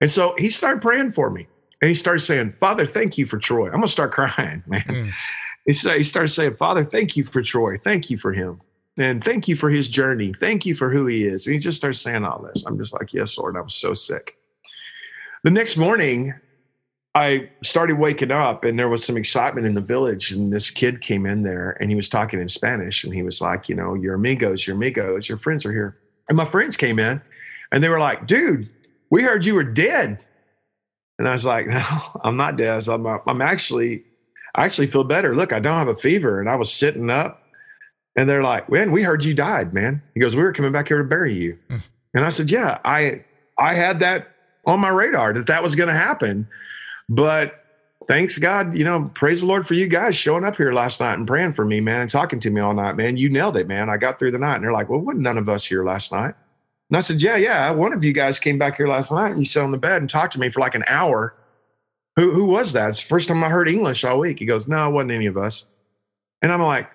And 0.02 0.12
so 0.12 0.36
he 0.38 0.50
started 0.50 0.82
praying 0.82 1.12
for 1.12 1.30
me. 1.30 1.48
And 1.82 1.90
he 1.90 1.96
started 1.96 2.22
saying, 2.22 2.54
Father, 2.60 2.86
thank 2.86 3.18
you 3.18 3.26
for 3.26 3.38
Troy. 3.38 3.66
I'm 3.68 3.74
going 3.74 3.84
to 3.84 3.88
start 3.88 4.12
crying, 4.12 4.64
man. 4.66 4.84
Mm. 4.88 5.12
He, 5.66 5.74
said, 5.74 5.98
he 5.98 6.04
started 6.04 6.30
saying, 6.30 6.56
Father, 6.56 6.84
thank 6.84 7.16
you 7.16 7.24
for 7.24 7.42
Troy. 7.44 7.78
Thank 7.78 8.10
you 8.10 8.18
for 8.18 8.34
him. 8.34 8.62
And 9.00 9.24
thank 9.24 9.48
you 9.48 9.56
for 9.56 9.70
his 9.70 9.88
journey. 9.88 10.34
Thank 10.34 10.66
you 10.66 10.74
for 10.74 10.90
who 10.90 11.06
he 11.06 11.26
is. 11.26 11.46
And 11.46 11.54
he 11.54 11.60
just 11.60 11.78
starts 11.78 12.02
saying 12.02 12.26
all 12.26 12.42
this. 12.42 12.64
I'm 12.66 12.80
just 12.80 12.94
like, 12.94 13.14
yes, 13.14 13.38
Lord. 13.38 13.56
I 13.56 13.62
was 13.62 13.76
so 13.76 13.94
sick. 13.94 14.38
The 15.44 15.52
next 15.52 15.78
morning, 15.78 16.34
I 17.18 17.50
started 17.64 17.98
waking 17.98 18.30
up 18.30 18.64
and 18.64 18.78
there 18.78 18.90
was 18.90 19.04
some 19.04 19.18
excitement 19.18 19.66
in 19.66 19.74
the 19.74 19.82
village. 19.82 20.32
And 20.32 20.54
this 20.54 20.70
kid 20.70 21.02
came 21.02 21.26
in 21.26 21.42
there 21.42 21.76
and 21.82 21.90
he 21.90 21.96
was 21.96 22.10
talking 22.10 22.40
in 22.40 22.48
Spanish. 22.48 23.04
And 23.04 23.12
he 23.12 23.24
was 23.24 23.42
like, 23.42 23.68
you 23.68 23.74
know, 23.74 23.96
your 23.96 24.14
amigos, 24.14 24.68
your 24.68 24.76
amigos, 24.76 25.28
your 25.28 25.40
friends 25.40 25.66
are 25.66 25.72
here. 25.72 25.98
And 26.30 26.38
my 26.38 26.46
friends 26.46 26.78
came 26.78 27.00
in. 27.00 27.20
And 27.72 27.84
they 27.84 27.90
were 27.90 28.00
like, 28.00 28.28
dude, 28.28 28.70
we 29.10 29.24
heard 29.24 29.46
you 29.46 29.56
were 29.56 29.64
dead. 29.64 30.20
And 31.18 31.28
I 31.28 31.34
was 31.34 31.44
like, 31.44 31.66
no, 31.68 31.84
I'm 32.24 32.38
not 32.38 32.56
dead. 32.56 32.88
I'm, 32.88 33.08
I'm 33.08 33.42
actually, 33.42 34.04
I 34.54 34.66
actually 34.66 34.88
feel 34.88 35.04
better. 35.04 35.36
Look, 35.36 35.52
I 35.52 35.60
don't 35.60 35.80
have 35.80 35.88
a 35.88 35.96
fever. 35.96 36.40
And 36.40 36.48
I 36.48 36.56
was 36.56 36.72
sitting 36.72 37.10
up 37.10 37.42
and 38.16 38.30
they're 38.30 38.44
like, 38.44 38.70
man, 38.70 38.92
we 38.92 39.02
heard 39.02 39.24
you 39.24 39.34
died, 39.34 39.74
man. 39.74 40.04
He 40.14 40.20
goes, 40.20 40.36
we 40.36 40.44
were 40.44 40.54
coming 40.54 40.72
back 40.72 40.88
here 40.88 41.00
to 41.00 41.04
bury 41.04 41.34
you. 41.34 41.58
Mm. 41.72 41.82
And 42.14 42.26
I 42.26 42.30
said, 42.30 42.52
yeah, 42.52 42.78
I, 42.86 43.26
I 43.58 43.74
had 43.74 44.02
that 44.02 44.28
on 44.68 44.80
my 44.80 44.90
radar 44.90 45.34
that 45.34 45.48
that 45.48 45.64
was 45.64 45.76
going 45.76 45.90
to 45.90 45.96
happen. 45.96 46.48
But 47.10 47.64
thanks 48.08 48.38
God, 48.38 48.78
you 48.78 48.84
know, 48.84 49.12
praise 49.14 49.42
the 49.42 49.48
Lord 49.48 49.68
for 49.68 49.74
you 49.74 49.88
guys 49.88 50.16
showing 50.16 50.46
up 50.46 50.56
here 50.56 50.74
last 50.74 51.00
night 51.00 51.16
and 51.16 51.28
praying 51.28 51.54
for 51.54 51.66
me, 51.66 51.82
man, 51.82 52.02
and 52.02 52.10
talking 52.10 52.40
to 52.40 52.50
me 52.50 52.62
all 52.62 52.74
night, 52.74 52.96
man. 52.96 53.18
You 53.18 53.30
nailed 53.30 53.58
it, 53.58 53.68
man. 53.68 53.90
I 53.90 53.98
got 53.98 54.20
through 54.20 54.32
the 54.32 54.40
night. 54.40 54.56
And 54.56 54.64
they're 54.64 54.74
like, 54.74 54.90
well, 54.90 55.00
wasn't 55.00 55.24
none 55.24 55.38
of 55.38 55.50
us 55.50 55.66
here 55.66 55.84
last 55.84 56.12
night? 56.12 56.36
And 56.90 56.98
I 56.98 57.02
said, 57.02 57.22
yeah, 57.22 57.36
yeah. 57.36 57.70
One 57.72 57.94
of 57.94 58.04
you 58.04 58.14
guys 58.14 58.40
came 58.40 58.58
back 58.58 58.78
here 58.78 58.88
last 58.88 59.12
night 59.12 59.32
and 59.32 59.40
you 59.40 59.46
sat 59.46 59.64
on 59.64 59.72
the 59.72 59.78
bed 59.78 60.02
and 60.02 60.10
talked 60.10 60.34
to 60.34 60.40
me 60.40 60.50
for 60.50 60.62
like 60.62 60.76
an 60.76 60.86
hour. 60.88 61.36
Who, 62.16 62.32
who 62.32 62.46
was 62.46 62.74
that? 62.74 62.90
It's 62.90 63.02
the 63.02 63.08
first 63.08 63.28
time 63.28 63.44
I 63.44 63.50
heard 63.50 63.68
English 63.68 64.04
all 64.04 64.20
week. 64.20 64.40
He 64.40 64.46
goes, 64.46 64.68
no, 64.68 64.90
it 64.90 64.94
wasn't 64.94 65.12
any 65.12 65.26
of 65.26 65.38
us. 65.38 65.66
And 66.42 66.52
I'm 66.52 66.62
like, 66.62 66.90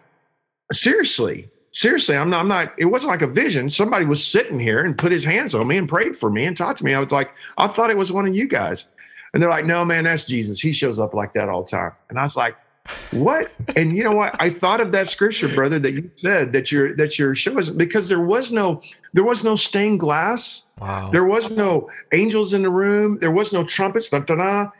seriously, 0.72 1.50
seriously, 1.72 2.16
I'm 2.16 2.30
not, 2.30 2.40
I'm 2.40 2.48
not, 2.48 2.72
it 2.78 2.86
wasn't 2.86 3.10
like 3.10 3.22
a 3.22 3.26
vision. 3.26 3.68
Somebody 3.70 4.04
was 4.04 4.26
sitting 4.26 4.58
here 4.58 4.80
and 4.80 4.96
put 4.96 5.12
his 5.12 5.24
hands 5.24 5.54
on 5.54 5.68
me 5.68 5.76
and 5.76 5.88
prayed 5.88 6.16
for 6.16 6.30
me 6.30 6.44
and 6.44 6.56
talked 6.56 6.78
to 6.78 6.84
me. 6.84 6.94
I 6.94 6.98
was 6.98 7.10
like, 7.10 7.32
I 7.58 7.68
thought 7.68 7.90
it 7.90 7.96
was 7.96 8.10
one 8.10 8.26
of 8.26 8.34
you 8.34 8.48
guys. 8.48 8.88
And 9.32 9.42
they're 9.42 9.50
like, 9.50 9.64
no, 9.64 9.84
man, 9.84 10.04
that's 10.04 10.26
Jesus. 10.26 10.60
He 10.60 10.72
shows 10.72 11.00
up 11.00 11.14
like 11.14 11.32
that 11.34 11.48
all 11.48 11.62
the 11.62 11.70
time. 11.70 11.92
And 12.10 12.18
I 12.18 12.22
was 12.22 12.36
like, 12.36 12.56
what? 13.12 13.52
and 13.76 13.96
you 13.96 14.04
know 14.04 14.12
what? 14.12 14.36
I 14.40 14.50
thought 14.50 14.80
of 14.80 14.92
that 14.92 15.08
scripture, 15.08 15.48
brother, 15.48 15.78
that 15.78 15.92
you 15.92 16.10
said 16.16 16.52
that 16.52 16.72
your 16.72 16.94
that 16.96 17.18
your 17.18 17.34
show 17.34 17.56
is 17.58 17.70
because 17.70 18.08
there 18.08 18.20
was 18.20 18.50
no 18.50 18.82
there 19.12 19.24
was 19.24 19.44
no 19.44 19.56
stained 19.56 20.00
glass. 20.00 20.64
Wow. 20.78 21.10
There 21.10 21.24
was 21.24 21.50
no 21.50 21.88
angels 22.12 22.54
in 22.54 22.62
the 22.62 22.70
room. 22.70 23.18
There 23.20 23.30
was 23.30 23.52
no 23.52 23.64
trumpets. 23.64 24.08
Da, 24.08 24.18
da, 24.18 24.34
da. 24.34 24.70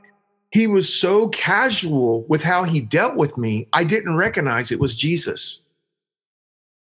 He 0.51 0.67
was 0.67 0.93
so 0.93 1.29
casual 1.29 2.25
with 2.25 2.43
how 2.43 2.65
he 2.65 2.81
dealt 2.81 3.17
with 3.17 3.39
me. 3.39 3.69
I 3.73 3.85
didn't 3.85 4.17
recognize 4.17 4.71
it 4.71 4.81
was 4.81 4.95
Jesus. 4.95 5.63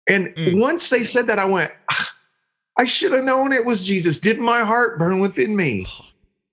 And 0.08 0.28
mm. 0.28 0.58
once 0.58 0.90
they 0.90 1.04
said 1.04 1.28
that, 1.28 1.38
I 1.38 1.44
went, 1.44 1.70
ah, 1.88 2.12
I 2.76 2.84
should 2.84 3.12
have 3.12 3.24
known 3.24 3.52
it 3.52 3.64
was 3.64 3.86
Jesus. 3.86 4.18
Didn't 4.18 4.42
my 4.42 4.60
heart 4.64 4.98
burn 4.98 5.20
within 5.20 5.54
me? 5.54 5.86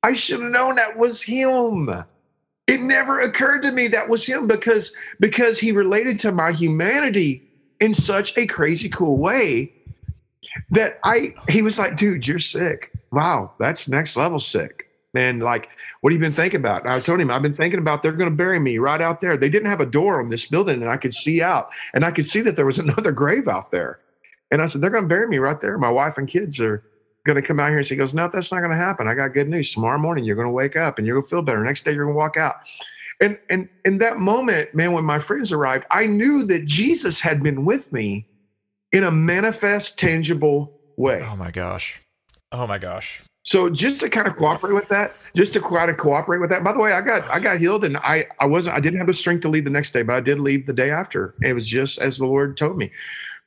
I 0.04 0.14
should 0.14 0.42
have 0.42 0.52
known 0.52 0.76
that 0.76 0.98
was 0.98 1.22
him. 1.22 1.90
It 2.68 2.82
never 2.82 3.20
occurred 3.20 3.62
to 3.64 3.72
me 3.72 3.88
that 3.90 4.10
was 4.10 4.26
him 4.26 4.48
because 4.48 4.94
because 5.20 5.60
he 5.60 5.72
related 5.72 6.20
to 6.20 6.32
my 6.32 6.52
humanity 6.52 7.44
in 7.80 7.94
such 7.94 8.38
a 8.38 8.46
crazy 8.46 8.90
cool 8.90 9.18
way 9.18 9.72
that 10.72 11.00
I 11.04 11.34
he 11.50 11.62
was 11.62 11.80
like, 11.80 11.96
dude, 11.96 12.28
you're 12.28 12.40
sick. 12.40 12.92
Wow, 13.12 13.54
that's 13.60 13.88
next 13.88 14.18
level 14.18 14.40
sick. 14.40 14.90
Man, 15.14 15.40
like, 15.40 15.70
what 16.02 16.12
have 16.12 16.22
you 16.22 16.26
been 16.26 16.36
thinking 16.36 16.60
about? 16.60 16.84
And 16.84 16.92
I 16.92 17.00
told 17.00 17.22
him, 17.22 17.32
I've 17.32 17.42
been 17.42 17.56
thinking 17.56 17.80
about 17.80 18.04
they're 18.04 18.12
going 18.12 18.30
to 18.30 18.36
bury 18.36 18.60
me 18.60 18.78
right 18.78 19.02
out 19.02 19.22
there. 19.22 19.38
They 19.38 19.50
didn't 19.50 19.70
have 19.70 19.80
a 19.80 19.86
door 19.86 20.20
on 20.20 20.30
this 20.30 20.46
building, 20.46 20.82
and 20.82 20.92
I 20.92 20.98
could 20.98 21.14
see 21.14 21.42
out, 21.42 21.70
and 21.94 22.04
I 22.04 22.12
could 22.12 22.28
see 22.28 22.42
that 22.42 22.56
there 22.56 22.66
was 22.66 22.80
another 22.80 23.12
grave 23.12 23.48
out 23.48 23.72
there. 23.72 24.00
And 24.52 24.62
I 24.62 24.68
said, 24.68 24.82
they're 24.82 24.90
going 24.90 25.04
to 25.04 25.10
bury 25.10 25.28
me 25.28 25.40
right 25.40 25.60
there. 25.60 25.78
My 25.78 25.90
wife 25.90 26.18
and 26.18 26.28
kids 26.28 26.60
are 26.62 26.84
going 27.28 27.36
to 27.36 27.42
come 27.44 27.60
out 27.60 27.70
here 27.70 27.78
and 27.78 27.86
say, 27.86 27.94
he 27.94 28.00
goes, 28.00 28.16
no, 28.16 28.28
that's 28.28 28.52
not 28.52 28.60
going 28.60 28.72
to 28.72 28.78
happen. 28.78 29.08
I 29.08 29.14
got 29.14 29.34
good 29.34 29.48
news. 29.48 29.72
Tomorrow 29.72 30.00
morning, 30.00 30.24
you're 30.24 30.36
going 30.36 30.48
to 30.48 30.52
wake 30.52 30.76
up 30.76 30.98
and 30.98 31.06
you're 31.06 31.16
going 31.18 31.26
to 31.26 31.30
feel 31.30 31.42
better. 31.44 31.64
Next 31.64 31.84
day, 31.84 31.94
you're 31.94 32.06
going 32.06 32.16
to 32.16 32.18
walk 32.18 32.38
out. 32.38 32.56
And, 33.22 33.38
and 33.50 33.70
in 33.86 34.00
that 34.00 34.18
moment, 34.18 34.74
man, 34.74 34.94
when 34.94 35.04
my 35.04 35.20
friends 35.20 35.52
arrived, 35.52 35.86
I 35.92 36.08
knew 36.08 36.44
that 36.46 36.66
Jesus 36.66 37.20
had 37.20 37.44
been 37.44 37.66
with 37.66 37.92
me 37.92 38.28
in 38.92 39.04
a 39.04 39.12
manifest, 39.12 40.00
tangible 40.00 40.80
way. 40.96 41.22
Oh 41.22 41.36
my 41.36 41.52
gosh. 41.52 42.02
Oh 42.52 42.66
my 42.66 42.78
gosh. 42.78 43.22
So 43.44 43.70
just 43.70 44.02
to 44.02 44.10
kind 44.10 44.28
of 44.28 44.36
cooperate 44.36 44.74
with 44.74 44.90
that, 44.90 45.16
just 45.36 45.54
to 45.54 45.62
try 45.62 45.86
to 45.86 45.94
cooperate 45.94 46.40
with 46.40 46.50
that. 46.50 46.64
By 46.64 46.74
the 46.74 46.80
way, 46.80 46.92
I 46.92 47.02
got 47.02 47.30
I 47.30 47.40
got 47.40 47.60
healed 47.60 47.86
and 47.86 47.96
I 47.98 48.28
I 48.42 48.46
wasn't 48.46 48.76
I 48.76 48.82
didn't 48.82 48.98
have 48.98 49.08
the 49.08 49.14
strength 49.14 49.42
to 49.44 49.50
leave 49.50 49.64
the 49.64 49.70
next 49.70 49.94
day, 49.94 50.04
but 50.04 50.16
I 50.16 50.20
did 50.20 50.40
leave 50.40 50.66
the 50.66 50.74
day 50.74 50.92
after. 50.92 51.34
It 51.42 51.54
was 51.54 51.66
just 51.66 52.00
as 52.00 52.18
the 52.18 52.26
Lord 52.26 52.58
told 52.58 52.78
me. 52.78 52.92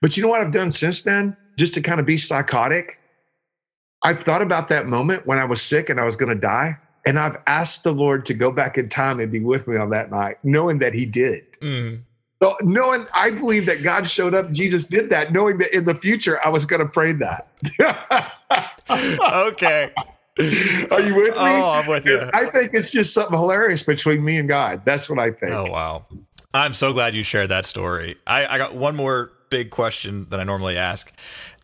But 0.00 0.16
you 0.16 0.22
know 0.22 0.30
what 0.30 0.40
I've 0.40 0.52
done 0.52 0.72
since 0.72 1.02
then? 1.02 1.36
Just 1.58 1.74
to 1.74 1.82
kind 1.82 2.00
of 2.00 2.06
be 2.06 2.16
psychotic 2.16 2.99
I've 4.02 4.22
thought 4.22 4.42
about 4.42 4.68
that 4.68 4.86
moment 4.86 5.26
when 5.26 5.38
I 5.38 5.44
was 5.44 5.60
sick 5.60 5.88
and 5.88 6.00
I 6.00 6.04
was 6.04 6.16
going 6.16 6.30
to 6.30 6.40
die. 6.40 6.78
And 7.06 7.18
I've 7.18 7.38
asked 7.46 7.82
the 7.82 7.92
Lord 7.92 8.26
to 8.26 8.34
go 8.34 8.50
back 8.50 8.76
in 8.76 8.88
time 8.88 9.20
and 9.20 9.32
be 9.32 9.40
with 9.40 9.66
me 9.66 9.76
on 9.76 9.90
that 9.90 10.10
night, 10.10 10.36
knowing 10.42 10.78
that 10.80 10.92
He 10.92 11.06
did. 11.06 11.44
Mm. 11.60 12.02
So, 12.42 12.56
knowing 12.62 13.06
I 13.12 13.30
believe 13.30 13.66
that 13.66 13.82
God 13.82 14.08
showed 14.08 14.34
up, 14.34 14.50
Jesus 14.50 14.86
did 14.86 15.10
that, 15.10 15.32
knowing 15.32 15.58
that 15.58 15.74
in 15.74 15.84
the 15.84 15.94
future 15.94 16.44
I 16.44 16.48
was 16.48 16.64
going 16.66 16.80
to 16.80 16.88
pray 16.88 17.12
that. 17.12 17.48
okay. 19.32 19.92
Are 20.90 21.00
you 21.00 21.14
with 21.14 21.34
me? 21.34 21.42
Oh, 21.42 21.70
I'm 21.70 21.86
with 21.86 22.06
you. 22.06 22.30
I 22.32 22.46
think 22.46 22.72
it's 22.72 22.90
just 22.90 23.12
something 23.12 23.36
hilarious 23.36 23.82
between 23.82 24.24
me 24.24 24.38
and 24.38 24.48
God. 24.48 24.82
That's 24.84 25.10
what 25.10 25.18
I 25.18 25.30
think. 25.30 25.52
Oh, 25.52 25.66
wow. 25.70 26.06
I'm 26.54 26.72
so 26.72 26.92
glad 26.92 27.14
you 27.14 27.22
shared 27.22 27.50
that 27.50 27.66
story. 27.66 28.16
I, 28.26 28.46
I 28.46 28.58
got 28.58 28.74
one 28.74 28.96
more 28.96 29.32
big 29.50 29.70
question 29.70 30.26
that 30.30 30.40
I 30.40 30.44
normally 30.44 30.78
ask 30.78 31.12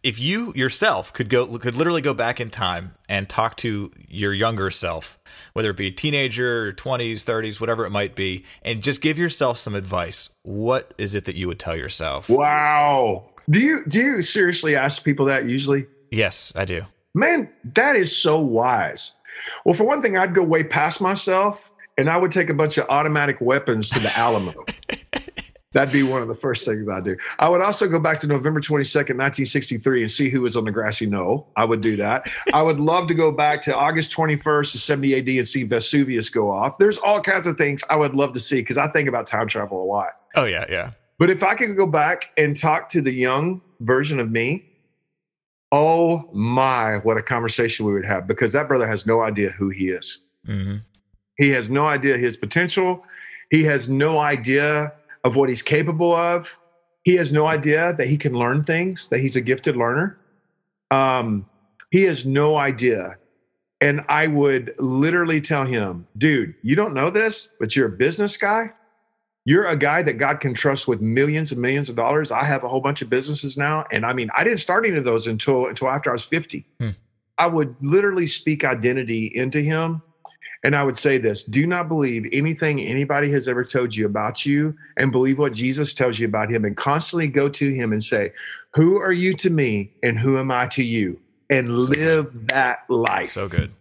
if 0.07 0.20
you 0.20 0.52
yourself 0.54 1.12
could 1.12 1.28
go 1.28 1.59
could 1.59 1.74
literally 1.74 2.00
go 2.00 2.14
back 2.14 2.40
in 2.40 2.48
time 2.48 2.94
and 3.09 3.28
talk 3.28 3.57
to 3.57 3.90
your 4.09 4.32
younger 4.32 4.70
self 4.70 5.18
whether 5.52 5.70
it 5.70 5.76
be 5.76 5.88
a 5.88 5.90
teenager 5.90 6.72
20s 6.74 7.24
30s 7.24 7.61
whatever 7.61 7.84
it 7.84 7.90
might 7.90 8.14
be 8.14 8.44
and 8.62 8.84
just 8.84 9.00
give 9.00 9.18
yourself 9.18 9.59
some 9.59 9.74
advice 9.74 10.30
what 10.44 10.94
is 10.96 11.16
it 11.16 11.24
that 11.24 11.34
you 11.34 11.48
would 11.48 11.59
tell 11.59 11.74
yourself? 11.74 12.28
Wow. 12.28 13.24
Do 13.50 13.59
you 13.59 13.84
do 13.88 14.00
you 14.00 14.22
seriously 14.22 14.76
ask 14.76 15.02
people 15.02 15.26
that 15.26 15.48
usually? 15.48 15.86
Yes 16.12 16.52
i 16.54 16.64
do. 16.64 16.82
Man 17.12 17.50
that 17.74 17.96
is 17.96 18.16
so 18.16 18.38
wise. 18.38 19.11
Well 19.64 19.74
for 19.74 19.84
one 19.84 20.02
thing 20.02 20.16
i'd 20.16 20.36
go 20.36 20.44
way 20.44 20.62
past 20.62 21.00
myself 21.00 21.72
and 21.98 22.09
i 22.09 22.16
would 22.16 22.30
take 22.30 22.48
a 22.48 22.54
bunch 22.54 22.78
of 22.78 22.86
automatic 22.88 23.40
weapons 23.40 23.90
to 23.90 23.98
the 23.98 24.16
alamo 24.16 24.54
That'd 25.72 25.92
be 25.92 26.02
one 26.02 26.22
of 26.22 26.28
the 26.28 26.34
first 26.34 26.64
things 26.64 26.88
I'd 26.88 27.04
do. 27.04 27.16
I 27.38 27.48
would 27.48 27.60
also 27.60 27.88
go 27.88 27.98
back 27.98 28.18
to 28.20 28.26
November 28.26 28.60
22nd, 28.60 29.18
1963 29.18 30.02
and 30.02 30.10
see 30.10 30.30
who 30.30 30.40
was 30.40 30.56
on 30.56 30.64
the 30.64 30.70
grassy 30.70 31.06
knoll. 31.06 31.52
I 31.56 31.64
would 31.64 31.80
do 31.80 31.96
that. 31.96 32.30
I 32.54 32.62
would 32.62 32.80
love 32.80 33.08
to 33.08 33.14
go 33.14 33.30
back 33.30 33.62
to 33.62 33.76
August 33.76 34.12
21st 34.12 34.74
of 34.74 34.80
70 34.80 35.16
AD 35.16 35.28
and 35.28 35.48
see 35.48 35.64
Vesuvius 35.64 36.30
go 36.30 36.50
off. 36.50 36.78
There's 36.78 36.98
all 36.98 37.20
kinds 37.20 37.46
of 37.46 37.58
things 37.58 37.82
I 37.90 37.96
would 37.96 38.14
love 38.14 38.32
to 38.34 38.40
see 38.40 38.56
because 38.56 38.78
I 38.78 38.88
think 38.88 39.08
about 39.08 39.26
time 39.26 39.48
travel 39.48 39.82
a 39.82 39.84
lot. 39.84 40.10
Oh, 40.34 40.44
yeah, 40.44 40.64
yeah. 40.70 40.92
But 41.18 41.30
if 41.30 41.42
I 41.42 41.54
could 41.54 41.76
go 41.76 41.86
back 41.86 42.30
and 42.38 42.56
talk 42.56 42.88
to 42.90 43.02
the 43.02 43.12
young 43.12 43.60
version 43.80 44.20
of 44.20 44.30
me, 44.30 44.64
oh 45.72 46.30
my, 46.32 46.98
what 46.98 47.16
a 47.16 47.22
conversation 47.22 47.86
we 47.86 47.92
would 47.92 48.04
have 48.04 48.26
because 48.26 48.52
that 48.52 48.68
brother 48.68 48.86
has 48.86 49.06
no 49.06 49.22
idea 49.22 49.50
who 49.50 49.70
he 49.70 49.88
is. 49.88 50.20
Mm-hmm. 50.46 50.76
He 51.36 51.50
has 51.50 51.70
no 51.70 51.86
idea 51.86 52.16
his 52.16 52.36
potential. 52.36 53.04
He 53.50 53.62
has 53.64 53.88
no 53.88 54.18
idea 54.18 54.92
of 55.27 55.35
what 55.35 55.49
he's 55.49 55.61
capable 55.61 56.14
of. 56.14 56.57
He 57.03 57.16
has 57.16 57.33
no 57.33 57.47
idea 57.47 57.93
that 57.95 58.07
he 58.07 58.16
can 58.16 58.33
learn 58.33 58.62
things, 58.62 59.09
that 59.09 59.18
he's 59.18 59.35
a 59.35 59.41
gifted 59.41 59.77
learner. 59.77 60.18
Um, 60.93 61.47
he 61.91 62.05
has 62.05 62.24
no 62.24 62.57
idea. 62.57 63.16
And 63.81 64.05
I 64.09 64.29
would 64.29 64.74
literally 64.79 65.41
tell 65.41 65.66
him, 65.66 66.07
dude, 66.16 66.55
you 66.62 66.77
don't 66.77 66.95
know 66.95 67.11
this, 67.11 67.49
but 67.59 67.74
you're 67.74 67.89
a 67.89 67.97
business 67.97 68.37
guy. 68.37 68.70
You're 69.45 69.66
a 69.66 69.77
guy 69.77 70.03
that 70.03 70.14
God 70.14 70.39
can 70.39 70.55
trust 70.55 70.87
with 70.87 71.01
millions 71.01 71.51
and 71.51 71.61
millions 71.61 71.89
of 71.89 71.97
dollars. 71.97 72.31
I 72.31 72.45
have 72.45 72.62
a 72.62 72.69
whole 72.69 72.81
bunch 72.81 73.03
of 73.03 73.11
businesses 73.11 73.57
now. 73.57 73.85
And 73.90 74.07
I 74.07 74.12
mean, 74.12 74.31
I 74.35 74.44
didn't 74.44 74.61
start 74.61 74.86
any 74.86 74.97
of 74.97 75.05
those 75.05 75.27
until 75.27 75.66
until 75.66 75.89
after 75.89 76.11
I 76.11 76.12
was 76.12 76.24
50. 76.24 76.65
Hmm. 76.81 76.90
I 77.36 77.48
would 77.48 77.74
literally 77.81 78.28
speak 78.28 78.65
identity 78.65 79.27
into 79.27 79.61
him 79.61 80.03
and 80.66 80.74
I 80.74 80.82
would 80.82 80.97
say 80.97 81.16
this 81.16 81.44
do 81.44 81.64
not 81.64 81.86
believe 81.86 82.28
anything 82.32 82.80
anybody 82.80 83.30
has 83.30 83.47
ever 83.47 83.64
told 83.64 83.94
you 83.94 84.05
about 84.05 84.44
you 84.44 84.76
and 84.97 85.12
believe 85.12 85.38
what 85.38 85.52
Jesus 85.52 85.94
tells 85.94 86.18
you 86.18 86.26
about 86.26 86.51
him 86.51 86.64
and 86.64 86.76
constantly 86.76 87.28
go 87.28 87.48
to 87.48 87.72
him 87.72 87.93
and 87.93 88.02
say, 88.02 88.32
Who 88.74 88.98
are 88.98 89.12
you 89.12 89.34
to 89.34 89.48
me 89.48 89.93
and 90.02 90.18
who 90.18 90.38
am 90.38 90.51
I 90.51 90.66
to 90.68 90.82
you? 90.82 91.20
And 91.48 91.68
so 91.68 91.72
live 91.72 92.32
good. 92.32 92.48
that 92.48 92.80
life. 92.88 93.30
So 93.30 93.48
good. 93.48 93.72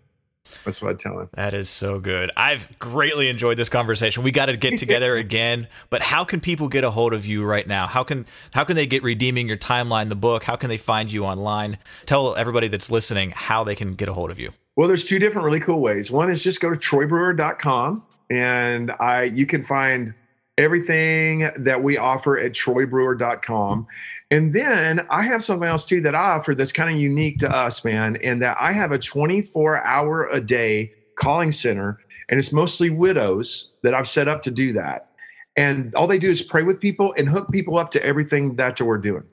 That's 0.63 0.79
what 0.79 0.91
I 0.91 0.93
tell 0.93 1.19
him. 1.19 1.29
That 1.33 1.55
is 1.55 1.69
so 1.69 1.99
good. 1.99 2.29
I've 2.37 2.77
greatly 2.77 3.29
enjoyed 3.29 3.57
this 3.57 3.67
conversation. 3.67 4.21
We 4.21 4.31
got 4.31 4.45
to 4.45 4.55
get 4.55 4.77
together 4.77 5.15
again. 5.17 5.67
But 5.89 6.03
how 6.03 6.23
can 6.23 6.39
people 6.39 6.67
get 6.67 6.83
a 6.83 6.91
hold 6.91 7.13
of 7.13 7.25
you 7.25 7.43
right 7.43 7.67
now? 7.67 7.87
How 7.87 8.03
can 8.03 8.27
how 8.53 8.63
can 8.63 8.75
they 8.75 8.85
get 8.85 9.01
redeeming 9.01 9.47
your 9.47 9.57
timeline, 9.57 10.09
the 10.09 10.15
book? 10.15 10.43
How 10.43 10.55
can 10.55 10.69
they 10.69 10.77
find 10.77 11.11
you 11.11 11.25
online? 11.25 11.79
Tell 12.05 12.35
everybody 12.35 12.67
that's 12.67 12.91
listening 12.91 13.31
how 13.31 13.63
they 13.63 13.73
can 13.73 13.95
get 13.95 14.07
a 14.07 14.13
hold 14.13 14.29
of 14.29 14.37
you. 14.37 14.51
Well, 14.75 14.87
there's 14.87 15.05
two 15.05 15.19
different 15.19 15.45
really 15.45 15.59
cool 15.59 15.79
ways. 15.79 16.11
One 16.11 16.29
is 16.29 16.43
just 16.43 16.59
go 16.59 16.71
to 16.71 16.77
troybrewer.com 16.77 18.03
and 18.29 18.91
I 18.99 19.23
you 19.23 19.45
can 19.45 19.63
find 19.63 20.13
everything 20.57 21.49
that 21.57 21.81
we 21.81 21.97
offer 21.97 22.37
at 22.37 22.53
troybrewer.com. 22.53 23.87
And 24.31 24.53
then 24.53 25.05
I 25.09 25.23
have 25.23 25.43
something 25.43 25.67
else 25.67 25.85
too 25.85 26.01
that 26.01 26.15
I 26.15 26.31
offer 26.31 26.55
that's 26.55 26.71
kind 26.71 26.93
of 26.93 26.99
unique 26.99 27.37
to 27.39 27.49
us, 27.49 27.85
man, 27.85 28.17
and 28.17 28.41
that 28.41 28.57
I 28.59 28.71
have 28.71 28.91
a 28.91 28.99
24 28.99 29.85
hour 29.85 30.27
a 30.29 30.41
day 30.41 30.91
calling 31.15 31.51
center, 31.51 31.99
and 32.29 32.39
it's 32.39 32.51
mostly 32.51 32.89
widows 32.89 33.71
that 33.83 33.93
I've 33.93 34.07
set 34.07 34.27
up 34.27 34.41
to 34.43 34.51
do 34.51 34.73
that. 34.73 35.09
And 35.55 35.93
all 35.95 36.07
they 36.07 36.19
do 36.19 36.29
is 36.29 36.41
pray 36.41 36.63
with 36.63 36.79
people 36.79 37.13
and 37.17 37.29
hook 37.29 37.49
people 37.51 37.77
up 37.77 37.91
to 37.91 38.03
everything 38.03 38.55
that 38.55 38.81
we're 38.81 38.97
doing. 38.97 39.23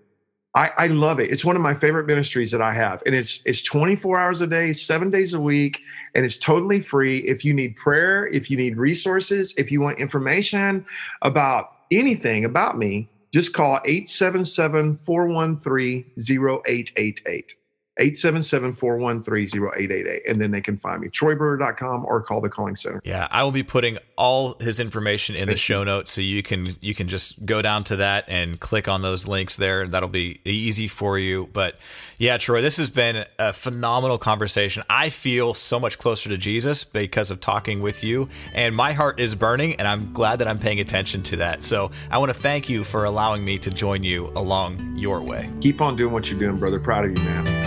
I, 0.55 0.71
I 0.77 0.87
love 0.89 1.19
it. 1.19 1.31
It's 1.31 1.45
one 1.45 1.57
of 1.57 1.63
my 1.63 1.75
favorite 1.75 2.07
ministries 2.07 2.51
that 2.51 2.61
I 2.61 2.75
have, 2.75 3.03
and 3.07 3.15
it's 3.15 3.43
it's 3.47 3.63
24 3.63 4.21
hours 4.21 4.41
a 4.43 4.47
day, 4.47 4.75
seven 4.75 5.09
days 5.09 5.33
a 5.33 5.41
week, 5.41 5.81
and 6.15 6.27
it's 6.27 6.37
totally 6.37 6.79
free. 6.79 7.19
If 7.21 7.43
you 7.45 7.55
need 7.55 7.77
prayer, 7.77 8.27
if 8.27 8.51
you 8.51 8.59
need 8.59 8.77
resources, 8.77 9.55
if 9.57 9.73
you 9.73 9.81
want 9.81 9.99
information 9.99 10.85
about 11.23 11.73
anything 11.91 12.45
about 12.45 12.77
me, 12.77 13.09
just 13.33 13.55
call 13.55 13.81
877 13.87 14.99
413 14.99 16.05
0888. 16.19 17.57
877-413-0888 18.01 20.21
and 20.27 20.41
then 20.41 20.51
they 20.51 20.63
can 20.63 20.79
find 20.79 21.03
me 21.03 21.09
troybrewer.com 21.09 22.07
or 22.07 22.23
call 22.23 22.41
the 22.41 22.49
calling 22.49 22.75
center. 22.75 23.03
Yeah 23.05 23.29
i 23.31 23.43
will 23.43 23.53
be 23.53 23.63
putting 23.63 23.99
all 24.17 24.57
his 24.61 24.81
information 24.81 25.37
in 25.37 25.47
the 25.49 25.59
show 25.59 25.85
notes 25.85 26.13
so 26.13 26.23
you 26.23 26.43
can 26.43 26.77
you 26.81 26.95
can 26.95 27.07
just 27.07 27.45
go 27.45 27.61
down 27.61 27.85
to 27.85 27.97
that 27.97 28.25
and 28.29 28.59
click 28.61 28.89
on 28.89 29.03
those 29.03 29.29
links 29.29 29.57
there. 29.57 29.83
And 29.83 29.93
that'll 29.93 30.09
be 30.09 30.41
easy 30.47 30.89
for 30.89 31.19
you. 31.19 31.51
But 31.53 31.77
yeah 32.17 32.39
troy 32.39 32.63
this 32.63 32.79
has 32.79 32.89
been 32.89 33.27
a 33.39 33.53
phenomenal 33.53 34.17
conversation. 34.17 34.83
I 34.89 35.11
feel 35.11 35.53
so 35.53 35.79
much 35.79 35.99
closer 35.99 36.31
to 36.31 36.39
jesus 36.39 36.85
because 36.85 37.31
of 37.31 37.41
talking 37.41 37.83
with 37.83 38.03
you 38.03 38.31
and 38.55 38.75
my 38.75 38.93
heart 38.93 39.21
is 39.21 39.35
burning 39.35 39.77
and 39.77 39.87
i'm 39.87 40.15
glad 40.15 40.39
that 40.39 40.49
i'm 40.49 40.59
paying 40.59 40.81
attention 40.81 41.23
to 41.25 41.37
that. 41.37 41.63
So 41.63 41.91
i 42.11 42.17
want 42.17 42.33
to 42.33 42.39
thank 42.39 42.71
you 42.71 42.85
for 42.85 43.05
allowing 43.05 43.45
me 43.45 43.59
to 43.59 43.71
join 43.71 44.03
you 44.03 44.33
along 44.35 44.95
your 44.97 45.21
way. 45.21 45.51
Keep 45.61 45.83
on 45.83 45.95
doing 45.95 46.15
what 46.15 46.31
you're 46.31 46.41
doing 46.41 46.57
brother. 46.57 46.81
Proud 46.81 47.05
of 47.05 47.19
you 47.19 47.25
man 47.25 47.62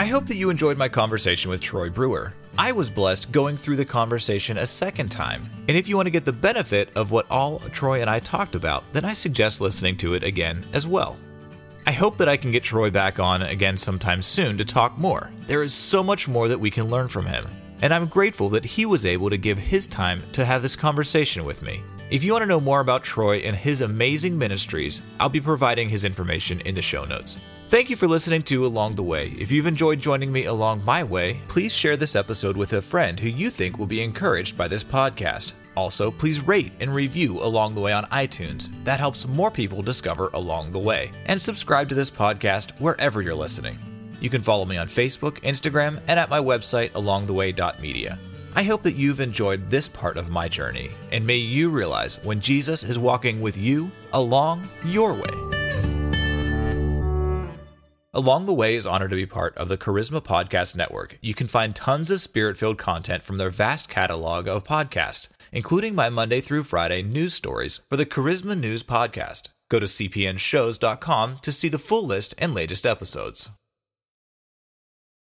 I 0.00 0.06
hope 0.06 0.24
that 0.28 0.36
you 0.36 0.48
enjoyed 0.48 0.78
my 0.78 0.88
conversation 0.88 1.50
with 1.50 1.60
Troy 1.60 1.90
Brewer. 1.90 2.32
I 2.56 2.72
was 2.72 2.88
blessed 2.88 3.32
going 3.32 3.58
through 3.58 3.76
the 3.76 3.84
conversation 3.84 4.56
a 4.56 4.66
second 4.66 5.10
time. 5.10 5.44
And 5.68 5.76
if 5.76 5.88
you 5.88 5.96
want 5.96 6.06
to 6.06 6.10
get 6.10 6.24
the 6.24 6.32
benefit 6.32 6.88
of 6.96 7.10
what 7.10 7.30
all 7.30 7.58
Troy 7.58 8.00
and 8.00 8.08
I 8.08 8.18
talked 8.18 8.54
about, 8.54 8.90
then 8.92 9.04
I 9.04 9.12
suggest 9.12 9.60
listening 9.60 9.98
to 9.98 10.14
it 10.14 10.22
again 10.22 10.64
as 10.72 10.86
well. 10.86 11.18
I 11.86 11.92
hope 11.92 12.16
that 12.16 12.30
I 12.30 12.38
can 12.38 12.50
get 12.50 12.62
Troy 12.62 12.88
back 12.88 13.20
on 13.20 13.42
again 13.42 13.76
sometime 13.76 14.22
soon 14.22 14.56
to 14.56 14.64
talk 14.64 14.96
more. 14.96 15.30
There 15.40 15.62
is 15.62 15.74
so 15.74 16.02
much 16.02 16.26
more 16.26 16.48
that 16.48 16.58
we 16.58 16.70
can 16.70 16.88
learn 16.88 17.08
from 17.08 17.26
him. 17.26 17.46
And 17.82 17.92
I'm 17.92 18.06
grateful 18.06 18.48
that 18.48 18.64
he 18.64 18.86
was 18.86 19.04
able 19.04 19.28
to 19.28 19.36
give 19.36 19.58
his 19.58 19.86
time 19.86 20.22
to 20.32 20.46
have 20.46 20.62
this 20.62 20.76
conversation 20.76 21.44
with 21.44 21.60
me. 21.60 21.82
If 22.10 22.24
you 22.24 22.32
want 22.32 22.40
to 22.40 22.48
know 22.48 22.58
more 22.58 22.80
about 22.80 23.04
Troy 23.04 23.40
and 23.40 23.54
his 23.54 23.82
amazing 23.82 24.38
ministries, 24.38 25.02
I'll 25.20 25.28
be 25.28 25.42
providing 25.42 25.90
his 25.90 26.06
information 26.06 26.62
in 26.62 26.74
the 26.74 26.80
show 26.80 27.04
notes. 27.04 27.38
Thank 27.70 27.88
you 27.88 27.94
for 27.94 28.08
listening 28.08 28.42
to 28.42 28.66
Along 28.66 28.96
the 28.96 29.04
Way. 29.04 29.28
If 29.38 29.52
you've 29.52 29.68
enjoyed 29.68 30.00
joining 30.00 30.32
me 30.32 30.46
along 30.46 30.84
my 30.84 31.04
way, 31.04 31.40
please 31.46 31.72
share 31.72 31.96
this 31.96 32.16
episode 32.16 32.56
with 32.56 32.72
a 32.72 32.82
friend 32.82 33.20
who 33.20 33.28
you 33.28 33.48
think 33.48 33.78
will 33.78 33.86
be 33.86 34.02
encouraged 34.02 34.58
by 34.58 34.66
this 34.66 34.82
podcast. 34.82 35.52
Also, 35.76 36.10
please 36.10 36.40
rate 36.40 36.72
and 36.80 36.92
review 36.92 37.40
Along 37.40 37.76
the 37.76 37.80
Way 37.80 37.92
on 37.92 38.06
iTunes. 38.06 38.70
That 38.82 38.98
helps 38.98 39.28
more 39.28 39.52
people 39.52 39.82
discover 39.82 40.30
Along 40.34 40.72
the 40.72 40.80
Way. 40.80 41.12
And 41.26 41.40
subscribe 41.40 41.88
to 41.90 41.94
this 41.94 42.10
podcast 42.10 42.72
wherever 42.80 43.22
you're 43.22 43.36
listening. 43.36 43.78
You 44.20 44.30
can 44.30 44.42
follow 44.42 44.64
me 44.64 44.76
on 44.76 44.88
Facebook, 44.88 45.38
Instagram, 45.42 46.00
and 46.08 46.18
at 46.18 46.28
my 46.28 46.40
website, 46.40 46.90
alongtheway.media. 46.90 48.18
I 48.56 48.64
hope 48.64 48.82
that 48.82 48.96
you've 48.96 49.20
enjoyed 49.20 49.70
this 49.70 49.86
part 49.86 50.16
of 50.16 50.28
my 50.28 50.48
journey, 50.48 50.90
and 51.12 51.24
may 51.24 51.36
you 51.36 51.70
realize 51.70 52.18
when 52.24 52.40
Jesus 52.40 52.82
is 52.82 52.98
walking 52.98 53.40
with 53.40 53.56
you 53.56 53.92
along 54.12 54.68
your 54.84 55.14
way. 55.14 55.59
Along 58.12 58.46
the 58.46 58.52
Way 58.52 58.74
is 58.74 58.88
honored 58.88 59.10
to 59.10 59.16
be 59.16 59.24
part 59.24 59.56
of 59.56 59.68
the 59.68 59.78
Charisma 59.78 60.20
Podcast 60.20 60.74
Network. 60.74 61.16
You 61.20 61.32
can 61.32 61.46
find 61.46 61.76
tons 61.76 62.10
of 62.10 62.20
spirit 62.20 62.58
filled 62.58 62.76
content 62.76 63.22
from 63.22 63.38
their 63.38 63.50
vast 63.50 63.88
catalog 63.88 64.48
of 64.48 64.64
podcasts, 64.64 65.28
including 65.52 65.94
my 65.94 66.10
Monday 66.10 66.40
through 66.40 66.64
Friday 66.64 67.02
news 67.02 67.34
stories 67.34 67.80
for 67.88 67.96
the 67.96 68.04
Charisma 68.04 68.58
News 68.58 68.82
Podcast. 68.82 69.50
Go 69.68 69.78
to 69.78 69.86
cpnshows.com 69.86 71.36
to 71.36 71.52
see 71.52 71.68
the 71.68 71.78
full 71.78 72.04
list 72.04 72.34
and 72.36 72.52
latest 72.52 72.84
episodes. 72.84 73.48